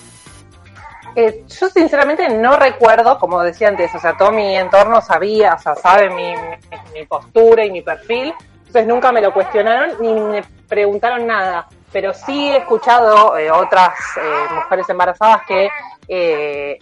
Eh, 1.15 1.45
yo 1.47 1.69
sinceramente 1.69 2.29
no 2.29 2.57
recuerdo, 2.57 3.17
como 3.17 3.41
decía 3.41 3.69
antes, 3.69 3.93
o 3.95 3.99
sea, 3.99 4.15
todo 4.15 4.31
mi 4.31 4.55
entorno 4.55 5.01
sabía, 5.01 5.55
o 5.55 5.59
sea, 5.59 5.75
sabe 5.75 6.09
mi, 6.09 6.35
mi- 6.35 6.99
mi 6.99 7.05
postura 7.07 7.65
y 7.65 7.71
mi 7.71 7.81
perfil, 7.81 8.33
entonces 8.59 8.85
nunca 8.85 9.11
me 9.11 9.21
lo 9.21 9.33
cuestionaron 9.33 9.95
ni 9.99 10.13
me 10.13 10.43
preguntaron 10.67 11.25
nada, 11.25 11.67
pero 11.91 12.13
sí 12.13 12.49
he 12.49 12.57
escuchado 12.57 13.35
eh, 13.37 13.49
otras 13.49 13.93
eh, 14.17 14.53
mujeres 14.53 14.87
embarazadas 14.89 15.41
que 15.47 15.69
eh, 16.07 16.77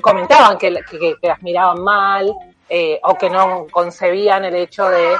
comentaban 0.00 0.58
que, 0.58 0.74
que- 0.90 1.14
que 1.20 1.28
las 1.28 1.42
miraban 1.42 1.82
mal 1.82 2.32
eh, 2.68 2.98
o 3.02 3.14
que 3.16 3.30
no 3.30 3.66
concebían 3.70 4.44
el 4.44 4.54
hecho 4.56 4.88
de 4.88 5.16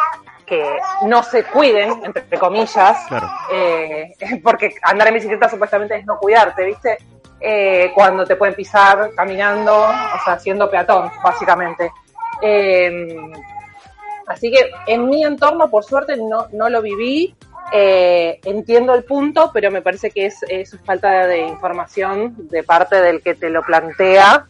que 0.47 0.79
no 1.03 1.23
se 1.25 1.43
cuiden, 1.45 2.05
entre 2.05 2.39
comillas, 2.39 2.97
Claro. 3.09 3.29
eh, 3.53 4.13
porque 4.45 4.75
andar 4.83 5.09
en 5.09 5.15
bicicleta 5.15 5.49
supuestamente 5.49 5.97
es 5.97 6.07
no 6.07 6.19
cuidarte, 6.19 6.65
¿viste? 6.65 6.99
Eh, 7.41 7.91
cuando 7.95 8.25
te 8.25 8.37
pueden 8.37 8.55
pisar 8.55 9.11
caminando, 9.17 9.75
o 9.77 10.25
sea, 10.25 10.39
siendo 10.39 10.71
peatón, 10.71 11.11
básicamente. 11.23 11.91
Eh, 12.41 13.17
así 14.27 14.51
que 14.51 14.71
en 14.87 15.09
mi 15.09 15.25
entorno, 15.25 15.69
por 15.69 15.85
suerte, 15.85 16.17
no, 16.17 16.47
no 16.53 16.69
lo 16.69 16.81
viví. 16.83 17.35
Eh, 17.73 18.41
entiendo 18.45 18.95
el 18.95 19.05
punto, 19.05 19.51
pero 19.53 19.71
me 19.71 19.83
parece 19.83 20.11
que 20.11 20.27
es, 20.27 20.43
es 20.49 20.79
falta 20.85 21.27
de 21.27 21.41
información 21.41 22.35
de 22.49 22.63
parte 22.63 23.01
del 23.01 23.23
que 23.23 23.35
te 23.35 23.51
lo 23.51 23.63
plantea, 23.63 24.47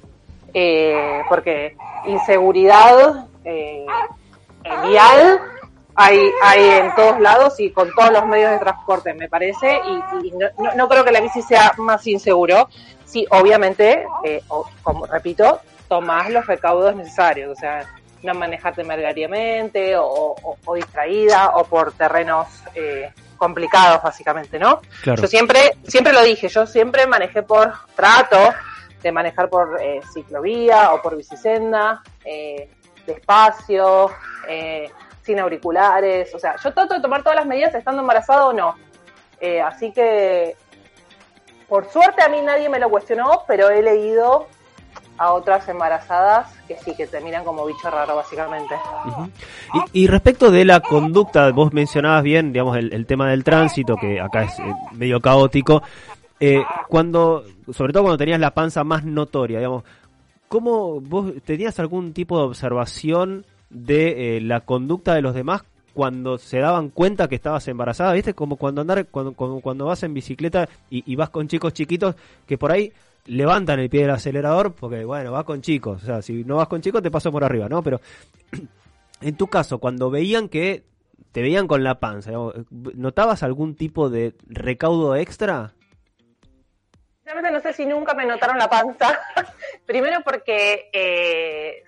eh, 0.52 1.22
porque 1.28 1.76
inseguridad 2.06 3.26
eh, 3.44 3.86
vial 4.86 5.40
hay, 5.94 6.30
hay 6.42 6.64
en 6.80 6.94
todos 6.94 7.18
lados 7.20 7.58
y 7.58 7.70
con 7.70 7.90
todos 7.94 8.12
los 8.12 8.26
medios 8.26 8.50
de 8.50 8.58
transporte, 8.58 9.14
me 9.14 9.28
parece, 9.30 9.80
y, 10.22 10.30
no, 10.32 10.74
no- 10.76 10.88
creo 10.88 11.04
que 11.04 11.10
la 11.12 11.20
bici 11.20 11.40
sea 11.40 11.72
más 11.78 12.06
inseguro. 12.06 12.68
Sí, 13.06 13.26
obviamente, 13.30 14.04
eh, 14.24 14.42
como 14.82 15.06
repito, 15.06 15.60
tomás 15.88 16.28
los 16.30 16.46
recaudos 16.46 16.94
necesarios, 16.94 17.50
o 17.56 17.58
sea, 17.58 17.86
no 18.22 18.34
manejarte 18.34 18.82
temerariamente 18.82 19.96
o, 19.96 20.06
o- 20.06 20.56
o 20.64 20.74
distraída 20.74 21.50
o 21.56 21.64
por 21.64 21.92
terrenos 21.92 22.46
eh, 22.74 23.12
complicados, 23.36 24.02
básicamente, 24.02 24.58
¿no? 24.58 24.80
Claro. 25.02 25.22
Yo 25.22 25.28
siempre, 25.28 25.72
siempre 25.86 26.12
lo 26.12 26.22
dije, 26.22 26.48
yo 26.48 26.66
siempre 26.66 27.06
manejé 27.06 27.42
por 27.42 27.72
trato 27.94 28.38
de 29.02 29.12
manejar 29.12 29.48
por 29.48 29.78
eh, 29.80 30.00
ciclovía 30.12 30.92
o 30.94 31.02
por 31.02 31.16
bicisenda, 31.16 32.02
eh, 32.24 32.70
despacio, 33.06 34.10
eh, 34.48 34.90
sin 35.22 35.38
auriculares, 35.40 36.34
o 36.34 36.38
sea, 36.38 36.56
yo 36.56 36.72
trato 36.72 36.94
de 36.94 37.00
tomar 37.00 37.22
todas 37.22 37.36
las 37.36 37.46
medidas 37.46 37.74
estando 37.74 38.00
embarazada 38.00 38.46
o 38.46 38.52
no. 38.52 38.76
Eh, 39.40 39.60
así 39.60 39.92
que, 39.92 40.56
por 41.68 41.88
suerte 41.90 42.22
a 42.22 42.28
mí 42.28 42.40
nadie 42.42 42.68
me 42.68 42.78
lo 42.78 42.88
cuestionó, 42.88 43.44
pero 43.46 43.68
he 43.70 43.82
leído 43.82 44.46
a 45.18 45.32
otras 45.32 45.68
embarazadas 45.68 46.52
que 46.68 46.76
sí, 46.78 46.94
que 46.94 47.06
te 47.06 47.20
miran 47.20 47.44
como 47.44 47.64
bicho 47.66 47.90
raro, 47.90 48.16
básicamente. 48.16 48.74
Y, 49.92 50.02
y 50.02 50.06
respecto 50.06 50.50
de 50.50 50.64
la 50.64 50.80
conducta, 50.80 51.50
vos 51.52 51.72
mencionabas 51.72 52.22
bien, 52.22 52.52
digamos, 52.52 52.76
el, 52.76 52.92
el 52.92 53.06
tema 53.06 53.30
del 53.30 53.44
tránsito, 53.44 53.96
que 53.96 54.20
acá 54.20 54.44
es 54.44 54.58
eh, 54.58 54.74
medio 54.92 55.20
caótico. 55.20 55.82
Eh, 56.38 56.62
cuando, 56.88 57.44
sobre 57.72 57.92
todo 57.92 58.04
cuando 58.04 58.18
tenías 58.18 58.40
la 58.40 58.52
panza 58.52 58.84
más 58.84 59.04
notoria, 59.04 59.58
digamos, 59.58 59.84
¿cómo 60.48 61.00
vos 61.00 61.32
tenías 61.44 61.78
algún 61.80 62.12
tipo 62.12 62.38
de 62.38 62.44
observación 62.44 63.46
de 63.70 64.36
eh, 64.36 64.40
la 64.40 64.60
conducta 64.60 65.14
de 65.14 65.22
los 65.22 65.34
demás 65.34 65.64
cuando 65.94 66.36
se 66.36 66.58
daban 66.58 66.90
cuenta 66.90 67.28
que 67.28 67.36
estabas 67.36 67.66
embarazada? 67.68 68.12
¿Viste? 68.12 68.34
Como 68.34 68.56
cuando 68.56 68.82
andar, 68.82 69.06
cuando, 69.06 69.32
cuando, 69.32 69.60
cuando 69.60 69.86
vas 69.86 70.02
en 70.02 70.12
bicicleta 70.12 70.68
y, 70.90 71.10
y 71.10 71.16
vas 71.16 71.30
con 71.30 71.48
chicos 71.48 71.72
chiquitos 71.72 72.16
que 72.46 72.58
por 72.58 72.70
ahí 72.70 72.92
levantan 73.26 73.80
el 73.80 73.90
pie 73.90 74.02
del 74.02 74.10
acelerador 74.10 74.74
porque, 74.74 75.04
bueno, 75.04 75.32
vas 75.32 75.44
con 75.44 75.60
chicos. 75.62 76.02
O 76.02 76.06
sea, 76.06 76.22
si 76.22 76.44
no 76.44 76.56
vas 76.56 76.68
con 76.68 76.80
chicos 76.80 77.02
te 77.02 77.10
paso 77.10 77.30
por 77.32 77.44
arriba, 77.44 77.68
¿no? 77.68 77.82
Pero 77.82 78.00
en 79.20 79.36
tu 79.36 79.46
caso, 79.48 79.78
cuando 79.78 80.10
veían 80.10 80.48
que 80.48 80.84
te 81.32 81.42
veían 81.42 81.66
con 81.66 81.84
la 81.84 82.00
panza, 82.00 82.30
¿notabas 82.70 83.42
algún 83.42 83.74
tipo 83.76 84.08
de 84.08 84.34
recaudo 84.46 85.16
extra? 85.16 85.72
Sinceramente 87.18 87.50
no 87.50 87.60
sé 87.60 87.72
si 87.72 87.84
nunca 87.86 88.14
me 88.14 88.24
notaron 88.24 88.56
la 88.58 88.70
panza. 88.70 89.18
Primero 89.86 90.20
porque 90.24 90.88
eh, 90.92 91.82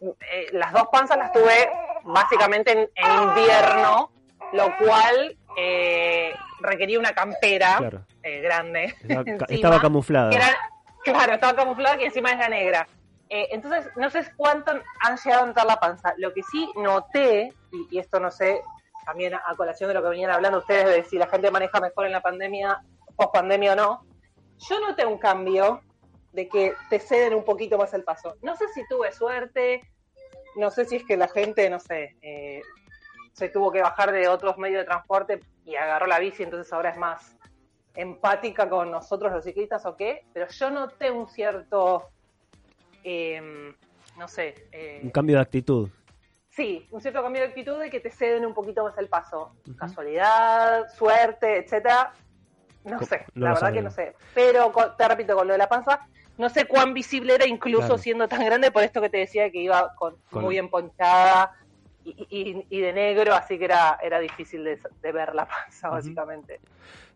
eh, 0.00 0.46
las 0.52 0.72
dos 0.72 0.84
panzas 0.92 1.16
las 1.18 1.32
tuve 1.32 1.68
básicamente 2.04 2.72
en, 2.72 2.78
en 2.94 3.22
invierno, 3.28 4.10
lo 4.52 4.72
cual 4.78 5.36
eh, 5.58 6.32
requería 6.60 6.98
una 6.98 7.12
campera 7.12 7.76
Claro. 7.78 8.06
eh, 8.22 8.40
grande. 8.40 8.94
Estaba, 9.02 9.24
ca- 9.24 9.30
encima, 9.32 9.46
estaba 9.50 9.80
camuflada. 9.80 10.30
que 10.30 10.36
era- 10.36 10.56
claro, 11.04 11.34
estaba 11.34 11.54
camuflada 11.54 11.96
que 11.96 12.06
encima 12.06 12.32
era 12.32 12.48
negra. 12.48 12.86
Eh, 13.28 13.48
entonces, 13.52 13.90
no 13.96 14.10
sé 14.10 14.24
cuánto 14.36 14.72
han 15.00 15.16
llegado 15.16 15.44
a 15.44 15.46
notar 15.46 15.66
la 15.66 15.80
panza. 15.80 16.14
Lo 16.18 16.32
que 16.32 16.42
sí 16.42 16.68
noté, 16.76 17.52
y, 17.72 17.88
y 17.90 17.98
esto 17.98 18.20
no 18.20 18.30
sé, 18.30 18.60
también 19.04 19.34
a, 19.34 19.42
a 19.46 19.54
colación 19.56 19.88
de 19.88 19.94
lo 19.94 20.02
que 20.02 20.08
venían 20.08 20.30
hablando 20.30 20.58
ustedes, 20.58 20.86
de 20.86 21.04
si 21.04 21.18
la 21.18 21.26
gente 21.26 21.50
maneja 21.50 21.80
mejor 21.80 22.06
en 22.06 22.12
la 22.12 22.20
pandemia, 22.20 22.82
post 23.16 23.32
pandemia 23.32 23.72
o 23.72 23.76
no, 23.76 24.06
yo 24.58 24.80
noté 24.80 25.06
un 25.06 25.18
cambio 25.18 25.82
de 26.32 26.48
que 26.48 26.74
te 26.90 26.98
ceden 26.98 27.34
un 27.34 27.44
poquito 27.44 27.78
más 27.78 27.94
el 27.94 28.02
paso. 28.02 28.36
No 28.42 28.56
sé 28.56 28.68
si 28.68 28.86
tuve 28.88 29.12
suerte, 29.12 29.82
no 30.56 30.70
sé 30.70 30.84
si 30.84 30.96
es 30.96 31.04
que 31.04 31.16
la 31.16 31.28
gente, 31.28 31.68
no 31.70 31.78
sé, 31.80 32.16
eh, 32.22 32.62
se 33.32 33.48
tuvo 33.48 33.72
que 33.72 33.82
bajar 33.82 34.12
de 34.12 34.28
otros 34.28 34.58
medios 34.58 34.80
de 34.80 34.84
transporte 34.84 35.40
y 35.64 35.76
agarró 35.76 36.06
la 36.06 36.18
bici, 36.18 36.42
entonces 36.42 36.72
ahora 36.72 36.90
es 36.90 36.96
más 36.96 37.36
empática 37.94 38.68
con 38.68 38.90
nosotros 38.90 39.32
los 39.32 39.44
ciclistas 39.44 39.84
o 39.86 39.96
qué, 39.96 40.24
pero 40.32 40.48
yo 40.48 40.70
noté 40.70 41.10
un 41.10 41.28
cierto, 41.28 42.08
eh, 43.02 43.72
no 44.18 44.28
sé, 44.28 44.68
eh, 44.72 45.00
Un 45.02 45.10
cambio 45.10 45.36
de 45.36 45.42
actitud. 45.42 45.88
sí, 46.48 46.86
un 46.90 47.00
cierto 47.00 47.22
cambio 47.22 47.42
de 47.42 47.48
actitud 47.48 47.78
de 47.78 47.90
que 47.90 48.00
te 48.00 48.10
ceden 48.10 48.44
un 48.46 48.54
poquito 48.54 48.84
más 48.84 48.96
el 48.98 49.08
paso. 49.08 49.54
Casualidad, 49.76 50.86
suerte, 50.96 51.58
etcétera. 51.58 52.12
No 52.84 52.98
Co- 52.98 53.06
sé, 53.06 53.24
no 53.34 53.46
la 53.46 53.54
verdad 53.54 53.72
que 53.72 53.82
no 53.82 53.90
sé. 53.90 54.14
Pero 54.34 54.72
te 54.96 55.08
repito, 55.08 55.34
con 55.36 55.46
lo 55.46 55.52
de 55.54 55.58
la 55.58 55.68
panza, 55.68 56.00
no 56.36 56.48
sé 56.48 56.66
cuán 56.66 56.94
visible 56.94 57.34
era 57.34 57.46
incluso 57.46 57.86
Claro. 57.86 57.98
siendo 57.98 58.28
tan 58.28 58.44
grande, 58.44 58.70
por 58.70 58.82
esto 58.82 59.00
que 59.00 59.08
te 59.10 59.18
decía 59.18 59.50
que 59.50 59.58
iba 59.62 59.94
con, 59.94 60.16
Con- 60.30 60.42
muy 60.44 60.58
emponchada 60.58 61.52
y, 62.04 62.26
y- 62.30 62.66
y 62.70 62.80
de 62.80 62.92
negro, 62.92 63.34
así 63.34 63.58
que 63.58 63.64
era, 63.66 63.98
era 64.02 64.18
difícil 64.20 64.62
de, 64.64 64.78
de 65.02 65.12
ver 65.12 65.34
la 65.34 65.46
panza, 65.46 65.88
básicamente. 65.88 66.60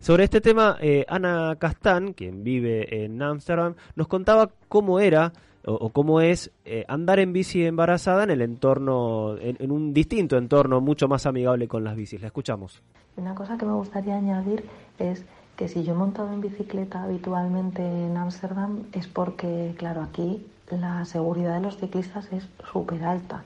Sobre 0.00 0.24
este 0.24 0.40
tema, 0.40 0.76
eh, 0.80 1.04
Ana 1.08 1.56
Castán, 1.58 2.12
quien 2.12 2.44
vive 2.44 3.04
en 3.04 3.20
Ámsterdam, 3.22 3.74
nos 3.96 4.08
contaba 4.08 4.50
cómo 4.68 5.00
era 5.00 5.32
o, 5.64 5.72
o 5.74 5.90
cómo 5.90 6.20
es 6.20 6.50
eh, 6.64 6.84
andar 6.88 7.18
en 7.18 7.32
bici 7.32 7.64
embarazada 7.66 8.22
en 8.24 8.30
el 8.30 8.42
entorno, 8.42 9.36
en, 9.38 9.56
en 9.60 9.70
un 9.72 9.92
distinto 9.92 10.36
entorno 10.38 10.80
mucho 10.80 11.08
más 11.08 11.26
amigable 11.26 11.66
con 11.68 11.82
las 11.84 11.96
bicis. 11.96 12.20
La 12.20 12.28
escuchamos. 12.28 12.80
Una 13.16 13.34
cosa 13.34 13.58
que 13.58 13.66
me 13.66 13.72
gustaría 13.72 14.16
añadir 14.16 14.64
es 14.98 15.24
que 15.56 15.66
si 15.66 15.82
yo 15.82 15.92
he 15.92 15.96
montado 15.96 16.32
en 16.32 16.40
bicicleta 16.40 17.02
habitualmente 17.02 17.82
en 17.82 18.16
Ámsterdam 18.16 18.84
es 18.92 19.08
porque, 19.08 19.74
claro, 19.76 20.02
aquí 20.02 20.46
la 20.70 21.04
seguridad 21.04 21.54
de 21.56 21.60
los 21.62 21.76
ciclistas 21.78 22.32
es 22.32 22.48
súper 22.72 23.02
alta, 23.02 23.42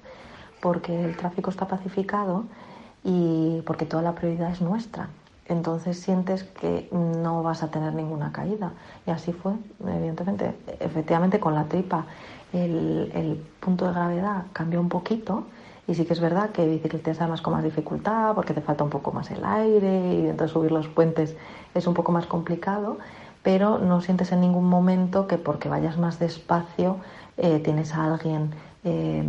porque 0.62 1.04
el 1.04 1.16
tráfico 1.16 1.50
está 1.50 1.66
pacificado 1.66 2.44
y 3.02 3.60
porque 3.66 3.84
toda 3.84 4.02
la 4.02 4.14
prioridad 4.14 4.52
es 4.52 4.62
nuestra. 4.62 5.08
Entonces 5.48 5.98
sientes 5.98 6.44
que 6.44 6.88
no 6.92 7.42
vas 7.42 7.64
a 7.64 7.70
tener 7.72 7.92
ninguna 7.94 8.30
caída. 8.30 8.72
Y 9.04 9.10
así 9.10 9.32
fue, 9.32 9.54
evidentemente. 9.84 10.54
Efectivamente, 10.78 11.40
con 11.40 11.56
la 11.56 11.64
tripa 11.64 12.06
el, 12.52 13.42
punto 13.60 13.86
de 13.86 13.92
gravedad 13.92 14.44
cambió 14.52 14.80
un 14.80 14.88
poquito. 14.88 15.44
Y 15.88 15.96
sí 15.96 16.04
que 16.04 16.12
es 16.12 16.20
verdad 16.20 16.50
que 16.50 16.64
bicicletas 16.64 17.20
además 17.20 17.42
con 17.42 17.54
más 17.54 17.64
dificultad 17.64 18.36
porque 18.36 18.54
te 18.54 18.60
falta 18.60 18.84
un 18.84 18.90
poco 18.90 19.10
más 19.10 19.32
el 19.32 19.44
aire 19.44 20.14
y 20.14 20.28
entonces 20.28 20.52
subir 20.52 20.70
los 20.70 20.86
puentes 20.86 21.36
es 21.74 21.86
un 21.88 21.94
poco 21.94 22.12
más 22.12 22.26
complicado, 22.26 22.98
pero 23.42 23.78
no 23.78 24.00
sientes 24.00 24.30
en 24.30 24.42
ningún 24.42 24.68
momento 24.68 25.26
que 25.26 25.38
porque 25.38 25.68
vayas 25.68 25.98
más 25.98 26.20
despacio 26.20 26.98
eh, 27.36 27.58
tienes 27.58 27.94
a 27.94 28.12
alguien, 28.14 28.52
eh, 28.84 29.24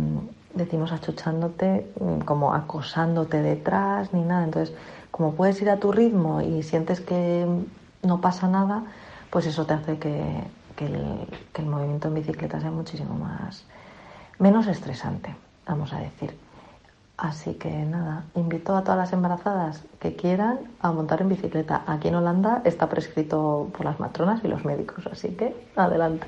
decimos 0.54 0.92
achuchándote, 0.92 1.90
mm, 2.00 2.20
como 2.20 2.54
acosándote 2.54 3.42
detrás 3.42 4.12
ni 4.12 4.22
nada. 4.22 4.44
Entonces 4.44 4.74
como 5.10 5.34
puedes 5.34 5.60
ir 5.62 5.70
a 5.70 5.78
tu 5.78 5.92
ritmo 5.92 6.40
y 6.40 6.62
sientes 6.62 7.00
que 7.00 7.46
no 8.02 8.20
pasa 8.20 8.48
nada, 8.48 8.82
pues 9.30 9.46
eso 9.46 9.64
te 9.64 9.74
hace 9.74 9.98
que, 9.98 10.44
que, 10.76 10.86
el, 10.86 11.28
que 11.52 11.62
el 11.62 11.68
movimiento 11.68 12.08
en 12.08 12.14
bicicleta 12.14 12.60
sea 12.60 12.70
muchísimo 12.70 13.14
más 13.14 13.64
menos 14.38 14.66
estresante, 14.66 15.34
vamos 15.66 15.92
a 15.92 16.00
decir. 16.00 16.36
Así 17.16 17.54
que 17.54 17.70
nada, 17.70 18.24
invito 18.34 18.76
a 18.76 18.82
todas 18.82 18.98
las 18.98 19.12
embarazadas 19.12 19.84
que 20.00 20.16
quieran 20.16 20.58
a 20.80 20.90
montar 20.90 21.20
en 21.20 21.28
bicicleta. 21.28 21.82
Aquí 21.86 22.08
en 22.08 22.16
Holanda 22.16 22.60
está 22.64 22.88
prescrito 22.88 23.70
por 23.76 23.86
las 23.86 24.00
matronas 24.00 24.42
y 24.44 24.48
los 24.48 24.64
médicos, 24.64 25.06
así 25.06 25.28
que 25.28 25.54
adelante. 25.76 26.26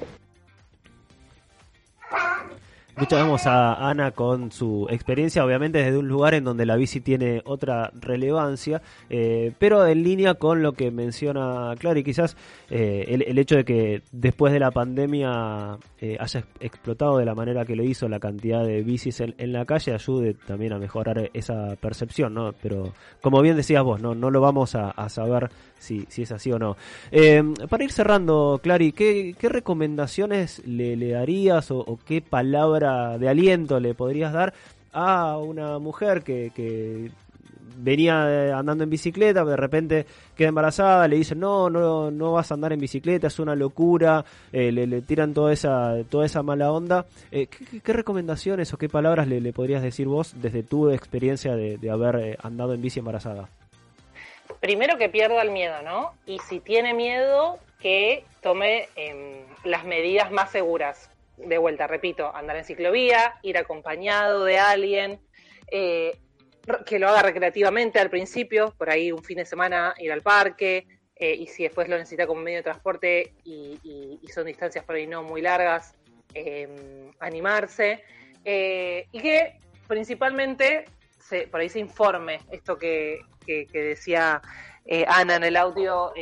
Escuchamos 2.97 3.47
a 3.47 3.91
Ana 3.91 4.13
con 4.13 4.51
su 4.51 4.87
experiencia, 4.89 5.45
obviamente 5.45 5.85
desde 5.85 5.99
un 5.99 6.09
lugar 6.09 6.33
en 6.33 6.45
donde 6.45 6.65
la 6.65 6.77
bici 6.77 7.03
tiene 7.03 7.43
otra 7.45 7.91
relevancia, 8.01 8.81
eh, 9.11 9.53
pero 9.59 9.87
en 9.87 10.03
línea 10.03 10.33
con 10.33 10.63
lo 10.63 10.73
que 10.73 10.91
menciona 10.91 11.75
Clary, 11.79 12.03
quizás 12.03 12.39
eh, 12.69 13.05
el, 13.09 13.39
hecho 13.39 13.57
de 13.57 13.65
que 13.65 14.03
después 14.11 14.53
de 14.53 14.59
la 14.59 14.73
pandemia 14.73 15.79
eh, 16.01 16.17
haya 16.19 16.45
explotado 16.59 17.19
de 17.19 17.25
la 17.25 17.35
manera 17.35 17.65
que 17.65 17.77
lo 17.77 17.85
hizo 17.85 18.09
la 18.09 18.19
cantidad 18.19 18.65
de 18.65 18.83
bicis 18.83 19.21
en, 19.21 19.53
la 19.53 19.65
calle 19.65 19.95
ayude 19.95 20.35
también 20.35 20.73
a 20.73 20.79
mejorar 20.79 21.31
esa 21.33 21.77
percepción, 21.77 22.35
¿no? 22.35 22.53
Pero 22.61 22.93
como 23.23 23.41
bien 23.41 23.57
decías 23.57 23.85
vos, 23.85 24.01
no, 24.01 24.15
no 24.15 24.31
lo 24.31 24.41
vamos 24.41 24.75
a, 24.75 25.09
saber 25.09 25.51
si, 25.79 26.07
si 26.09 26.23
es 26.23 26.33
así 26.33 26.51
o 26.51 26.59
no. 26.59 26.77
Eh, 27.13 27.43
para 27.69 27.85
ir 27.85 27.93
cerrando, 27.93 28.59
Clary, 28.63 28.91
¿qué, 28.93 29.35
recomendaciones 29.41 30.67
le, 30.67 30.97
le 30.97 31.11
darías 31.11 31.71
o, 31.71 31.99
qué 32.05 32.21
palabra 32.21 33.17
de 33.19 33.29
aliento 33.29 33.79
le 33.79 33.95
podrías 33.95 34.33
dar 34.33 34.53
a 34.93 35.39
una 35.39 35.79
mujer 35.79 36.23
que 36.23 36.51
venía 37.77 38.57
andando 38.59 38.85
en 38.85 38.91
bicicleta, 38.91 39.45
de 39.45 39.57
repente 39.57 40.07
queda 40.37 40.49
embarazada, 40.49 41.09
le 41.09 41.17
dicen 41.17 41.41
no, 41.41 41.71
no, 41.71 42.11
no 42.11 42.33
vas 42.33 42.51
a 42.51 42.55
andar 42.55 42.73
en 42.73 42.81
bicicleta, 42.81 43.27
es 43.27 43.39
una 43.39 43.55
locura, 43.55 44.25
eh, 44.53 44.73
le, 44.73 45.03
tiran 45.03 45.35
toda 45.35 45.53
esa, 45.53 45.97
toda 46.09 46.27
esa 46.27 46.43
mala 46.43 46.73
onda. 46.73 47.07
Eh, 47.31 47.47
¿qué, 47.47 47.81
¿qué, 47.81 47.93
recomendaciones 47.93 48.73
o 48.73 48.79
qué 48.79 48.89
palabras 48.89 49.29
le, 49.29 49.53
podrías 49.53 49.83
decir 49.83 50.07
vos 50.07 50.35
desde 50.41 50.63
tu 50.63 50.91
experiencia 50.91 51.57
de, 51.57 51.91
haber 51.91 52.17
eh, 52.17 52.37
andado 52.43 52.75
en 52.75 52.83
bici 52.83 52.99
embarazada? 52.99 53.49
primero 54.61 54.97
que 54.97 55.09
pierda 55.09 55.43
el 55.43 55.51
miedo, 55.51 55.83
¿no? 55.83 56.13
Y 56.27 56.39
si 56.41 56.61
tiene 56.61 56.95
miedo, 56.95 57.59
que 57.81 58.25
tome 58.43 58.89
eh, 58.97 59.45
las 59.65 59.85
medidas 59.85 60.31
más 60.31 60.51
seguras. 60.51 61.11
De 61.37 61.59
vuelta, 61.59 61.87
repito, 61.87 62.35
andar 62.35 62.57
en 62.57 62.65
ciclovía, 62.65 63.35
ir 63.43 63.59
acompañado 63.59 64.45
de 64.45 64.59
alguien, 64.59 65.21
eh, 65.71 66.17
que 66.85 66.99
lo 66.99 67.09
haga 67.09 67.23
recreativamente 67.23 67.99
al 67.99 68.11
principio, 68.11 68.75
por 68.77 68.91
ahí 68.91 69.13
un 69.13 69.23
fin 69.23 69.39
de 69.39 69.45
semana 69.45 69.95
ir 69.99 70.13
al 70.13 70.23
parque, 70.23 70.87
eh, 71.15 71.35
y 71.35 71.47
si 71.47 71.63
después 71.63 71.89
lo 71.89 71.97
necesita 71.97 72.27
como 72.27 72.43
medio 72.43 72.59
de 72.59 72.63
transporte 72.65 73.33
y, 73.45 73.79
y, 73.83 74.19
y 74.23 74.29
son 74.29 74.47
distancias 74.47 74.85
por 74.85 74.97
ahí 74.97 75.07
no 75.07 75.23
muy 75.23 75.41
largas, 75.41 75.95
em, 76.35 77.11
animarse. 77.21 78.03
Eh, 78.45 79.07
y 79.13 79.21
que 79.21 79.59
principalmente 79.89 80.85
se, 81.19 81.49
por 81.49 81.61
ahí 81.61 81.69
se 81.69 81.81
informe 81.81 82.41
esto 82.51 82.77
que, 82.77 83.21
que, 83.45 83.67
que 83.67 83.83
decía 83.83 84.43
eh, 84.85 85.05
Ana 85.09 85.37
en 85.37 85.45
el 85.45 85.57
audio. 85.57 86.13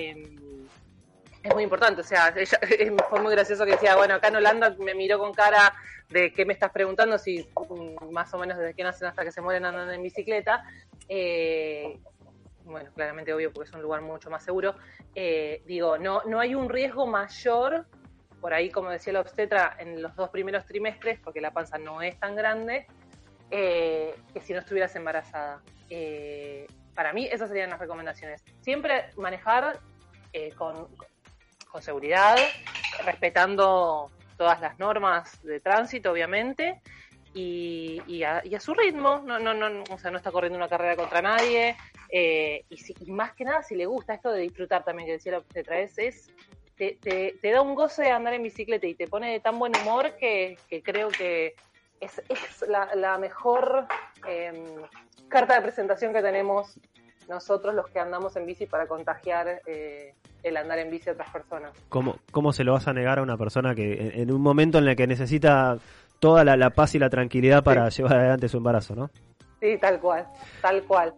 Eh, 1.45 1.49
es 1.49 1.55
muy 1.55 1.63
importante, 1.63 2.01
o 2.01 2.05
sea, 2.05 2.35
ella, 2.37 2.59
fue 3.09 3.21
muy 3.21 3.33
gracioso 3.33 3.65
que 3.65 3.73
decía, 3.73 3.97
bueno, 3.97 4.15
acá 4.15 4.29
en 4.29 4.37
Holanda 4.37 4.75
me 4.79 4.95
miró 4.95 5.19
con 5.19 5.33
cara 5.33 5.75
de 6.09 6.33
qué 6.33 6.45
me 6.45 6.53
estás 6.53 6.73
preguntando, 6.73 7.19
si 7.19 7.49
um, 7.69 7.95
más 8.11 8.33
o 8.35 8.39
menos 8.39 8.59
desde 8.59 8.75
que 8.75 8.83
nacen 8.83 9.09
hasta 9.09 9.25
que 9.25 9.33
se 9.33 9.41
mueren 9.41 9.65
andando 9.65 9.93
en 9.93 10.03
bicicleta. 10.03 10.65
Eh, 11.09 11.99
bueno, 12.65 12.91
claramente 12.95 13.33
obvio 13.33 13.53
porque 13.53 13.69
es 13.69 13.75
un 13.75 13.83
lugar 13.83 14.01
mucho 14.01 14.31
más 14.31 14.43
seguro. 14.43 14.75
Eh, 15.15 15.63
digo, 15.67 15.99
no, 15.99 16.23
no 16.25 16.41
hay 16.41 16.55
un 16.55 16.69
riesgo 16.69 17.07
mayor, 17.07 17.87
por 18.41 18.55
ahí 18.55 18.71
como 18.71 18.91
decía 18.91 19.13
la 19.13 19.21
obstetra, 19.21 19.77
en 19.79 20.01
los 20.01 20.17
dos 20.17 20.31
primeros 20.31 20.65
trimestres, 20.65 21.21
porque 21.21 21.41
la 21.41 21.53
panza 21.53 21.79
no 21.79 22.01
es 22.01 22.19
tan 22.19 22.37
grande, 22.37 22.87
eh, 23.51 24.15
que 24.33 24.41
si 24.41 24.53
no 24.53 24.61
estuvieras 24.61 24.97
embarazada. 24.97 25.63
Eh, 25.91 26.67
para 26.95 27.13
mí 27.13 27.29
esas 27.31 27.49
serían 27.49 27.71
las 27.71 27.79
recomendaciones. 27.79 28.43
Siempre 28.61 29.11
manejar 29.17 29.81
eh, 30.33 30.53
con, 30.53 30.89
con, 31.75 31.83
seguridad, 31.83 32.37
respetando 33.05 34.09
todas 34.37 34.61
las 34.61 34.79
normas 34.79 35.43
de 35.43 35.59
tránsito, 35.59 36.13
obviamente, 36.13 36.81
y, 37.35 38.23
a, 38.23 38.43
su 38.61 38.75
ritmo. 38.75 39.23
No, 39.27 39.41
no, 39.41 39.55
no, 39.55 39.83
o 39.91 39.99
sea, 39.99 40.13
no 40.13 40.19
está 40.19 40.31
corriendo 40.31 40.57
una 40.57 40.69
carrera 40.69 40.95
contra 40.95 41.21
nadie. 41.21 41.77
Eh, 42.11 42.65
y, 42.71 42.77
si, 42.77 42.95
más 43.11 43.33
que 43.33 43.45
nada, 43.45 43.65
si 43.65 43.75
le 43.75 43.87
gusta 43.87 44.15
esto 44.15 44.31
de 44.31 44.43
disfrutar 44.43 44.85
también, 44.85 45.07
que 45.07 45.15
decía 45.15 45.33
lo 45.33 45.43
que 45.43 45.55
te 45.55 45.65
traes, 45.65 45.99
es 45.99 46.33
te, 46.77 46.97
te, 47.03 47.51
da 47.51 47.61
un 47.61 47.75
goce 47.75 48.03
de 48.03 48.11
andar 48.11 48.35
en 48.35 48.45
bicicleta 48.45 48.87
y 48.87 48.95
te 48.95 49.09
pone 49.09 49.33
de 49.33 49.41
tan 49.41 49.59
buen 49.59 49.77
humor 49.77 50.17
que, 50.17 50.57
creo 50.85 51.09
que 51.09 51.57
es, 51.99 52.23
la, 52.69 53.19
mejor 53.19 53.89
eh, 54.29 54.77
carta 55.29 55.57
de 55.57 55.63
presentación 55.63 56.13
que 56.13 56.23
tenemos 56.23 56.79
nosotros 57.29 57.75
los 57.75 57.89
que 57.89 57.99
andamos 57.99 58.37
en 58.37 58.47
bici 58.47 58.67
para 58.67 58.87
contagiar 58.87 59.61
eh, 59.67 60.15
el 60.43 60.57
andar 60.57 60.79
en 60.79 60.91
bici 60.91 61.09
a 61.11 61.13
otras 61.13 61.31
personas. 61.31 61.73
¿Cómo, 61.89 62.17
¿Cómo 62.31 62.53
se 62.53 62.65
lo 62.65 62.73
vas 62.73 62.89
a 62.89 62.93
negar 62.93 63.19
a 63.19 63.23
una 63.23 63.37
persona 63.37 63.75
que 63.75 63.95
en, 63.95 64.21
en 64.21 64.33
un 64.33 64.41
momento 64.41 64.79
en 64.79 64.89
el 64.89 64.97
que 64.97 65.07
necesita 65.07 65.79
toda 66.19 66.45
la, 66.45 66.57
la 66.57 66.71
paz 66.71 66.95
y 66.95 66.99
la 66.99 67.11
tranquilidad 67.11 67.63
para 67.63 67.91
sí. 67.91 68.03
llevar 68.03 68.19
adelante 68.19 68.49
su 68.49 68.59
embarazo, 68.59 68.95
¿no? 68.95 69.11
Sí, 69.61 69.79
tal 69.79 69.99
cual, 70.01 70.27
tal 70.61 70.83
cual. 70.85 71.15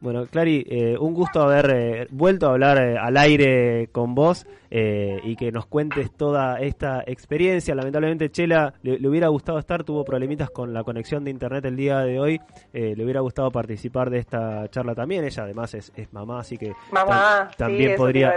Bueno, 0.00 0.26
Clary, 0.26 0.64
eh, 0.68 0.96
un 0.98 1.14
gusto 1.14 1.42
haber 1.42 1.70
eh, 1.70 2.06
vuelto 2.10 2.46
a 2.46 2.50
hablar 2.50 2.78
eh, 2.78 2.96
al 2.98 3.16
aire 3.16 3.88
con 3.90 4.14
vos 4.14 4.46
eh, 4.70 5.20
y 5.24 5.34
que 5.36 5.50
nos 5.50 5.66
cuentes 5.66 6.12
toda 6.12 6.60
esta 6.60 7.02
experiencia. 7.06 7.74
Lamentablemente, 7.74 8.30
Chela 8.30 8.74
le, 8.82 8.98
le, 8.98 9.08
hubiera 9.08 9.28
gustado 9.28 9.58
estar, 9.58 9.82
tuvo 9.84 10.04
problemitas 10.04 10.50
con 10.50 10.74
la 10.74 10.84
conexión 10.84 11.24
de 11.24 11.30
internet 11.30 11.64
el 11.64 11.76
día 11.76 12.00
de 12.00 12.20
hoy. 12.20 12.40
Eh, 12.72 12.94
le 12.96 13.04
hubiera 13.04 13.20
gustado 13.20 13.50
participar 13.50 14.10
de 14.10 14.18
esta 14.18 14.68
charla 14.68 14.94
también. 14.94 15.24
Ella, 15.24 15.44
además, 15.44 15.74
es, 15.74 15.92
es 15.96 16.12
mamá, 16.12 16.40
así 16.40 16.58
que 16.58 16.72
mamá, 16.92 17.48
tam 17.56 17.68
también 17.68 17.92
sí, 17.92 17.96
podría, 17.96 18.34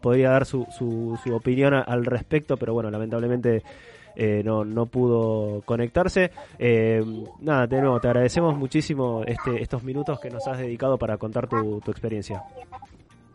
podría 0.00 0.30
dar 0.30 0.44
su, 0.44 0.66
su, 0.70 1.18
su 1.22 1.34
opinión 1.34 1.74
al 1.74 2.04
respecto, 2.04 2.56
pero 2.56 2.74
bueno, 2.74 2.90
lamentablemente 2.90 3.62
eh, 4.16 4.42
no, 4.44 4.64
no 4.64 4.86
pudo 4.86 5.62
conectarse. 5.64 6.30
Eh, 6.58 7.02
nada, 7.40 7.66
de 7.66 7.80
nuevo, 7.80 8.00
te 8.00 8.08
agradecemos 8.08 8.56
muchísimo 8.56 9.22
este, 9.26 9.62
estos 9.62 9.82
minutos 9.82 10.20
que 10.20 10.30
nos 10.30 10.46
has 10.46 10.58
dedicado 10.58 10.98
para 10.98 11.16
contar 11.16 11.48
tu, 11.48 11.80
tu 11.80 11.90
experiencia. 11.90 12.42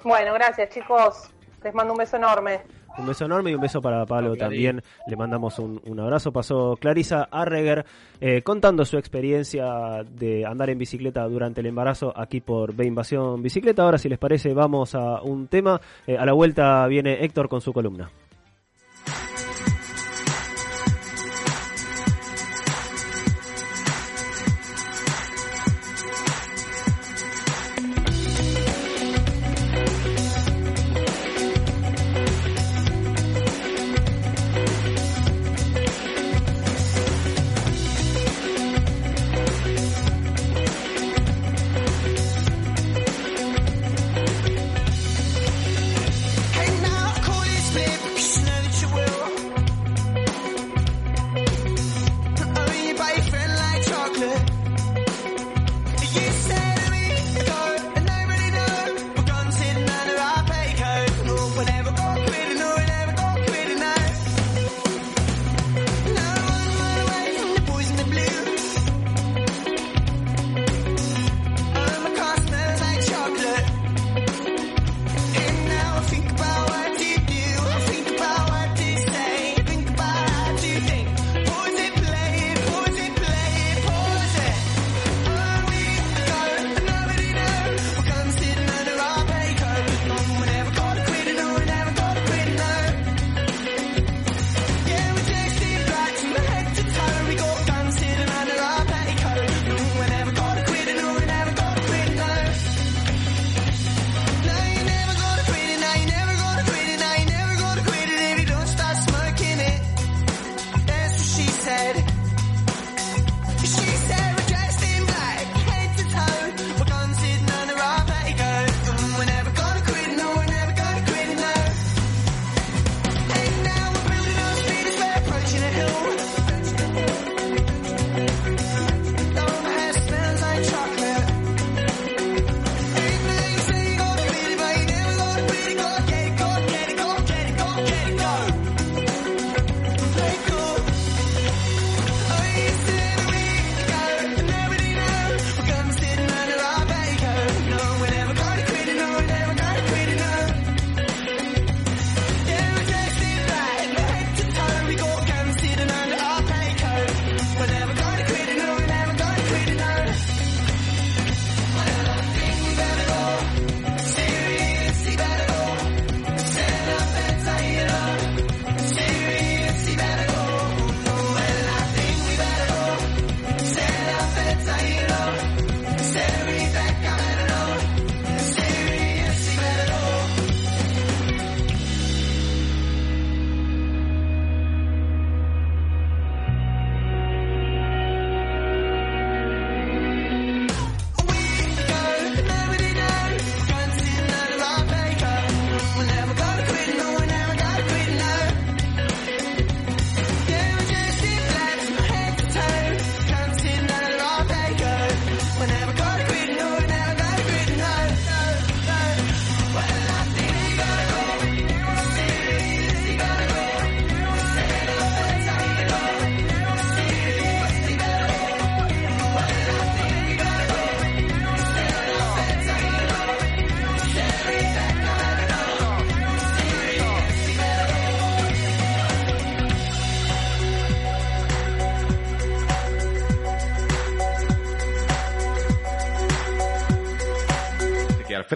Bueno, 0.03 0.33
gracias 0.33 0.69
chicos. 0.69 1.31
Les 1.63 1.73
mando 1.73 1.93
un 1.93 1.97
beso 1.99 2.17
enorme. 2.17 2.61
Un 2.97 3.05
beso 3.05 3.25
enorme 3.25 3.51
y 3.51 3.55
un 3.55 3.61
beso 3.61 3.81
para 3.81 4.05
Pablo 4.05 4.33
Clarín. 4.33 4.39
también. 4.39 4.83
Le 5.07 5.15
mandamos 5.15 5.59
un, 5.59 5.81
un, 5.85 5.99
abrazo. 5.99 6.31
Pasó 6.31 6.77
Clarisa 6.79 7.27
Arreger 7.29 7.85
eh, 8.19 8.41
contando 8.41 8.85
su 8.85 8.97
experiencia 8.97 10.03
de 10.09 10.45
andar 10.45 10.69
en 10.69 10.77
bicicleta 10.77 11.27
durante 11.27 11.61
el 11.61 11.67
embarazo 11.67 12.11
aquí 12.15 12.41
por 12.41 12.73
B 12.73 12.85
Invasión 12.85 13.41
Bicicleta. 13.43 13.83
Ahora, 13.83 13.97
si 13.97 14.09
les 14.09 14.17
parece, 14.17 14.53
vamos 14.53 14.95
a 14.95 15.21
un 15.21 15.47
tema. 15.47 15.79
Eh, 16.07 16.17
a 16.17 16.25
la 16.25 16.33
vuelta 16.33 16.87
viene 16.87 17.23
Héctor 17.23 17.49
con 17.49 17.61
su 17.61 17.71
columna. 17.71 18.09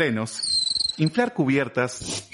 Frenos, 0.01 0.95
inflar 0.97 1.31
cubiertas, 1.31 2.27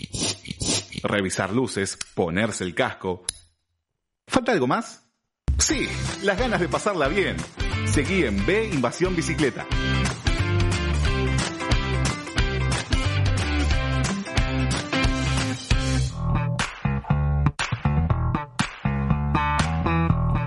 revisar 1.04 1.52
luces, 1.52 1.98
ponerse 2.16 2.64
el 2.64 2.74
casco. 2.74 3.26
¿Falta 4.26 4.54
algo 4.54 4.68
más? 4.68 5.06
Sí, 5.58 5.86
las 6.24 6.40
ganas 6.40 6.62
de 6.62 6.70
pasarla 6.70 7.10
bien. 7.10 7.36
Seguí 7.84 8.24
en 8.24 8.46
B 8.46 8.70
Invasión 8.72 9.18
Bicicleta. 9.18 9.66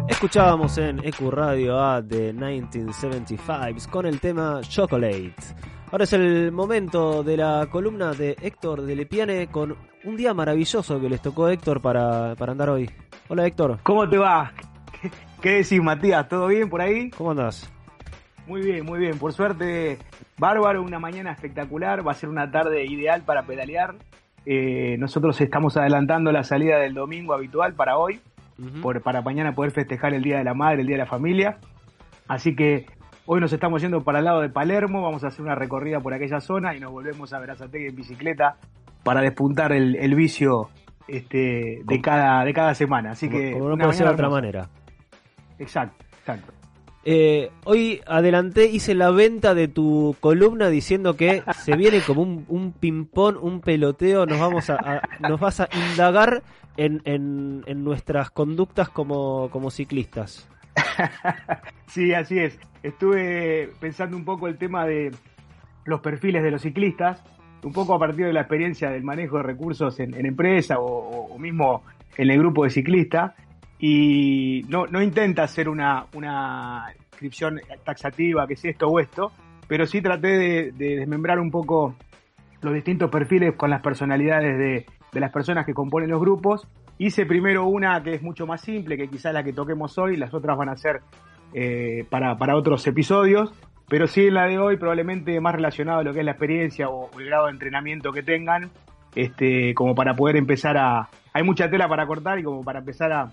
Escuchábamos 0.08 0.78
en 0.78 1.04
EQ 1.04 1.20
Radio 1.30 1.78
A 1.82 2.00
de 2.00 2.32
1975 2.32 3.90
con 3.90 4.06
el 4.06 4.18
tema 4.20 4.62
Chocolate. 4.62 5.34
Ahora 5.92 6.04
es 6.04 6.12
el 6.12 6.52
momento 6.52 7.24
de 7.24 7.36
la 7.36 7.66
columna 7.68 8.12
de 8.12 8.36
Héctor 8.40 8.82
de 8.82 8.94
Lepiane 8.94 9.48
con 9.48 9.74
un 10.04 10.16
día 10.16 10.32
maravilloso 10.32 11.00
que 11.00 11.08
les 11.08 11.20
tocó 11.20 11.46
a 11.46 11.52
Héctor 11.52 11.80
para, 11.80 12.36
para 12.36 12.52
andar 12.52 12.70
hoy. 12.70 12.88
Hola 13.26 13.44
Héctor. 13.44 13.80
¿Cómo 13.82 14.08
te 14.08 14.16
va? 14.16 14.52
¿Qué, 15.02 15.10
qué 15.42 15.50
decís 15.56 15.82
Matías? 15.82 16.28
¿Todo 16.28 16.46
bien 16.46 16.70
por 16.70 16.80
ahí? 16.80 17.10
¿Cómo 17.10 17.32
andás? 17.32 17.68
Muy 18.46 18.62
bien, 18.62 18.86
muy 18.86 19.00
bien. 19.00 19.18
Por 19.18 19.32
suerte, 19.32 19.98
bárbaro, 20.38 20.80
una 20.80 21.00
mañana 21.00 21.32
espectacular. 21.32 22.06
Va 22.06 22.12
a 22.12 22.14
ser 22.14 22.28
una 22.28 22.48
tarde 22.52 22.84
ideal 22.84 23.22
para 23.22 23.42
pedalear. 23.42 23.96
Eh, 24.46 24.94
nosotros 25.00 25.40
estamos 25.40 25.76
adelantando 25.76 26.30
la 26.30 26.44
salida 26.44 26.78
del 26.78 26.94
domingo 26.94 27.34
habitual 27.34 27.74
para 27.74 27.98
hoy, 27.98 28.20
por, 28.80 29.02
para 29.02 29.22
mañana 29.22 29.56
poder 29.56 29.72
festejar 29.72 30.14
el 30.14 30.22
Día 30.22 30.38
de 30.38 30.44
la 30.44 30.54
Madre, 30.54 30.82
el 30.82 30.86
Día 30.86 30.98
de 30.98 31.02
la 31.02 31.10
Familia. 31.10 31.58
Así 32.28 32.54
que 32.54 32.86
hoy 33.32 33.40
nos 33.40 33.52
estamos 33.52 33.80
yendo 33.80 34.02
para 34.02 34.18
el 34.18 34.24
lado 34.24 34.40
de 34.40 34.48
Palermo, 34.48 35.02
vamos 35.02 35.22
a 35.22 35.28
hacer 35.28 35.42
una 35.42 35.54
recorrida 35.54 36.00
por 36.00 36.12
aquella 36.12 36.40
zona 36.40 36.74
y 36.74 36.80
nos 36.80 36.90
volvemos 36.90 37.32
a 37.32 37.38
Verazategui 37.38 37.86
en 37.86 37.94
bicicleta 37.94 38.56
para 39.04 39.20
despuntar 39.20 39.70
el, 39.70 39.94
el 39.94 40.16
vicio 40.16 40.68
este, 41.06 41.80
de, 41.84 42.00
cada, 42.00 42.44
de 42.44 42.52
cada 42.52 42.74
semana. 42.74 43.12
Así 43.12 43.28
que 43.28 43.52
Como 43.52 43.68
no 43.68 43.76
puede 43.78 43.92
ser 43.92 44.08
de 44.08 44.14
otra 44.14 44.28
manera. 44.28 44.68
Exacto, 45.60 46.04
exacto. 46.18 46.52
Eh, 47.04 47.52
hoy 47.66 48.00
adelanté, 48.04 48.66
hice 48.66 48.96
la 48.96 49.12
venta 49.12 49.54
de 49.54 49.68
tu 49.68 50.16
columna 50.18 50.68
diciendo 50.68 51.14
que 51.14 51.44
se 51.54 51.76
viene 51.76 52.00
como 52.00 52.22
un, 52.22 52.44
un 52.48 52.72
ping-pong, 52.72 53.36
un 53.40 53.60
peloteo, 53.60 54.26
nos 54.26 54.40
vamos 54.40 54.70
a, 54.70 54.74
a- 54.74 55.02
nos 55.20 55.38
vas 55.38 55.60
a 55.60 55.68
indagar 55.92 56.42
en, 56.76 57.00
en, 57.04 57.62
en 57.66 57.84
nuestras 57.84 58.30
conductas 58.32 58.88
como, 58.88 59.50
como 59.50 59.70
ciclistas. 59.70 60.48
Sí, 61.86 62.12
así 62.14 62.38
es. 62.38 62.56
Estuve 62.82 63.70
pensando 63.78 64.16
un 64.16 64.24
poco 64.24 64.48
el 64.48 64.56
tema 64.56 64.86
de 64.86 65.10
los 65.84 66.00
perfiles 66.00 66.42
de 66.42 66.50
los 66.50 66.62
ciclistas, 66.62 67.22
un 67.62 67.72
poco 67.72 67.94
a 67.94 67.98
partir 67.98 68.26
de 68.26 68.32
la 68.32 68.40
experiencia 68.40 68.90
del 68.90 69.02
manejo 69.02 69.36
de 69.36 69.42
recursos 69.42 70.00
en, 70.00 70.14
empresa 70.24 70.76
o, 70.78 71.38
mismo 71.38 71.82
en 72.16 72.30
el 72.30 72.38
grupo 72.38 72.64
de 72.64 72.70
ciclistas. 72.70 73.32
Y 73.78 74.62
no, 74.68 74.86
no 74.86 75.02
intenta 75.02 75.42
hacer 75.42 75.68
una, 75.68 76.06
una 76.14 76.86
descripción 77.10 77.60
taxativa, 77.84 78.46
que 78.46 78.54
es 78.54 78.64
esto 78.64 78.88
o 78.88 79.00
esto, 79.00 79.32
pero 79.66 79.86
sí 79.86 80.02
traté 80.02 80.28
de, 80.28 80.72
de 80.72 80.96
desmembrar 80.96 81.38
un 81.38 81.50
poco 81.50 81.94
los 82.60 82.74
distintos 82.74 83.10
perfiles 83.10 83.54
con 83.56 83.70
las 83.70 83.80
personalidades 83.80 84.58
de, 84.58 84.86
de 85.12 85.20
las 85.20 85.32
personas 85.32 85.66
que 85.66 85.74
componen 85.74 86.10
los 86.10 86.20
grupos. 86.20 86.66
Hice 86.98 87.24
primero 87.24 87.66
una 87.66 88.02
que 88.02 88.14
es 88.14 88.22
mucho 88.22 88.46
más 88.46 88.60
simple, 88.60 88.96
que 88.96 89.08
quizás 89.08 89.32
la 89.32 89.42
que 89.42 89.52
toquemos 89.52 89.96
hoy, 89.98 90.16
las 90.16 90.34
otras 90.34 90.56
van 90.56 90.68
a 90.68 90.76
ser 90.76 91.00
eh, 91.54 92.04
para, 92.08 92.36
para 92.36 92.56
otros 92.56 92.86
episodios, 92.86 93.52
pero 93.88 94.06
sí 94.06 94.26
en 94.26 94.34
la 94.34 94.46
de 94.46 94.58
hoy 94.58 94.76
probablemente 94.76 95.40
más 95.40 95.54
relacionado 95.54 96.00
a 96.00 96.02
lo 96.04 96.12
que 96.12 96.20
es 96.20 96.24
la 96.24 96.32
experiencia 96.32 96.88
o, 96.88 97.10
el 97.18 97.26
grado 97.26 97.46
de 97.46 97.52
entrenamiento 97.52 98.12
que 98.12 98.22
tengan, 98.22 98.70
este, 99.14 99.74
como 99.74 99.94
para 99.94 100.14
poder 100.14 100.36
empezar 100.36 100.76
a... 100.76 101.08
Hay 101.32 101.42
mucha 101.42 101.68
tela 101.68 101.88
para 101.88 102.06
cortar 102.06 102.38
y 102.38 102.42
como 102.42 102.62
para 102.62 102.80
empezar 102.80 103.12
a, 103.12 103.32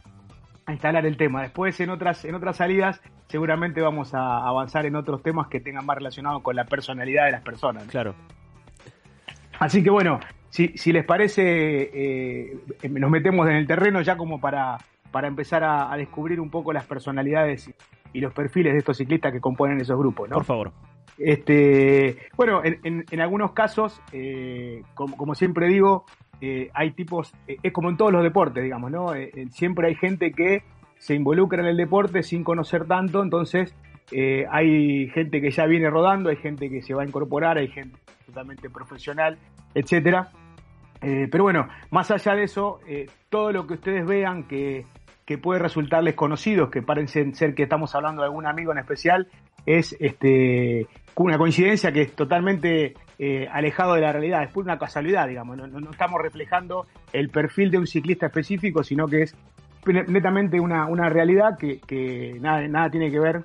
a 0.65 0.71
instalar 0.71 1.05
el 1.05 1.15
tema. 1.17 1.41
Después 1.41 1.79
en 1.79 1.89
otras, 1.89 2.25
en 2.25 2.35
otras 2.35 2.57
salidas 2.57 3.01
seguramente 3.27 3.81
vamos 3.81 4.13
a 4.13 4.47
avanzar 4.47 4.85
en 4.85 4.95
otros 4.95 5.21
temas 5.21 5.47
que 5.47 5.59
tengan 5.59 5.85
más 5.85 5.97
relacionado 5.97 6.41
con 6.41 6.55
la 6.55 6.65
personalidad 6.65 7.25
de 7.25 7.31
las 7.31 7.41
personas. 7.41 7.85
¿no? 7.85 7.91
Claro. 7.91 8.15
Así 9.59 9.83
que 9.83 9.89
bueno, 9.89 10.19
si, 10.49 10.69
si 10.77 10.91
les 10.91 11.05
parece, 11.05 11.41
eh, 11.43 12.57
nos 12.89 13.09
metemos 13.09 13.47
en 13.47 13.55
el 13.55 13.67
terreno 13.67 14.01
ya 14.01 14.17
como 14.17 14.39
para, 14.39 14.77
para 15.11 15.27
empezar 15.27 15.63
a, 15.63 15.91
a 15.91 15.97
descubrir 15.97 16.39
un 16.39 16.49
poco 16.49 16.73
las 16.73 16.85
personalidades 16.85 17.73
y, 18.13 18.19
los 18.19 18.33
perfiles 18.33 18.73
de 18.73 18.79
estos 18.79 18.97
ciclistas 18.97 19.31
que 19.33 19.39
componen 19.39 19.79
esos 19.81 19.97
grupos, 19.97 20.29
¿no? 20.29 20.35
Por 20.35 20.45
favor. 20.45 20.71
Este, 21.17 22.17
bueno, 22.35 22.63
en, 22.63 22.79
en- 22.83 23.05
en 23.09 23.21
algunos 23.21 23.51
casos, 23.53 24.01
eh, 24.11 24.83
como, 24.93 25.17
como 25.17 25.35
siempre 25.35 25.67
digo, 25.67 26.05
eh, 26.41 26.69
hay 26.73 26.91
tipos, 26.91 27.33
eh, 27.47 27.57
es 27.63 27.73
como 27.73 27.89
en 27.89 27.97
todos 27.97 28.11
los 28.11 28.23
deportes, 28.23 28.63
digamos, 28.63 28.91
¿no? 28.91 29.07
Siempre 29.49 29.87
hay 29.87 29.95
gente 29.95 30.31
que 30.31 30.63
se 30.99 31.15
involucra 31.15 31.61
en 31.61 31.67
el 31.69 31.77
deporte 31.77 32.21
sin 32.23 32.43
conocer 32.43 32.85
tanto, 32.85 33.21
entonces 33.23 33.75
hay 34.49 35.09
gente 35.09 35.41
que 35.41 35.51
ya 35.51 35.65
viene 35.65 35.89
rodando, 35.89 36.29
hay 36.29 36.37
gente 36.37 36.69
que 36.69 36.81
se 36.81 36.93
va 36.93 37.01
a 37.03 37.05
incorporar, 37.05 37.57
hay 37.57 37.67
gente 37.67 37.97
totalmente 38.25 38.69
profesional, 38.69 39.37
etcétera. 39.73 40.29
Pero 41.01 41.43
bueno, 41.43 41.67
más 41.91 42.09
allá 42.11 42.35
de 42.35 42.43
eso, 42.43 42.79
todo 43.29 43.51
lo 43.51 43.67
que 43.67 43.73
ustedes 43.75 44.05
vean 44.05 44.43
que, 44.47 44.85
que 45.27 45.37
puede 45.37 45.59
resultarles 45.59 46.15
conocidos, 46.15 46.69
que 46.69 46.81
parecen 46.81 47.35
ser 47.35 47.53
que 47.53 47.63
estamos 47.63 47.93
hablando 47.93 48.21
de 48.21 48.27
algún 48.27 48.47
amigo 48.47 48.71
en 48.71 48.77
especial, 48.77 49.27
es 49.65 49.95
este 49.99 50.87
una 51.15 51.37
coincidencia 51.37 51.91
que 51.91 52.03
es 52.03 52.15
totalmente 52.15 52.93
eh, 53.19 53.47
alejado 53.51 53.95
de 53.95 54.01
la 54.01 54.13
realidad, 54.13 54.43
es 54.43 54.51
pura 54.51 54.71
una 54.71 54.79
casualidad, 54.79 55.27
digamos, 55.27 55.57
no, 55.57 55.91
estamos 55.91 56.21
reflejando 56.21 56.85
el 57.11 57.29
perfil 57.29 57.71
de 57.71 57.77
un 57.79 57.87
ciclista 57.87 58.27
específico, 58.27 58.83
sino 58.83 59.07
que 59.07 59.23
es 59.23 59.35
netamente 59.85 60.61
una, 60.61 60.85
una 60.85 61.09
realidad 61.09 61.57
que, 61.57 62.37
nada 62.39 62.89
tiene 62.89 63.11
que 63.11 63.19
ver 63.19 63.43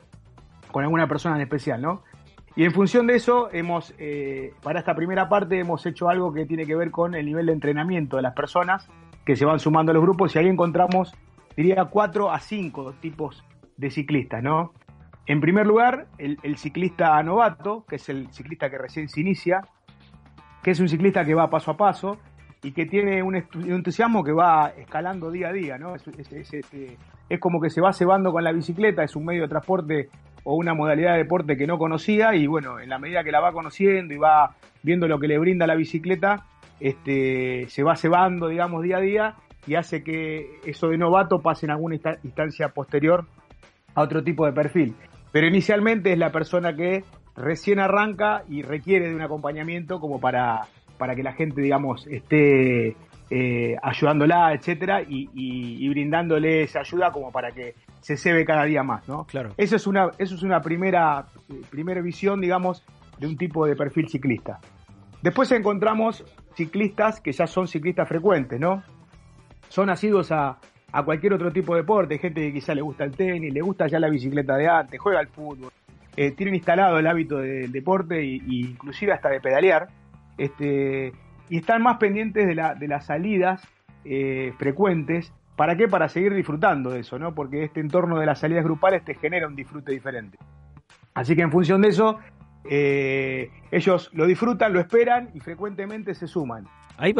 con 0.70 0.84
alguna 0.84 1.08
persona 1.08 1.34
en 1.34 1.42
especial, 1.42 1.82
¿no? 1.82 2.02
Y 2.54 2.64
en 2.64 2.72
función 2.72 3.06
de 3.08 3.16
eso, 3.16 3.48
hemos, 3.52 3.92
eh, 3.98 4.52
para 4.62 4.78
esta 4.78 4.94
primera 4.94 5.28
parte, 5.28 5.58
hemos 5.58 5.84
hecho 5.86 6.08
algo 6.08 6.32
que 6.32 6.44
tiene 6.44 6.64
que 6.64 6.76
ver 6.76 6.90
con 6.90 7.14
el 7.14 7.24
nivel 7.24 7.46
de 7.46 7.52
entrenamiento 7.54 8.16
de 8.16 8.22
las 8.22 8.34
personas 8.34 8.88
que 9.24 9.34
se 9.34 9.44
van 9.46 9.58
sumando 9.58 9.90
a 9.90 9.94
los 9.94 10.02
grupos 10.02 10.36
y 10.36 10.38
ahí 10.38 10.48
encontramos, 10.48 11.14
diría, 11.56 11.84
cuatro 11.86 12.30
a 12.30 12.40
cinco 12.40 12.94
tipos 13.00 13.44
de 13.76 13.90
ciclistas, 13.90 14.42
¿no? 14.42 14.72
En 15.26 15.40
primer 15.40 15.66
lugar, 15.66 16.08
el, 16.18 16.56
ciclista 16.56 17.22
novato, 17.22 17.84
que 17.86 17.96
es 17.96 18.08
el 18.08 18.32
ciclista 18.32 18.68
que 18.68 18.78
recién 18.78 19.08
se 19.08 19.20
inicia, 19.20 19.60
que 20.62 20.72
es 20.72 20.80
un 20.80 20.88
ciclista 20.88 21.24
que 21.24 21.34
va 21.34 21.48
paso 21.48 21.70
a 21.70 21.76
paso 21.76 22.18
y 22.62 22.72
que 22.72 22.86
tiene 22.86 23.22
un, 23.22 23.36
entusiasmo 23.36 24.24
que 24.24 24.32
va 24.32 24.72
escalando 24.76 25.30
día 25.30 25.48
a 25.48 25.52
día, 25.52 25.78
¿no? 25.78 25.94
Es, 25.94 26.04
es 27.28 27.40
como 27.40 27.60
que 27.60 27.70
se 27.70 27.80
va 27.80 27.92
cebando 27.92 28.32
con 28.32 28.42
la 28.42 28.52
bicicleta, 28.52 29.04
es 29.04 29.14
un 29.14 29.24
medio 29.24 29.42
de 29.42 29.48
transporte 29.48 30.08
o 30.44 30.56
una 30.56 30.74
modalidad 30.74 31.12
de 31.12 31.18
deporte 31.18 31.56
que 31.56 31.66
no 31.66 31.78
conocía 31.78 32.34
y 32.34 32.46
bueno, 32.46 32.80
en 32.80 32.88
la 32.88 32.98
medida 32.98 33.22
que 33.22 33.30
la 33.30 33.40
va 33.40 33.52
conociendo 33.52 34.12
y 34.12 34.18
va 34.18 34.56
viendo 34.82 35.06
lo 35.06 35.20
que 35.20 35.28
le 35.28 35.38
brinda 35.38 35.66
la 35.66 35.76
bicicleta, 35.76 36.46
este, 36.80 37.66
se 37.68 37.84
va 37.84 37.94
cebando, 37.94 38.48
digamos, 38.48 38.82
día 38.82 38.96
a 38.96 39.00
día 39.00 39.34
y 39.66 39.74
hace 39.76 40.02
que 40.02 40.58
eso 40.64 40.88
de 40.88 40.98
novato 40.98 41.40
pase 41.40 41.66
en 41.66 41.70
alguna 41.72 41.94
insta- 41.96 42.18
instancia 42.24 42.68
posterior 42.68 43.26
a 43.94 44.02
otro 44.02 44.22
tipo 44.22 44.44
de 44.46 44.52
perfil. 44.52 44.94
Pero 45.30 45.46
inicialmente 45.46 46.12
es 46.12 46.18
la 46.18 46.30
persona 46.32 46.74
que 46.74 47.04
recién 47.36 47.78
arranca 47.78 48.42
y 48.48 48.62
requiere 48.62 49.08
de 49.08 49.14
un 49.14 49.22
acompañamiento 49.22 50.00
como 50.00 50.20
para, 50.20 50.62
para 50.98 51.14
que 51.14 51.22
la 51.22 51.32
gente, 51.32 51.60
digamos, 51.62 52.06
esté 52.06 52.96
eh, 53.30 53.76
ayudándola, 53.82 54.52
etcétera, 54.52 55.00
y, 55.02 55.30
y- 55.32 55.84
y 55.86 55.88
brindándole 55.88 56.62
esa 56.64 56.80
ayuda 56.80 57.10
como 57.12 57.32
para 57.32 57.50
que 57.52 57.74
se 58.00 58.16
cebe 58.18 58.44
cada 58.44 58.64
día 58.64 58.82
más, 58.82 59.08
¿no? 59.08 59.24
Claro. 59.24 59.54
Eso 59.56 59.76
es 59.76 59.86
una, 59.86 60.10
eso 60.18 60.34
es 60.34 60.42
una 60.42 60.60
primera, 60.60 61.24
eh, 61.48 61.62
primera 61.70 62.02
visión, 62.02 62.40
digamos, 62.42 62.84
de 63.18 63.26
un 63.28 63.36
tipo 63.38 63.64
de 63.64 63.74
perfil 63.74 64.08
ciclista. 64.08 64.58
Después 65.22 65.50
encontramos 65.52 66.24
ciclistas 66.56 67.20
que 67.22 67.32
ya 67.32 67.46
son 67.46 67.68
ciclistas 67.68 68.06
frecuentes, 68.08 68.60
¿no? 68.60 68.82
Son 69.72 69.88
asiduos 69.88 70.30
a, 70.30 70.58
cualquier 71.02 71.32
otro 71.32 71.50
tipo 71.50 71.74
de 71.74 71.80
deporte, 71.80 72.18
gente 72.18 72.42
que 72.42 72.52
quizá 72.52 72.74
le 72.74 72.82
gusta 72.82 73.04
el 73.04 73.12
tenis, 73.12 73.54
le 73.54 73.62
gusta 73.62 73.86
ya 73.86 73.98
la 73.98 74.10
bicicleta 74.10 74.54
de 74.58 74.68
antes, 74.68 75.00
juega 75.00 75.18
al 75.18 75.28
fútbol, 75.28 75.72
eh, 76.14 76.32
tienen 76.32 76.56
instalado 76.56 76.98
el 76.98 77.06
hábito 77.06 77.38
del 77.38 77.72
deporte 77.72 78.22
y 78.22 78.66
inclusive 78.68 79.14
hasta 79.14 79.30
de 79.30 79.40
pedalear, 79.40 79.88
este, 80.36 81.14
y 81.48 81.56
están 81.56 81.80
más 81.80 81.96
pendientes 81.96 82.46
de, 82.46 82.54
la, 82.54 82.74
de 82.74 82.86
las 82.86 83.06
salidas 83.06 83.66
eh, 84.04 84.52
frecuentes. 84.58 85.32
¿Para 85.56 85.74
qué? 85.74 85.88
Para 85.88 86.10
seguir 86.10 86.34
disfrutando 86.34 86.90
de 86.90 87.00
eso, 87.00 87.18
¿no? 87.18 87.34
Porque 87.34 87.64
este 87.64 87.80
entorno 87.80 88.18
de 88.18 88.26
las 88.26 88.40
salidas 88.40 88.64
grupales 88.64 89.02
te 89.06 89.14
genera 89.14 89.46
un 89.46 89.56
disfrute 89.56 89.90
diferente. 89.90 90.36
Así 91.14 91.34
que 91.34 91.40
en 91.40 91.50
función 91.50 91.80
de 91.80 91.88
eso, 91.88 92.18
eh, 92.68 93.50
ellos 93.70 94.10
lo 94.12 94.26
disfrutan, 94.26 94.74
lo 94.74 94.80
esperan 94.80 95.30
y 95.32 95.40
frecuentemente 95.40 96.14
se 96.14 96.26
suman. 96.26 96.66
Ahí, 97.02 97.12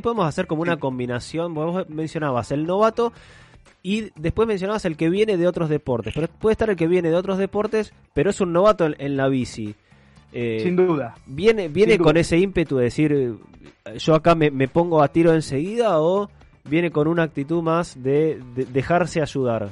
podemos 0.00 0.26
hacer 0.26 0.46
como 0.46 0.62
una 0.62 0.76
combinación. 0.76 1.52
Vos 1.52 1.88
mencionabas 1.88 2.52
el 2.52 2.64
novato 2.64 3.12
y 3.82 4.10
después 4.14 4.46
mencionabas 4.46 4.84
el 4.84 4.96
que 4.96 5.10
viene 5.10 5.36
de 5.36 5.48
otros 5.48 5.68
deportes. 5.68 6.14
Pero 6.14 6.28
puede 6.28 6.52
estar 6.52 6.70
el 6.70 6.76
que 6.76 6.86
viene 6.86 7.10
de 7.10 7.16
otros 7.16 7.38
deportes, 7.38 7.92
pero 8.14 8.30
es 8.30 8.40
un 8.40 8.52
novato 8.52 8.86
en, 8.86 8.94
en 8.98 9.16
la 9.16 9.28
bici. 9.28 9.74
Eh, 10.32 10.60
Sin 10.62 10.76
duda. 10.76 11.16
¿Viene, 11.26 11.68
viene 11.68 11.94
Sin 11.94 12.02
con 12.02 12.12
duda. 12.12 12.20
ese 12.20 12.38
ímpetu 12.38 12.76
de 12.76 12.84
decir, 12.84 13.12
eh, 13.12 13.98
yo 13.98 14.14
acá 14.14 14.36
me, 14.36 14.50
me 14.52 14.68
pongo 14.68 15.02
a 15.02 15.08
tiro 15.08 15.34
enseguida 15.34 16.00
o 16.00 16.30
viene 16.64 16.90
con 16.92 17.08
una 17.08 17.24
actitud 17.24 17.62
más 17.62 18.00
de, 18.00 18.40
de 18.54 18.64
dejarse 18.66 19.20
ayudar? 19.20 19.70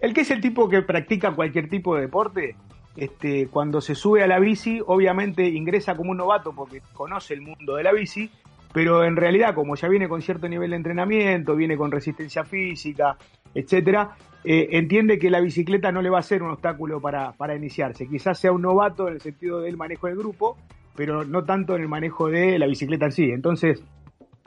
El 0.00 0.14
que 0.14 0.22
es 0.22 0.30
el 0.30 0.40
tipo 0.40 0.68
que 0.70 0.80
practica 0.82 1.34
cualquier 1.34 1.68
tipo 1.68 1.96
de 1.96 2.02
deporte, 2.02 2.56
este, 2.96 3.48
cuando 3.48 3.80
se 3.80 3.94
sube 3.94 4.22
a 4.22 4.26
la 4.26 4.38
bici, 4.38 4.80
obviamente 4.86 5.48
ingresa 5.48 5.96
como 5.96 6.10
un 6.10 6.18
novato 6.18 6.52
porque 6.52 6.82
conoce 6.92 7.34
el 7.34 7.40
mundo 7.40 7.76
de 7.76 7.82
la 7.84 7.92
bici, 7.92 8.30
pero 8.72 9.04
en 9.04 9.16
realidad, 9.16 9.54
como 9.54 9.74
ya 9.76 9.88
viene 9.88 10.08
con 10.08 10.22
cierto 10.22 10.48
nivel 10.48 10.70
de 10.70 10.76
entrenamiento, 10.76 11.56
viene 11.56 11.76
con 11.76 11.90
resistencia 11.90 12.44
física, 12.44 13.16
etcétera, 13.54 14.16
eh, 14.44 14.68
entiende 14.72 15.18
que 15.18 15.30
la 15.30 15.40
bicicleta 15.40 15.92
no 15.92 16.02
le 16.02 16.10
va 16.10 16.18
a 16.18 16.22
ser 16.22 16.42
un 16.42 16.50
obstáculo 16.50 17.00
para, 17.00 17.32
para 17.32 17.54
iniciarse. 17.54 18.08
Quizás 18.08 18.38
sea 18.38 18.52
un 18.52 18.62
novato 18.62 19.08
en 19.08 19.14
el 19.14 19.20
sentido 19.20 19.60
del 19.60 19.76
manejo 19.76 20.06
del 20.06 20.16
grupo, 20.16 20.56
pero 20.96 21.24
no 21.24 21.44
tanto 21.44 21.76
en 21.76 21.82
el 21.82 21.88
manejo 21.88 22.28
de 22.28 22.58
la 22.58 22.66
bicicleta 22.66 23.06
en 23.06 23.12
sí. 23.12 23.30
Entonces, 23.30 23.82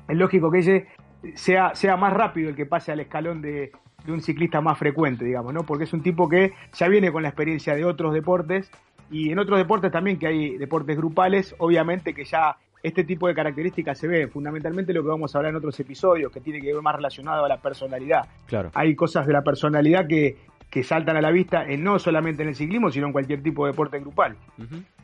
es 0.07 0.17
lógico 0.17 0.51
que 0.51 0.59
ese 0.59 0.87
sea, 1.35 1.73
sea 1.75 1.97
más 1.97 2.13
rápido 2.13 2.49
el 2.49 2.55
que 2.55 2.65
pase 2.65 2.91
al 2.91 2.99
escalón 2.99 3.41
de, 3.41 3.71
de 4.05 4.11
un 4.11 4.21
ciclista 4.21 4.61
más 4.61 4.77
frecuente, 4.77 5.25
digamos, 5.25 5.53
¿no? 5.53 5.63
Porque 5.63 5.85
es 5.85 5.93
un 5.93 6.01
tipo 6.01 6.29
que 6.29 6.53
ya 6.73 6.87
viene 6.87 7.11
con 7.11 7.23
la 7.23 7.29
experiencia 7.29 7.75
de 7.75 7.85
otros 7.85 8.13
deportes 8.13 8.69
y 9.09 9.31
en 9.31 9.39
otros 9.39 9.57
deportes 9.57 9.91
también 9.91 10.17
que 10.17 10.27
hay 10.27 10.57
deportes 10.57 10.97
grupales, 10.97 11.55
obviamente 11.59 12.13
que 12.13 12.25
ya 12.25 12.57
este 12.83 13.03
tipo 13.03 13.27
de 13.27 13.33
características 13.33 13.97
se 13.97 14.07
ven. 14.07 14.29
Fundamentalmente 14.29 14.93
lo 14.93 15.01
que 15.01 15.09
vamos 15.09 15.33
a 15.33 15.39
hablar 15.39 15.51
en 15.51 15.57
otros 15.57 15.79
episodios, 15.79 16.31
que 16.31 16.39
tiene 16.39 16.61
que 16.61 16.71
ver 16.71 16.81
más 16.81 16.95
relacionado 16.95 17.43
a 17.43 17.49
la 17.49 17.57
personalidad. 17.57 18.27
Claro. 18.45 18.69
Hay 18.75 18.95
cosas 18.95 19.25
de 19.25 19.33
la 19.33 19.41
personalidad 19.41 20.07
que, 20.07 20.37
que 20.69 20.83
saltan 20.83 21.17
a 21.17 21.21
la 21.21 21.31
vista, 21.31 21.65
en, 21.65 21.83
no 21.83 21.97
solamente 21.97 22.43
en 22.43 22.49
el 22.49 22.55
ciclismo, 22.55 22.91
sino 22.91 23.07
en 23.07 23.13
cualquier 23.13 23.41
tipo 23.41 23.65
de 23.65 23.71
deporte 23.71 23.99
grupal. 23.99 24.37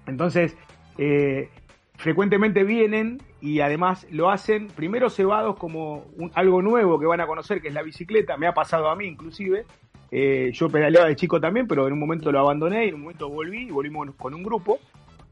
Entonces, 0.05 0.55
eh, 0.97 1.49
frecuentemente 2.01 2.63
vienen 2.63 3.21
y 3.41 3.59
además 3.59 4.07
lo 4.09 4.31
hacen 4.31 4.67
primero 4.67 5.09
cebados 5.09 5.55
como 5.55 6.05
algo 6.33 6.61
nuevo 6.63 6.99
que 6.99 7.05
van 7.05 7.21
a 7.21 7.27
conocer, 7.27 7.61
que 7.61 7.67
es 7.67 7.73
la 7.73 7.83
bicicleta. 7.83 8.37
Me 8.37 8.47
ha 8.47 8.53
pasado 8.53 8.89
a 8.89 8.95
mí 8.95 9.05
inclusive. 9.05 9.65
Eh, 10.09 10.49
yo 10.51 10.67
pedaleaba 10.67 11.07
de 11.07 11.15
chico 11.15 11.39
también, 11.39 11.67
pero 11.67 11.85
en 11.85 11.93
un 11.93 11.99
momento 11.99 12.31
lo 12.31 12.39
abandoné 12.39 12.85
y 12.85 12.89
en 12.89 12.95
un 12.95 13.01
momento 13.01 13.29
volví 13.29 13.67
y 13.67 13.71
volvimos 13.71 14.15
con 14.15 14.33
un 14.33 14.41
grupo. 14.41 14.79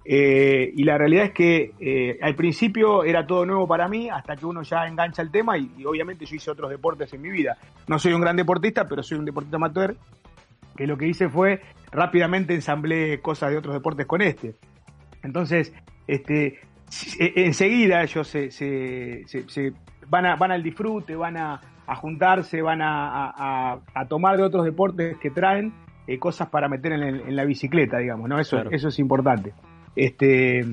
Eh, 0.05 0.71
y 0.75 0.83
la 0.83 0.97
realidad 0.97 1.25
es 1.25 1.31
que 1.31 1.73
eh, 1.79 2.19
al 2.21 2.35
principio 2.35 3.03
era 3.03 3.25
todo 3.25 3.45
nuevo 3.47 3.67
para 3.67 3.87
mí, 3.87 4.07
hasta 4.09 4.35
que 4.35 4.45
uno 4.45 4.61
ya 4.61 4.87
engancha 4.87 5.23
el 5.23 5.31
tema 5.31 5.57
y, 5.57 5.71
y 5.75 5.85
obviamente 5.85 6.25
yo 6.25 6.35
hice 6.35 6.51
otros 6.51 6.69
deportes 6.69 7.11
en 7.13 7.21
mi 7.21 7.31
vida. 7.31 7.57
No 7.87 7.97
soy 7.97 8.13
un 8.13 8.21
gran 8.21 8.35
deportista, 8.35 8.87
pero 8.87 9.01
soy 9.01 9.17
un 9.17 9.25
deportista 9.25 9.57
amateur, 9.57 9.97
que 10.77 10.85
lo 10.85 10.97
que 10.97 11.07
hice 11.07 11.29
fue 11.29 11.61
rápidamente 11.91 12.53
ensamblé 12.53 13.21
cosas 13.21 13.49
de 13.51 13.57
otros 13.57 13.73
deportes 13.73 14.05
con 14.05 14.21
este. 14.21 14.55
Entonces, 15.23 15.73
este, 16.13 16.59
e- 17.19 17.33
enseguida 17.45 18.01
ellos 18.03 18.27
se, 18.27 18.51
se- 18.51 19.23
se- 19.27 19.47
se- 19.49 19.73
van, 20.07 20.25
a, 20.25 20.35
van 20.35 20.51
al 20.51 20.63
disfrute, 20.63 21.15
van 21.15 21.37
a, 21.37 21.61
a 21.87 21.95
juntarse, 21.95 22.61
van 22.61 22.81
a, 22.81 23.73
a- 23.93 24.05
tomar 24.07 24.37
de 24.37 24.43
otros 24.43 24.65
deportes 24.65 25.17
que 25.17 25.29
traen 25.31 25.73
eh, 26.07 26.17
cosas 26.19 26.49
para 26.49 26.67
meter 26.69 26.93
en, 26.93 27.03
el- 27.03 27.21
en 27.21 27.35
la 27.35 27.45
bicicleta, 27.45 27.97
digamos, 27.99 28.27
¿no? 28.29 28.39
Eso, 28.39 28.57
Claro. 28.57 28.71
eso 28.71 28.87
es 28.87 28.97
importante. 28.99 29.53
Este, 29.95 30.65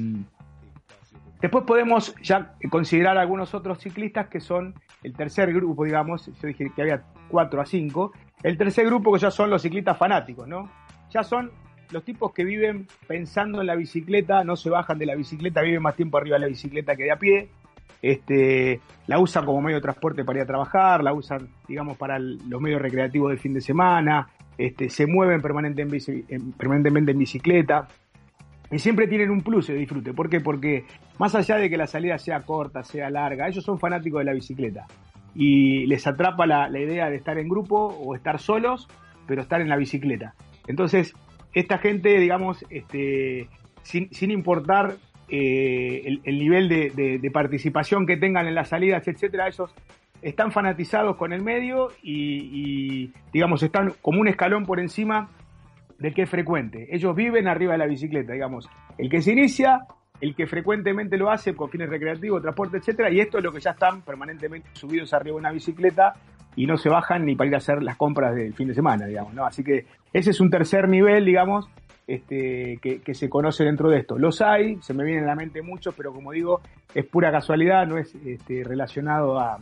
después 1.40 1.64
podemos 1.64 2.14
ya 2.22 2.54
considerar 2.70 3.18
algunos 3.18 3.54
otros 3.54 3.78
ciclistas 3.78 4.28
que 4.28 4.40
son 4.40 4.74
el 5.02 5.12
tercer 5.14 5.52
grupo, 5.52 5.84
digamos, 5.84 6.26
yo 6.40 6.48
dije 6.48 6.70
que 6.74 6.82
había 6.82 7.02
cuatro 7.28 7.60
a 7.60 7.66
cinco, 7.66 8.12
el 8.42 8.56
tercer 8.56 8.86
grupo 8.86 9.12
que 9.12 9.18
ya 9.18 9.30
son 9.30 9.50
los 9.50 9.62
ciclistas 9.62 9.96
fanáticos, 9.98 10.46
¿no? 10.48 10.70
Ya 11.10 11.22
son 11.22 11.50
los 11.90 12.04
tipos 12.04 12.32
que 12.32 12.44
viven 12.44 12.86
pensando 13.06 13.60
en 13.60 13.66
la 13.66 13.74
bicicleta, 13.74 14.44
no 14.44 14.56
se 14.56 14.70
bajan 14.70 14.98
de 14.98 15.06
la 15.06 15.14
bicicleta, 15.14 15.62
viven 15.62 15.82
más 15.82 15.96
tiempo 15.96 16.18
arriba 16.18 16.36
de 16.36 16.40
la 16.40 16.48
bicicleta 16.48 16.96
que 16.96 17.04
de 17.04 17.12
a 17.12 17.18
pie, 17.18 17.48
este, 18.02 18.80
la 19.06 19.18
usan 19.18 19.44
como 19.44 19.60
medio 19.60 19.76
de 19.76 19.82
transporte 19.82 20.24
para 20.24 20.38
ir 20.38 20.42
a 20.44 20.46
trabajar, 20.46 21.02
la 21.02 21.12
usan, 21.12 21.48
digamos, 21.66 21.96
para 21.96 22.18
los 22.18 22.60
medios 22.60 22.80
recreativos 22.80 23.30
del 23.30 23.38
fin 23.38 23.54
de 23.54 23.60
semana, 23.60 24.28
este, 24.58 24.88
se 24.88 25.06
mueven 25.06 25.36
en 25.36 25.42
permanentemente 26.52 27.12
en 27.12 27.18
bicicleta. 27.18 27.88
Y 28.70 28.78
siempre 28.80 29.06
tienen 29.06 29.30
un 29.30 29.42
plus 29.42 29.68
de 29.68 29.74
disfrute. 29.74 30.12
¿Por 30.12 30.28
qué? 30.28 30.40
Porque 30.40 30.84
más 31.18 31.34
allá 31.36 31.56
de 31.56 31.70
que 31.70 31.76
la 31.76 31.86
salida 31.86 32.18
sea 32.18 32.40
corta, 32.42 32.82
sea 32.82 33.10
larga, 33.10 33.46
ellos 33.46 33.64
son 33.64 33.78
fanáticos 33.78 34.20
de 34.20 34.24
la 34.24 34.32
bicicleta. 34.32 34.86
Y 35.34 35.86
les 35.86 36.06
atrapa 36.06 36.46
la 36.46 36.78
idea 36.78 37.08
de 37.08 37.16
estar 37.16 37.38
en 37.38 37.48
grupo 37.48 37.86
o 37.86 38.14
estar 38.16 38.40
solos, 38.40 38.88
pero 39.26 39.42
estar 39.42 39.60
en 39.60 39.68
la 39.68 39.76
bicicleta. 39.76 40.34
Entonces, 40.66 41.14
esta 41.56 41.78
gente, 41.78 42.20
digamos, 42.20 42.64
este, 42.70 43.48
sin, 43.82 44.12
sin 44.12 44.30
importar 44.30 44.96
eh, 45.28 46.02
el, 46.04 46.20
el 46.24 46.38
nivel 46.38 46.68
de 46.68 47.30
participación 47.32 48.06
que 48.06 48.16
tengan 48.16 48.46
en 48.46 48.54
las 48.54 48.68
salidas, 48.68 49.08
etcétera, 49.08 49.48
ellos 49.48 49.74
están 50.22 50.52
fanatizados 50.52 51.16
con 51.16 51.32
el 51.32 51.42
medio 51.42 51.88
y, 52.02 52.40
y, 52.52 53.12
digamos, 53.32 53.62
están 53.62 53.94
como 54.02 54.20
un 54.20 54.28
escalón 54.28 54.66
por 54.66 54.80
encima 54.80 55.30
del 55.98 56.14
que 56.14 56.22
es 56.22 56.30
frecuente. 56.30 56.88
Ellos 56.90 57.14
viven 57.16 57.48
arriba 57.48 57.72
de 57.72 57.78
la 57.78 57.86
bicicleta, 57.86 58.32
digamos. 58.32 58.68
El 58.98 59.08
que 59.08 59.22
se 59.22 59.32
inicia, 59.32 59.86
el 60.20 60.34
que 60.34 60.46
frecuentemente 60.46 61.16
lo 61.16 61.30
hace 61.30 61.54
con 61.54 61.70
fines 61.70 61.88
recreativos, 61.88 62.42
transporte, 62.42 62.78
etcétera, 62.78 63.10
y 63.10 63.20
esto 63.20 63.38
es 63.38 63.44
lo 63.44 63.52
que 63.52 63.60
ya 63.60 63.70
están 63.70 64.02
permanentemente 64.02 64.68
subidos 64.72 65.14
arriba 65.14 65.34
de 65.36 65.40
una 65.40 65.52
bicicleta 65.52 66.14
y 66.56 66.66
no 66.66 66.76
se 66.76 66.88
bajan 66.88 67.24
ni 67.24 67.36
para 67.36 67.48
ir 67.48 67.54
a 67.54 67.58
hacer 67.58 67.82
las 67.82 67.96
compras 67.96 68.34
del 68.34 68.54
fin 68.54 68.68
de 68.68 68.74
semana, 68.74 69.06
digamos, 69.06 69.34
¿no? 69.34 69.44
Así 69.44 69.62
que 69.62 69.86
ese 70.12 70.30
es 70.30 70.40
un 70.40 70.50
tercer 70.50 70.88
nivel, 70.88 71.24
digamos, 71.24 71.68
este, 72.06 72.78
que, 72.82 73.00
que 73.00 73.14
se 73.14 73.28
conoce 73.28 73.64
dentro 73.64 73.90
de 73.90 73.98
esto. 73.98 74.18
Los 74.18 74.40
hay, 74.40 74.76
se 74.80 74.94
me 74.94 75.04
vienen 75.04 75.24
a 75.24 75.28
la 75.28 75.34
mente 75.36 75.62
muchos, 75.62 75.94
pero 75.94 76.12
como 76.12 76.32
digo, 76.32 76.60
es 76.94 77.04
pura 77.04 77.30
casualidad, 77.30 77.86
no 77.86 77.98
es 77.98 78.14
este, 78.24 78.64
relacionado 78.64 79.38
a, 79.38 79.58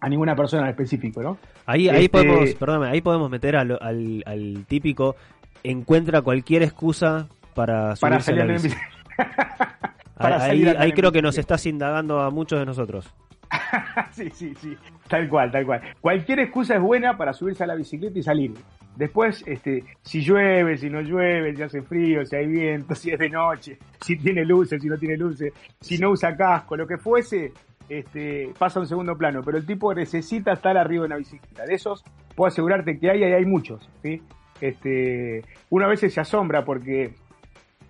a 0.00 0.08
ninguna 0.08 0.34
persona 0.36 0.62
en 0.62 0.68
específico, 0.70 1.22
¿no? 1.22 1.38
Ahí, 1.66 1.88
ahí 1.88 2.04
Este, 2.04 2.08
podemos, 2.08 2.54
perdóname, 2.54 2.88
ahí 2.88 3.00
podemos 3.00 3.30
meter 3.30 3.56
al, 3.56 3.78
al, 3.80 4.22
al 4.26 4.64
típico 4.66 5.16
encuentra 5.64 6.22
cualquier 6.22 6.62
excusa 6.62 7.28
para 7.54 7.94
Para 8.00 8.20
subirse 8.20 8.32
a 8.32 8.34
la 8.34 8.58
salir 8.58 8.62
bici. 8.62 8.76
para 10.16 10.36
ahí 10.42 10.64
salir 10.64 10.76
ahí 10.78 10.92
creo 10.92 11.12
que 11.12 11.22
nos 11.22 11.38
estás 11.38 11.66
indagando 11.66 12.20
a 12.20 12.30
muchos 12.30 12.58
de 12.58 12.66
nosotros. 12.66 13.12
sí, 14.12 14.30
sí, 14.30 14.54
sí, 14.54 14.76
tal 15.08 15.28
cual, 15.28 15.50
tal 15.50 15.66
cual. 15.66 15.80
Cualquier 16.00 16.40
excusa 16.40 16.76
es 16.76 16.80
buena 16.80 17.16
para 17.16 17.32
subirse 17.32 17.64
a 17.64 17.66
la 17.66 17.74
bicicleta 17.74 18.18
y 18.18 18.22
salir. 18.22 18.52
Después, 18.96 19.42
este, 19.46 19.84
si 20.02 20.20
llueve, 20.20 20.76
si 20.76 20.90
no 20.90 21.00
llueve, 21.00 21.54
si 21.54 21.62
hace 21.62 21.82
frío, 21.82 22.24
si 22.24 22.36
hay 22.36 22.46
viento, 22.46 22.94
si 22.94 23.10
es 23.10 23.18
de 23.18 23.28
noche, 23.28 23.78
si 24.00 24.16
tiene 24.16 24.44
luces, 24.44 24.80
si 24.80 24.88
no 24.88 24.96
tiene 24.98 25.16
luces, 25.16 25.52
si 25.80 25.98
no 25.98 26.10
usa 26.10 26.36
casco, 26.36 26.76
lo 26.76 26.86
que 26.86 26.98
fuese, 26.98 27.52
este, 27.88 28.50
pasa 28.58 28.78
a 28.78 28.82
un 28.82 28.88
segundo 28.88 29.16
plano. 29.16 29.40
Pero 29.44 29.58
el 29.58 29.66
tipo 29.66 29.92
necesita 29.94 30.52
estar 30.52 30.76
arriba 30.76 31.02
de 31.02 31.06
una 31.06 31.16
bicicleta. 31.16 31.64
De 31.64 31.74
esos, 31.74 32.04
puedo 32.34 32.48
asegurarte 32.48 32.98
que 32.98 33.10
hay 33.10 33.20
y 33.20 33.24
hay 33.24 33.44
muchos. 33.44 33.88
¿sí? 34.02 34.22
Este, 34.60 35.42
una 35.70 35.88
vez 35.88 36.00
se 36.00 36.20
asombra 36.20 36.64
porque 36.64 37.14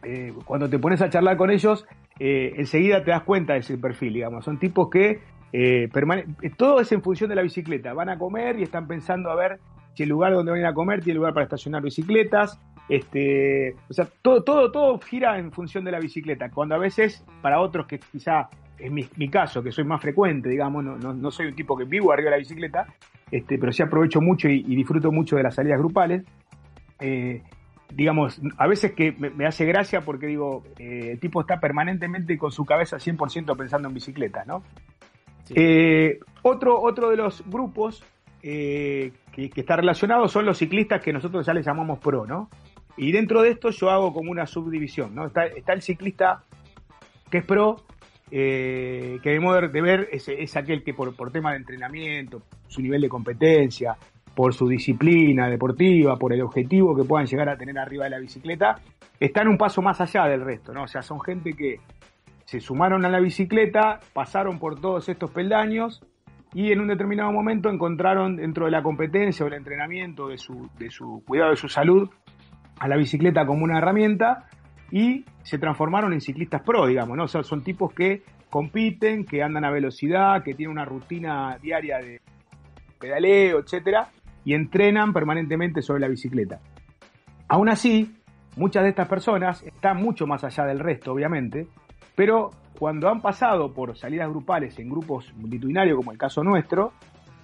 eh, 0.04 0.32
cuando 0.44 0.68
te 0.68 0.78
pones 0.78 1.02
a 1.02 1.10
charlar 1.10 1.36
con 1.36 1.50
ellos, 1.50 1.84
eh, 2.18 2.54
enseguida 2.56 3.02
te 3.02 3.10
das 3.10 3.22
cuenta 3.22 3.54
de 3.54 3.60
ese 3.60 3.78
perfil, 3.78 4.14
digamos. 4.14 4.44
Son 4.44 4.58
tipos 4.58 4.88
que 4.90 5.20
eh, 5.52 5.88
eh, 6.42 6.50
todo 6.56 6.80
es 6.80 6.90
en 6.92 7.02
función 7.02 7.28
de 7.28 7.36
la 7.36 7.42
bicicleta. 7.42 7.92
Van 7.92 8.08
a 8.08 8.18
comer 8.18 8.58
y 8.58 8.62
están 8.62 8.86
pensando 8.86 9.30
a 9.30 9.34
ver 9.34 9.60
si 9.94 10.04
el 10.04 10.08
lugar 10.08 10.32
donde 10.32 10.50
van 10.50 10.58
a 10.58 10.62
ir 10.62 10.66
a 10.66 10.74
comer 10.74 11.02
tiene 11.02 11.18
lugar 11.18 11.34
para 11.34 11.44
estacionar 11.44 11.82
bicicletas. 11.82 12.58
Este, 12.88 13.74
o 13.88 13.92
sea, 13.92 14.08
todo, 14.22 14.42
todo, 14.42 14.72
todo 14.72 14.98
gira 14.98 15.38
en 15.38 15.52
función 15.52 15.84
de 15.84 15.92
la 15.92 16.00
bicicleta. 16.00 16.50
Cuando 16.50 16.74
a 16.74 16.78
veces, 16.78 17.24
para 17.42 17.60
otros 17.60 17.86
que 17.86 17.98
quizá 17.98 18.48
es 18.78 18.90
mi, 18.90 19.28
caso, 19.28 19.62
que 19.62 19.70
soy 19.70 19.84
más 19.84 20.00
frecuente, 20.00 20.48
digamos, 20.48 20.82
no, 20.82 20.96
no, 20.96 21.14
no 21.14 21.30
soy 21.30 21.46
un 21.46 21.54
tipo 21.54 21.76
que 21.76 21.84
vivo 21.84 22.12
arriba 22.12 22.30
de 22.30 22.36
la 22.36 22.38
bicicleta, 22.38 22.86
este, 23.30 23.56
pero 23.58 23.70
sí 23.70 23.82
aprovecho 23.82 24.20
mucho 24.20 24.48
y, 24.48 24.62
disfruto 24.62 25.12
mucho 25.12 25.36
de 25.36 25.44
las 25.44 25.54
salidas 25.54 25.78
grupales. 25.78 26.24
Eh, 26.98 27.42
digamos, 27.94 28.40
a 28.56 28.66
veces 28.66 28.92
que 28.92 29.12
me, 29.12 29.46
hace 29.46 29.64
gracia 29.66 30.00
porque 30.00 30.26
digo, 30.26 30.64
el 30.78 31.20
tipo 31.20 31.40
está 31.42 31.60
permanentemente 31.60 32.36
con 32.38 32.50
su 32.50 32.64
cabeza 32.64 32.96
100% 32.96 33.56
pensando 33.56 33.88
en 33.88 33.94
bicicleta, 33.94 34.44
¿no? 34.46 34.62
Eh, 35.54 36.18
otro, 36.42 36.80
otro 36.80 37.10
de 37.10 37.16
los 37.16 37.42
grupos 37.48 38.02
eh, 38.42 39.12
que, 39.32 39.50
está 39.54 39.76
relacionado 39.76 40.28
son 40.28 40.46
los 40.46 40.58
ciclistas 40.58 41.00
que 41.00 41.12
nosotros 41.12 41.46
ya 41.46 41.54
les 41.54 41.64
llamamos 41.64 41.98
pro, 41.98 42.26
¿no? 42.26 42.48
Y 42.96 43.12
dentro 43.12 43.42
de 43.42 43.50
esto 43.50 43.70
yo 43.70 43.90
hago 43.90 44.12
como 44.12 44.30
una 44.30 44.46
subdivisión, 44.46 45.14
¿no? 45.14 45.26
Está, 45.26 45.44
el 45.44 45.82
ciclista 45.82 46.42
que 47.30 47.38
es 47.38 47.44
pro, 47.44 47.76
eh, 48.30 49.18
que 49.22 49.30
de 49.30 49.40
modo 49.40 49.60
de 49.60 49.80
ver 49.80 50.08
es, 50.12 50.28
es 50.28 50.56
aquel 50.56 50.82
que 50.82 50.92
por, 50.92 51.14
por 51.14 51.30
tema 51.30 51.52
de 51.52 51.58
entrenamiento, 51.58 52.42
su 52.68 52.82
nivel 52.82 53.00
de 53.00 53.08
competencia, 53.08 53.96
por 54.34 54.54
su 54.54 54.68
disciplina 54.68 55.48
deportiva, 55.48 56.16
por 56.16 56.32
el 56.32 56.42
objetivo 56.42 56.96
que 56.96 57.04
puedan 57.04 57.26
llegar 57.26 57.48
a 57.48 57.56
tener 57.56 57.78
arriba 57.78 58.04
de 58.04 58.10
la 58.10 58.18
bicicleta, 58.18 58.80
están 59.20 59.48
un 59.48 59.56
paso 59.56 59.82
más 59.82 60.00
allá 60.00 60.24
del 60.26 60.40
resto, 60.42 60.72
¿no? 60.72 60.84
O 60.84 60.88
sea, 60.88 61.02
son 61.02 61.20
gente 61.20 61.52
que 61.52 61.80
se 62.52 62.60
sumaron 62.60 63.06
a 63.06 63.08
la 63.08 63.18
bicicleta, 63.18 64.00
pasaron 64.12 64.58
por 64.58 64.78
todos 64.78 65.08
estos 65.08 65.30
peldaños 65.30 66.02
y 66.52 66.70
en 66.70 66.80
un 66.80 66.88
determinado 66.88 67.32
momento 67.32 67.70
encontraron 67.70 68.36
dentro 68.36 68.66
de 68.66 68.70
la 68.70 68.82
competencia 68.82 69.42
o 69.42 69.48
el 69.48 69.54
entrenamiento 69.54 70.28
de 70.28 70.36
su, 70.36 70.68
de 70.78 70.90
su 70.90 71.22
cuidado 71.26 71.52
de 71.52 71.56
su 71.56 71.70
salud 71.70 72.10
a 72.78 72.88
la 72.88 72.98
bicicleta 72.98 73.46
como 73.46 73.64
una 73.64 73.78
herramienta 73.78 74.50
y 74.90 75.24
se 75.42 75.56
transformaron 75.56 76.12
en 76.12 76.20
ciclistas 76.20 76.60
pro, 76.60 76.86
digamos, 76.86 77.16
¿no? 77.16 77.24
O 77.24 77.28
sea, 77.28 77.42
son 77.42 77.64
tipos 77.64 77.94
que 77.94 78.22
compiten, 78.50 79.24
que 79.24 79.42
andan 79.42 79.64
a 79.64 79.70
velocidad, 79.70 80.42
que 80.42 80.52
tienen 80.52 80.72
una 80.72 80.84
rutina 80.84 81.56
diaria 81.56 82.00
de 82.00 82.20
pedaleo, 83.00 83.60
etcétera, 83.60 84.10
y 84.44 84.52
entrenan 84.52 85.14
permanentemente 85.14 85.80
sobre 85.80 86.00
la 86.00 86.08
bicicleta. 86.08 86.60
Aún 87.48 87.70
así, 87.70 88.14
muchas 88.58 88.82
de 88.82 88.90
estas 88.90 89.08
personas 89.08 89.62
están 89.62 90.02
mucho 90.02 90.26
más 90.26 90.44
allá 90.44 90.66
del 90.66 90.80
resto, 90.80 91.14
obviamente, 91.14 91.66
pero 92.14 92.50
cuando 92.78 93.08
han 93.08 93.20
pasado 93.20 93.72
por 93.72 93.96
salidas 93.96 94.28
grupales 94.28 94.78
en 94.78 94.90
grupos 94.90 95.32
multitudinarios, 95.36 95.96
como 95.96 96.12
el 96.12 96.18
caso 96.18 96.42
nuestro, 96.42 96.92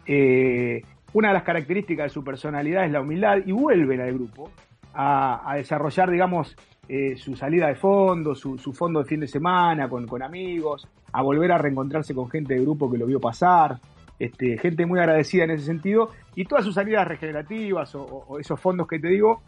eh, 0.07 0.83
una 1.13 1.29
de 1.29 1.35
las 1.35 1.43
características 1.43 2.07
de 2.07 2.11
su 2.11 2.25
personalidad 2.25 2.85
es 2.85 2.93
la 2.93 3.01
humildad 3.01 3.39
y 3.45 3.53
vuelven 3.53 4.01
al 4.01 4.13
grupo 4.15 4.51
a, 4.95 5.55
desarrollar, 5.57 6.11
digamos, 6.11 6.57
eh, 6.89 7.17
su 7.17 7.37
salida 7.37 7.69
de 7.69 7.77
fondo, 7.77 8.35
su, 8.35 8.59
su, 8.59 8.73
fondo 8.73 9.01
de 9.01 9.05
fin 9.05 9.21
de 9.21 9.29
semana 9.29 9.89
con, 9.89 10.07
con, 10.07 10.23
amigos, 10.23 10.89
a 11.13 11.23
volver 11.23 11.53
a 11.53 11.59
reencontrarse 11.59 12.15
con 12.15 12.29
gente 12.29 12.55
de 12.55 12.63
grupo 12.63 12.91
que 12.91 12.99
lo 12.99 13.07
vio 13.07 13.21
pasar, 13.21 13.79
este, 14.19 14.59
gente 14.59 14.87
muy 14.87 14.99
agradecida 14.99 15.45
en 15.45 15.53
ese 15.53 15.67
sentido, 15.67 16.11
y 16.35 16.47
todas 16.47 16.65
sus 16.65 16.75
salidas 16.75 17.07
regenerativas 17.07 17.95
o 17.95 18.39
esos 18.41 18.61
fondos 18.61 18.89
que 18.89 18.99
te 18.99 19.09
digo, 19.09 19.43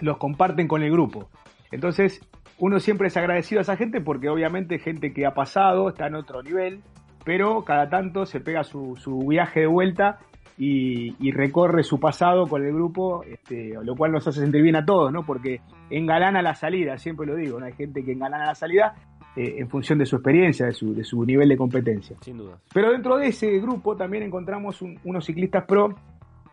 los 0.00 0.18
comparten 0.18 0.68
con 0.68 0.82
el 0.82 0.92
grupo. 0.92 1.28
Entonces, 1.72 2.20
uno 2.58 2.80
siempre 2.80 3.08
es 3.08 3.16
agradecido 3.16 3.60
a 3.60 3.62
esa 3.62 3.76
gente 3.76 4.00
porque 4.00 4.28
obviamente 4.28 4.78
gente 4.78 5.12
que 5.12 5.26
ha 5.26 5.34
pasado 5.34 5.88
está 5.88 6.06
en 6.06 6.14
otro 6.14 6.42
nivel, 6.42 6.80
pero 7.24 7.64
cada 7.64 7.88
tanto 7.88 8.24
se 8.26 8.40
pega 8.40 8.64
su, 8.64 8.96
su 8.96 9.18
viaje 9.18 9.60
de 9.60 9.66
vuelta 9.66 10.18
y, 10.58 11.14
y, 11.18 11.32
recorre 11.32 11.82
su 11.82 12.00
pasado 12.00 12.46
con 12.46 12.64
el 12.64 12.72
grupo, 12.72 13.22
este, 13.24 13.74
lo 13.82 13.94
cual 13.94 14.12
nos 14.12 14.26
hace 14.26 14.40
sentir 14.40 14.62
bien 14.62 14.76
a 14.76 14.86
todos, 14.86 15.12
¿no? 15.12 15.22
Porque 15.26 15.60
engalana 15.90 16.40
la 16.40 16.54
salida, 16.54 16.96
siempre 16.96 17.26
lo 17.26 17.36
digo, 17.36 17.60
¿no? 17.60 17.66
hay 17.66 17.74
gente 17.74 18.02
que 18.02 18.12
engalana 18.12 18.46
la 18.46 18.54
salida 18.54 18.94
eh, 19.36 19.56
en 19.58 19.68
función 19.68 19.98
de 19.98 20.06
su 20.06 20.16
experiencia, 20.16 20.64
de 20.64 20.72
su, 20.72 20.94
de 20.94 21.04
su, 21.04 21.22
nivel 21.26 21.50
de 21.50 21.58
competencia. 21.58 22.16
Sin 22.22 22.38
duda. 22.38 22.56
Pero 22.72 22.90
dentro 22.90 23.18
de 23.18 23.26
ese 23.26 23.58
grupo 23.58 23.96
también 23.96 24.22
encontramos 24.22 24.80
un, 24.80 24.98
unos 25.04 25.26
ciclistas 25.26 25.64
pro, 25.66 25.94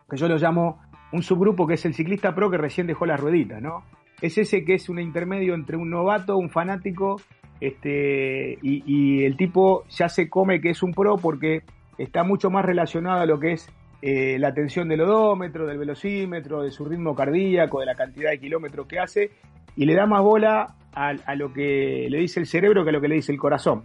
que 0.09 0.17
yo 0.17 0.27
los 0.27 0.41
llamo 0.41 0.81
un 1.13 1.23
subgrupo 1.23 1.65
que 1.65 1.75
es 1.75 1.85
el 1.85 1.93
ciclista 1.93 2.35
pro 2.35 2.51
que 2.51 2.57
recién 2.57 2.88
dejó 2.88 3.05
las 3.05 3.21
rueditas, 3.21 3.61
¿no? 3.61 3.84
Es 4.23 4.37
ese 4.37 4.63
que 4.63 4.75
es 4.75 4.87
un 4.87 4.99
intermedio 4.99 5.53
entre 5.53 5.75
un 5.75 5.89
novato, 5.89 6.37
un 6.37 6.49
fanático, 6.49 7.19
este, 7.59 8.57
y, 8.61 9.25
el 9.25 9.35
tipo 9.35 9.83
ya 9.89 10.07
se 10.07 10.29
come 10.29 10.61
que 10.61 10.69
es 10.69 10.81
un 10.81 10.93
pro 10.93 11.17
porque 11.17 11.63
está 11.97 12.23
mucho 12.23 12.49
más 12.49 12.63
relacionado 12.63 13.19
a 13.19 13.25
lo 13.25 13.37
que 13.37 13.51
es 13.51 13.69
eh, 14.01 14.37
la 14.39 14.53
tensión 14.53 14.87
del 14.87 15.01
odómetro, 15.01 15.67
del 15.67 15.77
velocímetro, 15.77 16.61
de 16.61 16.71
su 16.71 16.85
ritmo 16.85 17.13
cardíaco, 17.13 17.81
de 17.81 17.85
la 17.85 17.95
cantidad 17.95 18.31
de 18.31 18.39
kilómetros 18.39 18.87
que 18.87 18.97
hace, 18.97 19.31
y 19.75 19.85
le 19.85 19.93
da 19.93 20.05
más 20.05 20.21
bola 20.21 20.73
a, 20.93 21.35
lo 21.35 21.51
que 21.51 22.07
le 22.09 22.19
dice 22.19 22.39
el 22.39 22.45
cerebro 22.45 22.85
que 22.85 22.91
a 22.91 22.93
lo 22.93 23.01
que 23.01 23.09
le 23.09 23.15
dice 23.15 23.33
el 23.33 23.37
corazón. 23.37 23.83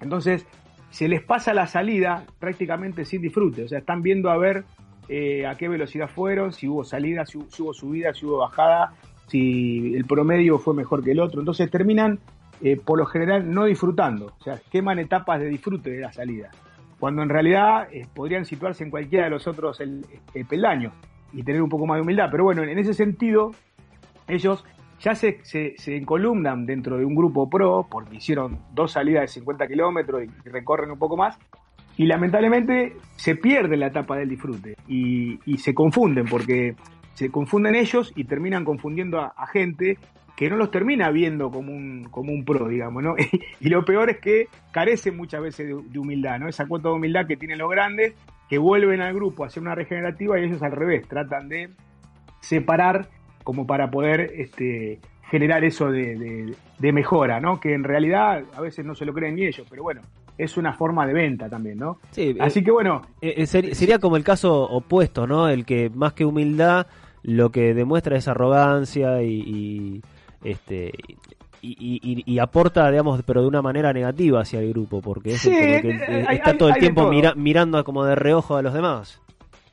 Entonces, 0.00 0.46
se 0.90 1.08
les 1.08 1.20
pasa 1.20 1.52
la 1.52 1.66
salida 1.66 2.26
prácticamente 2.38 3.04
sin 3.04 3.22
disfrute, 3.22 3.64
o 3.64 3.68
sea, 3.68 3.80
están 3.80 4.02
viendo 4.02 4.30
a 4.30 4.38
ver 4.38 4.62
eh, 5.08 5.46
a 5.46 5.56
qué 5.56 5.68
velocidad 5.68 6.08
fueron, 6.08 6.52
si 6.52 6.68
hubo 6.68 6.84
salida, 6.84 7.24
si, 7.24 7.38
hubo 7.38 7.72
subida, 7.72 8.12
si 8.12 8.26
hubo 8.26 8.38
bajada, 8.38 8.92
si 9.28 9.94
el 9.94 10.04
promedio 10.04 10.58
fue 10.58 10.74
mejor 10.74 11.04
que 11.04 11.12
el 11.12 11.20
otro. 11.20 11.40
Entonces 11.40 11.70
terminan, 11.70 12.18
eh, 12.60 12.76
por 12.76 12.98
lo 12.98 13.06
general, 13.06 13.52
no 13.52 13.64
disfrutando, 13.64 14.32
o 14.38 14.42
sea, 14.42 14.60
queman 14.70 14.98
etapas 14.98 15.40
de 15.40 15.46
disfrute 15.46 15.90
de 15.90 16.00
la 16.00 16.12
salida 16.12 16.50
cuando 16.98 17.22
en 17.22 17.28
realidad 17.28 17.88
eh, 17.92 18.06
podrían 18.12 18.44
situarse 18.44 18.84
en 18.84 18.90
cualquiera 18.90 19.24
de 19.24 19.30
los 19.30 19.46
otros 19.46 19.80
el, 19.80 20.04
el, 20.34 20.44
peldaños 20.46 20.92
y 21.32 21.42
tener 21.42 21.62
un 21.62 21.68
poco 21.68 21.86
más 21.86 21.96
de 21.96 22.02
humildad. 22.02 22.28
Pero 22.30 22.44
bueno, 22.44 22.62
en 22.62 22.78
ese 22.78 22.94
sentido, 22.94 23.52
ellos 24.26 24.64
ya 25.00 25.14
se, 25.14 25.40
se, 25.44 25.96
encolumnan 25.96 26.66
dentro 26.66 26.98
de 26.98 27.04
un 27.04 27.14
grupo 27.14 27.48
pro, 27.48 27.86
porque 27.88 28.16
hicieron 28.16 28.58
dos 28.74 28.92
salidas 28.92 29.22
de 29.22 29.28
50 29.28 29.68
kilómetros 29.68 30.22
y, 30.24 30.48
recorren 30.48 30.90
un 30.90 30.98
poco 30.98 31.16
más, 31.16 31.38
y 31.96 32.06
lamentablemente 32.06 32.96
se 33.16 33.36
pierde 33.36 33.76
la 33.76 33.88
etapa 33.88 34.16
del 34.16 34.28
disfrute 34.28 34.76
y, 34.88 35.38
se 35.58 35.74
confunden, 35.74 36.26
porque 36.26 36.74
se 37.18 37.32
confunden 37.32 37.74
ellos 37.74 38.12
y 38.14 38.22
terminan 38.22 38.64
confundiendo 38.64 39.18
a, 39.18 39.34
a 39.36 39.48
gente 39.48 39.98
que 40.36 40.48
no 40.48 40.56
los 40.56 40.70
termina 40.70 41.10
viendo 41.10 41.50
como 41.50 41.72
un, 41.72 42.06
como 42.12 42.30
un 42.30 42.44
pro, 42.44 42.68
digamos, 42.68 43.02
¿no? 43.02 43.16
y 43.60 43.68
lo 43.68 43.84
peor 43.84 44.08
es 44.08 44.18
que 44.18 44.46
carecen 44.70 45.16
muchas 45.16 45.42
veces 45.42 45.66
de, 45.66 45.82
de, 45.82 45.98
humildad, 45.98 46.38
¿no? 46.38 46.48
Esa 46.48 46.66
cuota 46.66 46.90
de 46.90 46.94
humildad 46.94 47.26
que 47.26 47.36
tienen 47.36 47.58
los 47.58 47.68
grandes, 47.68 48.14
que 48.48 48.58
vuelven 48.58 49.00
al 49.00 49.14
grupo 49.14 49.42
a 49.42 49.48
hacer 49.48 49.60
una 49.60 49.74
regenerativa 49.74 50.38
y 50.38 50.44
ellos 50.44 50.62
al 50.62 50.70
revés, 50.70 51.08
tratan 51.08 51.48
de 51.48 51.70
separar 52.38 53.08
como 53.42 53.66
para 53.66 53.90
poder 53.90 54.32
este, 54.36 55.00
generar 55.28 55.64
eso 55.64 55.90
de, 55.90 56.16
de, 56.16 56.54
de, 56.78 56.92
mejora, 56.92 57.40
¿no? 57.40 57.58
Que 57.58 57.74
en 57.74 57.82
realidad 57.82 58.44
a 58.54 58.60
veces 58.60 58.86
no 58.86 58.94
se 58.94 59.04
lo 59.04 59.12
creen 59.12 59.34
ni 59.34 59.44
ellos, 59.44 59.66
pero 59.68 59.82
bueno, 59.82 60.02
es 60.36 60.56
una 60.56 60.72
forma 60.72 61.04
de 61.04 61.14
venta 61.14 61.48
también, 61.48 61.78
¿no? 61.78 61.98
Sí, 62.12 62.36
Así 62.38 62.60
eh, 62.60 62.64
que 62.64 62.70
bueno. 62.70 63.02
Eh, 63.20 63.44
ser, 63.46 63.74
sería 63.74 63.98
como 63.98 64.16
el 64.16 64.22
caso 64.22 64.62
opuesto, 64.62 65.26
¿no? 65.26 65.48
El 65.48 65.64
que 65.66 65.90
más 65.90 66.12
que 66.12 66.24
humildad 66.24 66.86
lo 67.22 67.50
que 67.50 67.74
demuestra 67.74 68.16
es 68.16 68.28
arrogancia 68.28 69.22
y, 69.22 69.40
y 69.40 70.02
este 70.44 70.92
y, 71.60 72.00
y, 72.02 72.22
y, 72.24 72.38
aporta, 72.38 72.88
digamos, 72.90 73.22
pero 73.24 73.42
de 73.42 73.48
una 73.48 73.62
manera 73.62 73.92
negativa 73.92 74.40
hacia 74.40 74.60
el 74.60 74.70
grupo, 74.70 75.00
porque 75.00 75.30
es 75.30 75.40
sí, 75.40 75.50
el, 75.50 75.82
que 75.82 76.24
hay, 76.28 76.36
está 76.36 76.50
hay, 76.50 76.58
todo 76.58 76.68
el 76.68 76.76
hay 76.76 76.80
tiempo 76.80 77.02
todo. 77.02 77.10
mira, 77.10 77.34
mirando 77.34 77.82
como 77.84 78.04
de 78.04 78.14
reojo 78.14 78.56
a 78.56 78.62
los 78.62 78.72
demás. 78.72 79.20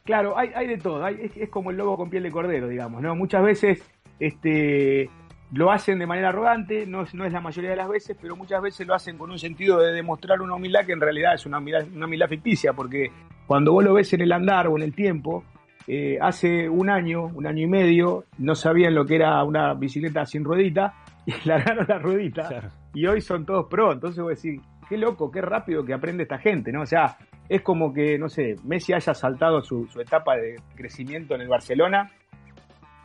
Claro, 0.03 0.37
hay, 0.37 0.49
hay 0.55 0.67
de 0.67 0.77
todo, 0.77 1.03
hay, 1.03 1.17
es, 1.21 1.37
es, 1.37 1.49
como 1.49 1.71
el 1.71 1.77
lobo 1.77 1.97
con 1.97 2.09
piel 2.09 2.23
de 2.23 2.31
cordero, 2.31 2.67
digamos, 2.67 3.01
¿no? 3.01 3.15
Muchas 3.15 3.43
veces 3.43 3.83
este, 4.19 5.09
lo 5.51 5.71
hacen 5.71 5.99
de 5.99 6.07
manera 6.07 6.29
arrogante, 6.29 6.85
no 6.85 7.03
es, 7.03 7.13
no 7.13 7.25
es 7.25 7.33
la 7.33 7.41
mayoría 7.41 7.71
de 7.71 7.75
las 7.75 7.89
veces, 7.89 8.17
pero 8.19 8.35
muchas 8.35 8.61
veces 8.61 8.85
lo 8.87 8.93
hacen 8.93 9.17
con 9.17 9.31
un 9.31 9.39
sentido 9.39 9.79
de 9.79 9.93
demostrar 9.93 10.41
una 10.41 10.55
humildad 10.55 10.85
que 10.85 10.93
en 10.93 11.01
realidad 11.01 11.35
es 11.35 11.45
una 11.45 11.59
humildad, 11.59 11.85
una 11.95 12.05
humildad 12.05 12.27
ficticia, 12.27 12.73
porque 12.73 13.11
cuando 13.47 13.71
vos 13.71 13.83
lo 13.83 13.93
ves 13.93 14.11
en 14.13 14.21
el 14.21 14.31
andar 14.31 14.67
o 14.67 14.77
en 14.77 14.83
el 14.83 14.93
tiempo, 14.93 15.43
eh, 15.87 16.17
hace 16.21 16.67
un 16.69 16.89
año, 16.89 17.25
un 17.25 17.45
año 17.45 17.63
y 17.63 17.67
medio, 17.67 18.25
no 18.37 18.55
sabían 18.55 18.95
lo 18.95 19.05
que 19.05 19.15
era 19.15 19.43
una 19.43 19.73
bicicleta 19.73 20.25
sin 20.25 20.43
ruedita 20.43 20.93
y 21.25 21.33
largaron 21.47 21.85
la 21.87 21.99
ruedita 21.99 22.47
claro. 22.47 22.69
y 22.93 23.05
hoy 23.05 23.21
son 23.21 23.45
todos 23.45 23.67
pro. 23.69 23.93
Entonces 23.93 24.21
voy 24.21 24.33
a 24.33 24.35
decir, 24.35 24.59
qué 24.89 24.97
loco, 24.97 25.31
qué 25.31 25.41
rápido 25.41 25.83
que 25.85 25.93
aprende 25.93 26.23
esta 26.23 26.37
gente, 26.37 26.71
¿no? 26.71 26.81
O 26.81 26.85
sea, 26.85 27.17
es 27.47 27.61
como 27.61 27.93
que, 27.93 28.17
no 28.17 28.29
sé, 28.29 28.55
Messi 28.63 28.93
haya 28.93 29.13
saltado 29.13 29.61
su, 29.61 29.87
su 29.87 30.01
etapa 30.01 30.35
de 30.35 30.55
crecimiento 30.75 31.35
en 31.35 31.41
el 31.41 31.47
Barcelona 31.47 32.11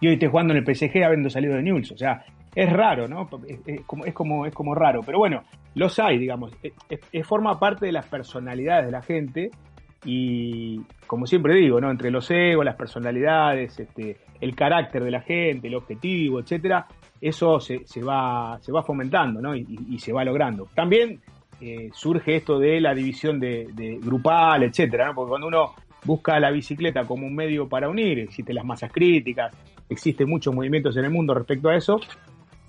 y 0.00 0.08
hoy 0.08 0.14
esté 0.14 0.28
jugando 0.28 0.54
en 0.54 0.64
el 0.64 0.74
PSG 0.74 1.04
habiendo 1.04 1.28
salido 1.28 1.54
de 1.54 1.62
Newell's. 1.62 1.92
O 1.92 1.98
sea, 1.98 2.24
es 2.54 2.72
raro, 2.72 3.06
¿no? 3.06 3.28
Es, 3.46 3.60
es, 3.66 3.80
como, 3.82 4.04
es, 4.04 4.14
como, 4.14 4.46
es 4.46 4.54
como 4.54 4.74
raro. 4.74 5.02
Pero 5.04 5.18
bueno, 5.18 5.42
los 5.74 5.98
hay, 5.98 6.18
digamos. 6.18 6.52
Es, 6.88 7.26
forma 7.26 7.58
parte 7.58 7.86
de 7.86 7.92
las 7.92 8.06
personalidades 8.06 8.86
de 8.86 8.92
la 8.92 9.02
gente 9.02 9.50
y 10.04 10.80
como 11.06 11.26
siempre 11.26 11.54
digo, 11.54 11.80
¿no? 11.80 11.90
Entre 11.90 12.10
los 12.10 12.30
egos, 12.30 12.64
las 12.64 12.76
personalidades, 12.76 13.78
este, 13.78 14.16
el 14.40 14.54
carácter 14.54 15.04
de 15.04 15.10
la 15.10 15.20
gente, 15.20 15.68
el 15.68 15.74
objetivo, 15.74 16.40
etcétera, 16.40 16.86
eso 17.20 17.60
se, 17.60 17.86
se, 17.86 18.02
va, 18.02 18.58
se 18.62 18.72
va 18.72 18.82
fomentando, 18.82 19.40
¿no? 19.42 19.54
Y, 19.54 19.98
se 19.98 20.12
va 20.12 20.24
logrando. 20.24 20.68
También 20.74 21.20
eh, 21.60 21.90
surge 21.92 22.36
esto 22.36 22.58
de 22.58 22.80
la 22.80 22.94
división 22.94 23.38
de, 23.38 23.68
de, 23.74 23.98
grupal, 24.00 24.62
etcétera, 24.62 25.06
¿no? 25.06 25.14
Porque 25.14 25.28
cuando 25.28 25.48
uno 25.48 25.74
busca 26.04 26.40
la 26.40 26.50
bicicleta 26.50 27.04
como 27.04 27.26
un 27.26 27.34
medio 27.34 27.68
para 27.68 27.90
unir, 27.90 28.20
existen 28.20 28.54
las 28.54 28.64
masas 28.64 28.90
críticas, 28.90 29.54
existen 29.90 30.28
muchos 30.30 30.54
movimientos 30.54 30.96
en 30.96 31.04
el 31.04 31.10
mundo 31.10 31.34
respecto 31.34 31.68
a 31.68 31.76
eso, 31.76 32.00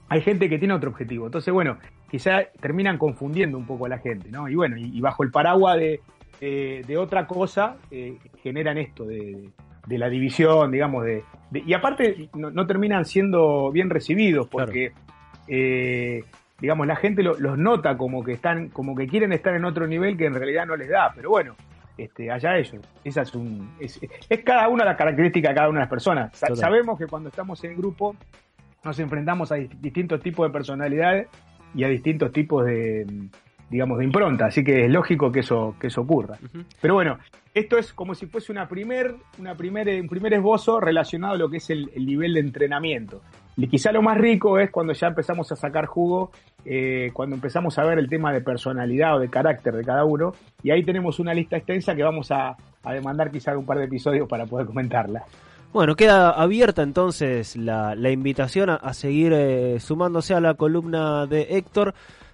hay 0.09 0.19
gente 0.19 0.49
que 0.49 0.59
tiene 0.59 0.73
otro 0.73 0.89
objetivo. 0.89 1.27
Entonces, 1.27 1.53
bueno, 1.53 1.77
quizá 2.09 2.43
terminan 2.59 2.97
confundiendo 2.97 3.57
un 3.57 3.65
poco 3.65 3.85
a 3.85 3.89
la 3.89 3.99
gente, 3.99 4.29
¿no? 4.29 4.49
Y 4.49 4.55
bueno, 4.55 4.75
y 4.77 4.99
bajo 4.99 5.23
el 5.23 5.31
paraguas 5.31 5.77
de, 5.77 6.01
eh, 6.43 6.81
de 6.87 6.97
otra 6.97 7.27
cosa 7.27 7.77
eh, 7.91 8.17
generan 8.41 8.79
esto 8.79 9.05
de, 9.05 9.51
de, 9.85 9.97
la 9.99 10.09
división, 10.09 10.71
digamos, 10.71 11.05
de, 11.05 11.23
de 11.51 11.59
y 11.59 11.73
aparte 11.73 12.29
no, 12.33 12.49
no, 12.49 12.65
terminan 12.65 13.05
siendo 13.05 13.71
bien 13.71 13.91
recibidos 13.91 14.47
porque, 14.47 14.89
claro. 14.89 15.05
eh, 15.47 16.23
digamos, 16.59 16.87
la 16.87 16.95
gente 16.95 17.21
lo, 17.21 17.37
los 17.37 17.59
nota 17.59 17.95
como 17.95 18.23
que 18.23 18.33
están, 18.33 18.69
como 18.69 18.95
que 18.95 19.05
quieren 19.05 19.33
estar 19.33 19.53
en 19.53 19.65
otro 19.65 19.85
nivel 19.85 20.17
que 20.17 20.25
en 20.25 20.33
realidad 20.33 20.65
no 20.65 20.75
les 20.75 20.89
da, 20.89 21.13
pero 21.15 21.29
bueno. 21.29 21.55
Este, 21.95 22.31
allá 22.31 22.57
ellos. 22.57 22.81
Esa 23.03 23.21
es, 23.21 23.35
un, 23.35 23.75
es, 23.79 23.99
es 24.27 24.43
cada 24.43 24.67
una 24.69 24.83
de 24.83 24.89
las 24.89 24.97
características 24.97 25.51
de 25.51 25.55
cada 25.55 25.69
una 25.69 25.81
de 25.81 25.83
las 25.83 25.89
personas. 25.89 26.35
Sa 26.35 26.55
sabemos 26.55 26.97
que 26.97 27.05
cuando 27.05 27.29
estamos 27.29 27.63
en 27.63 27.77
grupo 27.77 28.15
nos 28.83 28.97
enfrentamos 28.97 29.51
a 29.51 29.55
distintos 29.55 30.19
tipos 30.21 30.47
de 30.47 30.51
personalidades 30.51 31.27
y 31.75 31.83
a 31.83 31.87
distintos 31.87 32.31
tipos 32.31 32.65
de, 32.65 33.05
digamos, 33.71 33.97
de 33.97 34.03
impronta, 34.05 34.45
así 34.47 34.63
que 34.63 34.85
es 34.85 34.91
lógico 34.91 35.31
que 35.31 35.39
eso, 35.39 35.75
que 35.79 35.87
eso 35.87 36.01
ocurra. 36.01 36.37
Uh 36.41 36.57
-huh. 36.57 36.65
Pero 36.81 36.93
bueno, 36.93 37.17
esto 37.53 37.77
es 37.77 37.93
como 37.93 38.13
si 38.13 38.25
fuese 38.27 38.51
una 38.51 38.67
primer, 38.67 39.15
una 39.39 39.55
primer, 39.55 39.87
un 40.01 40.09
primer 40.09 40.33
esbozo 40.33 40.79
relacionado 40.79 41.33
a 41.35 41.37
lo 41.37 41.49
que 41.49 41.57
es 41.57 41.69
el, 41.69 41.89
el 41.95 42.05
nivel 42.05 42.33
de 42.33 42.41
entrenamiento. 42.41 43.21
Y 43.57 43.67
quizá 43.67 43.91
lo 43.91 44.01
más 44.01 44.17
rico 44.17 44.59
es 44.59 44.71
cuando 44.71 44.93
ya 44.93 45.07
empezamos 45.07 45.51
a 45.51 45.55
sacar 45.55 45.85
jugo, 45.85 46.31
eh, 46.65 47.11
cuando 47.13 47.35
empezamos 47.35 47.77
a 47.77 47.83
ver 47.83 47.99
el 47.99 48.07
tema 48.07 48.31
de 48.31 48.41
personalidad 48.41 49.15
o 49.15 49.19
de 49.19 49.29
carácter 49.29 49.73
de 49.75 49.83
cada 49.83 50.05
uno, 50.05 50.33
y 50.63 50.71
ahí 50.71 50.83
tenemos 50.83 51.19
una 51.19 51.33
lista 51.33 51.57
extensa 51.57 51.95
que 51.95 52.03
vamos 52.03 52.31
a, 52.31 52.55
a 52.83 52.93
demandar 52.93 53.31
quizá 53.31 53.57
un 53.57 53.65
par 53.65 53.77
de 53.77 53.85
episodios 53.85 54.27
para 54.27 54.45
poder 54.45 54.67
comentarla. 54.67 55.23
Bueno, 55.73 55.95
queda 55.95 56.31
abierta 56.31 56.81
entonces 56.81 57.55
la, 57.55 57.95
la 57.95 58.09
invitación 58.09 58.69
a, 58.69 58.75
a 58.75 58.93
seguir 58.93 59.31
eh, 59.33 59.79
sumándose 59.79 60.33
a 60.33 60.41
la 60.41 60.53
columna 60.55 61.25
de 61.27 61.47
Héctor 61.51 61.93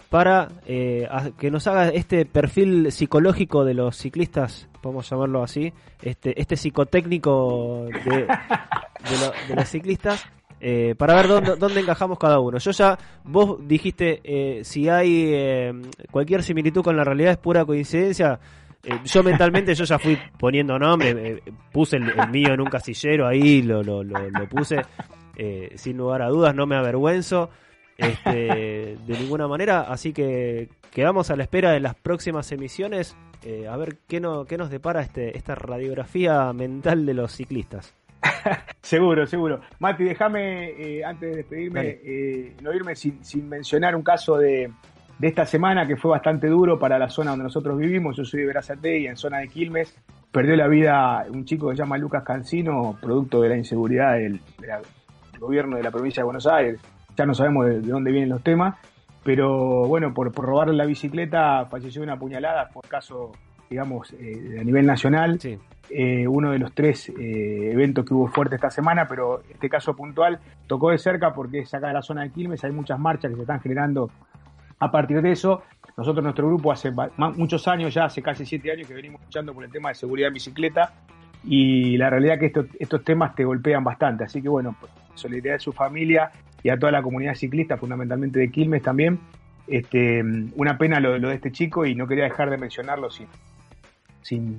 para 0.09 0.47
eh, 0.65 1.07
que 1.37 1.51
nos 1.51 1.67
haga 1.67 1.89
este 1.89 2.25
perfil 2.25 2.91
psicológico 2.91 3.65
de 3.65 3.73
los 3.73 3.95
ciclistas, 3.97 4.67
podemos 4.81 5.09
llamarlo 5.09 5.43
así, 5.43 5.73
este, 6.01 6.39
este 6.39 6.55
psicotécnico 6.57 7.85
de, 8.05 8.11
de, 8.21 8.27
lo- 8.27 9.47
de 9.49 9.55
los 9.55 9.67
ciclistas. 9.69 10.25
eh, 10.59 10.95
para 10.97 11.13
ver 11.15 11.27
dónde, 11.27 11.55
dónde 11.55 11.81
encajamos 11.81 12.17
cada 12.17 12.39
uno. 12.39 12.57
Yo 12.57 12.71
ya, 12.71 12.97
vos 13.23 13.57
dijiste, 13.67 14.21
eh, 14.23 14.63
si 14.63 14.89
hay 14.89 15.29
eh, 15.33 15.73
cualquier 16.09 16.41
similitud 16.41 16.81
con 16.83 16.97
la 16.97 17.03
realidad 17.03 17.31
es 17.33 17.37
pura 17.37 17.63
coincidencia. 17.65 18.39
Eh, 18.83 18.99
yo 19.05 19.21
mentalmente 19.23 19.75
yo 19.75 19.83
ya 19.83 19.99
fui 19.99 20.17
poniendo 20.39 20.79
nombre, 20.79 21.09
eh, 21.11 21.43
puse 21.71 21.97
el, 21.97 22.11
mío 22.31 22.53
en 22.53 22.61
un 22.61 22.69
casillero 22.69 23.27
ahí, 23.27 23.61
lo, 23.61 23.83
lo, 23.83 24.03
lo, 24.03 24.29
lo 24.29 24.47
puse 24.49 24.77
sin 25.75 25.97
lugar 25.97 26.23
a 26.23 26.29
dudas, 26.29 26.55
no 26.55 26.65
me 26.65 26.75
avergüenzo 26.75 27.51
este, 27.97 28.97
de 29.05 29.19
ninguna 29.19 29.47
manera, 29.47 29.81
así 29.81 30.13
que 30.13 30.69
quedamos 30.91 31.29
a 31.31 31.35
la 31.35 31.43
espera 31.43 31.71
de 31.71 31.79
las 31.79 31.95
próximas 31.95 32.51
emisiones 32.51 33.15
eh, 33.45 33.67
a 33.67 33.77
ver 33.77 33.97
qué, 34.07 34.19
no, 34.19 34.45
qué 34.45 34.57
nos 34.57 34.69
depara 34.69 35.01
este, 35.01 35.37
esta 35.37 35.55
radiografía 35.55 36.51
mental 36.53 37.05
de 37.05 37.13
los 37.13 37.31
ciclistas. 37.31 37.93
Seguro, 38.81 39.27
seguro. 39.27 39.59
Mati, 39.79 40.05
déjame, 40.05 40.69
eh, 40.69 41.03
antes 41.03 41.29
de 41.29 41.35
despedirme, 41.37 41.99
eh, 42.03 42.55
no 42.61 42.73
irme 42.73 42.95
sin, 42.95 43.23
sin 43.23 43.49
mencionar 43.49 43.95
un 43.95 44.01
caso 44.01 44.37
de, 44.37 44.71
de 45.19 45.27
esta 45.27 45.45
semana 45.45 45.85
que 45.85 45.97
fue 45.97 46.11
bastante 46.11 46.47
duro 46.47 46.79
para 46.79 46.97
la 46.97 47.09
zona 47.09 47.31
donde 47.31 47.43
nosotros 47.43 47.77
vivimos. 47.77 48.15
Yo 48.15 48.23
soy 48.23 48.41
de 48.41 48.47
Verazate 48.47 48.99
y 48.99 49.07
en 49.07 49.17
zona 49.17 49.39
de 49.39 49.49
Quilmes 49.49 49.93
perdió 50.31 50.55
la 50.55 50.67
vida 50.67 51.25
un 51.29 51.43
chico 51.43 51.69
que 51.69 51.75
se 51.75 51.83
llama 51.83 51.97
Lucas 51.97 52.23
Cancino, 52.23 52.97
producto 53.01 53.41
de 53.41 53.49
la 53.49 53.57
inseguridad 53.57 54.13
del 54.13 54.39
gobierno 55.37 55.75
de 55.77 55.83
la 55.83 55.91
provincia 55.91 56.21
de 56.21 56.25
Buenos 56.25 56.47
Aires. 56.47 56.79
Ya 57.17 57.25
no 57.25 57.33
sabemos 57.33 57.65
de, 57.65 57.81
de 57.81 57.91
dónde 57.91 58.11
vienen 58.11 58.29
los 58.29 58.43
temas, 58.43 58.75
pero 59.27 59.85
bueno, 59.87 60.13
por, 60.13 60.31
por 60.31 60.45
robarle 60.45 60.73
la 60.73 60.85
bicicleta 60.85 61.65
falleció 61.65 61.99
de 61.99 62.07
una 62.07 62.17
puñalada, 62.17 62.69
por 62.69 62.87
caso, 62.87 63.33
digamos, 63.69 64.13
eh, 64.13 64.57
a 64.61 64.63
nivel 64.63 64.85
nacional. 64.85 65.37
Eh, 65.89 66.25
uno 66.27 66.51
de 66.51 66.59
los 66.59 66.73
tres 66.73 67.09
eh, 67.09 67.71
eventos 67.73 68.05
que 68.05 68.13
hubo 68.13 68.27
fuerte 68.27 68.55
esta 68.55 68.69
semana, 68.69 69.05
pero 69.05 69.41
este 69.49 69.69
caso 69.69 69.93
puntual 69.95 70.39
tocó 70.65 70.91
de 70.91 70.97
cerca 70.97 71.33
porque 71.33 71.59
es 71.59 71.73
acá 71.73 71.87
de 71.87 71.93
la 71.93 72.01
zona 72.01 72.23
de 72.23 72.29
Quilmes, 72.31 72.63
hay 72.63 72.71
muchas 72.71 72.99
marchas 72.99 73.31
que 73.31 73.35
se 73.35 73.41
están 73.41 73.59
generando 73.59 74.09
a 74.79 74.91
partir 74.91 75.21
de 75.21 75.31
eso. 75.31 75.61
Nosotros, 75.97 76.23
nuestro 76.23 76.47
grupo, 76.47 76.71
hace 76.71 76.91
muchos 77.17 77.67
años, 77.67 77.93
ya 77.93 78.05
hace 78.05 78.21
casi 78.21 78.45
siete 78.45 78.71
años 78.71 78.87
que 78.87 78.93
venimos 78.93 79.21
luchando 79.23 79.53
por 79.53 79.63
el 79.63 79.71
tema 79.71 79.89
de 79.89 79.95
seguridad 79.95 80.27
en 80.27 80.35
bicicleta 80.35 80.93
y 81.43 81.97
la 81.97 82.09
realidad 82.09 82.35
es 82.35 82.39
que 82.39 82.45
estos, 82.45 82.65
estos 82.79 83.03
temas 83.03 83.35
te 83.35 83.43
golpean 83.43 83.83
bastante. 83.83 84.23
Así 84.23 84.41
que 84.41 84.47
bueno, 84.47 84.75
pues, 84.79 84.91
solidaridad 85.15 85.55
de 85.55 85.59
su 85.59 85.73
familia 85.73 86.31
y 86.63 86.69
a 86.69 86.77
toda 86.77 86.91
la 86.91 87.01
comunidad 87.01 87.35
ciclista, 87.35 87.77
fundamentalmente 87.77 88.39
de 88.39 88.49
Quilmes 88.49 88.81
también. 88.81 89.19
Este, 89.67 90.21
una 90.55 90.77
pena 90.77 90.99
lo, 90.99 91.17
lo 91.17 91.29
de 91.29 91.35
este 91.35 91.51
chico 91.51 91.85
y 91.85 91.93
no 91.93 92.07
quería 92.07 92.23
dejar 92.23 92.49
de 92.49 92.57
mencionarlo 92.57 93.09
sin, 93.09 93.27
sin 94.21 94.57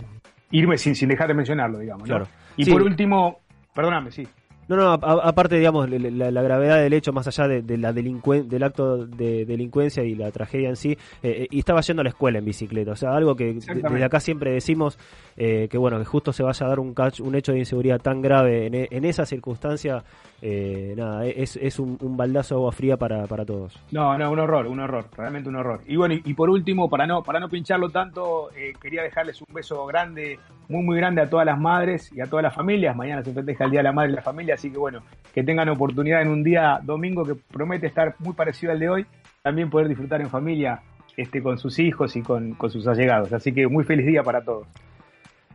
irme 0.50 0.76
sin, 0.78 0.94
sin 0.94 1.08
dejar 1.08 1.28
de 1.28 1.34
mencionarlo, 1.34 1.78
digamos. 1.78 2.02
¿no? 2.08 2.16
Claro. 2.16 2.28
Y 2.56 2.64
Sí. 2.64 2.70
por 2.70 2.82
último, 2.82 3.38
perdóname, 3.74 4.10
sí. 4.10 4.26
No, 4.68 4.76
no, 4.76 4.92
aparte, 4.92 5.56
digamos, 5.56 5.88
la, 5.88 6.30
la 6.30 6.42
gravedad 6.42 6.78
del 6.78 6.92
hecho, 6.92 7.12
más 7.12 7.26
allá 7.26 7.48
de, 7.48 7.62
de 7.62 7.78
la 7.78 7.92
delincuen- 7.94 8.48
del 8.48 8.62
acto 8.62 9.06
de 9.06 9.44
delincuencia 9.46 10.04
y 10.04 10.14
la 10.14 10.30
tragedia 10.30 10.68
en 10.68 10.76
sí, 10.76 10.92
eh, 10.92 10.96
eh, 11.22 11.46
y 11.50 11.58
estaba 11.60 11.80
yendo 11.80 12.00
a 12.02 12.04
la 12.04 12.10
escuela 12.10 12.38
en 12.38 12.44
bicicleta. 12.44 12.92
O 12.92 12.96
sea, 12.96 13.16
algo 13.16 13.34
que 13.34 13.54
desde 13.54 14.04
acá 14.04 14.20
siempre 14.20 14.52
decimos, 14.52 14.98
eh, 15.36 15.68
que 15.70 15.78
bueno, 15.78 15.98
que 15.98 16.04
justo 16.04 16.32
se 16.34 16.42
vaya 16.42 16.66
a 16.66 16.68
dar 16.68 16.80
un, 16.80 16.94
cach- 16.94 17.20
un 17.20 17.34
hecho 17.34 17.52
de 17.52 17.60
inseguridad 17.60 17.98
tan 18.00 18.20
grave 18.20 18.66
en, 18.66 18.74
e- 18.74 18.88
en 18.90 19.04
esa 19.06 19.24
circunstancia, 19.24 20.04
eh, 20.42 20.94
nada, 20.96 21.24
es, 21.26 21.56
es 21.56 21.78
un, 21.78 21.96
un 22.02 22.16
baldazo 22.16 22.54
de 22.54 22.58
agua 22.60 22.72
fría 22.72 22.96
para, 22.98 23.26
para 23.26 23.46
todos. 23.46 23.80
No, 23.90 24.18
no, 24.18 24.30
un 24.30 24.38
horror, 24.38 24.66
un 24.66 24.80
horror, 24.80 25.06
realmente 25.16 25.48
un 25.48 25.56
horror. 25.56 25.80
Y 25.86 25.96
bueno, 25.96 26.14
y, 26.14 26.22
y 26.24 26.34
por 26.34 26.50
último, 26.50 26.90
para 26.90 27.06
no, 27.06 27.22
para 27.22 27.40
no 27.40 27.48
pincharlo 27.48 27.88
tanto, 27.88 28.50
eh, 28.54 28.74
quería 28.80 29.02
dejarles 29.02 29.40
un 29.40 29.54
beso 29.54 29.86
grande, 29.86 30.38
muy, 30.68 30.82
muy 30.84 30.96
grande 30.98 31.22
a 31.22 31.30
todas 31.30 31.46
las 31.46 31.58
madres 31.58 32.12
y 32.12 32.20
a 32.20 32.26
todas 32.26 32.42
las 32.42 32.54
familias. 32.54 32.94
Mañana 32.94 33.22
se 33.24 33.32
festeja 33.32 33.64
el 33.64 33.70
Día 33.70 33.80
de 33.80 33.84
la 33.84 33.92
Madre 33.92 34.12
y 34.12 34.14
la 34.14 34.22
Familia, 34.22 34.56
así 34.58 34.70
que 34.70 34.78
bueno, 34.78 35.02
que 35.32 35.44
tengan 35.44 35.68
oportunidad 35.68 36.20
en 36.20 36.28
un 36.28 36.42
día 36.42 36.80
domingo 36.82 37.24
que 37.24 37.34
promete 37.34 37.86
estar 37.86 38.14
muy 38.18 38.34
parecido 38.34 38.72
al 38.72 38.78
de 38.78 38.88
hoy, 38.88 39.06
también 39.42 39.70
poder 39.70 39.88
disfrutar 39.88 40.20
en 40.20 40.28
familia 40.28 40.82
este, 41.16 41.42
con 41.42 41.58
sus 41.58 41.78
hijos 41.78 42.16
y 42.16 42.22
con, 42.22 42.54
con 42.54 42.70
sus 42.70 42.86
allegados. 42.86 43.32
Así 43.32 43.52
que 43.52 43.66
muy 43.66 43.84
feliz 43.84 44.06
día 44.06 44.22
para 44.22 44.42
todos. 44.42 44.66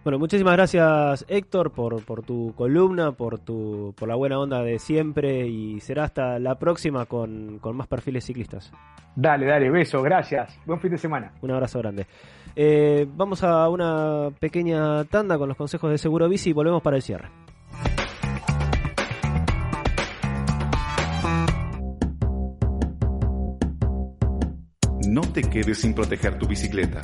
Bueno, 0.04 0.20
muchísimas 0.20 0.54
gracias 0.54 1.26
Héctor 1.30 1.72
por, 1.72 2.04
por 2.04 2.24
tu 2.24 2.54
columna, 2.56 3.14
por, 3.14 3.40
tu, 3.40 3.94
por 3.98 4.10
la 4.10 4.16
buena 4.16 4.38
onda 4.38 4.62
de 4.62 4.78
siempre 4.78 5.48
y 5.48 5.80
será 5.80 6.04
hasta 6.04 6.40
la 6.40 6.60
próxima 6.60 7.06
con, 7.06 7.60
con 7.60 7.78
más 7.78 7.88
perfiles 7.88 8.26
ciclistas. 8.26 8.74
Dale, 9.16 9.46
dale, 9.46 9.70
beso, 9.70 10.02
gracias. 10.02 10.60
Buen 10.66 10.80
fin 10.82 10.92
de 10.92 10.98
semana. 10.98 11.32
Un 11.42 11.52
abrazo 11.52 11.80
grande. 11.80 12.08
Eh, 12.56 13.08
vamos 13.16 13.44
a 13.44 13.70
una 13.70 14.30
pequeña 14.40 15.06
tanda 15.06 15.38
con 15.38 15.48
los 15.48 15.58
consejos 15.58 15.90
de 15.92 15.98
Seguro 15.98 16.28
Bici 16.28 16.50
y 16.50 16.54
volvemos 16.54 16.82
para 16.82 16.98
el 16.98 17.02
cierre. 17.02 17.30
No 25.14 25.22
te 25.22 25.44
quedes 25.44 25.82
sin 25.82 25.94
proteger 25.94 26.40
tu 26.40 26.48
bicicleta. 26.48 27.00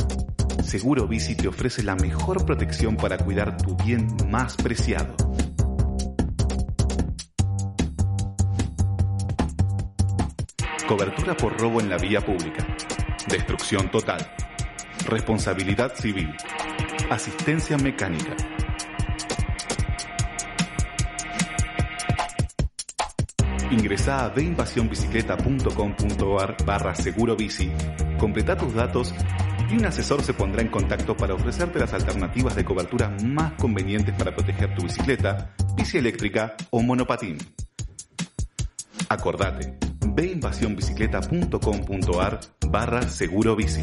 Seguro 0.64 1.07
Bici 1.07 1.36
te 1.36 1.48
ofrece 1.48 1.84
la 1.84 1.95
mejor 1.95 2.44
protección 2.44 2.98
para 2.98 3.19
cuidar 3.19 3.56
tu 3.57 3.77
bien 3.77 4.07
más 4.27 4.57
preciado. 4.57 5.15
Cobertura 10.88 11.38
por 11.38 11.56
robo 11.61 11.81
en 11.81 11.90
la 11.91 11.99
vía 11.99 12.26
pública. 12.26 12.65
Destrucción 13.30 13.91
total. 13.91 14.27
Responsabilidad 15.07 15.94
civil. 15.94 16.34
Asistencia 17.11 17.77
mecánica. 17.77 18.36
Ingresa 23.72 24.26
a 24.26 24.30
deinvasionbicicleta.com.ar 24.30 26.58
barra 26.66 26.96
seguro 26.96 27.36
bici, 27.36 27.72
completa 28.18 28.58
tus 28.58 28.74
datos 28.74 29.14
y 29.70 29.78
un 29.78 29.86
asesor 29.86 30.24
se 30.24 30.34
pondrá 30.34 30.64
en 30.64 30.70
contacto 30.70 31.16
para 31.16 31.36
ofrecerte 31.36 31.78
las 31.78 31.94
alternativas 31.94 32.56
de 32.56 32.66
cobertura 32.66 33.16
más 33.24 33.54
convenientes 33.54 34.16
para 34.16 34.36
proteger 34.36 34.74
tu 34.74 34.82
bicicleta, 34.84 35.54
bici 35.76 36.00
eléctrica 36.00 36.56
o 36.72 36.82
monopatín. 36.82 37.38
Acordate, 39.08 39.78
veinvasionbicicleta.com.ar 40.16 42.40
barra 42.68 43.04
seguro 43.04 43.56
bici. 43.56 43.82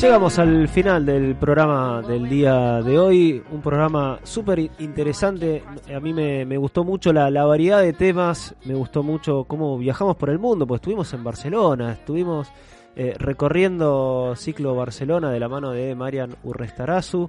Llegamos 0.00 0.38
al 0.38 0.66
final 0.66 1.04
del 1.04 1.36
programa 1.36 2.00
del 2.00 2.26
día 2.26 2.80
de 2.80 2.98
hoy, 2.98 3.42
un 3.50 3.60
programa 3.60 4.18
súper 4.22 4.58
interesante, 4.78 5.62
a 5.94 6.00
mí 6.00 6.14
me, 6.14 6.46
me 6.46 6.56
gustó 6.56 6.84
mucho 6.84 7.12
la, 7.12 7.28
la 7.30 7.44
variedad 7.44 7.82
de 7.82 7.92
temas, 7.92 8.54
me 8.64 8.74
gustó 8.74 9.02
mucho 9.02 9.44
cómo 9.44 9.76
viajamos 9.76 10.16
por 10.16 10.30
el 10.30 10.38
mundo, 10.38 10.66
pues 10.66 10.78
estuvimos 10.78 11.12
en 11.12 11.22
Barcelona, 11.22 11.92
estuvimos 11.92 12.48
eh, 12.96 13.14
recorriendo 13.18 14.34
Ciclo 14.36 14.74
Barcelona 14.74 15.30
de 15.30 15.40
la 15.40 15.50
mano 15.50 15.72
de 15.72 15.94
Marian 15.94 16.36
Urrestarazu, 16.42 17.28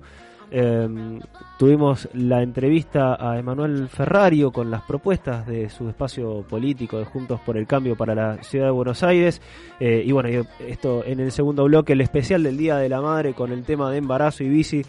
eh, 0.52 1.20
tuvimos 1.58 2.08
la 2.14 2.42
entrevista 2.42 3.16
a 3.20 3.38
Emanuel 3.38 3.88
Ferrario 3.90 4.52
con 4.52 4.70
las 4.72 4.82
propuestas 4.84 5.46
de 5.48 5.70
su 5.70 5.90
espacio 5.90 6.42
político 6.44 6.98
de 6.98 7.06
Juntos 7.06 7.40
por 7.42 7.58
el 7.58 7.68
Cambio 7.68 7.96
para 7.96 8.16
la 8.16 8.44
Ciudad 8.44 8.66
de 8.66 8.72
Buenos 8.72 9.04
Aires. 9.04 9.42
Eh, 9.80 10.04
y 10.06 10.12
bueno, 10.12 10.46
esto 10.60 11.04
en 11.06 11.20
el 11.20 11.32
segundo 11.32 11.64
bloque, 11.66 11.94
el 11.94 12.02
especial 12.02 12.44
del 12.44 12.58
Día 12.58 12.78
de 12.78 12.90
la 12.90 13.02
Madre 13.02 13.34
con 13.34 13.52
el 13.52 13.64
tema 13.64 13.92
de 13.92 13.98
embarazo 13.98 14.44
y 14.44 14.50
bici. 14.50 14.82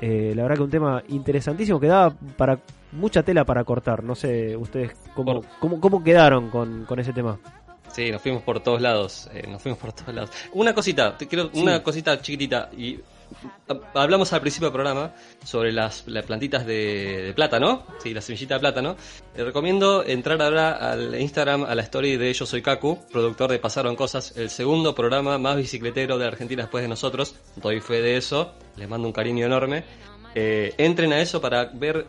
Eh, 0.00 0.32
la 0.34 0.42
verdad 0.42 0.56
que 0.56 0.62
un 0.64 0.70
tema 0.70 1.02
interesantísimo 1.08 1.78
que 1.80 1.86
da 1.86 2.10
para 2.36 2.58
mucha 2.92 3.22
tela 3.22 3.44
para 3.44 3.64
cortar. 3.64 4.02
No 4.04 4.14
sé 4.14 4.56
ustedes 4.56 4.92
cómo, 5.14 5.42
cómo, 5.60 5.80
cómo 5.80 6.02
quedaron 6.02 6.50
con, 6.50 6.84
con 6.84 6.98
ese 6.98 7.12
tema. 7.12 7.38
Sí, 7.92 8.10
nos 8.10 8.20
fuimos 8.20 8.42
por 8.42 8.58
todos 8.60 8.80
lados. 8.80 9.30
eh, 9.32 9.46
nos 9.48 9.62
fuimos 9.62 9.78
por 9.78 9.92
todos 9.92 10.12
lados. 10.12 10.30
Una 10.52 10.74
cosita, 10.74 11.16
te 11.16 11.28
quiero, 11.28 11.48
Sí. 11.52 11.62
una 11.62 11.80
cosita 11.82 12.20
chiquitita. 12.20 12.70
Y 12.76 12.98
hablamos 13.94 14.32
al 14.32 14.40
principio 14.40 14.68
del 14.68 14.72
programa 14.72 15.14
sobre 15.44 15.72
las, 15.72 16.04
las 16.06 16.24
plantitas 16.24 16.66
de, 16.66 17.32
plátano. 17.34 17.84
Sí, 18.02 18.14
la 18.14 18.20
semillita 18.20 18.54
de 18.54 18.60
plátano. 18.60 18.96
Te 19.34 19.44
recomiendo 19.44 20.04
entrar 20.04 20.40
ahora 20.42 20.72
al 20.72 21.20
Instagram, 21.20 21.64
a 21.64 21.74
la 21.74 21.82
story 21.82 22.16
de 22.16 22.32
Yo 22.32 22.46
Soy 22.46 22.62
Kaku, 22.62 22.98
productor 23.10 23.50
de 23.50 23.58
Pasaron 23.58 23.96
Cosas, 23.96 24.36
el 24.36 24.50
segundo 24.50 24.94
programa 24.94 25.38
más 25.38 25.56
bicicletero 25.56 26.18
de 26.18 26.26
Argentina 26.26 26.62
después 26.62 26.82
de 26.82 26.88
nosotros. 26.88 27.34
Doy 27.56 27.80
fe 27.80 28.00
de 28.00 28.16
eso. 28.16 28.52
Les 28.76 28.88
mando 28.88 29.06
un 29.06 29.12
cariño 29.12 29.46
enorme. 29.46 29.84
Eh, 30.34 30.74
entren 30.78 31.12
a 31.12 31.20
eso 31.20 31.40
para 31.40 31.66
ver 31.66 32.06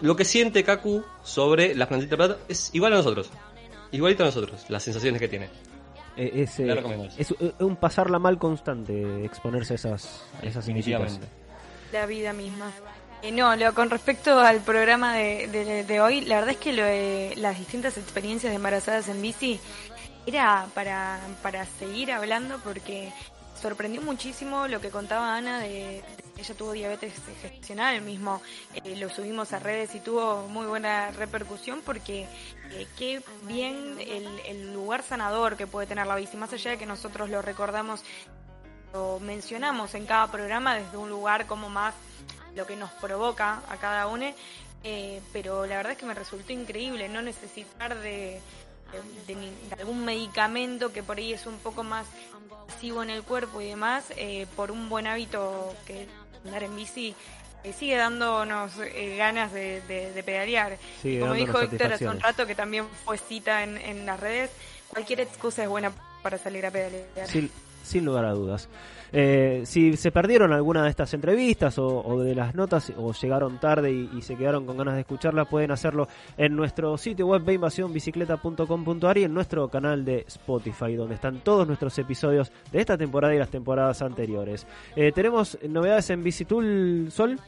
lo 0.00 0.16
que 0.16 0.24
siente 0.24 0.64
Kaku 0.64 1.04
sobre 1.22 1.74
la 1.74 1.88
plantita 1.88 2.10
de 2.10 2.16
plata 2.16 2.38
es 2.48 2.70
igual 2.74 2.92
a 2.92 2.96
nosotros. 2.96 3.30
Igualito 3.92 4.24
a 4.24 4.26
nosotros, 4.26 4.64
las 4.68 4.82
sensaciones 4.82 5.20
que 5.20 5.28
tiene. 5.28 5.48
Eh, 6.16 6.42
es, 6.42 6.60
eh, 6.60 6.66
es, 7.18 7.30
eh, 7.40 7.52
un 7.60 7.76
pasarla 7.76 8.18
mal 8.18 8.38
constante 8.38 9.24
exponerse 9.24 9.74
a 9.74 9.76
esas, 9.76 10.22
a 10.42 10.46
esas 10.46 10.68
incitas. 10.68 11.18
La 11.92 12.06
vida 12.06 12.32
misma. 12.32 12.70
Eh, 13.22 13.32
no, 13.32 13.56
lo, 13.56 13.72
con 13.74 13.88
respecto 13.90 14.38
al 14.38 14.60
programa 14.60 15.14
de, 15.14 15.46
de- 15.48 15.84
de 15.84 16.00
hoy, 16.00 16.20
la 16.22 16.36
verdad 16.36 16.50
es 16.50 16.56
que 16.58 16.72
lo 16.72 16.84
de 16.84 17.34
las 17.36 17.58
distintas 17.58 17.96
experiencias 17.96 18.50
de 18.52 18.56
embarazadas 18.56 19.08
en 19.08 19.22
bici 19.22 19.58
era 20.26 20.66
para, 20.74 21.18
para 21.42 21.64
seguir 21.66 22.12
hablando 22.12 22.58
porque 22.62 23.12
sorprendió 23.64 24.02
muchísimo 24.02 24.68
lo 24.68 24.78
que 24.78 24.90
contaba 24.90 25.34
Ana 25.34 25.58
de, 25.58 26.04
de 26.36 26.42
ella 26.42 26.54
tuvo 26.54 26.72
diabetes 26.72 27.14
gestacional 27.40 28.02
mismo. 28.02 28.42
Eh, 28.74 28.94
lo 28.96 29.08
subimos 29.08 29.54
a 29.54 29.58
redes 29.58 29.94
y 29.94 30.00
tuvo 30.00 30.46
muy 30.48 30.66
buena 30.66 31.10
repercusión 31.12 31.80
porque 31.80 32.28
eh, 32.72 32.86
qué 32.98 33.22
bien 33.44 33.96
el, 34.00 34.26
el 34.40 34.74
lugar 34.74 35.02
sanador 35.02 35.56
que 35.56 35.66
puede 35.66 35.86
tener 35.86 36.06
la 36.06 36.14
bici, 36.14 36.36
más 36.36 36.52
allá 36.52 36.72
de 36.72 36.76
que 36.76 36.84
nosotros 36.84 37.30
lo 37.30 37.40
recordamos 37.40 38.02
lo 38.92 39.18
mencionamos 39.18 39.94
en 39.94 40.04
cada 40.04 40.30
programa 40.30 40.74
desde 40.74 40.98
un 40.98 41.08
lugar 41.08 41.46
como 41.46 41.70
más 41.70 41.94
lo 42.54 42.66
que 42.66 42.76
nos 42.76 42.90
provoca 42.90 43.62
a 43.70 43.78
cada 43.78 44.08
uno, 44.08 44.26
eh, 44.84 45.22
pero 45.32 45.64
la 45.64 45.78
verdad 45.78 45.92
es 45.92 45.98
que 45.98 46.04
me 46.04 46.12
resultó 46.12 46.52
increíble 46.52 47.08
no 47.08 47.22
necesitar 47.22 47.98
de, 47.98 48.42
de- 49.26 49.34
de 49.34 49.74
algún 49.78 50.04
medicamento 50.04 50.92
que 50.92 51.02
por 51.02 51.18
ahí 51.18 51.32
es 51.32 51.46
un 51.46 51.58
poco 51.58 51.82
más 51.82 52.06
pasivo 52.66 53.02
en 53.02 53.10
el 53.10 53.22
cuerpo 53.22 53.60
y 53.60 53.66
demás, 53.66 54.04
eh, 54.16 54.46
por 54.56 54.70
un 54.70 54.88
buen 54.88 55.06
hábito 55.06 55.74
que 55.86 56.02
es 56.02 56.08
andar 56.44 56.62
en 56.62 56.76
bici. 56.76 57.14
eh, 57.64 57.72
sigue 57.72 57.96
dándonos 57.96 58.72
eh, 58.78 59.16
ganas 59.16 59.50
de, 59.52 59.80
de- 59.88 60.12
de 60.12 60.22
pedalear. 60.22 60.76
Sigue 61.00 61.16
Y 61.16 61.20
como 61.20 61.32
dijo 61.32 61.58
Héctor 61.60 61.92
hace 61.94 62.06
un 62.06 62.20
rato, 62.20 62.46
que 62.46 62.54
también 62.54 62.86
fue 63.06 63.16
cita 63.16 63.62
en, 63.62 63.78
en 63.78 64.04
las 64.04 64.20
redes, 64.20 64.50
cualquier 64.88 65.20
excusa 65.20 65.62
es 65.62 65.68
buena 65.70 65.90
para 66.22 66.36
salir 66.36 66.66
a 66.66 66.70
pedalear. 66.70 67.26
Sin, 67.26 67.50
sin 67.84 68.04
lugar 68.04 68.24
a 68.24 68.32
dudas. 68.32 68.68
Eh, 69.16 69.62
si 69.64 69.96
se 69.96 70.10
perdieron 70.10 70.52
alguna 70.52 70.82
de 70.82 70.90
estas 70.90 71.14
entrevistas 71.14 71.78
o, 71.78 72.18
de 72.18 72.34
las 72.34 72.54
notas 72.56 72.92
o 72.96 73.12
llegaron 73.12 73.60
tarde 73.60 73.92
y, 73.92 74.22
se 74.22 74.34
quedaron 74.36 74.66
con 74.66 74.76
ganas 74.76 74.94
de 74.94 75.02
escucharla, 75.02 75.44
pueden 75.44 75.70
hacerlo 75.70 76.08
en 76.36 76.56
nuestro 76.56 76.96
sitio 76.98 77.28
web 77.28 77.44
bicicleta.com.ar 77.44 79.18
y 79.18 79.24
en 79.24 79.32
nuestro 79.32 79.68
canal 79.68 80.04
de 80.04 80.24
Spotify, 80.26 80.96
donde 80.96 81.14
están 81.14 81.40
todos 81.44 81.64
nuestros 81.66 81.96
episodios 81.98 82.50
de 82.72 82.80
esta 82.80 82.98
temporada 82.98 83.34
y 83.34 83.38
las 83.38 83.50
temporadas 83.50 84.02
anteriores. 84.02 84.66
Eh, 84.96 85.12
tenemos 85.12 85.58
novedades 85.68 86.10
en 86.10 86.24
Visitool 86.24 87.08
Sol. 87.12 87.38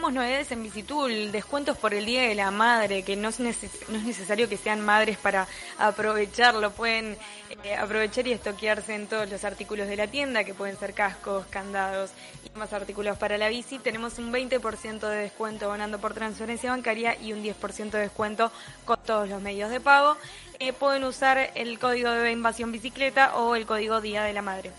Tenemos 0.00 0.14
novedades 0.14 0.50
en 0.50 0.62
Visitool, 0.62 1.30
descuentos 1.30 1.76
por 1.76 1.92
el 1.92 2.06
Día 2.06 2.22
de 2.22 2.34
la 2.34 2.50
Madre, 2.50 3.02
que 3.02 3.16
no 3.16 3.28
es, 3.28 3.38
neces- 3.38 3.86
no 3.88 3.98
es 3.98 4.04
necesario 4.04 4.48
que 4.48 4.56
sean 4.56 4.80
madres 4.80 5.18
para 5.18 5.46
aprovecharlo, 5.76 6.70
pueden 6.70 7.18
eh, 7.64 7.74
aprovechar 7.76 8.26
y 8.26 8.32
estoquearse 8.32 8.94
en 8.94 9.08
todos 9.08 9.28
los 9.30 9.44
artículos 9.44 9.88
de 9.88 9.96
la 9.96 10.06
tienda, 10.06 10.42
que 10.42 10.54
pueden 10.54 10.78
ser 10.78 10.94
cascos, 10.94 11.44
candados 11.50 12.12
y 12.46 12.58
más 12.58 12.72
artículos 12.72 13.18
para 13.18 13.36
la 13.36 13.50
bici. 13.50 13.78
Tenemos 13.78 14.18
un 14.18 14.32
20% 14.32 15.00
de 15.00 15.16
descuento 15.16 15.66
donando 15.68 15.98
por 15.98 16.14
transferencia 16.14 16.70
bancaria 16.70 17.20
y 17.20 17.34
un 17.34 17.42
10% 17.44 17.90
de 17.90 17.98
descuento 17.98 18.50
con 18.86 18.96
todos 19.04 19.28
los 19.28 19.42
medios 19.42 19.68
de 19.70 19.80
pago. 19.80 20.16
Eh, 20.60 20.72
pueden 20.72 21.04
usar 21.04 21.50
el 21.54 21.78
código 21.78 22.08
de 22.10 22.32
invasión 22.32 22.72
bicicleta 22.72 23.36
o 23.36 23.54
el 23.54 23.66
código 23.66 24.00
Día 24.00 24.22
de 24.22 24.32
la 24.32 24.40
Madre. 24.40 24.70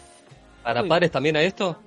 ¿Para 0.63 0.83
padres 0.83 1.11
también 1.11 1.37
a 1.37 1.43
esto? 1.43 1.77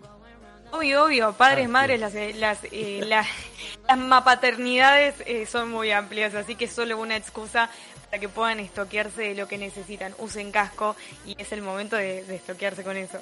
Obvio, 0.76 1.04
obvio, 1.04 1.32
padres, 1.34 1.68
madres, 1.68 2.00
las, 2.00 2.16
eh, 2.16 2.34
las, 2.36 2.64
eh, 2.72 3.00
las, 3.06 3.28
las 3.88 3.96
mapaternidades 3.96 5.14
eh, 5.24 5.46
son 5.46 5.70
muy 5.70 5.92
amplias, 5.92 6.34
así 6.34 6.56
que 6.56 6.64
es 6.64 6.72
solo 6.72 6.98
una 6.98 7.16
excusa 7.16 7.70
para 8.06 8.18
que 8.18 8.28
puedan 8.28 8.58
estoquearse 8.58 9.22
de 9.22 9.34
lo 9.36 9.46
que 9.46 9.56
necesitan. 9.56 10.14
Usen 10.18 10.50
casco 10.50 10.96
y 11.24 11.40
es 11.40 11.52
el 11.52 11.62
momento 11.62 11.94
de, 11.94 12.24
de 12.24 12.34
estoquearse 12.34 12.82
con 12.82 12.96
eso. 12.96 13.18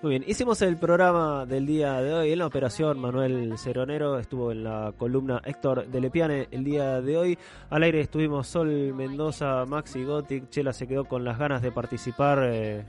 Muy 0.00 0.10
bien, 0.10 0.24
hicimos 0.28 0.62
el 0.62 0.76
programa 0.76 1.44
del 1.44 1.66
día 1.66 2.00
de 2.00 2.14
hoy 2.14 2.32
en 2.32 2.38
la 2.38 2.46
operación. 2.46 3.00
Manuel 3.00 3.58
Ceronero 3.58 4.20
estuvo 4.20 4.52
en 4.52 4.62
la 4.62 4.92
columna 4.96 5.42
Héctor 5.44 5.88
de 5.88 6.00
Lepiane 6.00 6.46
el 6.52 6.62
día 6.62 7.00
de 7.00 7.16
hoy. 7.16 7.38
Al 7.70 7.82
aire 7.82 8.02
estuvimos 8.02 8.46
Sol 8.46 8.94
Mendoza, 8.94 9.64
Maxi 9.66 10.04
Gothic. 10.04 10.48
Chela 10.50 10.72
se 10.72 10.86
quedó 10.86 11.06
con 11.06 11.24
las 11.24 11.36
ganas 11.36 11.60
de 11.60 11.72
participar, 11.72 12.44
eh, 12.44 12.84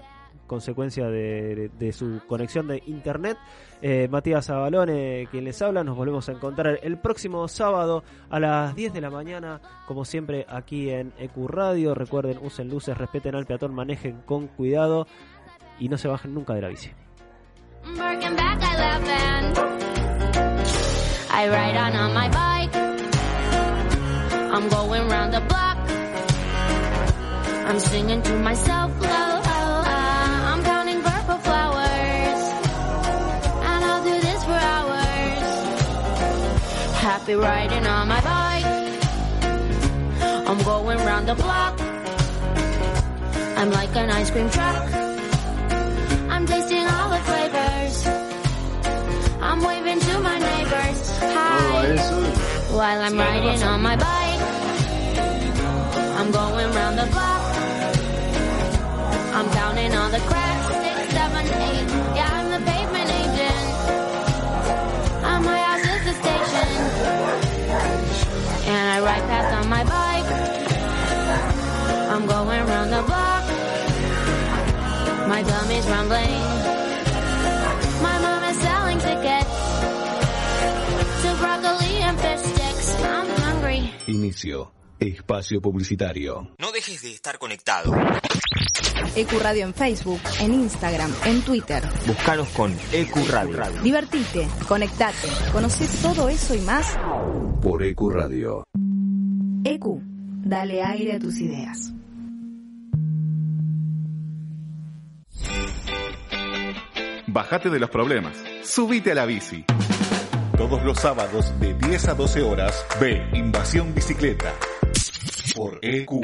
consecuencia 0.49 1.07
de, 1.07 1.93
su 1.93 2.19
conexión 2.27 2.67
de 2.67 2.83
internet. 2.87 3.37
Eh, 3.81 4.09
Matías 4.09 4.49
Abalone, 4.49 5.29
quien 5.31 5.45
les 5.45 5.61
habla, 5.61 5.85
nos 5.85 5.95
volvemos 5.95 6.27
a 6.27 6.33
encontrar 6.33 6.79
el 6.83 6.97
próximo 6.97 7.47
sábado 7.47 8.03
a 8.29 8.41
las 8.41 8.75
10 8.75 8.91
de 8.91 8.99
la 8.99 9.09
mañana, 9.09 9.61
como 9.87 10.03
siempre 10.03 10.45
aquí 10.49 10.89
en 10.89 11.13
EQ 11.17 11.47
Radio. 11.47 11.95
Recuerden, 11.95 12.39
usen 12.41 12.67
luces, 12.67 12.97
respeten 12.97 13.35
al 13.35 13.45
peatón, 13.45 13.73
manejen 13.73 14.21
con 14.25 14.47
cuidado 14.47 15.07
y 15.79 15.87
no 15.87 15.97
se 15.97 16.09
bajen 16.09 16.33
nunca 16.33 16.53
de 16.55 16.61
la 16.61 16.67
bici. 16.67 16.91
Happy 37.29 37.41
riding 37.41 37.85
on 37.85 38.07
my 38.07 38.21
bike. 38.21 38.65
I'm 40.49 40.57
going 40.63 40.97
round 40.97 41.27
the 41.27 41.35
block. 41.35 41.79
I'm 43.55 43.69
like 43.69 43.95
an 43.95 44.09
ice 44.09 44.31
cream 44.31 44.49
truck. 44.49 44.91
I'm 46.33 46.47
tasting 46.47 46.87
all 46.87 47.09
the 47.11 47.19
flavors. 47.29 48.07
I'm 49.41 49.61
waving 49.61 49.99
to 49.99 50.19
my 50.21 50.39
neighbors. 50.39 51.19
Hi. 51.19 51.97
While 52.73 52.99
I'm 52.99 53.15
riding 53.15 53.61
on 53.61 53.81
my 53.83 53.95
bike. 53.95 54.41
I'm 56.19 56.31
going 56.31 56.71
round 56.73 56.97
the 56.97 57.05
block. 57.11 57.43
I'm 59.37 59.49
counting 59.51 59.93
all 59.93 60.09
the 60.09 60.23
cracks. 60.29 60.65
Six, 60.83 61.13
seven, 61.13 61.45
eight. 61.45 61.89
Yeah, 62.15 62.38
I 68.99 69.01
ride 69.01 69.27
past 69.31 69.53
on 69.55 69.69
my 69.69 69.83
bike. 69.85 70.29
I'm 72.11 72.25
going 72.27 72.65
round 72.67 72.91
the 72.91 73.01
block. 73.03 73.43
My 75.29 75.41
tummy's 75.41 75.87
rumbling. 75.87 76.41
My 78.03 78.17
mom 78.19 78.43
is 78.43 78.57
selling 78.59 78.99
tickets 78.99 79.55
to 81.21 81.29
broccoli 81.39 81.95
and 82.07 82.19
fish 82.19 82.41
sticks. 82.41 82.87
I'm 83.01 83.29
hungry. 83.39 83.93
Inicio. 84.07 84.73
Espacio 84.99 85.61
publicitario. 85.61 86.51
No 86.59 86.73
dejes 86.73 87.01
de 87.01 87.11
estar 87.11 87.39
conectado. 87.39 87.93
Ecuradio 89.15 89.63
en 89.63 89.73
Facebook, 89.73 90.19
en 90.41 90.53
Instagram, 90.53 91.13
en 91.25 91.41
Twitter. 91.41 91.81
Búscanos 92.05 92.49
con 92.49 92.77
EQ 92.91 93.15
Radio. 93.29 93.81
Divertite, 93.81 94.47
conectate, 94.67 95.29
conoce 95.53 95.87
todo 96.01 96.27
eso 96.27 96.53
y 96.53 96.59
más. 96.59 96.97
Por 97.61 97.83
EQ 97.83 98.11
Radio. 98.11 98.63
EQ, 99.63 100.01
dale 100.43 100.81
aire 100.81 101.13
a 101.13 101.19
tus 101.19 101.39
ideas. 101.39 101.93
Bájate 107.27 107.69
de 107.69 107.79
los 107.79 107.89
problemas. 107.89 108.33
Subite 108.63 109.11
a 109.11 109.15
la 109.15 109.25
bici. 109.25 109.63
Todos 110.57 110.83
los 110.83 110.97
sábados 110.99 111.53
de 111.59 111.73
10 111.73 112.09
a 112.09 112.13
12 112.15 112.41
horas, 112.41 112.85
ve 112.99 113.21
Invasión 113.33 113.93
Bicicleta. 113.93 114.53
Por 115.55 115.79
EQ. 115.81 116.21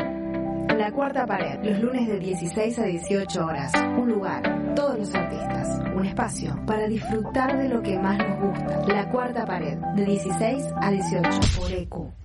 La 0.78 0.92
cuarta 0.92 1.26
pared, 1.26 1.60
los 1.64 1.80
lunes 1.80 2.08
de 2.08 2.20
16 2.20 2.80
a 2.80 2.84
18 2.84 3.46
horas. 3.46 3.72
Un 3.98 4.10
lugar, 4.10 4.74
todos 4.76 4.98
los 4.98 5.14
artistas. 5.14 5.80
Un 5.96 6.06
espacio 6.06 6.60
para 6.66 6.88
disfrutar 6.88 7.58
de 7.58 7.70
lo 7.70 7.82
que 7.82 7.98
más 8.00 8.18
nos 8.18 8.40
gusta. 8.40 8.86
La 8.88 9.10
cuarta 9.10 9.46
pared, 9.46 9.78
de 9.96 10.06
16 10.06 10.66
a 10.82 10.92
18 10.92 11.30
por 11.58 11.72
EQ. 11.72 12.25